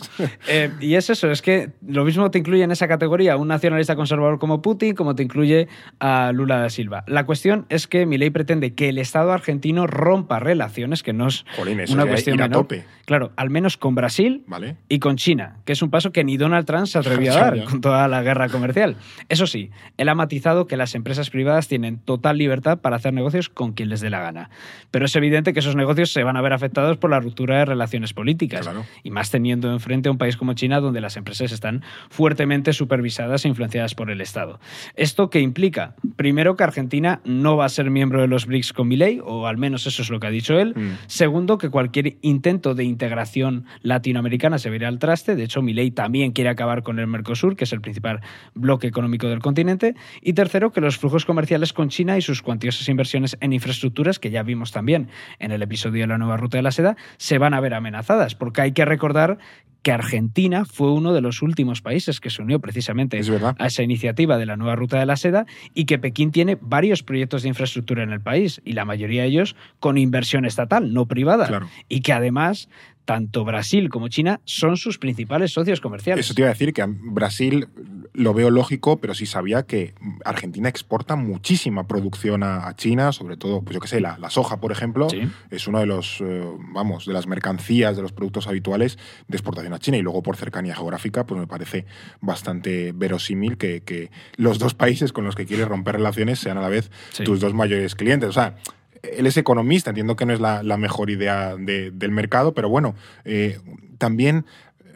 Eh, 0.48 0.72
y 0.82 0.96
es 0.96 1.10
eso, 1.10 1.32
es 1.32 1.41
que 1.41 1.70
lo 1.88 2.04
mismo 2.06 2.30
te 2.32 2.39
incluye 2.39 2.64
en 2.64 2.72
esa 2.72 2.88
categoría 2.88 3.38
un 3.38 3.48
nacionalista 3.48 3.96
conservador 3.96 4.39
como 4.39 4.62
Putin, 4.62 4.94
como 4.96 5.16
te 5.16 5.24
incluye 5.24 5.68
a 6.00 6.32
Lula 6.34 6.58
da 6.58 6.70
Silva. 6.70 7.04
La 7.08 7.26
cuestión 7.26 7.66
es 7.70 7.88
que 7.88 8.06
Milei 8.06 8.30
pretende 8.30 8.74
que 8.74 8.89
el 8.89 8.98
Estado 8.98 9.32
argentino 9.32 9.88
rompa 9.88 10.39
relaciones, 10.39 11.02
que 11.02 11.14
que 11.14 11.14
no 11.14 11.28
es 11.28 11.46
Jolín, 11.58 11.80
eso 11.84 11.94
una 11.94 12.06
cuestión 12.06 12.36
ir 12.36 12.42
a 12.44 12.48
menor. 12.48 12.64
tope. 12.64 12.86
Claro, 13.06 13.32
al 13.36 13.50
menos 13.50 13.78
con 13.78 13.96
Brasil 13.96 14.44
¿Vale? 14.48 14.78
y 14.88 15.00
con 15.00 15.18
China, 15.18 15.58
que 15.66 15.74
es 15.74 15.82
un 15.82 15.90
paso 15.90 16.12
que 16.12 16.24
ni 16.24 16.38
Donald 16.38 16.66
Trump 16.66 16.86
se 16.88 16.98
atrevió 16.98 17.34
a 17.34 17.36
dar 17.40 17.64
con 17.66 17.82
toda 17.82 18.08
la 18.08 18.22
guerra 18.22 18.50
comercial. 18.50 18.96
Eso 19.30 19.48
sí, 19.48 19.72
él 19.98 20.10
ha 20.10 20.16
matizado 20.16 20.68
que 20.68 20.78
las 20.78 20.96
empresas 20.96 21.30
privadas 21.30 21.68
tienen 21.68 21.98
total 22.00 22.38
libertad 22.38 22.80
para 22.80 22.96
hacer 22.96 23.14
negocios 23.14 23.50
con 23.50 23.74
quien 23.74 23.90
les 23.90 24.02
dé 24.02 24.10
la 24.10 24.22
gana. 24.22 24.50
Pero 24.92 25.06
es 25.06 25.16
evidente 25.16 25.54
que 25.54 25.60
esos 25.60 25.76
negocios 25.76 26.12
se 26.12 26.24
van 26.24 26.38
a 26.38 26.42
ver 26.42 26.54
afectados 26.54 26.98
por 26.98 27.10
la 27.10 27.20
ruptura 27.20 27.58
de 27.58 27.66
relaciones 27.66 28.14
políticas. 28.14 28.62
Claro. 28.62 28.86
Y 29.04 29.12
más 29.12 29.32
teniendo 29.32 29.72
enfrente 29.72 30.10
a 30.10 30.12
un 30.12 30.18
país 30.18 30.38
como 30.38 30.54
China, 30.54 30.80
donde 30.80 31.02
las 31.02 31.18
empresas 31.18 31.52
están 31.52 31.84
fuertemente 32.10 32.74
supervisadas 32.74 33.46
e 33.46 33.48
influenciadas 33.48 33.96
por 33.96 34.10
el 34.10 34.22
Estado. 34.22 34.60
¿Esto 34.96 35.30
qué 35.30 35.40
implica? 35.40 35.96
Primero, 36.16 36.56
que 36.56 36.64
Argentina 36.64 37.22
no 37.26 37.58
va 37.58 37.66
a 37.66 37.70
ser 37.70 37.90
miembro 37.90 38.22
de 38.22 38.28
los 38.28 38.46
BRICS 38.46 38.74
con 38.74 38.88
Milei, 38.88 39.20
o 39.24 39.48
al 39.48 39.58
menos 39.58 39.86
eso 39.88 40.02
es 40.02 40.10
lo 40.10 40.20
que 40.20 40.28
ha 40.28 40.32
dicho 40.32 40.60
él. 40.60 40.74
Mm. 40.76 40.98
Segundo, 41.08 41.58
que 41.58 41.70
cualquier 41.74 42.18
intento 42.22 42.76
de 42.76 42.84
integración 42.84 43.66
latinoamericana 43.82 44.60
se 44.60 44.70
verá 44.70 44.90
al 44.90 45.00
traste. 45.00 45.36
De 45.36 45.44
hecho, 45.44 45.64
Milei 45.64 45.90
también 45.90 46.32
quiere 46.32 46.52
acabar 46.52 46.84
con 46.84 47.00
el 47.00 47.08
Mercosur, 47.08 47.56
que 47.56 47.64
es 47.64 47.74
el 47.74 47.82
principal 47.82 48.22
bloque 48.54 48.86
económico 48.86 49.28
del 49.28 49.40
continente. 49.40 49.96
Y 50.22 50.34
tercero, 50.34 50.72
que 50.72 50.82
los 50.82 51.00
flujos 51.00 51.26
comerciales 51.26 51.74
con 51.74 51.90
China 51.90 52.16
y 52.16 52.22
sus 52.22 52.44
cuantiosas 52.44 52.88
inversiones 52.90 53.38
en 53.42 53.54
infraestructuras, 53.54 54.20
que 54.20 54.30
ya 54.30 54.44
vimos 54.44 54.72
también 54.72 55.10
en 55.40 55.52
el 55.52 55.64
episodio 55.64 56.02
de 56.02 56.08
la 56.10 56.20
nueva 56.20 56.38
ruta 56.38 56.60
de 56.60 56.62
la 56.62 56.72
seda, 56.72 56.96
se 57.18 57.40
van 57.40 57.56
a 57.56 57.60
ver 57.60 57.74
amenazadas, 57.74 58.36
porque 58.36 58.62
hay 58.62 58.74
que 58.74 58.86
recordar 58.86 59.40
que 59.84 59.92
Argentina 59.92 60.64
fue 60.66 60.92
uno 60.92 61.14
de 61.14 61.22
los 61.22 61.42
últimos 61.42 61.82
países 61.82 62.22
que 62.22 62.30
se 62.30 62.42
unió 62.42 62.60
precisamente 62.60 63.20
Es 63.20 63.30
a 63.30 63.68
esa 63.68 63.84
iniciativa 63.84 64.38
de 64.38 64.46
la 64.46 64.56
nueva 64.56 64.76
ruta 64.78 64.98
de 64.98 65.06
la 65.06 65.18
seda 65.18 65.46
y 65.74 65.86
que 65.86 66.00
Pekín 66.00 66.32
tiene 66.32 66.58
varios 66.60 67.04
proyectos 67.04 67.44
de 67.44 67.50
infraestructura 67.50 68.02
en 68.02 68.12
el 68.12 68.22
país 68.22 68.62
y 68.64 68.74
la 68.74 68.86
mayoría 68.86 69.24
de 69.24 69.28
ellos 69.28 69.56
con 69.80 69.98
inversión 69.98 70.46
estatal, 70.46 70.94
no 70.94 71.06
privada. 71.06 71.48
Claro. 71.48 71.62
Y 71.89 72.01
que 72.01 72.14
además 72.14 72.70
tanto 73.05 73.43
Brasil 73.43 73.89
como 73.89 74.07
China 74.07 74.39
son 74.45 74.78
sus 74.78 74.97
principales 74.97 75.51
socios 75.51 75.82
comerciales. 75.82 76.26
Eso 76.26 76.34
te 76.34 76.39
iba 76.41 76.47
a 76.49 76.53
decir 76.53 76.72
que 76.72 76.86
Brasil 76.88 77.68
lo 78.14 78.34
veo 78.34 78.49
lógico, 78.49 79.01
pero 79.01 79.14
sí 79.14 79.26
sabía 79.26 79.64
que 79.64 79.93
Argentina 80.24 80.70
exporta 80.70 81.18
muchísima 81.18 81.86
producción 81.86 82.43
a, 82.43 82.66
a 82.66 82.76
China, 82.78 83.11
sobre 83.11 83.36
todo, 83.36 83.61
pues 83.61 83.74
yo 83.74 83.82
qué 83.82 83.89
sé, 83.89 83.99
la, 83.99 84.18
la 84.20 84.30
soja, 84.30 84.61
por 84.61 84.72
ejemplo, 84.72 85.09
Sí. 85.09 85.28
es 85.51 85.68
uno 85.68 85.80
de 85.80 85.86
los, 85.86 86.22
eh, 86.22 86.43
vamos, 86.74 87.05
de 87.05 87.11
las 87.11 87.28
mercancías, 87.28 87.97
de 87.97 88.03
los 88.03 88.14
productos 88.14 88.47
habituales 88.47 88.97
de 89.28 89.36
exportación 89.36 89.74
a 89.74 89.80
China. 89.80 89.97
Y 89.97 90.01
luego 90.01 90.24
por 90.24 90.38
cercanía 90.38 90.74
geográfica, 90.74 91.26
pues 91.26 91.41
me 91.41 91.47
parece 91.47 91.86
bastante 92.22 92.93
verosímil 92.93 93.57
que, 93.57 93.82
que 93.84 94.11
los 94.38 94.59
dos 94.59 94.76
países 94.76 95.11
con 95.11 95.26
los 95.26 95.36
que 95.36 95.45
quieres 95.45 95.68
romper 95.68 95.95
relaciones 95.95 96.39
sean 96.39 96.57
a 96.57 96.61
la 96.61 96.70
vez 96.70 96.89
Sí. 97.11 97.26
tus 97.26 97.41
dos 97.41 97.53
mayores 97.53 97.95
clientes. 97.95 98.30
O 98.30 98.34
sea, 98.34 98.55
él 99.04 99.28
es 99.28 99.38
economista, 99.38 99.91
entiendo 99.91 100.16
que 100.16 100.26
no 100.26 100.34
es 100.34 100.39
la, 100.39 100.64
la 100.64 100.78
mejor 100.78 101.10
idea 101.10 101.56
de- 101.58 101.91
del 101.91 102.12
mercado, 102.12 102.54
pero 102.54 102.70
bueno, 102.70 102.95
eh, 103.26 103.60
también 103.97 104.45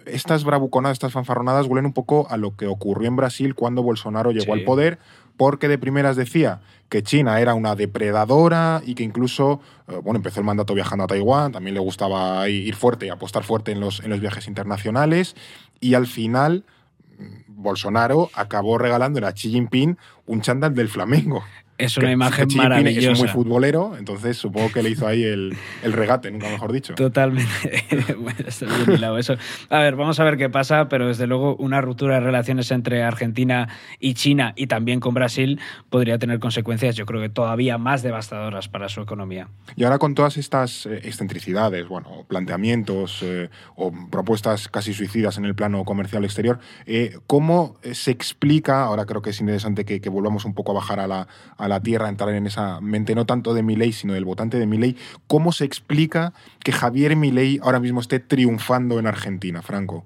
estas 0.05 0.43
bravuconadas, 0.45 0.95
estas 0.95 1.11
fanfarronadas 1.11 1.67
huelen 1.67 1.85
un 1.85 1.93
poco 1.93 2.27
a 2.29 2.37
lo 2.37 2.55
que 2.55 2.65
ocurrió 2.67 3.07
en 3.09 3.17
Brasil 3.17 3.53
cuando 3.55 3.83
Bolsonaro 3.83 4.31
llegó 4.31 4.53
Sí. 4.53 4.59
al 4.59 4.63
poder, 4.63 4.99
porque 5.35 5.67
de 5.67 5.77
primeras 5.77 6.15
decía 6.15 6.61
que 6.89 7.03
China 7.03 7.39
era 7.41 7.53
una 7.53 7.75
depredadora 7.75 8.81
y 8.85 8.95
que 8.95 9.03
incluso, 9.03 9.59
eh, 9.89 9.99
bueno, 10.01 10.17
empezó 10.17 10.39
el 10.39 10.45
mandato 10.45 10.73
viajando 10.73 11.03
a 11.03 11.07
Taiwán, 11.07 11.51
también 11.51 11.73
le 11.73 11.81
gustaba 11.81 12.47
ir 12.47 12.73
fuerte 12.75 13.05
y 13.05 13.09
apostar 13.09 13.43
fuerte 13.43 13.73
en 13.73 13.81
los, 13.81 13.99
en 13.99 14.09
los 14.09 14.21
viajes 14.21 14.47
internacionales, 14.47 15.35
y 15.81 15.93
al 15.95 16.07
final 16.07 16.63
mm, 17.19 17.25
Bolsonaro 17.61 18.29
acabó 18.33 18.77
regalando 18.77 19.25
a 19.27 19.31
Xi 19.33 19.49
Jinping 19.51 19.97
un 20.25 20.41
chándal 20.41 20.73
del 20.73 20.87
Flamengo. 20.87 21.43
Es 21.77 21.95
una 21.97 22.07
Que- 22.07 22.13
imagen 22.13 22.47
que 22.47 22.55
maravillosa. 22.55 23.11
Es 23.11 23.19
muy 23.19 23.27
futbolero, 23.27 23.95
entonces 23.97 24.35
supongo 24.37 24.71
que 24.71 24.81
le 24.81 24.89
hizo 24.89 25.05
ahí 25.05 25.23
el, 25.23 25.55
el 25.83 25.93
regate, 25.93 26.31
nunca 26.31 26.49
mejor 26.49 26.71
dicho. 26.71 26.95
Totalmente. 26.95 27.85
bueno, 28.17 28.39
bien 28.85 28.97
hilado 28.97 29.17
eso. 29.19 29.35
A 29.69 29.79
ver, 29.79 29.95
vamos 29.95 30.19
a 30.19 30.23
ver 30.23 30.37
qué 30.37 30.49
pasa, 30.49 30.89
pero 30.89 31.07
desde 31.07 31.27
luego 31.27 31.55
una 31.57 31.79
ruptura 31.81 32.15
de 32.15 32.21
relaciones 32.21 32.71
entre 32.71 33.03
Argentina 33.03 33.69
y 33.99 34.15
China 34.15 34.53
y 34.55 34.67
también 34.67 34.99
con 34.99 35.13
Brasil 35.13 35.59
podría 35.89 36.17
tener 36.17 36.39
consecuencias, 36.39 36.95
yo 36.95 37.05
creo 37.05 37.21
que 37.21 37.29
todavía 37.29 37.77
más 37.77 38.01
devastadoras 38.01 38.67
para 38.69 38.89
su 38.89 39.01
economía. 39.01 39.49
Y 39.75 39.83
ahora 39.83 39.99
con 39.99 40.15
todas 40.15 40.37
estas 40.37 40.87
eh, 40.87 41.01
excentricidades, 41.03 41.87
bueno, 41.87 42.25
planteamientos 42.27 43.21
eh, 43.21 43.49
o 43.75 43.91
propuestas 44.09 44.67
casi 44.67 44.93
suicidas 44.93 45.37
en 45.37 45.45
el 45.45 45.53
plano 45.53 45.83
comercial 45.85 46.25
exterior, 46.25 46.59
eh, 46.87 47.19
¿cómo 47.27 47.75
se 47.91 48.09
explica, 48.11 48.83
ahora 48.83 49.05
creo 49.05 49.21
que 49.21 49.29
es 49.29 49.39
interesante 49.39 49.85
que, 49.85 50.01
que 50.01 50.09
volvamos 50.09 50.45
un 50.45 50.55
poco 50.55 50.71
a 50.71 50.75
bajar 50.75 50.99
a 50.99 51.07
la, 51.07 51.27
a 51.57 51.66
la 51.67 51.81
tierra, 51.81 52.09
entrar 52.09 52.29
en 52.33 52.47
esa 52.47 52.81
mente 52.81 53.15
no 53.15 53.25
tanto 53.25 53.53
de 53.53 53.63
Milei, 53.63 53.91
sino 53.91 54.13
del 54.13 54.25
votante 54.25 54.59
de 54.59 54.65
Milei, 54.65 54.95
¿cómo 55.27 55.51
se 55.51 55.65
explica 55.65 56.33
que 56.63 56.71
Javier 56.71 57.15
Milei 57.15 57.59
ahora 57.61 57.79
mismo 57.79 58.01
esté 58.01 58.19
triunfando 58.19 58.99
en 58.99 59.07
Argentina, 59.07 59.61
Franco? 59.61 60.05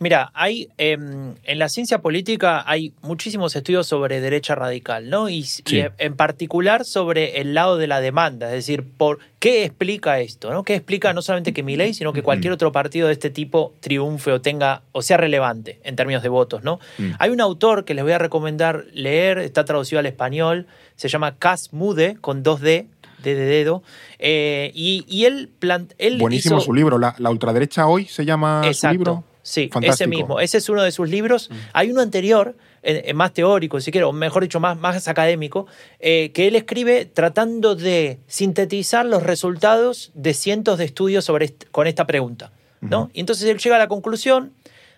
Mira, 0.00 0.32
hay 0.34 0.68
em, 0.76 1.34
en 1.44 1.58
la 1.58 1.68
ciencia 1.68 1.98
política 2.02 2.64
hay 2.66 2.92
muchísimos 3.00 3.54
estudios 3.54 3.86
sobre 3.86 4.20
derecha 4.20 4.56
radical, 4.56 5.08
¿no? 5.08 5.28
Y, 5.28 5.44
Sí. 5.44 5.62
y 5.78 5.84
en 5.98 6.16
particular 6.16 6.84
sobre 6.84 7.40
el 7.40 7.54
lado 7.54 7.78
de 7.78 7.86
la 7.86 8.00
demanda, 8.00 8.48
es 8.48 8.54
decir, 8.54 8.84
por 8.84 9.20
qué 9.38 9.64
explica 9.64 10.18
esto, 10.18 10.50
¿no? 10.50 10.64
¿Qué 10.64 10.74
explica 10.74 11.12
no 11.12 11.22
solamente 11.22 11.52
que 11.54 11.62
Milei, 11.62 11.94
sino 11.94 12.12
que 12.12 12.22
cualquier 12.22 12.52
otro 12.52 12.72
partido 12.72 13.06
de 13.06 13.12
este 13.12 13.30
tipo 13.30 13.72
triunfe 13.80 14.32
o 14.32 14.40
tenga 14.40 14.82
o 14.90 15.00
sea 15.00 15.16
relevante 15.16 15.78
en 15.84 15.94
términos 15.94 16.24
de 16.24 16.28
votos, 16.28 16.64
¿no? 16.64 16.80
Mm. 16.98 17.10
Hay 17.20 17.30
un 17.30 17.40
autor 17.40 17.84
que 17.84 17.94
les 17.94 18.02
voy 18.02 18.12
a 18.12 18.18
recomendar 18.18 18.86
leer, 18.92 19.38
está 19.38 19.64
traducido 19.64 20.00
al 20.00 20.06
español, 20.06 20.66
se 20.96 21.08
llama 21.08 21.36
Cas 21.36 21.72
Mude 21.72 22.16
con 22.20 22.42
dos 22.42 22.60
D, 22.60 22.86
D 23.22 23.34
de 23.34 23.44
dedo, 23.44 23.82
eh, 24.18 24.70
y, 24.74 25.04
y 25.08 25.24
él, 25.24 25.50
plant, 25.58 25.92
él 25.98 26.18
Buenísimo 26.18 26.56
hizo- 26.58 26.66
su 26.66 26.74
libro, 26.74 26.98
la, 26.98 27.14
la 27.18 27.30
ultraderecha 27.30 27.86
hoy 27.86 28.04
se 28.06 28.24
llama 28.24 28.62
su 28.64 28.68
Exacto. 28.70 28.92
libro. 28.92 29.24
Sí, 29.42 29.68
Fantástico. 29.70 29.94
ese 29.94 30.06
mismo. 30.06 30.40
Ese 30.40 30.56
es 30.58 30.68
uno 30.70 30.82
de 30.82 30.90
sus 30.90 31.06
libros. 31.10 31.50
Hay 31.74 31.90
uno 31.90 32.00
anterior, 32.00 32.56
eh, 32.82 33.02
eh, 33.06 33.12
más 33.12 33.34
teórico, 33.34 33.78
si 33.78 33.92
quiero, 33.92 34.08
o 34.08 34.12
mejor 34.12 34.42
dicho, 34.42 34.58
más, 34.58 34.78
más 34.78 35.06
académico, 35.06 35.66
eh, 36.00 36.30
que 36.32 36.48
él 36.48 36.56
escribe 36.56 37.04
tratando 37.04 37.74
de 37.74 38.20
sintetizar 38.26 39.04
los 39.04 39.22
resultados 39.22 40.12
de 40.14 40.32
cientos 40.32 40.78
de 40.78 40.86
estudios 40.86 41.26
sobre 41.26 41.54
con 41.72 41.86
esta 41.86 42.06
pregunta. 42.06 42.52
¿no? 42.80 43.10
Y 43.14 43.20
entonces 43.20 43.46
él 43.48 43.58
llega 43.58 43.76
a 43.76 43.78
la 43.78 43.88
conclusión 43.88 44.52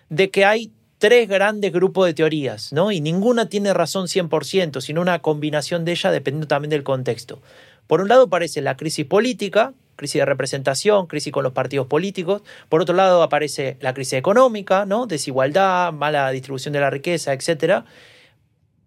de 0.09 0.29
que 0.29 0.45
hay 0.45 0.71
tres 0.97 1.29
grandes 1.29 1.71
grupos 1.71 2.07
de 2.07 2.13
teorías, 2.13 2.73
¿no? 2.73 2.91
Y 2.91 3.01
ninguna 3.01 3.49
tiene 3.49 3.73
razón 3.73 4.07
100%, 4.07 4.81
sino 4.81 5.01
una 5.01 5.19
combinación 5.19 5.85
de 5.85 5.91
ellas 5.91 6.11
dependiendo 6.11 6.47
también 6.47 6.69
del 6.69 6.83
contexto. 6.83 7.41
Por 7.87 8.01
un 8.01 8.07
lado 8.07 8.23
aparece 8.23 8.61
la 8.61 8.75
crisis 8.75 9.05
política, 9.05 9.73
crisis 9.95 10.19
de 10.19 10.25
representación, 10.25 11.07
crisis 11.07 11.31
con 11.31 11.43
los 11.43 11.53
partidos 11.53 11.87
políticos. 11.87 12.41
Por 12.69 12.81
otro 12.81 12.95
lado 12.95 13.23
aparece 13.23 13.77
la 13.81 13.93
crisis 13.93 14.13
económica, 14.13 14.85
¿no? 14.85 15.07
Desigualdad, 15.07 15.93
mala 15.93 16.29
distribución 16.31 16.73
de 16.73 16.79
la 16.79 16.89
riqueza, 16.89 17.33
etc. 17.33 17.83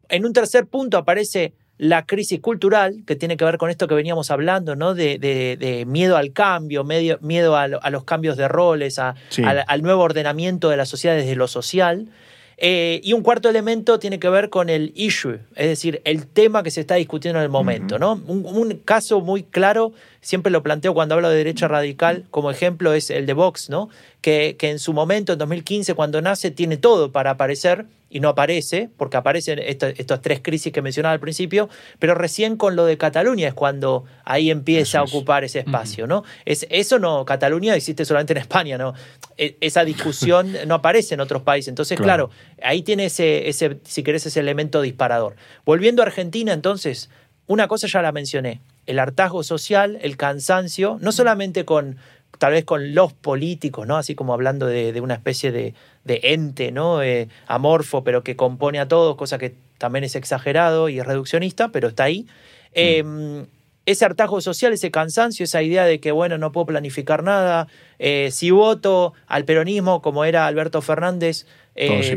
En 0.09 0.25
un 0.25 0.33
tercer 0.33 0.67
punto 0.67 0.99
aparece 0.99 1.55
la 1.83 2.05
crisis 2.05 2.41
cultural, 2.41 3.03
que 3.07 3.17
tiene 3.17 3.39
que 3.39 3.45
ver 3.47 3.57
con 3.57 3.71
esto 3.71 3.89
que 3.89 3.95
veníamos 3.95 4.31
hablando, 4.31 4.77
¿no? 4.77 4.93
De, 4.95 5.19
de- 5.19 5.57
de 5.59 5.87
miedo 5.87 6.19
al 6.19 6.33
cambio, 6.35 6.85
medio- 6.85 7.19
miedo 7.23 7.57
a, 7.57 7.69
lo- 7.69 7.83
a 7.83 7.89
los 7.89 8.05
cambios 8.05 8.37
de 8.37 8.49
roles, 8.49 8.99
a- 8.99 9.15
Sí. 9.31 9.43
al, 9.43 9.65
al 9.67 9.81
nuevo 9.83 10.03
ordenamiento 10.03 10.69
de 10.69 10.77
la 10.77 10.85
sociedad 10.85 11.17
desde 11.17 11.37
lo 11.37 11.49
social. 11.49 12.09
Eh, 12.63 13.01
y 13.03 13.15
un 13.15 13.23
cuarto 13.23 13.49
elemento 13.49 13.99
tiene 13.99 14.19
que 14.19 14.29
ver 14.29 14.51
con 14.51 14.69
el 14.69 14.93
issue, 14.95 15.39
es 15.57 15.67
decir, 15.69 16.03
el 16.05 16.27
tema 16.27 16.63
que 16.63 16.71
se 16.71 16.81
está 16.83 16.97
discutiendo 16.97 17.39
en 17.39 17.45
el 17.45 17.49
momento. 17.49 17.99
¿no? 17.99 18.21
Un, 18.27 18.45
un 18.45 18.77
caso 18.85 19.23
muy 19.23 19.45
claro, 19.45 19.95
siempre 20.21 20.53
lo 20.53 20.63
planteo 20.63 20.93
cuando 20.93 21.15
hablo 21.15 21.31
de 21.31 21.37
derecha 21.39 21.69
radical, 21.69 22.25
como 22.31 22.51
ejemplo 22.51 22.93
es 22.93 23.09
el 23.09 23.25
de 23.25 23.33
Vox, 23.33 23.71
¿no? 23.71 23.89
que, 24.21 24.57
que 24.59 24.69
en 24.69 24.79
su 24.79 24.93
momento, 24.93 25.33
en 25.33 25.39
2015, 25.39 25.95
cuando 25.95 26.21
nace, 26.21 26.51
tiene 26.51 26.77
todo 26.77 27.11
para 27.11 27.31
aparecer 27.31 27.87
y 28.13 28.19
no 28.21 28.29
aparece, 28.29 28.91
porque 28.97 29.17
aparecen 29.17 29.61
estas 29.61 29.95
estas 29.97 30.21
tres 30.21 30.41
crisis 30.43 30.73
que 30.73 30.83
mencionaba 30.83 31.13
al 31.13 31.21
principio, 31.21 31.69
pero 32.01 32.15
recién 32.17 32.57
con 32.57 32.75
lo 32.75 32.85
de 32.85 32.99
Cataluña 32.99 33.47
es 33.49 33.55
cuando 33.55 34.05
ahí 34.25 34.51
empieza 34.51 34.99
a 34.99 35.03
ocupar 35.05 35.45
ese 35.45 35.61
espacio. 35.61 36.07
¿no? 36.09 36.25
Es, 36.45 36.67
eso 36.71 36.99
no, 36.99 37.25
Cataluña 37.25 37.75
existe 37.77 38.05
solamente 38.05 38.33
en 38.33 38.39
España, 38.39 38.77
¿no? 38.77 38.95
E- 39.37 39.57
esa 39.61 39.85
discusión 39.85 40.53
no 40.67 40.75
aparece 40.75 41.15
en 41.15 41.21
otros 41.21 41.43
países. 41.43 41.69
Entonces, 41.69 41.97
Claro. 41.97 42.31
claro, 42.31 42.67
ahí 42.69 42.83
tiene 42.83 43.05
ese, 43.07 43.49
ese, 43.49 43.79
si 43.85 44.03
querés, 44.03 44.27
ese 44.27 44.41
elemento 44.41 44.83
disparador. 44.83 45.37
Volviendo 45.65 46.03
a 46.03 46.07
Argentina, 46.07 46.53
entonces, 46.53 47.11
una 47.47 47.69
cosa 47.69 47.87
ya 47.87 48.03
la 48.03 48.11
mencioné, 48.11 48.61
el 48.87 48.99
hartazgo 48.99 49.43
social, 49.45 49.99
el 50.03 50.17
cansancio, 50.17 50.99
no 51.01 51.13
solamente 51.13 51.65
con 51.65 51.97
tal 52.41 52.53
vez 52.55 52.65
con 52.65 52.95
los 52.95 53.13
políticos, 53.13 53.87
¿no? 53.87 53.99
Así 53.99 54.15
como 54.15 54.33
hablando 54.33 54.67
de, 54.67 54.93
de 54.95 55.01
una 55.03 55.13
especie 55.15 55.53
de, 55.53 55.75
de 56.05 56.21
ente, 56.23 56.73
¿no? 56.73 57.03
Eh, 57.03 57.29
amorfo, 57.47 58.03
pero 58.03 58.25
que 58.25 58.35
compone 58.35 58.81
a 58.81 58.89
todos, 58.89 59.15
cosa 59.17 59.37
que 59.37 59.55
también 59.77 60.05
es 60.05 60.17
exagerado 60.17 60.89
y 60.89 60.99
es 60.99 61.07
reduccionista, 61.07 61.69
pero 61.69 61.89
está 61.89 62.05
ahí. 62.05 62.27
Eh, 62.73 63.45
ese 63.87 64.05
hartazgo 64.05 64.41
social, 64.41 64.73
ese 64.73 64.91
cansancio, 64.91 65.45
esa 65.45 65.63
idea 65.63 65.85
de 65.85 66.01
que, 66.01 66.13
bueno, 66.13 66.39
no 66.39 66.51
puedo 66.53 66.67
planificar 66.67 67.23
nada, 67.23 67.67
eh, 67.99 68.31
si 68.31 68.51
voto 68.51 69.13
al 69.27 69.45
peronismo 69.45 70.01
como 70.01 70.25
era 70.25 70.47
Alberto 70.47 70.81
Fernández, 70.81 71.47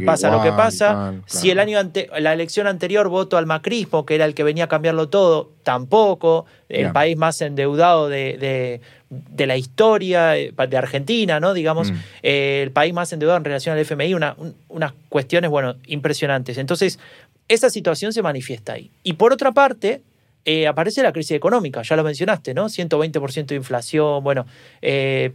pasa 0.05 0.29
lo 0.29 0.41
que 0.41 0.47
igual 0.49 0.57
pasa. 0.57 1.13
Si 1.25 1.49
el 1.51 1.59
año 1.59 1.79
ante, 1.79 2.09
la 2.19 2.33
elección 2.33 2.67
anterior 2.67 3.07
voto 3.07 3.37
al 3.37 3.45
macrismo, 3.45 4.05
que 4.05 4.15
era 4.15 4.25
el 4.25 4.33
que 4.35 4.43
venía 4.43 4.65
a 4.65 4.67
cambiarlo 4.67 5.09
todo, 5.09 5.51
tampoco. 5.63 6.45
El 6.69 6.91
país 6.91 7.17
más 7.17 7.39
endeudado 7.41 8.09
de, 8.09 8.37
de- 8.37 8.81
de 9.29 9.47
la 9.47 9.57
historia 9.57 10.37
eh, 10.37 10.53
de 10.69 10.77
Argentina, 10.77 11.39
¿no? 11.39 11.53
Digamos, 11.53 11.91
Mm. 11.91 11.95
eh, 12.23 12.61
el 12.63 12.71
país 12.71 12.93
más 12.93 13.11
endeudado 13.13 13.37
en 13.37 13.45
relación 13.45 13.73
al 13.73 13.79
FMI, 13.81 14.13
una- 14.13 14.35
un- 14.37 14.55
unas 14.69 14.93
cuestiones, 15.09 15.49
bueno, 15.49 15.75
impresionantes. 15.87 16.57
Entonces, 16.57 16.99
esa 17.47 17.69
situación 17.69 18.13
se 18.13 18.21
manifiesta 18.21 18.73
ahí. 18.73 18.89
Y 19.03 19.13
por 19.13 19.33
otra 19.33 19.51
parte, 19.51 20.01
eh, 20.45 20.67
aparece 20.67 21.01
la 21.03 21.11
crisis 21.13 21.31
económica, 21.37 21.81
ya 21.83 21.95
lo 21.95 22.03
mencionaste, 22.03 22.53
¿no? 22.53 22.67
120% 22.69 23.53
de 23.53 23.57
inflación, 23.57 24.23
bueno, 24.23 24.45
eh, 24.81 25.31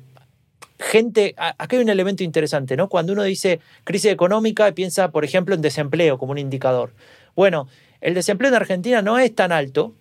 gente, 0.79 1.35
acá 1.37 1.76
hay 1.76 1.83
un 1.83 1.89
elemento 1.89 2.22
interesante, 2.22 2.76
¿no? 2.76 2.89
Cuando 2.89 3.12
uno 3.12 3.22
dice 3.24 3.61
crisis 3.85 4.11
económica, 4.12 4.70
piensa, 4.73 5.11
por 5.11 5.24
ejemplo, 5.24 5.55
en 5.55 5.61
desempleo 5.62 6.19
como 6.19 6.32
un 6.32 6.39
indicador. 6.39 6.93
Bueno, 7.35 7.69
el 8.01 8.15
desempleo 8.15 8.48
en 8.51 8.55
Argentina 8.55 9.02
no 9.02 9.19
es 9.19 9.35
tan 9.35 9.51
alto, 9.51 9.93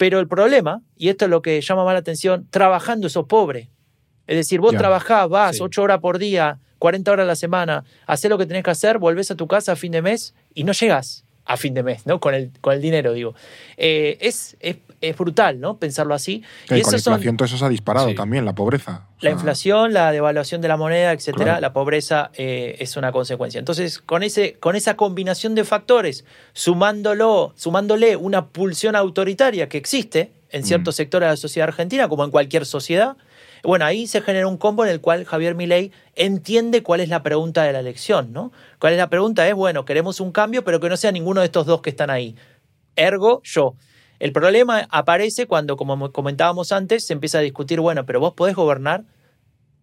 pero 0.00 0.18
el 0.18 0.28
problema, 0.28 0.80
y 0.96 1.10
esto 1.10 1.26
es 1.26 1.30
lo 1.30 1.42
que 1.42 1.60
llama 1.60 1.84
más 1.84 1.92
la 1.92 1.98
atención, 1.98 2.46
trabajando 2.48 3.10
sos 3.10 3.26
pobre. 3.26 3.68
Es 4.26 4.34
decir, 4.34 4.58
vos 4.58 4.72
Ya. 4.72 4.78
trabajás, 4.78 5.28
vas 5.28 5.56
Sí. 5.56 5.62
8 5.62 5.82
horas 5.82 5.98
por 6.00 6.16
día, 6.18 6.58
40 6.78 7.12
horas 7.12 7.24
a 7.24 7.26
la 7.26 7.36
semana, 7.36 7.84
haces 8.06 8.30
lo 8.30 8.38
que 8.38 8.46
tenés 8.46 8.64
que 8.64 8.70
hacer, 8.70 8.96
volvés 8.96 9.30
a 9.30 9.34
tu 9.34 9.46
casa 9.46 9.72
a 9.72 9.76
fin 9.76 9.92
de 9.92 10.00
mes 10.00 10.34
y 10.54 10.64
no 10.64 10.72
llegas 10.72 11.26
a 11.44 11.58
fin 11.58 11.74
de 11.74 11.82
mes, 11.82 12.06
¿no? 12.06 12.18
Con 12.18 12.32
el, 12.32 12.50
con 12.62 12.72
el 12.72 12.80
dinero, 12.80 13.12
digo. 13.12 13.34
Eh, 13.76 14.16
es, 14.22 14.56
es, 14.60 14.76
es 15.00 15.16
brutal, 15.16 15.60
¿no? 15.60 15.78
Pensarlo 15.78 16.14
así. 16.14 16.42
Que 16.68 16.78
y 16.78 16.82
con 16.82 16.92
la 16.92 16.98
son 16.98 17.12
inflación 17.14 17.36
todo 17.36 17.46
eso 17.46 17.56
se 17.56 17.64
ha 17.64 17.68
disparado 17.68 18.08
Sí. 18.08 18.14
también, 18.14 18.44
la 18.44 18.54
pobreza. 18.54 19.06
O 19.08 19.24
la 19.24 19.30
inflación, 19.30 19.92
la 19.92 20.12
devaluación 20.12 20.60
de 20.60 20.68
la 20.68 20.76
moneda, 20.76 21.12
etcétera, 21.12 21.44
Claro. 21.44 21.60
la 21.60 21.72
pobreza 21.72 22.30
eh, 22.34 22.76
es 22.78 22.96
una 22.96 23.10
consecuencia. 23.12 23.58
Entonces, 23.58 23.98
con, 23.98 24.22
ese, 24.22 24.54
con 24.60 24.76
esa 24.76 24.96
combinación 24.96 25.54
de 25.54 25.64
factores, 25.64 26.24
sumándolo, 26.52 27.52
sumándole 27.56 28.16
una 28.16 28.48
pulsión 28.48 28.94
autoritaria 28.96 29.68
que 29.68 29.78
existe 29.78 30.32
en 30.50 30.64
ciertos 30.64 30.96
sectores 30.96 31.26
de 31.26 31.30
la 31.32 31.36
sociedad 31.36 31.68
argentina, 31.68 32.08
como 32.08 32.24
en 32.24 32.30
cualquier 32.30 32.66
sociedad, 32.66 33.16
bueno, 33.62 33.84
ahí 33.84 34.06
se 34.06 34.20
genera 34.20 34.46
un 34.46 34.56
combo 34.56 34.84
en 34.84 34.90
el 34.90 35.00
cual 35.00 35.24
Javier 35.24 35.54
Milei 35.54 35.92
entiende 36.16 36.82
cuál 36.82 37.00
es 37.00 37.08
la 37.08 37.22
pregunta 37.22 37.62
de 37.62 37.72
la 37.72 37.80
elección, 37.80 38.32
¿no? 38.32 38.52
¿Cuál 38.78 38.94
es 38.94 38.98
la 38.98 39.08
pregunta? 39.10 39.46
Es, 39.48 39.54
bueno, 39.54 39.84
queremos 39.84 40.20
un 40.20 40.32
cambio, 40.32 40.64
pero 40.64 40.80
que 40.80 40.88
no 40.88 40.96
sea 40.96 41.12
ninguno 41.12 41.40
de 41.40 41.46
estos 41.46 41.66
dos 41.66 41.82
que 41.82 41.90
están 41.90 42.10
ahí. 42.10 42.34
Ergo, 42.96 43.40
yo. 43.44 43.74
El 44.20 44.32
problema 44.32 44.86
aparece 44.90 45.46
cuando, 45.46 45.76
como 45.76 46.12
comentábamos 46.12 46.72
antes, 46.72 47.06
se 47.06 47.14
empieza 47.14 47.38
a 47.38 47.40
discutir, 47.40 47.80
bueno, 47.80 48.04
pero 48.04 48.20
vos 48.20 48.34
podés 48.34 48.54
gobernar, 48.54 49.04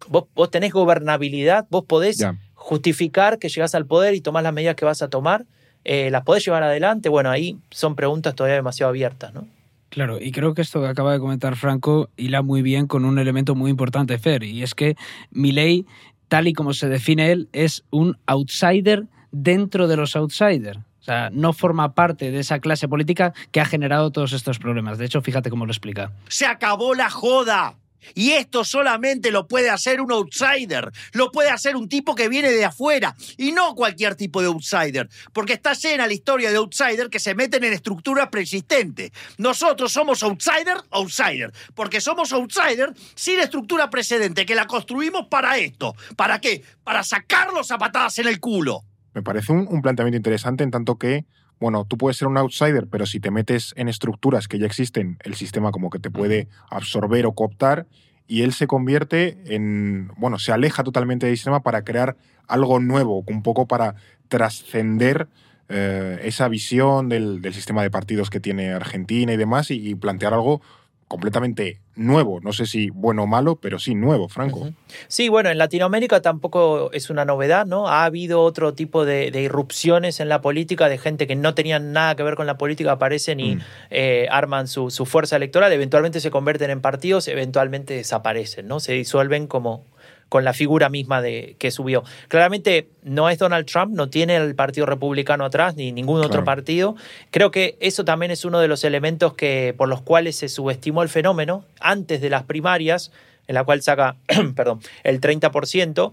vos, 0.08 0.24
vos 0.34 0.50
tenés 0.50 0.72
gobernabilidad, 0.72 1.66
vos 1.70 1.84
podés 1.84 2.24
justificar 2.54 3.40
que 3.40 3.48
llegás 3.48 3.74
al 3.74 3.84
poder 3.84 4.14
y 4.14 4.20
tomás 4.20 4.44
las 4.44 4.52
medidas 4.52 4.76
que 4.76 4.84
vas 4.84 5.02
a 5.02 5.08
tomar, 5.08 5.44
eh, 5.84 6.10
las 6.10 6.22
podés 6.22 6.44
llevar 6.44 6.62
adelante. 6.62 7.08
Bueno, 7.08 7.30
ahí 7.30 7.58
son 7.70 7.96
preguntas 7.96 8.36
todavía 8.36 8.54
demasiado 8.54 8.90
abiertas, 8.90 9.34
¿no? 9.34 9.46
Claro, 9.88 10.20
y 10.20 10.30
creo 10.30 10.54
que 10.54 10.62
esto 10.62 10.82
que 10.82 10.86
acaba 10.86 11.12
de 11.12 11.18
comentar 11.18 11.56
Franco 11.56 12.10
hila 12.16 12.42
muy 12.42 12.62
bien 12.62 12.86
con 12.86 13.04
un 13.04 13.18
elemento 13.18 13.56
muy 13.56 13.70
importante, 13.70 14.18
Fer, 14.18 14.44
y 14.44 14.62
es 14.62 14.74
que 14.74 14.96
Milei, 15.30 15.86
tal 16.28 16.46
y 16.46 16.52
como 16.52 16.74
se 16.74 16.88
define 16.88 17.32
él, 17.32 17.48
es 17.52 17.84
un 17.90 18.18
outsider 18.26 19.06
dentro 19.30 19.88
de 19.88 19.96
los 19.96 20.16
outsiders. 20.16 20.78
O 21.00 21.04
sea, 21.04 21.30
no 21.32 21.52
forma 21.52 21.94
parte 21.94 22.30
de 22.30 22.40
esa 22.40 22.58
clase 22.58 22.88
política 22.88 23.32
que 23.50 23.60
ha 23.60 23.64
generado 23.64 24.10
todos 24.10 24.32
estos 24.32 24.58
problemas. 24.58 24.98
De 24.98 25.06
hecho, 25.06 25.22
fíjate 25.22 25.48
cómo 25.48 25.64
lo 25.64 25.72
explica. 25.72 26.12
Se 26.28 26.46
acabó 26.46 26.94
la 26.94 27.08
joda. 27.08 27.76
Y 28.14 28.30
esto 28.30 28.64
solamente 28.64 29.30
lo 29.30 29.48
puede 29.48 29.70
hacer 29.70 30.00
un 30.00 30.12
outsider, 30.12 30.90
lo 31.12 31.30
puede 31.30 31.50
hacer 31.50 31.76
un 31.76 31.88
tipo 31.88 32.14
que 32.14 32.28
viene 32.28 32.50
de 32.50 32.64
afuera 32.64 33.14
y 33.36 33.52
no 33.52 33.74
cualquier 33.74 34.14
tipo 34.14 34.40
de 34.40 34.46
outsider, 34.46 35.08
porque 35.32 35.54
está 35.54 35.74
llena 35.74 36.06
la 36.06 36.12
historia 36.12 36.50
de 36.50 36.56
outsider 36.56 37.10
que 37.10 37.18
se 37.18 37.34
meten 37.34 37.64
en 37.64 37.72
estructuras 37.72 38.28
preexistentes. 38.28 39.10
Nosotros 39.36 39.92
somos 39.92 40.22
outsider, 40.22 40.78
outsider, 40.90 41.52
porque 41.74 42.00
somos 42.00 42.32
outsider 42.32 42.92
sin 43.14 43.40
estructura 43.40 43.90
precedente, 43.90 44.46
que 44.46 44.54
la 44.54 44.66
construimos 44.66 45.26
para 45.26 45.58
esto. 45.58 45.94
¿Para 46.16 46.40
qué? 46.40 46.62
Para 46.84 47.02
sacarlos 47.02 47.70
a 47.70 47.78
patadas 47.78 48.18
en 48.20 48.28
el 48.28 48.40
culo. 48.40 48.84
Me 49.18 49.22
parece 49.24 49.52
un, 49.52 49.66
un 49.68 49.82
planteamiento 49.82 50.16
interesante 50.16 50.62
en 50.62 50.70
tanto 50.70 50.96
que, 50.96 51.24
bueno, 51.58 51.84
tú 51.84 51.98
puedes 51.98 52.16
ser 52.16 52.28
un 52.28 52.38
outsider, 52.38 52.86
pero 52.86 53.04
si 53.04 53.18
te 53.18 53.32
metes 53.32 53.74
en 53.76 53.88
estructuras 53.88 54.46
que 54.46 54.60
ya 54.60 54.66
existen, 54.66 55.18
el 55.24 55.34
sistema 55.34 55.72
como 55.72 55.90
que 55.90 55.98
te 55.98 56.08
puede 56.08 56.46
absorber 56.70 57.26
o 57.26 57.32
cooptar 57.32 57.88
y 58.28 58.42
él 58.42 58.52
se 58.52 58.68
convierte 58.68 59.38
en, 59.46 60.12
bueno, 60.18 60.38
se 60.38 60.52
aleja 60.52 60.84
totalmente 60.84 61.26
del 61.26 61.36
sistema 61.36 61.64
para 61.64 61.82
crear 61.82 62.16
algo 62.46 62.78
nuevo, 62.78 63.24
un 63.26 63.42
poco 63.42 63.66
para 63.66 63.96
trascender 64.28 65.26
eh, 65.68 66.20
esa 66.22 66.46
visión 66.46 67.08
del, 67.08 67.42
del 67.42 67.54
sistema 67.54 67.82
de 67.82 67.90
partidos 67.90 68.30
que 68.30 68.38
tiene 68.38 68.70
Argentina 68.70 69.32
y 69.32 69.36
demás 69.36 69.72
y, 69.72 69.84
y 69.84 69.96
plantear 69.96 70.32
algo 70.32 70.62
completamente 71.08 71.80
nuevo. 71.96 72.38
No 72.40 72.52
sé 72.52 72.66
si 72.66 72.90
bueno 72.90 73.24
o 73.24 73.26
malo, 73.26 73.56
pero 73.56 73.78
sí 73.78 73.94
nuevo, 73.94 74.28
Franco. 74.28 74.68
Sí, 75.08 75.28
bueno, 75.28 75.50
en 75.50 75.58
Latinoamérica 75.58 76.20
tampoco 76.22 76.90
es 76.92 77.10
una 77.10 77.24
novedad, 77.24 77.66
¿no? 77.66 77.88
Ha 77.88 78.04
habido 78.04 78.42
otro 78.42 78.74
tipo 78.74 79.04
de, 79.04 79.30
de 79.30 79.42
irrupciones 79.42 80.20
en 80.20 80.28
la 80.28 80.40
política 80.40 80.88
de 80.88 80.98
gente 80.98 81.26
que 81.26 81.34
no 81.34 81.54
tenían 81.54 81.92
nada 81.92 82.14
que 82.14 82.22
ver 82.22 82.36
con 82.36 82.46
la 82.46 82.58
política, 82.58 82.92
aparecen 82.92 83.40
y 83.40 83.56
Mm. 83.56 83.60
eh, 83.90 84.28
arman 84.30 84.68
su, 84.68 84.90
su 84.90 85.06
fuerza 85.06 85.36
electoral, 85.36 85.72
eventualmente 85.72 86.20
se 86.20 86.30
convierten 86.30 86.70
en 86.70 86.80
partidos, 86.82 87.26
eventualmente 87.28 87.94
desaparecen, 87.94 88.68
¿no? 88.68 88.78
Se 88.78 88.92
disuelven 88.92 89.46
como 89.46 89.84
con 90.28 90.44
la 90.44 90.52
figura 90.52 90.88
misma 90.88 91.22
de 91.22 91.56
que 91.58 91.70
subió. 91.70 92.04
Claramente 92.28 92.88
no 93.02 93.30
es 93.30 93.38
Donald 93.38 93.66
Trump, 93.66 93.94
no 93.94 94.10
tiene 94.10 94.36
el 94.36 94.54
Partido 94.54 94.84
Republicano 94.86 95.44
atrás 95.44 95.74
ni 95.76 95.90
ningún 95.92 96.18
otro 96.18 96.30
Claro. 96.30 96.44
partido. 96.44 96.96
Creo 97.30 97.50
que 97.50 97.76
eso 97.80 98.04
también 98.04 98.30
es 98.30 98.44
uno 98.44 98.60
de 98.60 98.68
los 98.68 98.84
elementos 98.84 99.34
que 99.34 99.74
por 99.76 99.88
los 99.88 100.02
cuales 100.02 100.36
se 100.36 100.48
subestimó 100.48 101.02
el 101.02 101.08
fenómeno 101.08 101.64
antes 101.80 102.20
de 102.20 102.28
las 102.30 102.42
primarias, 102.42 103.10
en 103.46 103.54
la 103.54 103.64
cual 103.64 103.80
saca, 103.82 104.16
perdón, 104.54 104.80
el 105.04 105.20
30%. 105.20 106.12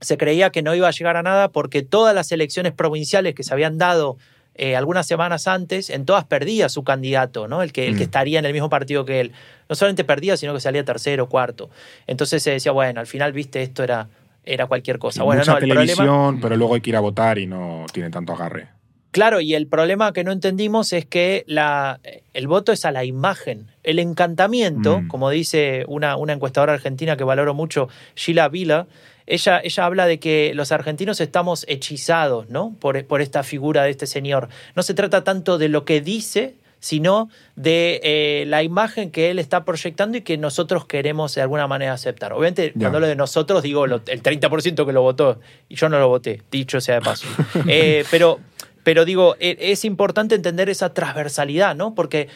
Se 0.00 0.18
creía 0.18 0.50
que 0.50 0.62
no 0.62 0.74
iba 0.74 0.88
a 0.88 0.90
llegar 0.90 1.16
a 1.16 1.22
nada 1.22 1.48
porque 1.48 1.82
todas 1.82 2.14
las 2.14 2.30
elecciones 2.32 2.72
provinciales 2.72 3.34
que 3.34 3.44
se 3.44 3.54
habían 3.54 3.78
dado 3.78 4.18
eh, 4.58 4.74
algunas 4.76 5.06
semanas 5.06 5.46
antes, 5.48 5.90
en 5.90 6.04
todas 6.04 6.24
perdía 6.24 6.68
su 6.68 6.82
candidato, 6.84 7.46
¿no? 7.48 7.62
El 7.62 7.72
que, 7.72 7.86
el 7.86 7.94
que 7.94 8.00
Mm. 8.00 8.02
estaría 8.04 8.38
en 8.38 8.44
el 8.46 8.52
mismo 8.52 8.68
partido 8.70 9.04
que 9.04 9.20
él. 9.20 9.32
No 9.68 9.74
solamente 9.76 10.04
perdía, 10.04 10.36
sino 10.36 10.54
que 10.54 10.60
salía 10.60 10.84
tercero, 10.84 11.28
cuarto. 11.28 11.70
Entonces 12.06 12.42
se 12.42 12.50
decía, 12.52 12.72
bueno, 12.72 13.00
al 13.00 13.06
final, 13.06 13.32
viste, 13.32 13.62
esto 13.62 13.82
era, 13.82 14.08
era 14.44 14.66
cualquier 14.66 14.98
cosa. 14.98 15.22
Bueno, 15.24 15.40
mucha 15.40 15.52
no, 15.52 15.58
el 15.58 15.68
televisión, 15.68 16.06
problema. 16.06 16.38
pero 16.40 16.56
luego 16.56 16.74
hay 16.74 16.80
que 16.80 16.90
ir 16.90 16.96
a 16.96 17.00
votar 17.00 17.38
y 17.38 17.46
no 17.46 17.84
tiene 17.92 18.10
tanto 18.10 18.32
agarre. 18.32 18.68
Claro, 19.10 19.40
y 19.40 19.54
el 19.54 19.66
problema 19.66 20.12
que 20.12 20.24
no 20.24 20.30
entendimos 20.32 20.92
es 20.92 21.06
que 21.06 21.42
la, 21.46 22.00
el 22.34 22.46
voto 22.48 22.70
es 22.72 22.84
a 22.84 22.92
la 22.92 23.04
imagen. 23.04 23.66
El 23.82 23.98
encantamiento, 23.98 25.00
Mm. 25.00 25.08
como 25.08 25.30
dice 25.30 25.84
una, 25.88 26.16
una 26.16 26.34
encuestadora 26.34 26.74
argentina 26.74 27.16
que 27.16 27.24
valoro 27.24 27.54
mucho, 27.54 27.88
Sheila 28.14 28.48
Vila, 28.48 28.86
ella, 29.26 29.60
ella 29.62 29.84
habla 29.84 30.06
de 30.06 30.18
que 30.20 30.52
los 30.54 30.72
argentinos 30.72 31.20
estamos 31.20 31.64
hechizados 31.68 32.48
¿no? 32.48 32.74
por, 32.80 33.04
por 33.06 33.20
esta 33.20 33.42
figura 33.42 33.82
de 33.84 33.90
este 33.90 34.06
señor. 34.06 34.48
No 34.74 34.82
se 34.82 34.94
trata 34.94 35.24
tanto 35.24 35.58
de 35.58 35.68
lo 35.68 35.84
que 35.84 36.00
dice, 36.00 36.54
sino 36.78 37.28
de 37.56 38.00
eh, 38.04 38.44
la 38.46 38.62
imagen 38.62 39.10
que 39.10 39.30
él 39.30 39.38
está 39.38 39.64
proyectando 39.64 40.18
y 40.18 40.20
que 40.20 40.36
nosotros 40.38 40.86
queremos 40.86 41.34
de 41.34 41.42
alguna 41.42 41.66
manera 41.66 41.94
aceptar. 41.94 42.32
Obviamente, 42.32 42.72
cuando 42.78 42.98
hablo 42.98 43.08
de 43.08 43.16
nosotros, 43.16 43.62
digo 43.62 43.86
lo- 43.86 44.02
el 44.06 44.22
30% 44.22 44.86
que 44.86 44.92
lo 44.92 45.02
votó, 45.02 45.40
y 45.68 45.74
yo 45.74 45.88
no 45.88 45.98
lo 45.98 46.08
voté, 46.08 46.42
dicho 46.50 46.80
sea 46.80 46.96
de 46.96 47.00
paso. 47.00 47.26
Eh, 47.66 48.04
pero, 48.10 48.38
pero 48.84 49.04
digo, 49.04 49.34
e- 49.40 49.56
es 49.58 49.84
importante 49.84 50.34
entender 50.36 50.68
esa 50.68 50.92
transversalidad, 50.94 51.74
¿no? 51.74 51.94
Porque 51.94 52.28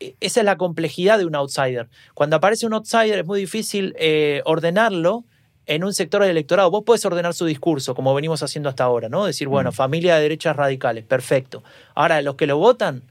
e, 0.00 0.16
esa 0.20 0.40
es 0.40 0.44
la 0.44 0.56
complejidad 0.58 1.16
de 1.18 1.24
un 1.24 1.34
outsider. 1.36 1.88
Cuando 2.14 2.36
aparece 2.36 2.66
un 2.66 2.74
outsider 2.74 3.20
es 3.20 3.26
muy 3.26 3.40
difícil 3.40 3.94
eh, 3.98 4.42
ordenarlo 4.44 5.24
en 5.66 5.84
un 5.84 5.92
sector 5.92 6.22
del 6.22 6.30
electorado. 6.30 6.70
Vos 6.70 6.84
podés 6.84 7.04
ordenar 7.04 7.34
su 7.34 7.44
discurso, 7.46 7.94
como 7.94 8.14
venimos 8.14 8.42
haciendo 8.42 8.68
hasta 8.68 8.84
ahora, 8.84 9.08
¿no? 9.08 9.24
Decir, 9.26 9.48
bueno, 9.48 9.70
Mm. 9.70 9.74
familia 9.74 10.16
de 10.16 10.22
derechas 10.22 10.54
radicales, 10.56 11.04
perfecto. 11.04 11.62
Ahora, 11.94 12.22
los 12.22 12.36
que 12.36 12.46
lo 12.46 12.56
votan 12.58 13.02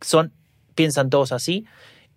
son, 0.00 0.32
piensan 0.74 1.10
todos 1.10 1.32
así. 1.32 1.64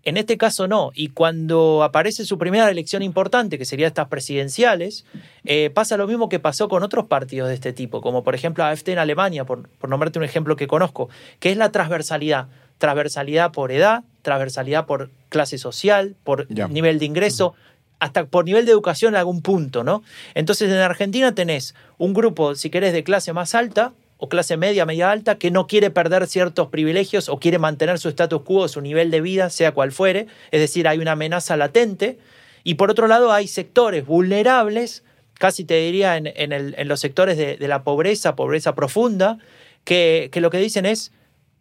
En 0.04 0.16
este 0.16 0.38
caso 0.38 0.68
no. 0.70 0.92
Y 0.94 1.10
cuando 1.10 1.84
aparece 1.84 2.24
su 2.24 2.38
primera 2.38 2.70
elección 2.70 3.02
importante, 3.02 3.58
que 3.58 3.66
sería 3.66 3.88
estas 3.88 4.08
presidenciales, 4.08 5.06
eh, 5.44 5.70
pasa 5.74 5.98
lo 5.98 6.08
mismo 6.08 6.30
que 6.30 6.40
pasó 6.40 6.70
con 6.70 6.82
otros 6.84 7.08
partidos 7.08 7.50
de 7.50 7.56
este 7.56 7.74
tipo, 7.74 8.00
como 8.00 8.24
por 8.24 8.34
ejemplo 8.34 8.64
AFT 8.64 8.90
en 8.94 9.00
Alemania, 9.00 9.44
por, 9.44 9.68
por 9.68 9.90
nombrarte 9.90 10.18
un 10.20 10.24
ejemplo 10.24 10.56
que 10.56 10.68
conozco, 10.68 11.10
que 11.40 11.52
es 11.52 11.58
la 11.58 11.72
transversalidad. 11.72 12.48
Transversalidad 12.78 13.52
por 13.52 13.72
edad, 13.72 14.04
transversalidad 14.22 14.86
por 14.86 15.10
clase 15.30 15.58
social, 15.58 16.16
por 16.24 16.50
nivel 16.70 17.00
de 17.00 17.06
ingreso, 17.06 17.56
hasta 18.00 18.26
por 18.26 18.46
nivel 18.46 18.66
de 18.66 18.72
educación 18.72 19.14
en 19.14 19.20
algún 19.20 19.42
punto, 19.42 19.84
¿no? 19.84 20.04
Entonces 20.36 20.70
en 20.70 20.78
Argentina 20.78 21.34
tenés 21.34 21.76
un 21.98 22.14
grupo, 22.14 22.56
si 22.56 22.70
querés, 22.70 22.94
de 22.94 23.04
clase 23.04 23.34
más 23.34 23.56
alta, 23.56 23.94
o 24.18 24.30
clase 24.30 24.58
media, 24.58 24.86
media 24.86 25.12
alta, 25.12 25.38
que 25.38 25.52
no 25.52 25.68
quiere 25.68 25.92
perder 25.92 26.28
ciertos 26.28 26.68
privilegios 26.70 27.30
o 27.30 27.40
quiere 27.40 27.60
mantener 27.60 28.00
su 28.00 28.10
status 28.10 28.42
quo, 28.42 28.68
su 28.68 28.82
nivel 28.82 29.12
de 29.12 29.22
vida, 29.22 29.50
sea 29.50 29.74
cual 29.74 29.92
fuere. 29.92 30.28
Es 30.52 30.60
decir, 30.60 30.88
hay 30.88 30.98
una 30.98 31.12
amenaza 31.12 31.56
latente. 31.56 32.18
Y 32.64 32.76
por 32.76 32.90
otro 32.90 33.08
lado, 33.08 33.32
hay 33.32 33.48
sectores 33.48 34.06
vulnerables, 34.06 35.04
casi 35.36 35.66
te 35.66 35.76
diría 35.76 36.18
en, 36.18 36.88
los 36.88 37.00
sectores 37.00 37.38
de, 37.38 37.68
la 37.68 37.84
pobreza, 37.84 38.36
pobreza 38.36 38.74
profunda, 38.74 39.38
que 39.84 40.32
lo 40.34 40.50
que 40.50 40.58
dicen 40.58 40.88
es, 40.88 41.12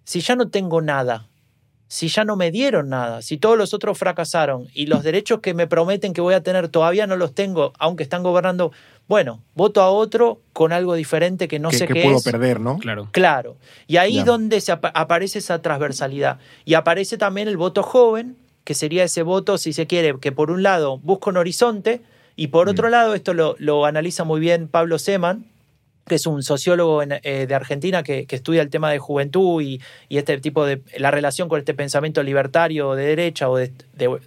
si 0.04 0.20
ya 0.20 0.34
no 0.34 0.48
tengo 0.48 0.80
nada, 0.80 1.28
si 1.88 2.08
ya 2.08 2.24
no 2.24 2.36
me 2.36 2.50
dieron 2.50 2.88
nada, 2.88 3.22
si 3.22 3.36
todos 3.38 3.56
los 3.56 3.72
otros 3.74 3.96
fracasaron 3.98 4.66
y 4.74 4.86
los 4.86 5.02
derechos 5.04 5.40
que 5.40 5.54
me 5.54 5.66
prometen 5.66 6.12
que 6.12 6.20
voy 6.20 6.34
a 6.34 6.42
tener 6.42 6.68
todavía 6.68 7.06
no 7.06 7.16
los 7.16 7.34
tengo, 7.34 7.72
aunque 7.78 8.02
están 8.02 8.22
gobernando, 8.24 8.72
bueno, 9.08 9.40
voto 9.54 9.80
a 9.82 9.90
otro 9.90 10.40
con 10.52 10.72
algo 10.72 10.94
diferente 10.94 11.46
que 11.46 11.58
no 11.60 11.70
¿Qué, 11.70 11.78
sé 11.78 11.86
qué 11.86 11.94
qué 11.94 12.02
puedo 12.02 12.16
es. 12.18 12.24
perder, 12.24 12.58
no? 12.60 12.78
Claro. 12.78 13.08
Claro. 13.12 13.56
Y 13.86 13.98
ahí 13.98 14.16
Ya. 14.16 14.24
donde 14.24 14.60
se 14.60 14.72
apa- 14.72 14.90
aparece 14.94 15.38
esa 15.38 15.62
transversalidad. 15.62 16.38
Y 16.64 16.74
aparece 16.74 17.16
también 17.18 17.46
el 17.46 17.56
voto 17.56 17.84
joven, 17.84 18.36
que 18.64 18.74
sería 18.74 19.04
ese 19.04 19.22
voto, 19.22 19.56
si 19.58 19.72
se 19.72 19.86
quiere, 19.86 20.18
que 20.20 20.32
por 20.32 20.50
un 20.50 20.64
lado 20.64 20.98
busca 20.98 21.30
un 21.30 21.36
horizonte 21.36 22.00
y 22.34 22.48
por 22.48 22.68
otro 22.68 22.88
lado, 22.88 23.14
esto 23.14 23.32
lo, 23.32 23.54
lo 23.60 23.86
analiza 23.86 24.24
muy 24.24 24.40
bien 24.40 24.66
Pablo 24.66 24.98
Seman, 24.98 25.46
que 26.06 26.14
es 26.14 26.26
un 26.26 26.42
sociólogo 26.42 27.02
en- 27.02 27.18
eh, 27.22 27.46
de 27.48 27.54
Argentina 27.54 28.02
que, 28.02 28.26
que 28.26 28.36
estudia 28.36 28.62
el 28.62 28.70
tema 28.70 28.90
de 28.90 28.98
juventud 28.98 29.60
y, 29.60 29.80
y 30.08 30.18
este 30.18 30.38
tipo 30.38 30.64
de 30.64 30.80
la 30.98 31.10
relación 31.10 31.48
con 31.48 31.58
este 31.58 31.74
pensamiento 31.74 32.22
libertario 32.22 32.94
de 32.94 33.06
derecha 33.06 33.50
o 33.50 33.56
de, 33.56 33.72
de- 33.94 34.18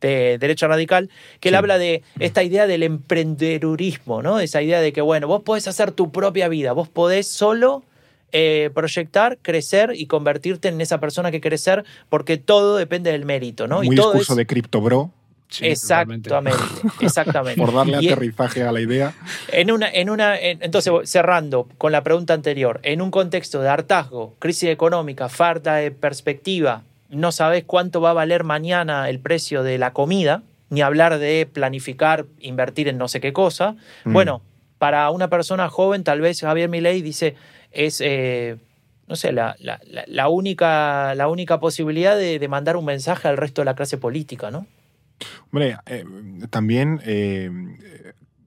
de 0.00 0.38
derecha 0.38 0.66
radical, 0.66 1.10
que 1.40 1.50
él 1.50 1.54
habla 1.54 1.76
de 1.78 2.02
esta 2.18 2.42
idea 2.42 2.66
del 2.66 2.82
emprendedurismo, 2.82 4.22
¿no? 4.22 4.40
Esa 4.40 4.62
idea 4.62 4.80
de 4.80 4.92
que, 4.92 5.02
bueno, 5.02 5.28
vos 5.28 5.42
podés 5.42 5.68
hacer 5.68 5.92
tu 5.92 6.10
propia 6.10 6.48
vida, 6.48 6.72
vos 6.72 6.88
podés 6.88 7.26
solo 7.28 7.84
eh, 8.32 8.70
proyectar, 8.74 9.38
crecer 9.42 9.92
y 9.94 10.06
convertirte 10.06 10.68
en 10.68 10.80
esa 10.80 11.00
persona 11.00 11.30
que 11.30 11.40
querés 11.40 11.60
ser, 11.62 11.84
porque 12.08 12.38
todo 12.38 12.76
depende 12.76 13.10
del 13.12 13.24
mérito, 13.24 13.66
¿no? 13.66 13.78
Muy 13.78 13.88
y 13.88 13.94
todo 13.96 14.12
discurso 14.12 14.32
es- 14.32 14.36
de 14.38 14.46
Crypto 14.46 14.80
Bro, 14.80 15.10
exactamente, 15.60 16.30
exactamente. 17.00 17.60
por 17.60 17.72
darle 17.74 17.98
Y- 18.00 18.06
aterrizaje 18.08 18.62
a 18.62 18.72
la 18.72 18.80
idea. 18.80 19.14
en 19.52 19.70
una, 19.70 19.88
en 19.90 20.10
una, 20.10 20.38
en- 20.38 20.62
entonces, 20.62 20.92
cerrando 21.04 21.68
con 21.78 21.92
la 21.92 22.02
pregunta 22.02 22.34
anterior, 22.34 22.80
en 22.82 23.02
un 23.02 23.10
contexto 23.10 23.60
de 23.60 23.68
hartazgo, 23.68 24.34
crisis 24.38 24.68
económica, 24.70 25.28
falta 25.28 25.76
de 25.76 25.90
perspectiva, 25.90 26.82
no 27.08 27.32
sabes 27.32 27.64
cuánto 27.66 28.00
va 28.00 28.10
a 28.10 28.14
valer 28.14 28.44
mañana 28.44 29.08
el 29.08 29.18
precio 29.18 29.62
de 29.62 29.78
la 29.78 29.92
comida, 29.92 30.42
ni 30.68 30.82
hablar 30.82 31.18
de 31.18 31.48
planificar, 31.52 32.26
invertir 32.38 32.86
en 32.88 32.96
no 32.98 33.08
sé 33.08 33.20
qué 33.20 33.32
cosa. 33.32 33.74
Mm. 34.04 34.12
Bueno, 34.12 34.42
para 34.78 35.10
una 35.10 35.28
persona 35.28 35.68
joven, 35.68 36.04
tal 36.04 36.20
vez 36.20 36.40
Javier 36.40 36.68
Milei 36.68 37.02
dice, 37.02 37.34
es, 37.72 38.00
eh, 38.00 38.56
no 39.08 39.16
sé, 39.16 39.32
la, 39.32 39.56
la- 39.58 39.80
la- 39.84 40.04
la 40.06 40.28
única, 40.28 41.14
la 41.16 41.26
única 41.26 41.58
posibilidad 41.58 42.16
de, 42.16 42.38
de 42.38 42.48
mandar 42.48 42.76
un 42.76 42.84
mensaje 42.84 43.26
al 43.26 43.36
resto 43.36 43.62
de 43.62 43.64
la 43.66 43.74
clase 43.74 43.98
política, 43.98 44.52
¿no? 44.52 44.66
Hombre, 45.52 45.76
eh, 45.86 46.04
también 46.50 47.00
eh, 47.04 47.50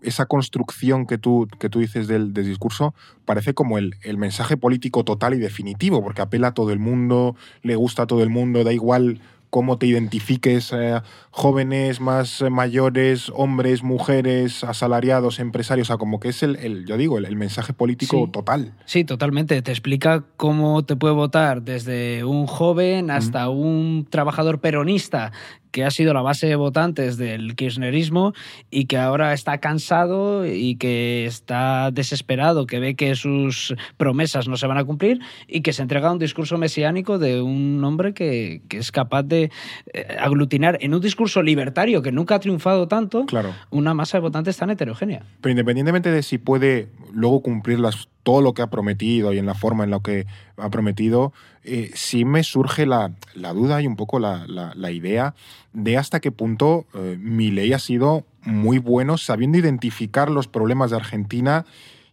esa 0.02 0.26
construcción 0.26 1.06
que 1.06 1.18
tú, 1.18 1.48
que 1.60 1.70
tú 1.70 1.80
dices 1.80 2.08
del, 2.08 2.34
del 2.34 2.46
discurso 2.46 2.94
parece 3.26 3.54
como 3.54 3.78
el, 3.78 3.96
el 4.04 4.18
mensaje 4.18 4.58
político 4.58 5.04
total 5.04 5.34
y 5.34 5.38
definitivo, 5.38 6.04
porque 6.04 6.22
apela 6.22 6.50
a 6.50 6.54
todo 6.54 6.72
el 6.72 6.80
mundo, 6.80 7.36
le 7.62 7.76
gusta 7.76 8.04
a 8.04 8.08
todo 8.08 8.22
el 8.24 8.30
mundo, 8.30 8.64
da 8.64 8.74
igual 8.74 9.22
cómo 9.50 9.78
te 9.78 9.86
identifiques, 9.86 10.74
eh, 10.74 11.00
jóvenes, 11.30 12.02
más 12.02 12.44
mayores, 12.50 13.32
hombres, 13.36 13.84
mujeres, 13.84 14.64
asalariados, 14.64 15.40
empresarios, 15.40 15.88
o 15.88 15.90
sea, 15.90 15.98
como 15.98 16.20
que 16.20 16.30
es 16.30 16.42
el, 16.42 16.56
el- 16.56 16.86
yo 16.88 16.98
digo, 16.98 17.20
el, 17.20 17.26
el 17.26 17.36
mensaje 17.36 17.72
político 17.72 18.26
Sí. 18.26 18.32
total. 18.32 18.74
Sí, 18.86 19.04
totalmente. 19.06 19.62
Te 19.62 19.70
explica 19.72 20.24
cómo 20.38 20.84
te 20.86 20.96
puede 20.96 21.14
votar 21.14 21.62
desde 21.62 22.24
un 22.24 22.48
joven 22.48 23.12
hasta 23.12 23.48
un 23.50 24.08
trabajador 24.10 24.60
peronista 24.60 25.32
que 25.74 25.84
ha 25.84 25.92
sido 25.92 26.14
la 26.14 26.22
base 26.22 26.46
de 26.48 26.56
votantes 26.56 27.18
del 27.18 27.56
kirchnerismo 27.56 28.34
y 28.72 28.86
que 28.86 28.98
ahora 28.98 29.34
está 29.34 29.58
cansado 29.58 30.46
y 30.46 30.76
que 30.78 31.26
está 31.26 31.90
desesperado, 31.92 32.68
que 32.68 32.80
ve 32.80 32.96
que 32.96 33.16
sus 33.16 33.76
promesas 33.98 34.48
no 34.48 34.56
se 34.56 34.68
van 34.68 34.78
a 34.78 34.86
cumplir 34.86 35.20
y 35.48 35.62
que 35.62 35.74
se 35.74 35.82
entrega 35.82 36.10
a 36.10 36.12
un 36.14 36.20
discurso 36.20 36.58
mesiánico 36.60 37.18
de 37.18 37.42
un 37.42 37.84
hombre 37.84 38.14
que, 38.14 38.62
que 38.70 38.78
es 38.78 38.92
capaz 38.92 39.24
de 39.24 39.50
eh, 39.94 40.18
aglutinar 40.20 40.78
en 40.80 40.94
un 40.94 41.02
discurso 41.02 41.42
libertario 41.42 42.02
que 42.04 42.12
nunca 42.12 42.36
ha 42.36 42.40
triunfado 42.40 42.88
tanto 42.88 43.26
Claro. 43.26 43.54
una 43.72 43.96
masa 43.96 44.18
de 44.18 44.22
votantes 44.22 44.56
tan 44.56 44.70
heterogénea. 44.70 45.24
Pero 45.42 45.52
independientemente 45.52 46.12
de 46.12 46.22
si 46.22 46.38
puede 46.38 46.90
luego 47.12 47.42
cumplir 47.42 47.80
las- 47.80 48.08
todo 48.24 48.42
lo 48.42 48.54
que 48.54 48.62
ha 48.62 48.68
prometido 48.70 49.34
y 49.34 49.38
en 49.38 49.46
la 49.46 49.54
forma 49.54 49.84
en 49.84 49.92
la 49.92 50.00
que 50.00 50.26
ha 50.58 50.70
prometido, 50.70 51.34
eh, 51.64 51.92
sí 51.94 52.26
me 52.26 52.44
surge 52.44 52.86
la, 52.86 53.12
la 53.36 53.54
duda 53.54 53.82
y 53.82 53.88
un 53.88 53.96
poco 53.96 54.20
la, 54.20 54.46
la- 54.48 54.92
idea 54.92 55.36
de 55.74 55.98
hasta 55.98 56.20
qué 56.20 56.32
punto 56.32 56.86
eh, 56.94 57.18
Milei 57.20 57.74
ha 57.74 57.80
sido 57.80 58.26
muy 58.44 58.78
bueno 58.78 59.18
sabiendo 59.18 59.58
identificar 59.58 60.30
los 60.30 60.48
problemas 60.48 60.92
de 60.92 60.98
Argentina 60.98 61.66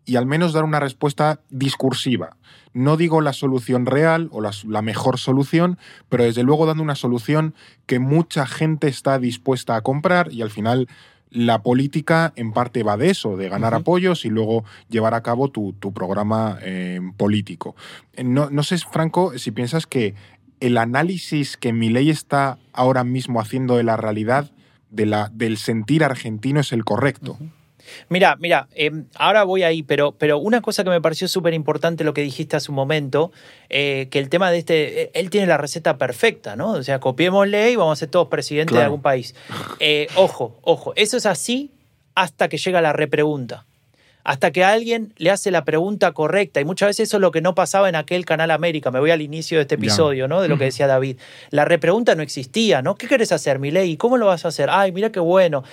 y 0.04 0.16
al 0.16 0.26
menos 0.26 0.52
dar 0.52 0.64
una 0.64 0.80
respuesta 0.80 1.40
discursiva. 1.50 2.36
No 2.72 2.96
digo 2.96 3.20
la 3.20 3.32
solución 3.32 3.84
real 3.86 4.28
o 4.32 4.40
la, 4.40 4.50
la 4.66 4.82
mejor 4.82 5.18
solución, 5.18 5.78
pero 6.08 6.24
desde 6.24 6.42
luego 6.42 6.66
dando 6.66 6.82
una 6.82 6.94
solución 6.94 7.54
que 7.86 7.98
mucha 7.98 8.46
gente 8.46 8.88
está 8.88 9.18
dispuesta 9.18 9.76
a 9.76 9.82
comprar 9.82 10.32
y 10.32 10.42
al 10.42 10.50
final 10.50 10.88
la 11.30 11.62
política 11.62 12.32
en 12.36 12.52
parte 12.52 12.82
va 12.82 12.96
de 12.96 13.10
eso, 13.10 13.36
de 13.36 13.48
ganar 13.48 13.74
apoyos 13.74 14.24
y 14.24 14.30
luego 14.30 14.64
llevar 14.88 15.14
a 15.14 15.22
cabo 15.22 15.48
tu, 15.48 15.72
tu 15.74 15.92
programa 15.92 16.58
eh, 16.62 17.00
político. 17.16 17.76
Eh, 18.14 18.24
No, 18.24 18.50
no 18.50 18.62
sé, 18.62 18.78
Franco, 18.78 19.38
si 19.38 19.50
piensas 19.50 19.86
que 19.86 20.14
el 20.60 20.76
análisis 20.76 21.56
que 21.56 21.72
Milei 21.72 22.10
está 22.10 22.58
ahora 22.72 23.04
mismo 23.04 23.40
haciendo 23.40 23.76
de 23.76 23.84
la 23.84 23.96
realidad, 23.96 24.50
de 24.90 25.06
la, 25.06 25.30
del 25.32 25.56
sentir 25.56 26.04
argentino, 26.04 26.60
es 26.60 26.72
el 26.72 26.84
correcto. 26.84 27.38
Mira, 28.08 28.36
mira, 28.36 28.68
eh, 28.74 28.90
ahora 29.16 29.44
voy 29.44 29.62
ahí, 29.62 29.82
pero, 29.82 30.12
pero 30.12 30.38
una 30.38 30.60
cosa 30.60 30.84
que 30.84 30.90
me 30.90 31.00
pareció 31.00 31.28
súper 31.28 31.54
importante 31.54 32.04
lo 32.04 32.14
que 32.14 32.22
dijiste 32.22 32.56
hace 32.56 32.70
un 32.70 32.76
momento, 32.76 33.32
eh, 33.68 34.08
que 34.10 34.18
el 34.18 34.28
tema 34.28 34.50
de 34.50 34.58
este, 34.58 35.02
eh, 35.02 35.10
él 35.14 35.30
tiene 35.30 35.46
la 35.46 35.56
receta 35.56 35.96
perfecta, 35.96 36.56
¿no? 36.56 36.72
O 36.72 36.82
sea, 36.82 36.98
copiémosle 37.00 37.70
y 37.70 37.76
vamos 37.76 37.98
a 37.98 38.00
ser 38.00 38.08
todos 38.08 38.28
presidentes 38.28 38.76
de 38.76 38.82
algún 38.82 39.02
país. 39.02 39.34
Eh, 39.78 40.08
ojo, 40.16 40.58
ojo, 40.62 40.92
eso 40.96 41.16
es 41.16 41.26
así 41.26 41.70
hasta 42.14 42.48
que 42.48 42.58
llega 42.58 42.80
la 42.80 42.92
repregunta. 42.92 43.66
Hasta 44.22 44.50
que 44.50 44.64
alguien 44.64 45.14
le 45.16 45.30
hace 45.30 45.50
la 45.50 45.64
pregunta 45.64 46.12
correcta. 46.12 46.60
Y 46.60 46.64
muchas 46.64 46.90
veces 46.90 47.08
eso 47.08 47.16
es 47.16 47.20
lo 47.22 47.30
que 47.30 47.40
no 47.40 47.54
pasaba 47.54 47.88
en 47.88 47.94
aquel 47.94 48.26
Canal 48.26 48.50
América. 48.50 48.90
Me 48.90 49.00
voy 49.00 49.10
al 49.10 49.22
inicio 49.22 49.56
de 49.56 49.62
este 49.62 49.76
episodio, 49.76 50.28
¿no? 50.28 50.42
De 50.42 50.48
lo 50.48 50.58
que 50.58 50.64
decía 50.64 50.86
David. 50.86 51.16
La 51.50 51.64
repregunta 51.64 52.14
no 52.14 52.22
existía, 52.22 52.82
¿no? 52.82 52.96
¿Qué 52.96 53.08
querés 53.08 53.32
hacer, 53.32 53.58
Milei? 53.58 53.96
¿Cómo 53.96 54.18
lo 54.18 54.26
vas 54.26 54.44
a 54.44 54.48
hacer? 54.48 54.68
Ay, 54.70 54.92
mira 54.92 55.10
qué 55.10 55.20
bueno. 55.20 55.64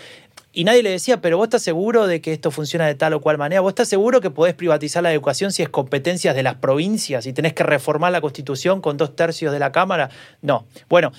Y 0.57 0.63
nadie 0.63 0.81
le 0.81 0.89
decía, 0.89 1.21
pero 1.21 1.38
vos 1.38 1.45
estás 1.45 1.61
seguro 1.61 2.07
de 2.07 2.19
que 2.19 2.34
esto 2.34 2.49
funciona 2.49 2.88
de 2.88 2.95
tal 2.95 3.13
o 3.13 3.21
cual 3.21 3.38
manera. 3.38 3.61
¿Vos 3.61 3.69
estás 3.69 3.89
seguro 3.89 4.21
que 4.21 4.31
podés 4.31 4.55
privatizar 4.55 5.03
la 5.03 5.13
educación 5.13 5.51
si 5.51 5.61
es 5.61 5.69
competencias 5.69 6.34
de 6.35 6.41
las 6.41 6.55
provincias 6.55 7.27
y 7.27 7.34
tenés 7.34 7.53
que 7.53 7.61
reformar 7.61 8.11
la 8.11 8.21
constitución 8.21 8.81
con 8.81 8.97
dos 8.97 9.15
tercios 9.15 9.53
de 9.53 9.59
la 9.59 9.71
Cámara? 9.71 10.09
No. 10.41 10.65
Bueno, 10.89 11.11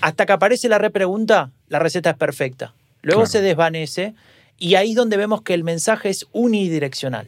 hasta 0.00 0.26
que 0.26 0.32
aparece 0.32 0.68
la 0.68 0.78
repregunta, 0.78 1.50
la 1.66 1.80
receta 1.80 2.10
es 2.10 2.16
perfecta. 2.16 2.72
Luego 3.00 3.22
Claro. 3.22 3.32
se 3.32 3.40
desvanece 3.40 4.14
y 4.58 4.76
ahí 4.76 4.90
es 4.90 4.96
donde 4.96 5.16
vemos 5.16 5.42
que 5.42 5.54
el 5.54 5.64
mensaje 5.64 6.10
es 6.10 6.28
unidireccional. 6.30 7.26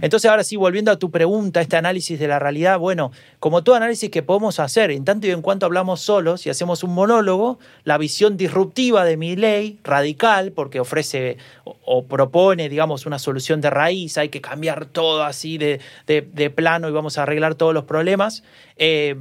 Entonces, 0.00 0.30
ahora 0.30 0.44
sí, 0.44 0.56
volviendo 0.56 0.90
a 0.90 0.98
tu 0.98 1.10
pregunta, 1.10 1.60
este 1.60 1.76
análisis 1.76 2.18
de 2.18 2.28
la 2.28 2.38
realidad, 2.38 2.78
bueno, 2.78 3.12
como 3.40 3.62
todo 3.62 3.74
análisis 3.74 4.10
que 4.10 4.22
podemos 4.22 4.60
hacer, 4.60 4.90
en 4.90 5.04
tanto 5.04 5.26
y 5.26 5.30
en 5.30 5.42
cuanto 5.42 5.66
hablamos 5.66 6.00
solos 6.00 6.46
y 6.46 6.50
hacemos 6.50 6.82
un 6.82 6.94
monólogo, 6.94 7.58
la 7.84 7.98
visión 7.98 8.36
disruptiva 8.36 9.04
de 9.04 9.16
mi 9.16 9.36
ley, 9.36 9.78
radical, 9.84 10.52
porque 10.52 10.80
ofrece 10.80 11.38
o, 11.64 12.04
propone, 12.04 12.68
digamos, 12.68 13.06
una 13.06 13.18
solución 13.18 13.60
de 13.60 13.70
raíz, 13.70 14.18
hay 14.18 14.28
que 14.28 14.40
cambiar 14.40 14.86
todo 14.86 15.24
así 15.24 15.58
de 15.58 16.52
plano 16.54 16.88
y 16.88 16.92
vamos 16.92 17.18
a 17.18 17.22
arreglar 17.22 17.54
todos 17.54 17.74
los 17.74 17.84
problemas, 17.84 18.42
eh, 18.76 19.16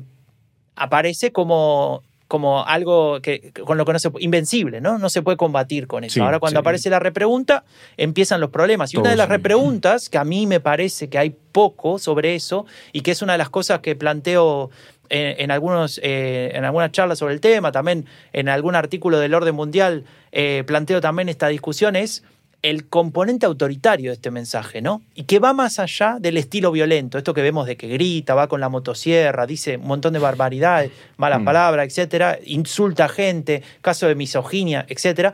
aparece 0.75 1.31
como, 1.31 2.03
como 2.27 2.65
algo 2.65 3.21
que, 3.21 3.51
con 3.65 3.77
lo 3.77 3.85
que 3.85 3.93
no 3.93 3.99
se 3.99 4.09
puede- 4.09 4.25
invencible, 4.25 4.81
¿no? 4.81 4.97
No 4.97 5.09
se 5.09 5.21
puede 5.21 5.37
combatir 5.37 5.87
con 5.87 6.03
eso. 6.03 6.15
Sí, 6.15 6.19
Ahora 6.19 6.39
cuando 6.39 6.59
sí. 6.59 6.61
aparece 6.61 6.89
la 6.89 6.99
repregunta, 6.99 7.63
empiezan 7.97 8.41
los 8.41 8.49
problemas. 8.49 8.93
Y 8.93 8.97
una 8.97 9.11
de 9.11 9.15
las 9.15 9.29
repreguntas, 9.29 10.09
que 10.09 10.17
a 10.17 10.23
mí 10.23 10.47
me 10.47 10.59
parece 10.59 11.09
que 11.09 11.17
hay 11.17 11.35
poco 11.51 11.99
sobre 11.99 12.33
eso, 12.35 12.65
y 12.91 13.01
que 13.01 13.11
es 13.11 13.21
una 13.21 13.33
de 13.33 13.37
las 13.37 13.49
cosas 13.49 13.79
que 13.81 13.95
planteo 13.95 14.71
en, 15.09 15.41
en 15.41 15.51
algunos, 15.51 15.99
eh, 16.01 16.51
en 16.55 16.63
algunas 16.65 16.91
charlas 16.91 17.19
sobre 17.19 17.33
el 17.35 17.41
tema, 17.41 17.71
también 17.71 18.05
en 18.31 18.49
algún 18.49 18.75
artículo 18.75 19.19
del 19.19 19.33
orden 19.35 19.53
mundial, 19.53 20.05
eh, 20.31 20.63
planteo 20.65 21.01
también 21.01 21.29
esta 21.29 21.49
discusión, 21.49 21.95
es 21.95 22.23
el 22.63 22.87
componente 22.87 23.45
autoritario 23.45 24.09
de 24.09 24.15
este 24.15 24.31
mensaje, 24.31 24.81
¿no? 24.81 25.03
Y 25.13 25.23
que 25.25 25.37
va 25.39 25.53
más 25.53 25.77
allá 25.79 26.17
del 26.19 26.37
estilo 26.37 26.71
violento, 26.71 27.17
esto 27.19 27.33
que 27.33 27.41
vemos 27.41 27.67
de 27.67 27.75
que 27.77 27.87
grita, 27.87 28.33
va 28.35 28.47
con 28.47 28.59
la 28.61 28.69
motosierra, 28.69 29.45
dice 29.45 29.77
un 29.77 29.85
montón 29.87 30.13
de 30.13 30.19
barbaridades, 30.19 30.91
malas 31.17 31.41
Mm. 31.41 31.45
palabras, 31.45 31.87
etcétera, 31.87 32.39
insulta 32.45 33.05
a 33.05 33.09
gente, 33.09 33.61
caso 33.81 34.07
de 34.07 34.15
misoginia, 34.15 34.85
etcétera. 34.89 35.33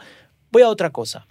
Voy 0.51 0.63
a 0.63 0.69
otra 0.69 0.89
cosa. 0.89 1.27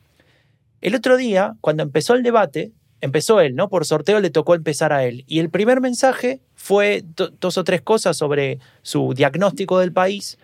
El 0.80 0.94
otro 0.94 1.16
día, 1.16 1.54
cuando 1.60 1.82
empezó 1.82 2.14
el 2.14 2.22
debate, 2.22 2.70
empezó 3.00 3.40
él, 3.40 3.56
¿no? 3.56 3.68
Por 3.68 3.84
sorteo 3.84 4.20
le 4.20 4.30
tocó 4.30 4.54
empezar 4.54 4.92
a 4.92 5.04
él. 5.04 5.24
Y 5.26 5.40
el 5.40 5.50
primer 5.50 5.80
mensaje 5.80 6.40
fue 6.54 7.02
do- 7.16 7.30
dos 7.40 7.58
o 7.58 7.64
tres 7.64 7.80
cosas 7.82 8.16
sobre 8.16 8.58
su 8.82 9.14
diagnóstico 9.14 9.78
del 9.80 9.92
país. 9.92 10.38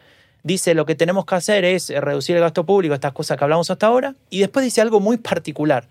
Dice, 0.45 0.75
lo 0.75 0.85
que 0.85 0.95
tenemos 0.95 1.25
que 1.25 1.35
hacer 1.37 1.65
es 1.65 1.89
eh, 1.89 2.03
reducir 2.03 2.37
el 2.37 2.43
gasto 2.43 2.67
público, 2.67 2.93
estas 2.95 3.15
cosas 3.15 3.39
que 3.39 3.45
hablamos 3.45 3.71
hasta 3.71 3.87
ahora. 3.87 4.15
Y 4.29 4.41
después 4.41 4.63
dice 4.63 4.83
algo 4.83 5.01
muy 5.01 5.17
particular. 5.17 5.89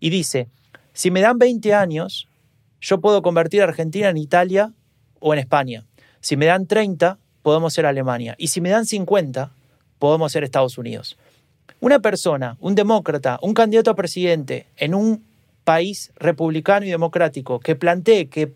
Y 0.00 0.10
dice, 0.10 0.48
si 0.92 1.12
me 1.12 1.20
dan 1.20 1.38
20 1.38 1.72
años, 1.72 2.26
yo 2.80 3.00
puedo 3.00 3.22
convertir 3.22 3.60
a 3.60 3.64
Argentina 3.64 4.08
en 4.08 4.16
Italia 4.16 4.72
o 5.20 5.32
en 5.32 5.38
España. 5.38 5.86
Si 6.20 6.36
me 6.36 6.46
dan 6.46 6.66
30, 6.66 7.18
podemos 7.42 7.72
ser 7.72 7.86
Alemania. 7.86 8.34
Y 8.36 8.48
si 8.48 8.60
me 8.60 8.70
dan 8.70 8.84
50, 8.84 9.52
podemos 10.00 10.32
ser 10.32 10.42
Estados 10.42 10.76
Unidos. 10.76 11.16
Una 11.78 12.00
persona, 12.00 12.56
un 12.58 12.74
demócrata, 12.74 13.38
un 13.42 13.54
candidato 13.54 13.92
a 13.92 13.94
presidente 13.94 14.66
en 14.76 14.94
un 14.94 15.24
país 15.62 16.12
republicano 16.16 16.84
y 16.84 16.90
democrático 16.90 17.60
que 17.60 17.76
plantee 17.76 18.28
que 18.28 18.54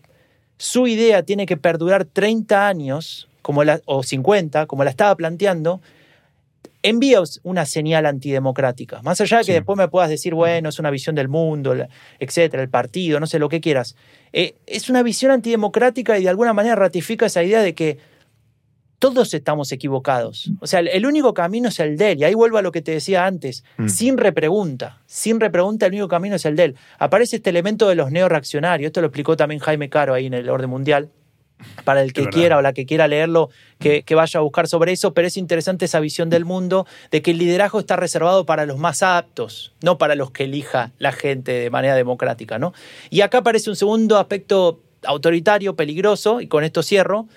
su 0.57 0.85
idea 0.85 1.23
tiene 1.23 1.45
que 1.45 1.55
perdurar 1.55 2.03
30 2.03 2.67
años 2.67 3.28
como 3.41 3.63
la, 3.63 3.81
o 3.85 4.03
50, 4.03 4.65
como 4.65 4.83
la 4.83 4.89
estaba 4.89 5.15
planteando, 5.15 5.81
envía 6.81 7.21
una 7.43 7.65
señal 7.65 8.05
antidemocrática. 8.05 9.01
Más 9.01 9.19
allá 9.21 9.39
de 9.39 9.45
que 9.45 9.53
después 9.53 9.77
me 9.77 9.87
puedas 9.87 10.09
decir, 10.09 10.33
bueno, 10.33 10.69
es 10.69 10.79
una 10.79 10.89
visión 10.89 11.15
del 11.15 11.27
mundo, 11.27 11.75
etcétera, 12.19 12.63
el 12.63 12.69
partido, 12.69 13.19
no 13.19 13.27
sé 13.27 13.39
lo 13.39 13.49
que 13.49 13.61
quieras. 13.61 13.95
Eh, 14.31 14.55
es 14.65 14.89
una 14.89 15.03
visión 15.03 15.31
antidemocrática 15.31 16.17
y 16.17 16.23
de 16.23 16.29
alguna 16.29 16.53
manera 16.53 16.75
ratifica 16.75 17.25
esa 17.25 17.43
idea 17.43 17.61
de 17.61 17.75
que 17.75 17.97
todos 18.99 19.33
estamos 19.33 19.71
equivocados. 19.71 20.51
O 20.59 20.67
sea, 20.67 20.81
el, 20.81 20.89
el 20.89 21.05
único 21.05 21.33
camino 21.33 21.69
es 21.69 21.79
el 21.79 21.97
de 21.97 22.11
él. 22.11 22.19
Y 22.19 22.23
ahí 22.25 22.33
vuelvo 22.33 22.57
a 22.57 22.61
lo 22.61 22.71
que 22.71 22.81
te 22.81 22.91
decía 22.91 23.25
antes. 23.25 23.63
Mm. 23.77 23.87
Sin 23.87 24.17
repregunta. 24.17 25.01
Sin 25.05 25.39
repregunta, 25.39 25.85
el 25.85 25.93
único 25.93 26.09
camino 26.09 26.35
es 26.35 26.45
el 26.45 26.57
de 26.57 26.65
él. 26.65 26.75
Aparece 26.97 27.37
este 27.37 27.49
elemento 27.49 27.87
de 27.87 27.95
los 27.95 28.11
neoreaccionarios. 28.11 28.87
Esto 28.87 28.99
lo 28.99 29.07
explicó 29.07 29.37
también 29.37 29.59
Jaime 29.59 29.89
Caro 29.89 30.13
ahí 30.13 30.25
en 30.25 30.33
el 30.33 30.49
orden 30.49 30.69
mundial. 30.69 31.09
Para 31.83 32.01
el 32.01 32.13
que 32.13 32.21
quiera 32.31 32.57
o 32.57 32.61
la 32.61 32.73
que 32.73 32.85
quiera 32.85 33.07
leerlo, 33.07 33.49
que, 33.79 34.03
que 34.03 34.15
vaya 34.15 34.39
a 34.39 34.43
buscar 34.43 34.67
sobre 34.67 34.91
eso. 34.93 35.13
Pero 35.13 35.27
es 35.27 35.35
interesante 35.37 35.85
esa 35.85 35.99
visión 35.99 36.29
del 36.29 36.45
mundo 36.45 36.85
de 37.11 37.21
que 37.21 37.31
el 37.31 37.37
liderazgo 37.37 37.79
está 37.79 37.95
reservado 37.97 38.45
para 38.45 38.65
los 38.65 38.77
más 38.77 39.03
aptos, 39.03 39.73
no 39.81 39.97
para 39.97 40.15
los 40.15 40.31
que 40.31 40.45
elija 40.45 40.91
la 40.99 41.11
gente 41.11 41.51
de 41.51 41.69
manera 41.69 41.95
democrática. 41.95 42.59
¿no? 42.59 42.73
Y 43.09 43.21
acá 43.21 43.39
aparece 43.39 43.69
un 43.69 43.75
segundo 43.75 44.17
aspecto 44.17 44.81
autoritario, 45.03 45.75
peligroso, 45.75 46.41
y 46.41 46.47
con 46.47 46.63
esto 46.63 46.83
cierro, 46.83 47.27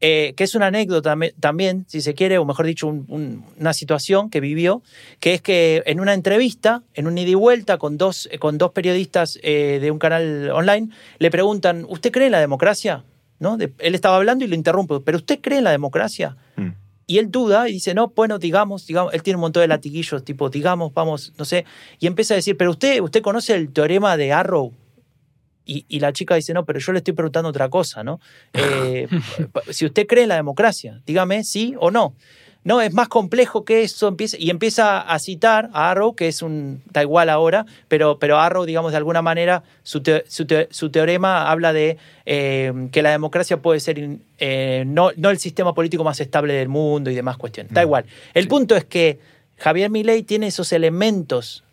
eh, 0.00 0.32
que 0.36 0.44
es 0.44 0.54
una 0.54 0.66
anécdota 0.66 1.16
también, 1.40 1.84
si 1.88 2.00
se 2.02 2.14
quiere, 2.14 2.38
o 2.38 2.44
mejor 2.44 2.66
dicho, 2.66 2.86
un- 2.86 3.04
un- 3.08 3.44
una 3.58 3.72
situación 3.72 4.30
que 4.30 4.40
vivió, 4.40 4.80
que 5.18 5.34
es 5.34 5.42
que 5.42 5.82
en 5.86 5.98
una 5.98 6.14
entrevista, 6.14 6.82
en 6.94 7.08
un 7.08 7.18
ida 7.18 7.30
y 7.30 7.34
vuelta 7.34 7.78
con 7.78 7.98
dos, 7.98 8.28
eh, 8.30 8.38
con 8.38 8.58
dos 8.58 8.70
periodistas 8.70 9.38
eh, 9.42 9.78
de 9.82 9.90
un 9.90 9.98
canal 9.98 10.50
online, 10.50 10.90
le 11.18 11.30
preguntan, 11.32 11.84
¿usted 11.88 12.12
cree 12.12 12.26
en 12.26 12.32
la 12.32 12.40
democracia? 12.40 13.04
¿No? 13.40 13.56
De- 13.56 13.72
él 13.78 13.94
estaba 13.94 14.16
hablando 14.16 14.44
y 14.44 14.48
lo 14.48 14.54
interrumpe, 14.54 15.00
¿pero 15.00 15.18
usted 15.18 15.40
cree 15.40 15.58
en 15.58 15.64
la 15.64 15.70
democracia? 15.70 16.36
Mm. 16.56 16.68
Y 17.06 17.18
él 17.18 17.30
duda 17.30 17.68
y 17.68 17.72
dice, 17.72 17.94
no, 17.94 18.08
bueno, 18.14 18.38
digamos, 18.38 18.86
digamos, 18.86 19.14
él 19.14 19.22
tiene 19.22 19.36
un 19.36 19.42
montón 19.42 19.62
de 19.62 19.68
latiguillos, 19.68 20.24
tipo, 20.24 20.50
digamos, 20.50 20.92
vamos, 20.92 21.32
no 21.38 21.44
sé, 21.46 21.64
y 21.98 22.06
empieza 22.06 22.34
a 22.34 22.36
decir, 22.36 22.56
pero 22.56 22.70
usted, 22.72 23.00
usted 23.00 23.22
conoce 23.22 23.54
el 23.54 23.72
teorema 23.72 24.16
de 24.16 24.32
Arrow. 24.32 24.74
Y, 25.64 25.84
y 25.88 26.00
la 26.00 26.12
chica 26.14 26.34
dice, 26.34 26.52
no, 26.54 26.64
pero 26.64 26.78
yo 26.78 26.92
le 26.92 26.98
estoy 26.98 27.12
preguntando 27.14 27.48
otra 27.50 27.68
cosa, 27.68 28.02
¿no? 28.02 28.20
Eh, 28.54 29.06
si 29.70 29.84
usted 29.86 30.06
cree 30.06 30.22
en 30.24 30.30
la 30.30 30.36
democracia, 30.36 31.02
dígame 31.06 31.44
sí 31.44 31.74
o 31.78 31.90
no. 31.90 32.14
No, 32.64 32.82
es 32.82 32.92
más 32.92 33.08
complejo 33.08 33.64
que 33.64 33.82
eso. 33.82 34.14
Y 34.38 34.50
empieza 34.50 35.00
a 35.00 35.18
citar 35.18 35.70
a 35.72 35.90
Arrow, 35.90 36.14
que 36.14 36.28
es 36.28 36.42
un. 36.42 36.82
da 36.92 37.02
igual 37.02 37.30
ahora, 37.30 37.64
pero, 37.86 38.18
pero 38.18 38.38
Arrow, 38.38 38.64
digamos, 38.66 38.90
de 38.90 38.98
alguna 38.98 39.22
manera, 39.22 39.62
su, 39.82 40.02
te- 40.02 40.24
su, 40.28 40.44
te- 40.46 40.68
su 40.70 40.90
teorema 40.90 41.50
habla 41.50 41.72
de 41.72 41.96
eh, 42.26 42.88
que 42.92 43.00
la 43.02 43.10
democracia 43.10 43.62
puede 43.62 43.80
ser 43.80 44.18
eh, 44.38 44.84
no, 44.86 45.10
no 45.16 45.30
el 45.30 45.38
sistema 45.38 45.72
político 45.72 46.04
más 46.04 46.20
estable 46.20 46.52
del 46.54 46.68
mundo 46.68 47.10
y 47.10 47.14
demás 47.14 47.38
cuestiones. 47.38 47.72
Da 47.72 47.82
igual. 47.82 48.04
El 48.34 48.48
punto 48.48 48.76
es 48.76 48.84
que 48.84 49.18
Javier 49.56 49.88
Milei 49.88 50.22
tiene 50.22 50.48
esos 50.48 50.72
elementos 50.72 51.64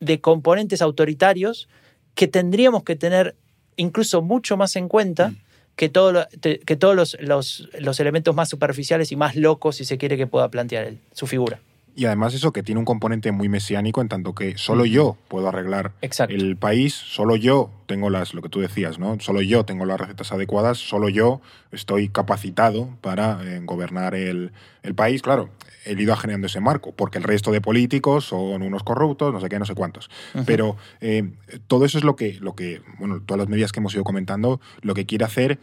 de 0.00 0.20
componentes 0.20 0.82
autoritarios 0.82 1.68
que 2.14 2.28
tendríamos 2.28 2.82
que 2.82 2.96
tener 2.96 3.36
incluso 3.76 4.20
mucho 4.20 4.56
más 4.58 4.76
en 4.76 4.88
cuenta 4.88 5.32
que, 5.76 5.88
todo 5.88 6.26
que 6.66 6.76
todos 6.76 6.94
los, 6.94 7.16
los- 7.20 7.68
los 7.78 7.98
elementos 8.00 8.34
más 8.34 8.48
superficiales 8.48 9.10
y 9.12 9.16
más 9.16 9.36
locos, 9.36 9.76
si 9.76 9.84
se 9.84 9.98
quiere, 9.98 10.16
que 10.16 10.26
pueda 10.26 10.48
plantear 10.50 10.84
él, 10.84 10.98
su 11.12 11.26
figura. 11.26 11.60
Y 11.94 12.06
además 12.06 12.32
eso 12.32 12.52
que 12.52 12.62
tiene 12.62 12.78
un 12.78 12.84
componente 12.84 13.32
muy 13.32 13.48
mesiánico 13.48 14.00
en 14.00 14.08
tanto 14.08 14.34
que 14.34 14.56
solo 14.56 14.86
yo 14.86 15.16
puedo 15.28 15.48
arreglar 15.48 15.92
el 16.28 16.56
país, 16.56 16.94
solo 16.94 17.36
yo 17.36 17.70
tengo 17.86 18.08
las, 18.08 18.32
lo 18.32 18.40
que 18.40 18.48
tú 18.48 18.60
decías, 18.60 18.98
¿no? 18.98 19.20
Solo 19.20 19.42
yo 19.42 19.64
tengo 19.64 19.84
las 19.84 20.00
recetas 20.00 20.32
adecuadas, 20.32 20.78
solo 20.78 21.10
yo 21.10 21.42
estoy 21.70 22.08
capacitado 22.08 22.88
para 23.02 23.40
eh, 23.44 23.60
gobernar 23.62 24.14
el, 24.14 24.52
el 24.82 24.94
país. 24.94 25.20
Claro, 25.20 25.50
he 25.84 25.92
ido 25.92 26.16
generando 26.16 26.46
ese 26.46 26.60
marco, 26.60 26.92
porque 26.92 27.18
el 27.18 27.24
resto 27.24 27.50
de 27.50 27.60
políticos 27.60 28.26
son 28.26 28.62
unos 28.62 28.82
corruptos, 28.82 29.32
no 29.32 29.40
sé 29.40 29.48
qué, 29.48 29.58
no 29.58 29.66
sé 29.66 29.74
cuántos. 29.74 30.10
Pero 30.46 30.76
eh, 31.00 31.30
todo 31.66 31.84
eso 31.84 31.98
es 31.98 32.04
lo 32.04 32.16
que, 32.16 32.34
lo 32.40 32.54
que, 32.54 32.80
bueno, 32.98 33.20
todas 33.20 33.38
las 33.38 33.48
medidas 33.48 33.72
que 33.72 33.80
hemos 33.80 33.94
ido 33.94 34.04
comentando, 34.04 34.60
lo 34.80 34.94
que 34.94 35.06
quiere 35.06 35.24
hacer 35.24 35.58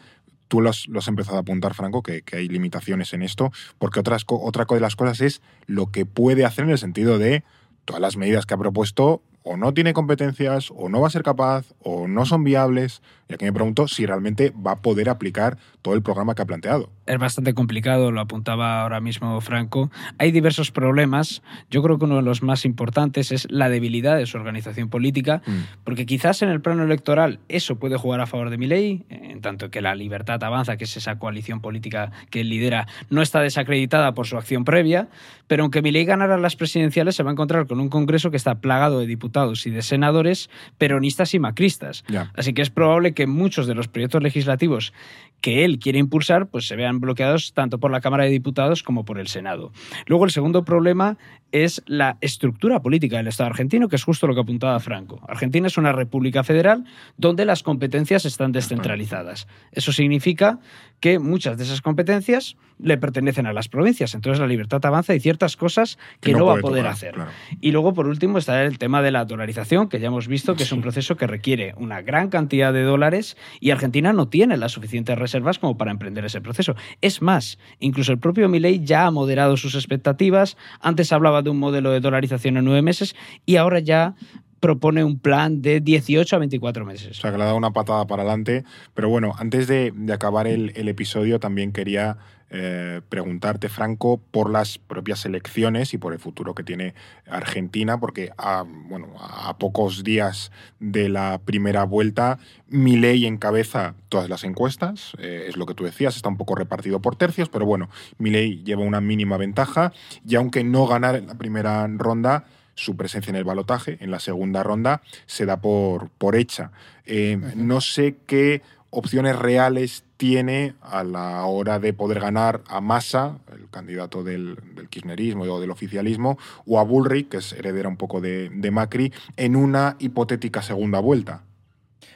tú 0.49 0.59
lo 0.59 0.69
has, 0.69 0.87
lo 0.89 0.99
has 0.99 1.07
empezado 1.07 1.37
a 1.37 1.41
apuntar, 1.41 1.73
Franco, 1.73 2.03
que, 2.03 2.23
hay 2.33 2.49
limitaciones 2.49 3.13
en 3.13 3.21
esto, 3.21 3.53
porque 3.77 4.01
otras, 4.01 4.25
otra 4.27 4.65
de 4.69 4.81
las 4.81 4.97
cosas 4.97 5.21
es 5.21 5.41
lo 5.67 5.91
que 5.91 6.05
puede 6.05 6.43
hacer 6.43 6.65
en 6.65 6.71
el 6.71 6.77
sentido 6.77 7.17
de 7.17 7.43
todas 7.85 8.01
las 8.01 8.17
medidas 8.17 8.45
que 8.45 8.55
ha 8.55 8.57
propuesto 8.57 9.21
o 9.43 9.55
no 9.55 9.73
tiene 9.73 9.93
competencias, 9.93 10.69
o 10.75 10.89
no 10.89 10.99
va 10.99 11.07
a 11.07 11.11
ser 11.11 11.23
capaz, 11.23 11.73
o 11.79 12.07
no 12.07 12.25
son 12.25 12.43
viables. 12.43 13.01
Y 13.29 13.35
aquí 13.35 13.45
me 13.45 13.53
pregunto 13.53 13.87
si 13.87 14.07
realmente 14.07 14.51
va 14.51 14.71
a 14.71 14.81
poder 14.81 15.07
aplicar 15.07 15.59
todo 15.83 15.93
el 15.93 16.01
programa 16.01 16.33
que 16.33 16.41
ha 16.41 16.45
planteado. 16.45 16.89
Es 17.05 17.19
bastante 17.19 17.53
complicado, 17.53 18.11
lo 18.11 18.21
apuntaba 18.21 18.81
ahora 18.81 19.01
mismo 19.01 19.39
Franco. 19.39 19.91
Hay 20.17 20.31
diversos 20.31 20.71
problemas. 20.71 21.43
Yo 21.69 21.83
creo 21.83 21.99
que 21.99 22.05
uno 22.05 22.15
de 22.15 22.21
los 22.23 22.41
más 22.41 22.65
importantes 22.65 23.31
es 23.31 23.45
la 23.51 23.69
debilidad 23.69 24.17
de 24.17 24.25
su 24.25 24.37
organización 24.37 24.89
política, 24.89 25.43
porque 25.83 26.07
quizás 26.07 26.41
en 26.41 26.49
el 26.49 26.59
plano 26.59 26.83
electoral 26.83 27.39
eso 27.49 27.77
puede 27.77 27.97
jugar 27.97 28.19
a 28.19 28.25
favor 28.25 28.49
de 28.49 28.57
Milei, 28.57 29.05
en 29.09 29.41
tanto 29.41 29.69
que 29.69 29.81
la 29.81 29.93
Libertad 29.93 30.43
Avanza, 30.43 30.77
que 30.77 30.85
es 30.85 30.97
esa 30.97 31.19
coalición 31.19 31.61
política 31.61 32.11
que 32.31 32.41
él 32.41 32.49
lidera, 32.49 32.87
no 33.11 33.21
está 33.21 33.41
desacreditada 33.41 34.15
por 34.15 34.25
su 34.25 34.37
acción 34.37 34.65
previa, 34.65 35.07
pero 35.45 35.63
aunque 35.63 35.83
Milei 35.83 36.05
ganara 36.05 36.39
las 36.39 36.55
presidenciales 36.55 37.15
se 37.15 37.21
va 37.21 37.29
a 37.29 37.33
encontrar 37.33 37.67
con 37.67 37.79
un 37.79 37.89
Congreso 37.89 38.31
que 38.31 38.37
está 38.37 38.55
plagado 38.55 38.99
de 38.99 39.07
diputados 39.07 39.67
y 39.67 39.69
de 39.69 39.83
senadores 39.83 40.49
peronistas 40.79 41.35
y 41.35 41.39
macristas. 41.39 42.03
Así 42.35 42.53
que 42.53 42.63
es 42.63 42.71
probable 42.71 43.13
que 43.13 43.18
muchos 43.27 43.67
de 43.67 43.75
los 43.75 43.87
proyectos 43.87 44.23
legislativos 44.23 44.93
que 45.41 45.63
él 45.63 45.79
quiere 45.79 45.99
impulsar 45.99 46.47
pues 46.47 46.67
se 46.67 46.75
vean 46.75 46.99
bloqueados 46.99 47.53
tanto 47.53 47.79
por 47.79 47.91
la 47.91 48.01
Cámara 48.01 48.25
de 48.25 48.31
Diputados 48.31 48.83
como 48.83 49.05
por 49.05 49.19
el 49.19 49.27
Senado. 49.27 49.71
Luego 50.05 50.25
el 50.25 50.31
segundo 50.31 50.65
problema 50.65 51.17
es 51.51 51.81
la 51.87 52.17
estructura 52.21 52.81
política 52.81 53.17
del 53.17 53.27
Estado 53.27 53.49
argentino, 53.49 53.87
que 53.87 53.95
es 53.95 54.03
justo 54.03 54.27
lo 54.27 54.35
que 54.35 54.41
apuntaba 54.41 54.79
Franco. 54.79 55.19
Argentina 55.27 55.67
es 55.67 55.77
una 55.77 55.91
república 55.91 56.43
federal 56.43 56.85
donde 57.17 57.45
las 57.45 57.63
competencias 57.63 58.25
están 58.25 58.51
descentralizadas. 58.51 59.47
Eso 59.71 59.91
significa 59.91 60.59
que 60.99 61.19
muchas 61.19 61.57
de 61.57 61.63
esas 61.63 61.81
competencias 61.81 62.57
le 62.81 62.97
pertenecen 62.97 63.45
a 63.45 63.53
las 63.53 63.67
provincias. 63.67 64.15
Entonces 64.15 64.39
la 64.39 64.47
libertad 64.47 64.83
avanza 64.85 65.13
y 65.13 65.19
ciertas 65.19 65.57
cosas 65.57 65.97
que, 66.21 66.33
no, 66.33 66.45
va 66.45 66.53
a 66.53 66.57
poder 66.57 66.83
tocar, 66.83 66.93
hacer. 66.93 67.13
claro. 67.13 67.31
Y 67.59 67.71
luego, 67.71 67.93
por 67.93 68.07
último, 68.07 68.37
está 68.37 68.63
el 68.63 68.77
tema 68.77 69.01
de 69.01 69.11
la 69.11 69.25
dolarización, 69.25 69.89
que 69.89 69.99
ya 69.99 70.07
hemos 70.07 70.27
visto 70.27 70.55
que 70.55 70.63
es 70.63 70.71
un 70.71 70.81
proceso 70.81 71.17
que 71.17 71.27
requiere 71.27 71.73
una 71.77 72.01
gran 72.01 72.29
cantidad 72.29 72.73
de 72.73 72.83
dólares 72.83 73.37
y 73.59 73.71
Argentina 73.71 74.13
no 74.13 74.29
tiene 74.29 74.57
las 74.57 74.71
suficientes 74.71 75.17
reservas 75.17 75.59
como 75.59 75.77
para 75.77 75.91
emprender 75.91 76.25
ese 76.25 76.41
proceso. 76.41 76.75
Es 77.01 77.21
más, 77.21 77.59
incluso 77.79 78.11
el 78.11 78.19
propio 78.19 78.47
Milei 78.49 78.83
ya 78.83 79.05
ha 79.05 79.11
moderado 79.11 79.57
sus 79.57 79.75
expectativas. 79.75 80.57
Antes 80.79 81.11
hablaba 81.11 81.41
de 81.41 81.49
un 81.49 81.59
modelo 81.59 81.91
de 81.91 81.99
dolarización 81.99 82.57
en 82.57 82.65
nueve 82.65 82.81
meses 82.81 83.15
y 83.45 83.57
ahora 83.57 83.79
ya 83.79 84.15
propone 84.59 85.03
un 85.03 85.19
plan 85.19 85.61
de 85.61 85.79
18 85.81 86.35
a 86.35 86.39
24 86.39 86.85
meses. 86.85 87.17
O 87.17 87.21
sea, 87.21 87.31
que 87.31 87.37
le 87.37 87.43
ha 87.43 87.47
dado 87.47 87.57
una 87.57 87.71
patada 87.71 88.05
para 88.07 88.23
adelante. 88.23 88.63
Pero 88.93 89.09
bueno, 89.09 89.33
antes 89.37 89.67
de, 89.67 89.93
acabar 90.11 90.47
el, 90.47 90.73
el 90.75 90.87
episodio, 90.87 91.39
también 91.39 91.71
quería 91.71 92.17
eh, 92.51 93.01
preguntarte, 93.09 93.69
Franco, 93.69 94.19
por 94.31 94.49
las 94.49 94.79
propias 94.79 95.23
elecciones 95.25 95.93
y 95.93 95.99
por 95.99 96.13
el 96.13 96.19
futuro 96.19 96.55
que 96.55 96.63
tiene 96.63 96.95
Argentina, 97.29 97.99
porque 97.99 98.31
a, 98.37 98.65
bueno, 98.65 99.09
a 99.19 99.55
pocos 99.59 100.03
días 100.03 100.51
de 100.79 101.09
la 101.09 101.39
primera 101.45 101.83
vuelta, 101.83 102.39
Milei 102.67 103.27
encabeza 103.27 103.93
todas 104.09 104.29
las 104.29 104.43
encuestas, 104.43 105.13
eh, 105.19 105.45
es 105.47 105.57
lo 105.57 105.67
que 105.67 105.75
tú 105.75 105.83
decías, 105.83 106.15
está 106.15 106.29
un 106.29 106.37
poco 106.37 106.55
repartido 106.55 106.99
por 106.99 107.15
tercios, 107.15 107.49
pero 107.49 107.67
bueno, 107.67 107.87
Milei 108.17 108.63
lleva 108.63 108.81
una 108.81 108.99
mínima 108.99 109.37
ventaja 109.37 109.93
y 110.27 110.33
aunque 110.33 110.63
no 110.63 110.87
ganar 110.87 111.15
en 111.15 111.27
la 111.27 111.35
primera 111.35 111.87
ronda, 111.87 112.45
su 112.79 112.95
presencia 112.95 113.29
en 113.29 113.35
el 113.35 113.43
balotaje, 113.43 113.97
en 113.99 114.11
la 114.11 114.19
segunda 114.19 114.63
ronda, 114.63 115.01
se 115.25 115.45
da 115.45 115.61
por, 115.61 116.09
por 116.17 116.35
hecha. 116.35 116.71
Eh, 117.05 117.37
No 117.55 117.81
sé 117.81 118.15
qué 118.25 118.61
opciones 118.89 119.35
reales 119.37 120.03
tiene 120.17 120.73
a 120.81 121.03
la 121.03 121.45
hora 121.45 121.79
de 121.79 121.93
poder 121.93 122.19
ganar 122.19 122.61
a 122.67 122.81
Massa, 122.81 123.37
el 123.53 123.69
candidato 123.69 124.23
del, 124.23 124.57
del 124.75 124.89
kirchnerismo 124.89 125.43
o 125.43 125.59
del 125.59 125.71
oficialismo, 125.71 126.37
o 126.65 126.79
a 126.79 126.83
Bullrich, 126.83 127.29
que 127.29 127.37
es 127.37 127.53
heredera 127.53 127.87
un 127.87 127.97
poco 127.97 128.19
de, 128.19 128.49
de 128.49 128.71
Macri, 128.71 129.13
en 129.37 129.55
una 129.55 129.95
hipotética 129.99 130.61
segunda 130.61 130.99
vuelta. 130.99 131.43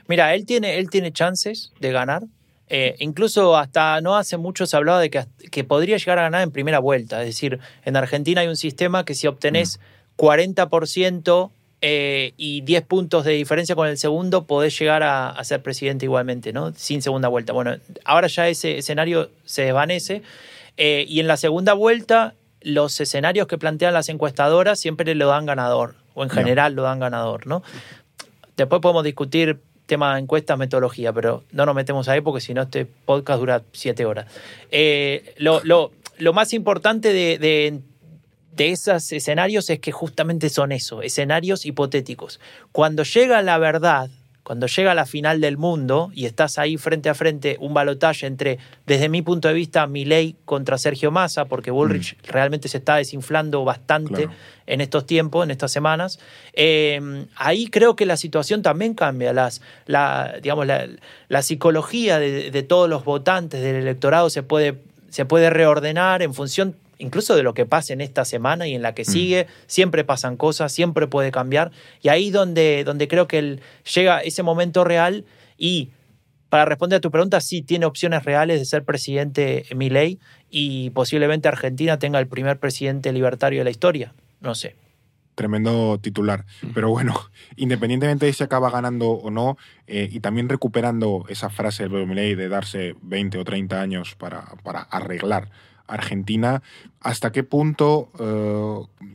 Mira, 0.07 0.33
él 0.33 0.45
tiene, 0.45 0.79
él 0.79 0.89
tiene 0.89 1.11
chances 1.11 1.71
de 1.79 1.91
ganar. 1.91 2.23
Eh, 2.67 2.95
incluso 2.99 3.55
hasta 3.55 4.01
no 4.01 4.15
hace 4.15 4.37
mucho 4.37 4.65
se 4.65 4.75
hablaba 4.75 4.99
de 4.99 5.09
que, 5.09 5.25
que 5.51 5.63
podría 5.63 5.97
llegar 5.97 6.17
a 6.17 6.23
ganar 6.23 6.41
en 6.41 6.51
primera 6.51 6.79
vuelta. 6.79 7.21
Es 7.21 7.27
decir, 7.27 7.59
en 7.85 7.95
Argentina 7.95 8.41
hay 8.41 8.47
un 8.47 8.57
sistema 8.57 9.05
que 9.05 9.13
si 9.13 9.27
obtenés 9.27 9.79
40% 10.17 11.51
eh, 11.81 12.33
y 12.37 12.61
10 12.61 12.83
puntos 12.83 13.25
de 13.25 13.33
diferencia 13.33 13.75
con 13.75 13.87
el 13.87 13.97
segundo, 13.97 14.45
podés 14.45 14.77
llegar 14.79 15.03
a, 15.03 15.29
a 15.29 15.43
ser 15.43 15.61
presidente 15.61 16.05
igualmente, 16.05 16.53
¿no? 16.53 16.73
Sin 16.75 17.01
segunda 17.01 17.27
vuelta. 17.27 17.51
Bueno, 17.53 17.75
ahora 18.05 18.27
ya 18.27 18.47
ese 18.47 18.77
escenario 18.77 19.29
se 19.45 19.63
desvanece. 19.63 20.21
Eh, 20.77 21.05
y 21.07 21.19
en 21.19 21.27
la 21.27 21.37
segunda 21.37 21.73
vuelta, 21.73 22.35
los 22.61 22.99
escenarios 23.01 23.47
que 23.47 23.57
plantean 23.57 23.93
las 23.93 24.07
encuestadoras 24.09 24.79
siempre 24.79 25.13
lo 25.13 25.27
dan 25.27 25.45
ganador, 25.45 25.95
o 26.13 26.23
en 26.23 26.29
general 26.29 26.73
lo 26.73 26.83
dan 26.83 26.99
ganador, 26.99 27.45
¿no? 27.47 27.63
Después 28.55 28.81
podemos 28.81 29.03
discutir 29.03 29.59
tema 29.85 30.13
de 30.15 30.21
encuestas, 30.21 30.57
metodología, 30.57 31.11
pero 31.11 31.43
no 31.51 31.65
nos 31.65 31.75
metemos 31.75 32.07
ahí 32.07 32.21
porque 32.21 32.39
si 32.39 32.53
no 32.53 32.61
este 32.61 32.85
podcast 32.85 33.39
dura 33.39 33.61
siete 33.73 34.05
horas. 34.05 34.27
Eh, 34.71 35.33
lo, 35.37 35.61
lo- 35.65 35.91
lo 36.17 36.31
más 36.31 36.53
importante 36.53 37.11
de, 37.11 37.37
de- 37.39 37.79
de 38.55 38.71
esos 38.71 39.11
escenarios 39.11 39.69
es 39.69 39.79
que 39.79 39.91
justamente 39.91 40.49
son 40.49 40.71
eso, 40.71 41.01
escenarios 41.01 41.65
hipotéticos. 41.65 42.39
Cuando 42.71 43.03
llega 43.03 43.41
la 43.41 43.57
verdad, 43.57 44.09
cuando 44.43 44.67
llega 44.67 44.93
la 44.93 45.05
final 45.05 45.39
del 45.39 45.57
mundo 45.57 46.11
y 46.13 46.25
estás 46.25 46.59
ahí 46.59 46.75
frente 46.77 47.09
a 47.09 47.13
frente, 47.13 47.55
un 47.61 47.73
balotaje 47.73 48.27
entre, 48.27 48.59
desde 48.85 49.07
mi 49.07 49.21
punto 49.21 49.47
de 49.47 49.53
vista, 49.53 49.87
Milei 49.87 50.35
contra 50.43 50.77
Sergio 50.77 51.11
Massa, 51.11 51.45
porque 51.45 51.71
Bullrich 51.71 52.17
realmente 52.23 52.67
se 52.67 52.77
está 52.77 52.97
desinflando 52.97 53.63
bastante 53.63 54.23
Claro. 54.25 54.33
en 54.67 54.81
estos 54.81 55.05
tiempos, 55.05 55.45
en 55.45 55.51
estas 55.51 55.71
semanas. 55.71 56.19
Eh, 56.51 57.25
ahí 57.37 57.67
creo 57.67 57.95
que 57.95 58.05
la 58.05 58.17
situación 58.17 58.61
también 58.61 58.95
cambia. 58.95 59.31
Las, 59.31 59.61
la, 59.85 60.35
digamos, 60.43 60.67
la, 60.67 60.87
la 61.29 61.41
psicología 61.41 62.19
de, 62.19 62.51
de 62.51 62.63
todos 62.63 62.89
los 62.89 63.05
votantes 63.05 63.61
del 63.61 63.77
electorado 63.77 64.29
se 64.29 64.43
puede, 64.43 64.75
se 65.09 65.23
puede 65.23 65.51
reordenar 65.51 66.21
en 66.21 66.33
función 66.33 66.75
incluso 66.97 67.35
de 67.35 67.43
lo 67.43 67.53
que 67.53 67.65
pase 67.65 67.93
en 67.93 68.01
esta 68.01 68.25
semana 68.25 68.67
y 68.67 68.75
en 68.75 68.81
la 68.81 68.93
que 68.93 69.05
sigue. 69.05 69.47
Siempre 69.67 70.03
pasan 70.03 70.37
cosas, 70.37 70.71
siempre 70.71 71.07
puede 71.07 71.31
cambiar. 71.31 71.71
Y 72.01 72.09
ahí 72.09 72.31
donde, 72.31 72.83
donde 72.83 73.07
creo 73.07 73.27
que 73.27 73.39
el- 73.39 73.61
llega 73.93 74.19
ese 74.21 74.43
momento 74.43 74.83
real 74.83 75.25
y 75.57 75.89
para 76.49 76.65
responder 76.65 76.97
a 76.97 77.01
tu 77.01 77.09
pregunta, 77.09 77.41
sí 77.41 77.63
tiene 77.63 77.85
opciones 77.87 78.23
reales 78.25 78.59
de 78.59 78.65
ser 78.65 78.83
presidente 78.83 79.65
Milei 79.75 80.19
y 80.51 80.91
posiblemente 80.91 81.47
Argentina 81.47 81.97
tenga 81.97 82.19
el 82.19 82.27
primer 82.27 82.59
presidente 82.59 83.11
libertario 83.11 83.59
de 83.61 83.63
la 83.63 83.71
historia. 83.71 84.13
No 84.39 84.53
sé. 84.53 84.75
Tremendo 85.35 85.97
titular. 85.99 86.45
Pero 86.75 86.89
bueno, 86.91 87.19
independientemente 87.55 88.27
de 88.27 88.33
si 88.33 88.43
acaba 88.43 88.69
ganando 88.69 89.09
o 89.09 89.31
no, 89.31 89.57
eh, 89.87 90.07
y 90.11 90.19
también 90.19 90.47
recuperando 90.47 91.25
esa 91.27 91.49
frase 91.49 91.81
del 91.83 91.91
Pedro 91.91 92.05
Milei 92.05 92.35
de 92.35 92.47
darse 92.49 92.93
20 93.01 93.39
o 93.39 93.43
30 93.43 93.81
años 93.81 94.13
para, 94.15 94.43
para 94.63 94.81
arreglar 94.81 95.49
Argentina, 95.87 96.61
¿hasta 97.01 97.31
qué 97.31 97.43
punto 97.43 98.09
eh, 98.19 99.07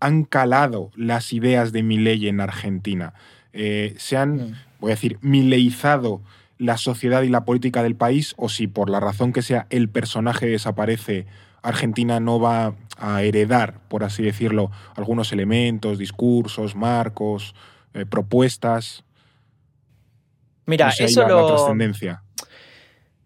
han 0.00 0.24
calado 0.24 0.90
las 0.96 1.32
ideas 1.32 1.72
de 1.72 1.82
Milei 1.82 2.28
en 2.28 2.40
Argentina? 2.40 3.14
Eh, 3.52 3.94
¿Se 3.98 4.16
han, 4.16 4.56
voy 4.80 4.90
a 4.92 4.94
decir, 4.94 5.18
mileizado 5.20 6.20
la 6.58 6.76
sociedad 6.76 7.22
y 7.22 7.28
la 7.28 7.44
política 7.44 7.82
del 7.82 7.94
país? 7.96 8.34
¿O 8.36 8.48
si 8.48 8.66
por 8.66 8.90
la 8.90 9.00
razón 9.00 9.32
que 9.32 9.42
sea 9.42 9.66
el 9.70 9.88
personaje 9.88 10.46
desaparece, 10.46 11.26
Argentina 11.62 12.20
no 12.20 12.38
va 12.40 12.74
a 12.98 13.22
heredar, 13.22 13.80
por 13.88 14.04
así 14.04 14.22
decirlo, 14.22 14.70
algunos 14.96 15.32
elementos, 15.32 15.98
discursos, 15.98 16.74
marcos, 16.76 17.54
eh, 17.94 18.06
propuestas? 18.06 19.04
Mira, 20.66 20.86
No 20.86 20.92
sé 20.92 21.04
ahí 21.04 21.10
eso 21.10 21.22
la- 21.22 21.28
lo. 21.28 21.46
trascendencia. 21.46 22.22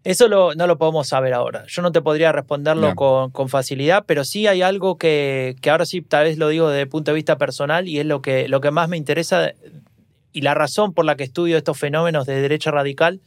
Eso 0.03 0.27
lo- 0.29 0.55
no 0.55 0.65
lo 0.65 0.77
podemos 0.77 1.07
saber 1.09 1.33
ahora. 1.33 1.65
Yo 1.67 1.81
no 1.81 1.91
te 1.91 2.01
podría 2.01 2.31
responderlo 2.31 2.95
con, 2.95 3.31
con 3.31 3.49
facilidad, 3.49 4.03
pero 4.07 4.23
sí 4.23 4.47
hay 4.47 4.61
algo 4.61 4.97
que, 4.97 5.55
que 5.61 5.69
ahora 5.69 5.85
sí 5.85 6.01
tal 6.01 6.23
vez 6.25 6.37
lo 6.37 6.47
digo 6.47 6.69
desde 6.69 6.83
el 6.83 6.87
punto 6.89 7.11
de 7.11 7.15
vista 7.15 7.37
personal 7.37 7.87
y 7.87 7.99
es 7.99 8.05
lo 8.05 8.21
que, 8.21 8.47
lo 8.47 8.61
que 8.61 8.71
más 8.71 8.87
me 8.87 8.97
interesa 8.97 9.51
y 10.31 10.41
la 10.41 10.53
razón 10.53 10.93
por 10.93 11.03
la 11.05 11.15
que 11.15 11.23
estudio 11.25 11.57
estos 11.57 11.77
fenómenos 11.77 12.25
de 12.25 12.39
derecha 12.41 12.71
radical 12.71 13.19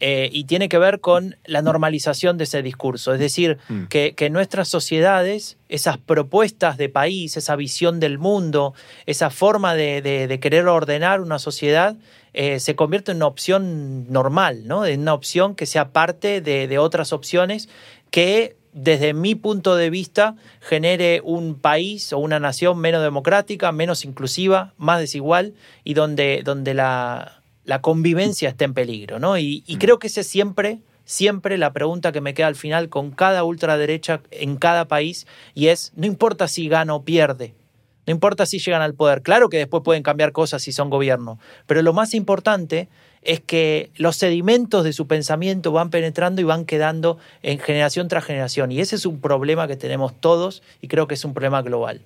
eh, 0.00 0.28
y 0.30 0.44
tiene 0.44 0.68
que 0.68 0.78
ver 0.78 1.00
con 1.00 1.36
la 1.44 1.60
normalización 1.62 2.36
de 2.38 2.44
ese 2.44 2.62
discurso. 2.62 3.12
Es 3.14 3.18
decir, 3.20 3.58
Mm. 3.68 3.84
que, 3.86 4.14
que 4.14 4.30
nuestras 4.30 4.68
sociedades, 4.68 5.56
esas 5.68 5.98
propuestas 5.98 6.76
de 6.76 6.88
país, 6.88 7.36
esa 7.36 7.56
visión 7.56 7.98
del 8.00 8.18
mundo, 8.18 8.74
esa 9.06 9.30
forma 9.30 9.74
de, 9.74 10.00
de- 10.02 10.28
de 10.28 10.40
querer 10.40 10.66
ordenar 10.68 11.20
una 11.20 11.38
sociedad, 11.40 11.96
eh, 12.40 12.60
se 12.60 12.76
convierte 12.76 13.10
en 13.10 13.16
una 13.16 13.26
opción 13.26 14.12
normal, 14.12 14.68
¿no? 14.68 14.86
En 14.86 15.00
una 15.00 15.12
opción 15.12 15.56
que 15.56 15.66
sea 15.66 15.90
parte 15.90 16.40
de, 16.40 16.68
de 16.68 16.78
otras 16.78 17.12
opciones 17.12 17.68
que 18.12 18.54
desde 18.72 19.12
mi 19.12 19.34
punto 19.34 19.74
de 19.74 19.90
vista 19.90 20.36
genere 20.60 21.20
un 21.24 21.56
país 21.56 22.12
o 22.12 22.18
una 22.18 22.38
nación 22.38 22.78
menos 22.78 23.02
democrática, 23.02 23.72
menos 23.72 24.04
inclusiva, 24.04 24.72
más 24.76 25.00
desigual 25.00 25.54
y 25.82 25.94
donde, 25.94 26.42
donde 26.44 26.74
la, 26.74 27.42
la 27.64 27.80
convivencia 27.80 28.50
esté 28.50 28.66
en 28.66 28.74
peligro, 28.74 29.18
¿no? 29.18 29.36
Y, 29.36 29.64
y 29.66 29.78
creo 29.78 29.98
que 29.98 30.06
esa 30.06 30.20
es 30.20 30.28
siempre, 30.28 30.78
siempre 31.04 31.58
la 31.58 31.72
pregunta 31.72 32.12
que 32.12 32.20
me 32.20 32.34
queda 32.34 32.46
al 32.46 32.54
final 32.54 32.88
con 32.88 33.10
cada 33.10 33.42
ultraderecha 33.42 34.20
en 34.30 34.54
cada 34.58 34.86
país 34.86 35.26
y 35.56 35.66
es, 35.66 35.92
no 35.96 36.06
importa 36.06 36.46
si 36.46 36.68
gana 36.68 36.94
o 36.94 37.02
pierde, 37.02 37.56
no 38.08 38.12
importa 38.12 38.46
si 38.46 38.58
llegan 38.58 38.80
al 38.80 38.94
poder, 38.94 39.20
claro 39.20 39.50
que 39.50 39.58
después 39.58 39.82
pueden 39.84 40.02
cambiar 40.02 40.32
cosas 40.32 40.62
si 40.62 40.72
son 40.72 40.88
gobierno, 40.88 41.38
pero 41.66 41.82
lo 41.82 41.92
más 41.92 42.14
importante 42.14 42.88
es 43.20 43.40
que 43.40 43.90
los 43.96 44.16
sedimentos 44.16 44.82
de 44.82 44.94
su 44.94 45.06
pensamiento 45.06 45.72
van 45.72 45.90
penetrando 45.90 46.40
y 46.40 46.44
van 46.44 46.64
quedando 46.64 47.18
en 47.42 47.58
generación 47.58 48.08
tras 48.08 48.24
generación. 48.24 48.72
Y 48.72 48.80
ese 48.80 48.96
es 48.96 49.04
un 49.04 49.20
problema 49.20 49.68
que 49.68 49.76
tenemos 49.76 50.18
todos 50.18 50.62
y 50.80 50.88
creo 50.88 51.06
que 51.06 51.14
es 51.14 51.24
un 51.26 51.34
problema 51.34 51.60
global. 51.60 52.00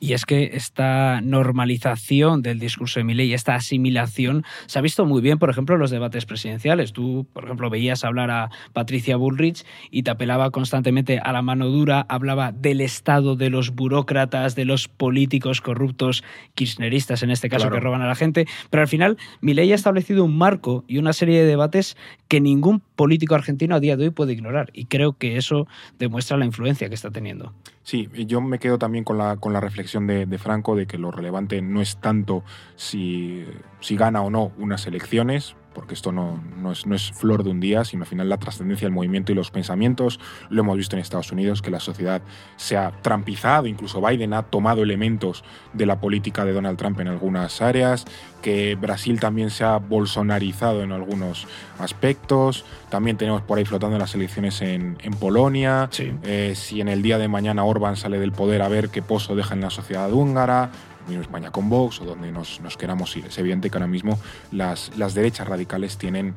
Y 0.00 0.12
es 0.12 0.24
que 0.24 0.50
esta 0.54 1.20
normalización 1.20 2.42
del 2.42 2.58
discurso 2.58 3.00
de 3.00 3.04
Milei, 3.04 3.34
esta 3.34 3.54
asimilación, 3.54 4.44
se 4.66 4.78
ha 4.78 4.82
visto 4.82 5.04
muy 5.04 5.20
bien, 5.20 5.38
por 5.38 5.50
ejemplo, 5.50 5.74
en 5.74 5.80
los 5.80 5.90
debates 5.90 6.24
presidenciales. 6.26 6.92
Tú, 6.92 7.26
por 7.32 7.44
ejemplo, 7.44 7.70
veías 7.70 8.04
hablar 8.04 8.30
a 8.30 8.50
Patricia 8.72 9.16
Bullrich 9.16 9.64
y 9.90 10.02
te 10.02 10.10
apelaba 10.10 10.50
constantemente 10.50 11.18
a 11.18 11.32
la 11.32 11.42
mano 11.42 11.66
dura, 11.68 12.06
hablaba 12.08 12.52
del 12.52 12.80
estado 12.80 13.36
de 13.36 13.50
los 13.50 13.70
burócratas, 13.74 14.54
de 14.54 14.64
los 14.64 14.88
políticos 14.88 15.60
corruptos, 15.60 16.24
kirchneristas 16.54 17.22
en 17.22 17.30
este 17.30 17.48
caso, 17.48 17.64
Claro. 17.64 17.76
que 17.76 17.80
roban 17.80 18.02
a 18.02 18.06
la 18.06 18.14
gente. 18.14 18.46
Pero 18.70 18.82
al 18.82 18.88
final, 18.88 19.18
Milei 19.40 19.72
ha 19.72 19.74
establecido 19.74 20.24
un 20.24 20.36
marco 20.36 20.84
y 20.86 20.98
una 20.98 21.12
serie 21.12 21.40
de 21.40 21.46
debates 21.46 21.96
que 22.28 22.40
ningún 22.40 22.80
político 22.96 23.34
argentino 23.34 23.74
a 23.74 23.80
día 23.80 23.96
de 23.96 24.04
hoy 24.04 24.10
puede 24.10 24.32
ignorar. 24.32 24.70
Y 24.72 24.86
creo 24.86 25.12
que 25.14 25.36
eso 25.36 25.66
demuestra 25.98 26.36
la 26.36 26.44
influencia 26.44 26.88
que 26.88 26.94
está 26.94 27.10
teniendo. 27.10 27.52
Sí, 27.82 28.08
yo 28.26 28.40
me 28.42 28.58
quedo 28.58 28.78
también 28.78 29.02
con 29.04 29.16
la, 29.16 29.36
con 29.36 29.52
la 29.54 29.60
reflexión 29.68 30.06
de, 30.06 30.38
Franco 30.38 30.74
de 30.76 30.86
que 30.86 30.98
lo 30.98 31.10
relevante 31.10 31.62
no 31.62 31.80
es 31.80 31.98
tanto 31.98 32.42
si, 32.76 33.44
si 33.80 33.96
gana 33.96 34.22
o 34.22 34.30
no 34.30 34.52
unas 34.58 34.86
elecciones, 34.86 35.56
porque 35.78 35.94
esto 35.94 36.10
no, 36.10 36.42
no, 36.56 36.72
es, 36.72 36.86
no 36.86 36.96
es 36.96 37.12
flor 37.12 37.44
de 37.44 37.50
un 37.50 37.60
día, 37.60 37.84
sino 37.84 38.02
al 38.02 38.08
final 38.08 38.28
la 38.28 38.38
trascendencia 38.38 38.84
del 38.86 38.92
movimiento 38.92 39.30
y 39.30 39.36
los 39.36 39.52
pensamientos. 39.52 40.18
Lo 40.50 40.62
hemos 40.62 40.76
visto 40.76 40.96
en 40.96 41.02
Estados 41.02 41.30
Unidos, 41.30 41.62
que 41.62 41.70
la 41.70 41.78
sociedad 41.78 42.20
se 42.56 42.76
ha 42.76 42.90
trampizado, 43.00 43.68
incluso 43.68 44.04
Biden 44.04 44.34
ha 44.34 44.42
tomado 44.42 44.82
elementos 44.82 45.44
de 45.72 45.86
la 45.86 46.00
política 46.00 46.44
de 46.44 46.52
Donald 46.52 46.76
Trump 46.76 46.98
en 46.98 47.06
algunas 47.06 47.62
áreas, 47.62 48.06
que 48.42 48.74
Brasil 48.74 49.20
también 49.20 49.50
se 49.50 49.62
ha 49.62 49.76
bolsonarizado 49.76 50.82
en 50.82 50.90
algunos 50.90 51.46
aspectos, 51.78 52.64
también 52.88 53.16
tenemos 53.16 53.42
por 53.42 53.58
ahí 53.58 53.64
flotando 53.64 53.98
las 53.98 54.16
elecciones 54.16 54.60
en, 54.62 54.98
en 55.00 55.12
Polonia, 55.12 55.88
Eh, 56.24 56.54
si 56.56 56.80
en 56.80 56.88
el 56.88 57.02
día 57.02 57.18
de 57.18 57.28
mañana 57.28 57.62
Orban 57.62 57.94
sale 57.94 58.18
del 58.18 58.32
poder 58.32 58.62
a 58.62 58.68
ver 58.68 58.88
qué 58.88 59.02
pozo 59.02 59.36
deja 59.36 59.54
en 59.54 59.60
la 59.60 59.70
sociedad 59.70 60.12
húngara, 60.12 60.70
España 61.16 61.50
con 61.50 61.68
Vox 61.68 62.00
o 62.00 62.04
donde 62.04 62.30
nos, 62.32 62.60
nos 62.60 62.76
queramos 62.76 63.16
ir. 63.16 63.26
Es 63.26 63.38
evidente 63.38 63.70
que 63.70 63.76
ahora 63.76 63.86
mismo 63.86 64.18
las, 64.50 64.96
las 64.96 65.14
derechas 65.14 65.48
radicales 65.48 65.98
tienen 65.98 66.34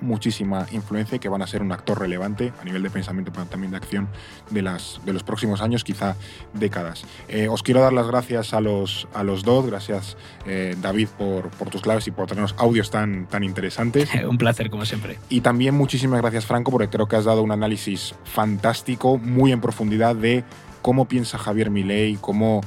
muchísima 0.00 0.66
influencia 0.72 1.16
y 1.16 1.18
que 1.18 1.28
van 1.28 1.42
a 1.42 1.46
ser 1.46 1.62
un 1.62 1.72
actor 1.72 1.98
relevante 1.98 2.52
a 2.60 2.64
nivel 2.64 2.82
de 2.82 2.90
pensamiento, 2.90 3.32
pero 3.32 3.46
también 3.46 3.70
de 3.70 3.76
acción 3.78 4.08
de, 4.50 4.62
las, 4.62 5.00
de 5.04 5.12
los 5.12 5.22
próximos 5.22 5.60
años, 5.62 5.84
quizá 5.84 6.16
décadas. 6.52 7.04
Eh, 7.28 7.48
os 7.48 7.62
quiero 7.62 7.80
dar 7.80 7.92
las 7.92 8.06
gracias 8.06 8.54
a 8.54 8.60
los, 8.60 9.08
a 9.14 9.22
los 9.24 9.42
dos, 9.42 9.66
gracias 9.66 10.16
eh, 10.46 10.76
David 10.80 11.08
por, 11.18 11.50
por 11.50 11.70
tus 11.70 11.82
claves 11.82 12.06
y 12.06 12.10
por 12.10 12.26
tenernos 12.26 12.54
audios 12.58 12.90
tan, 12.90 13.26
tan 13.26 13.44
interesantes. 13.44 14.10
un 14.28 14.38
placer, 14.38 14.70
como 14.70 14.84
siempre. 14.84 15.18
Y 15.28 15.40
también 15.40 15.74
muchísimas 15.74 16.20
gracias 16.20 16.46
Franco 16.46 16.70
porque 16.70 16.88
creo 16.88 17.06
que 17.06 17.16
has 17.16 17.24
dado 17.24 17.42
un 17.42 17.52
análisis 17.52 18.14
fantástico, 18.24 19.18
muy 19.18 19.52
en 19.52 19.60
profundidad 19.60 20.14
de 20.14 20.44
cómo 20.82 21.06
piensa 21.06 21.38
Javier 21.38 21.70
Milei, 21.70 22.18
cómo 22.20 22.60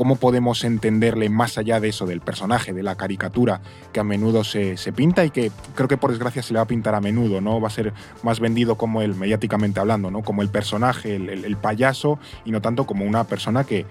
cómo 0.00 0.16
podemos 0.16 0.64
entenderle 0.64 1.28
más 1.28 1.58
allá 1.58 1.78
de 1.78 1.90
eso, 1.90 2.06
del 2.06 2.22
personaje, 2.22 2.72
de 2.72 2.82
la 2.82 2.94
caricatura 2.94 3.60
que 3.92 4.00
a 4.00 4.02
menudo 4.02 4.44
se, 4.44 4.78
se, 4.78 4.94
pinta 4.94 5.26
y 5.26 5.30
que 5.30 5.52
creo 5.74 5.88
que 5.88 5.98
por 5.98 6.08
desgracia 6.08 6.42
se 6.42 6.54
le 6.54 6.58
va 6.58 6.62
a 6.62 6.66
pintar 6.66 6.94
a 6.94 7.02
menudo, 7.02 7.42
¿no? 7.42 7.60
Va 7.60 7.68
a 7.68 7.70
ser 7.70 7.92
más 8.22 8.40
vendido 8.40 8.76
como 8.76 9.02
el, 9.02 9.14
mediáticamente 9.14 9.78
hablando, 9.78 10.10
¿no? 10.10 10.22
Como 10.22 10.40
el 10.40 10.48
personaje, 10.48 11.16
el, 11.16 11.28
el, 11.28 11.44
el 11.44 11.56
payaso 11.58 12.18
y 12.46 12.50
no 12.50 12.62
tanto 12.62 12.86
como 12.86 13.04
una 13.04 13.24
persona 13.24 13.64
que 13.64 13.84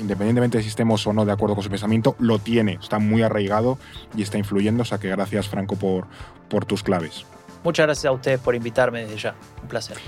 independientemente 0.00 0.58
de 0.58 0.64
si 0.64 0.70
estemos 0.70 1.06
o 1.06 1.12
no 1.12 1.24
de 1.24 1.30
acuerdo 1.30 1.54
con 1.54 1.62
su 1.62 1.70
pensamiento, 1.70 2.16
lo 2.18 2.40
tiene, 2.40 2.80
está 2.82 2.98
muy 2.98 3.22
arraigado 3.22 3.78
y 4.16 4.22
está 4.22 4.38
influyendo. 4.38 4.82
O 4.82 4.84
sea 4.84 4.98
que 4.98 5.08
gracias, 5.08 5.48
Franco, 5.48 5.76
por, 5.76 6.08
por 6.48 6.64
tus 6.64 6.82
claves. 6.82 7.26
Muchas 7.62 7.86
gracias 7.86 8.06
a 8.06 8.12
ustedes 8.12 8.40
por 8.40 8.56
invitarme 8.56 9.02
desde 9.02 9.18
ya. 9.18 9.34
Un 9.62 9.68
placer. 9.68 9.98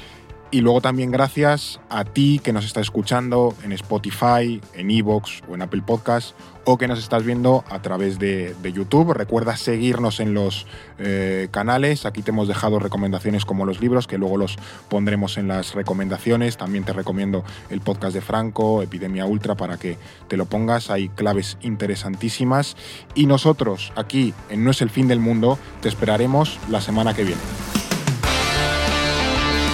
Y 0.51 0.60
luego 0.60 0.81
también 0.81 1.10
gracias 1.10 1.81
a 1.89 2.05
ti 2.05 2.40
que 2.43 2.52
nos 2.52 2.64
estás 2.64 2.82
escuchando 2.82 3.55
en 3.64 3.73
Spotify, 3.73 4.60
en 4.74 4.90
Evox 4.90 5.43
o 5.48 5.55
en 5.55 5.62
Apple 5.62 5.82
Podcast 5.85 6.35
o 6.64 6.78
que 6.78 6.89
nos 6.89 6.98
estás 6.98 7.24
viendo 7.24 7.64
a 7.70 7.81
través 7.81 8.18
de, 8.18 8.55
YouTube. 8.74 9.12
Recuerda 9.12 9.56
seguirnos 9.56 10.18
en 10.18 10.35
los 10.35 10.66
eh, 10.98 11.47
canales. 11.52 12.05
Aquí 12.05 12.23
te 12.23 12.32
hemos 12.32 12.48
dejado 12.48 12.81
recomendaciones 12.81 13.44
como 13.44 13.64
los 13.64 13.81
libros, 13.81 14.09
que 14.09 14.18
luego 14.18 14.36
los 14.36 14.56
pondremos 14.89 15.39
en 15.39 15.47
las 15.47 15.74
recomendaciones. 15.74 16.56
También 16.56 16.85
te 16.85 16.93
recomiendo 16.93 17.44
el 17.70 17.81
podcast 17.81 18.14
de 18.14 18.20
Franco, 18.20 18.82
Epidemia 18.82 19.27
Ultra, 19.27 19.55
para 19.55 19.78
que 19.78 19.97
te 20.27 20.36
lo 20.36 20.47
pongas. 20.47 20.90
Hay 20.90 21.09
claves 21.09 21.56
interesantísimas. 21.62 22.77
Y 23.14 23.27
nosotros 23.27 23.93
aquí 23.94 24.35
en 24.51 24.64
No 24.64 24.73
es 24.73 24.82
el 24.82 24.90
fin 24.90 25.06
del 25.06 25.20
mundo 25.20 25.59
te 25.81 25.89
esperaremos 25.89 26.59
la 26.68 26.81
semana 26.81 27.14
que 27.14 27.23
viene. 27.23 27.85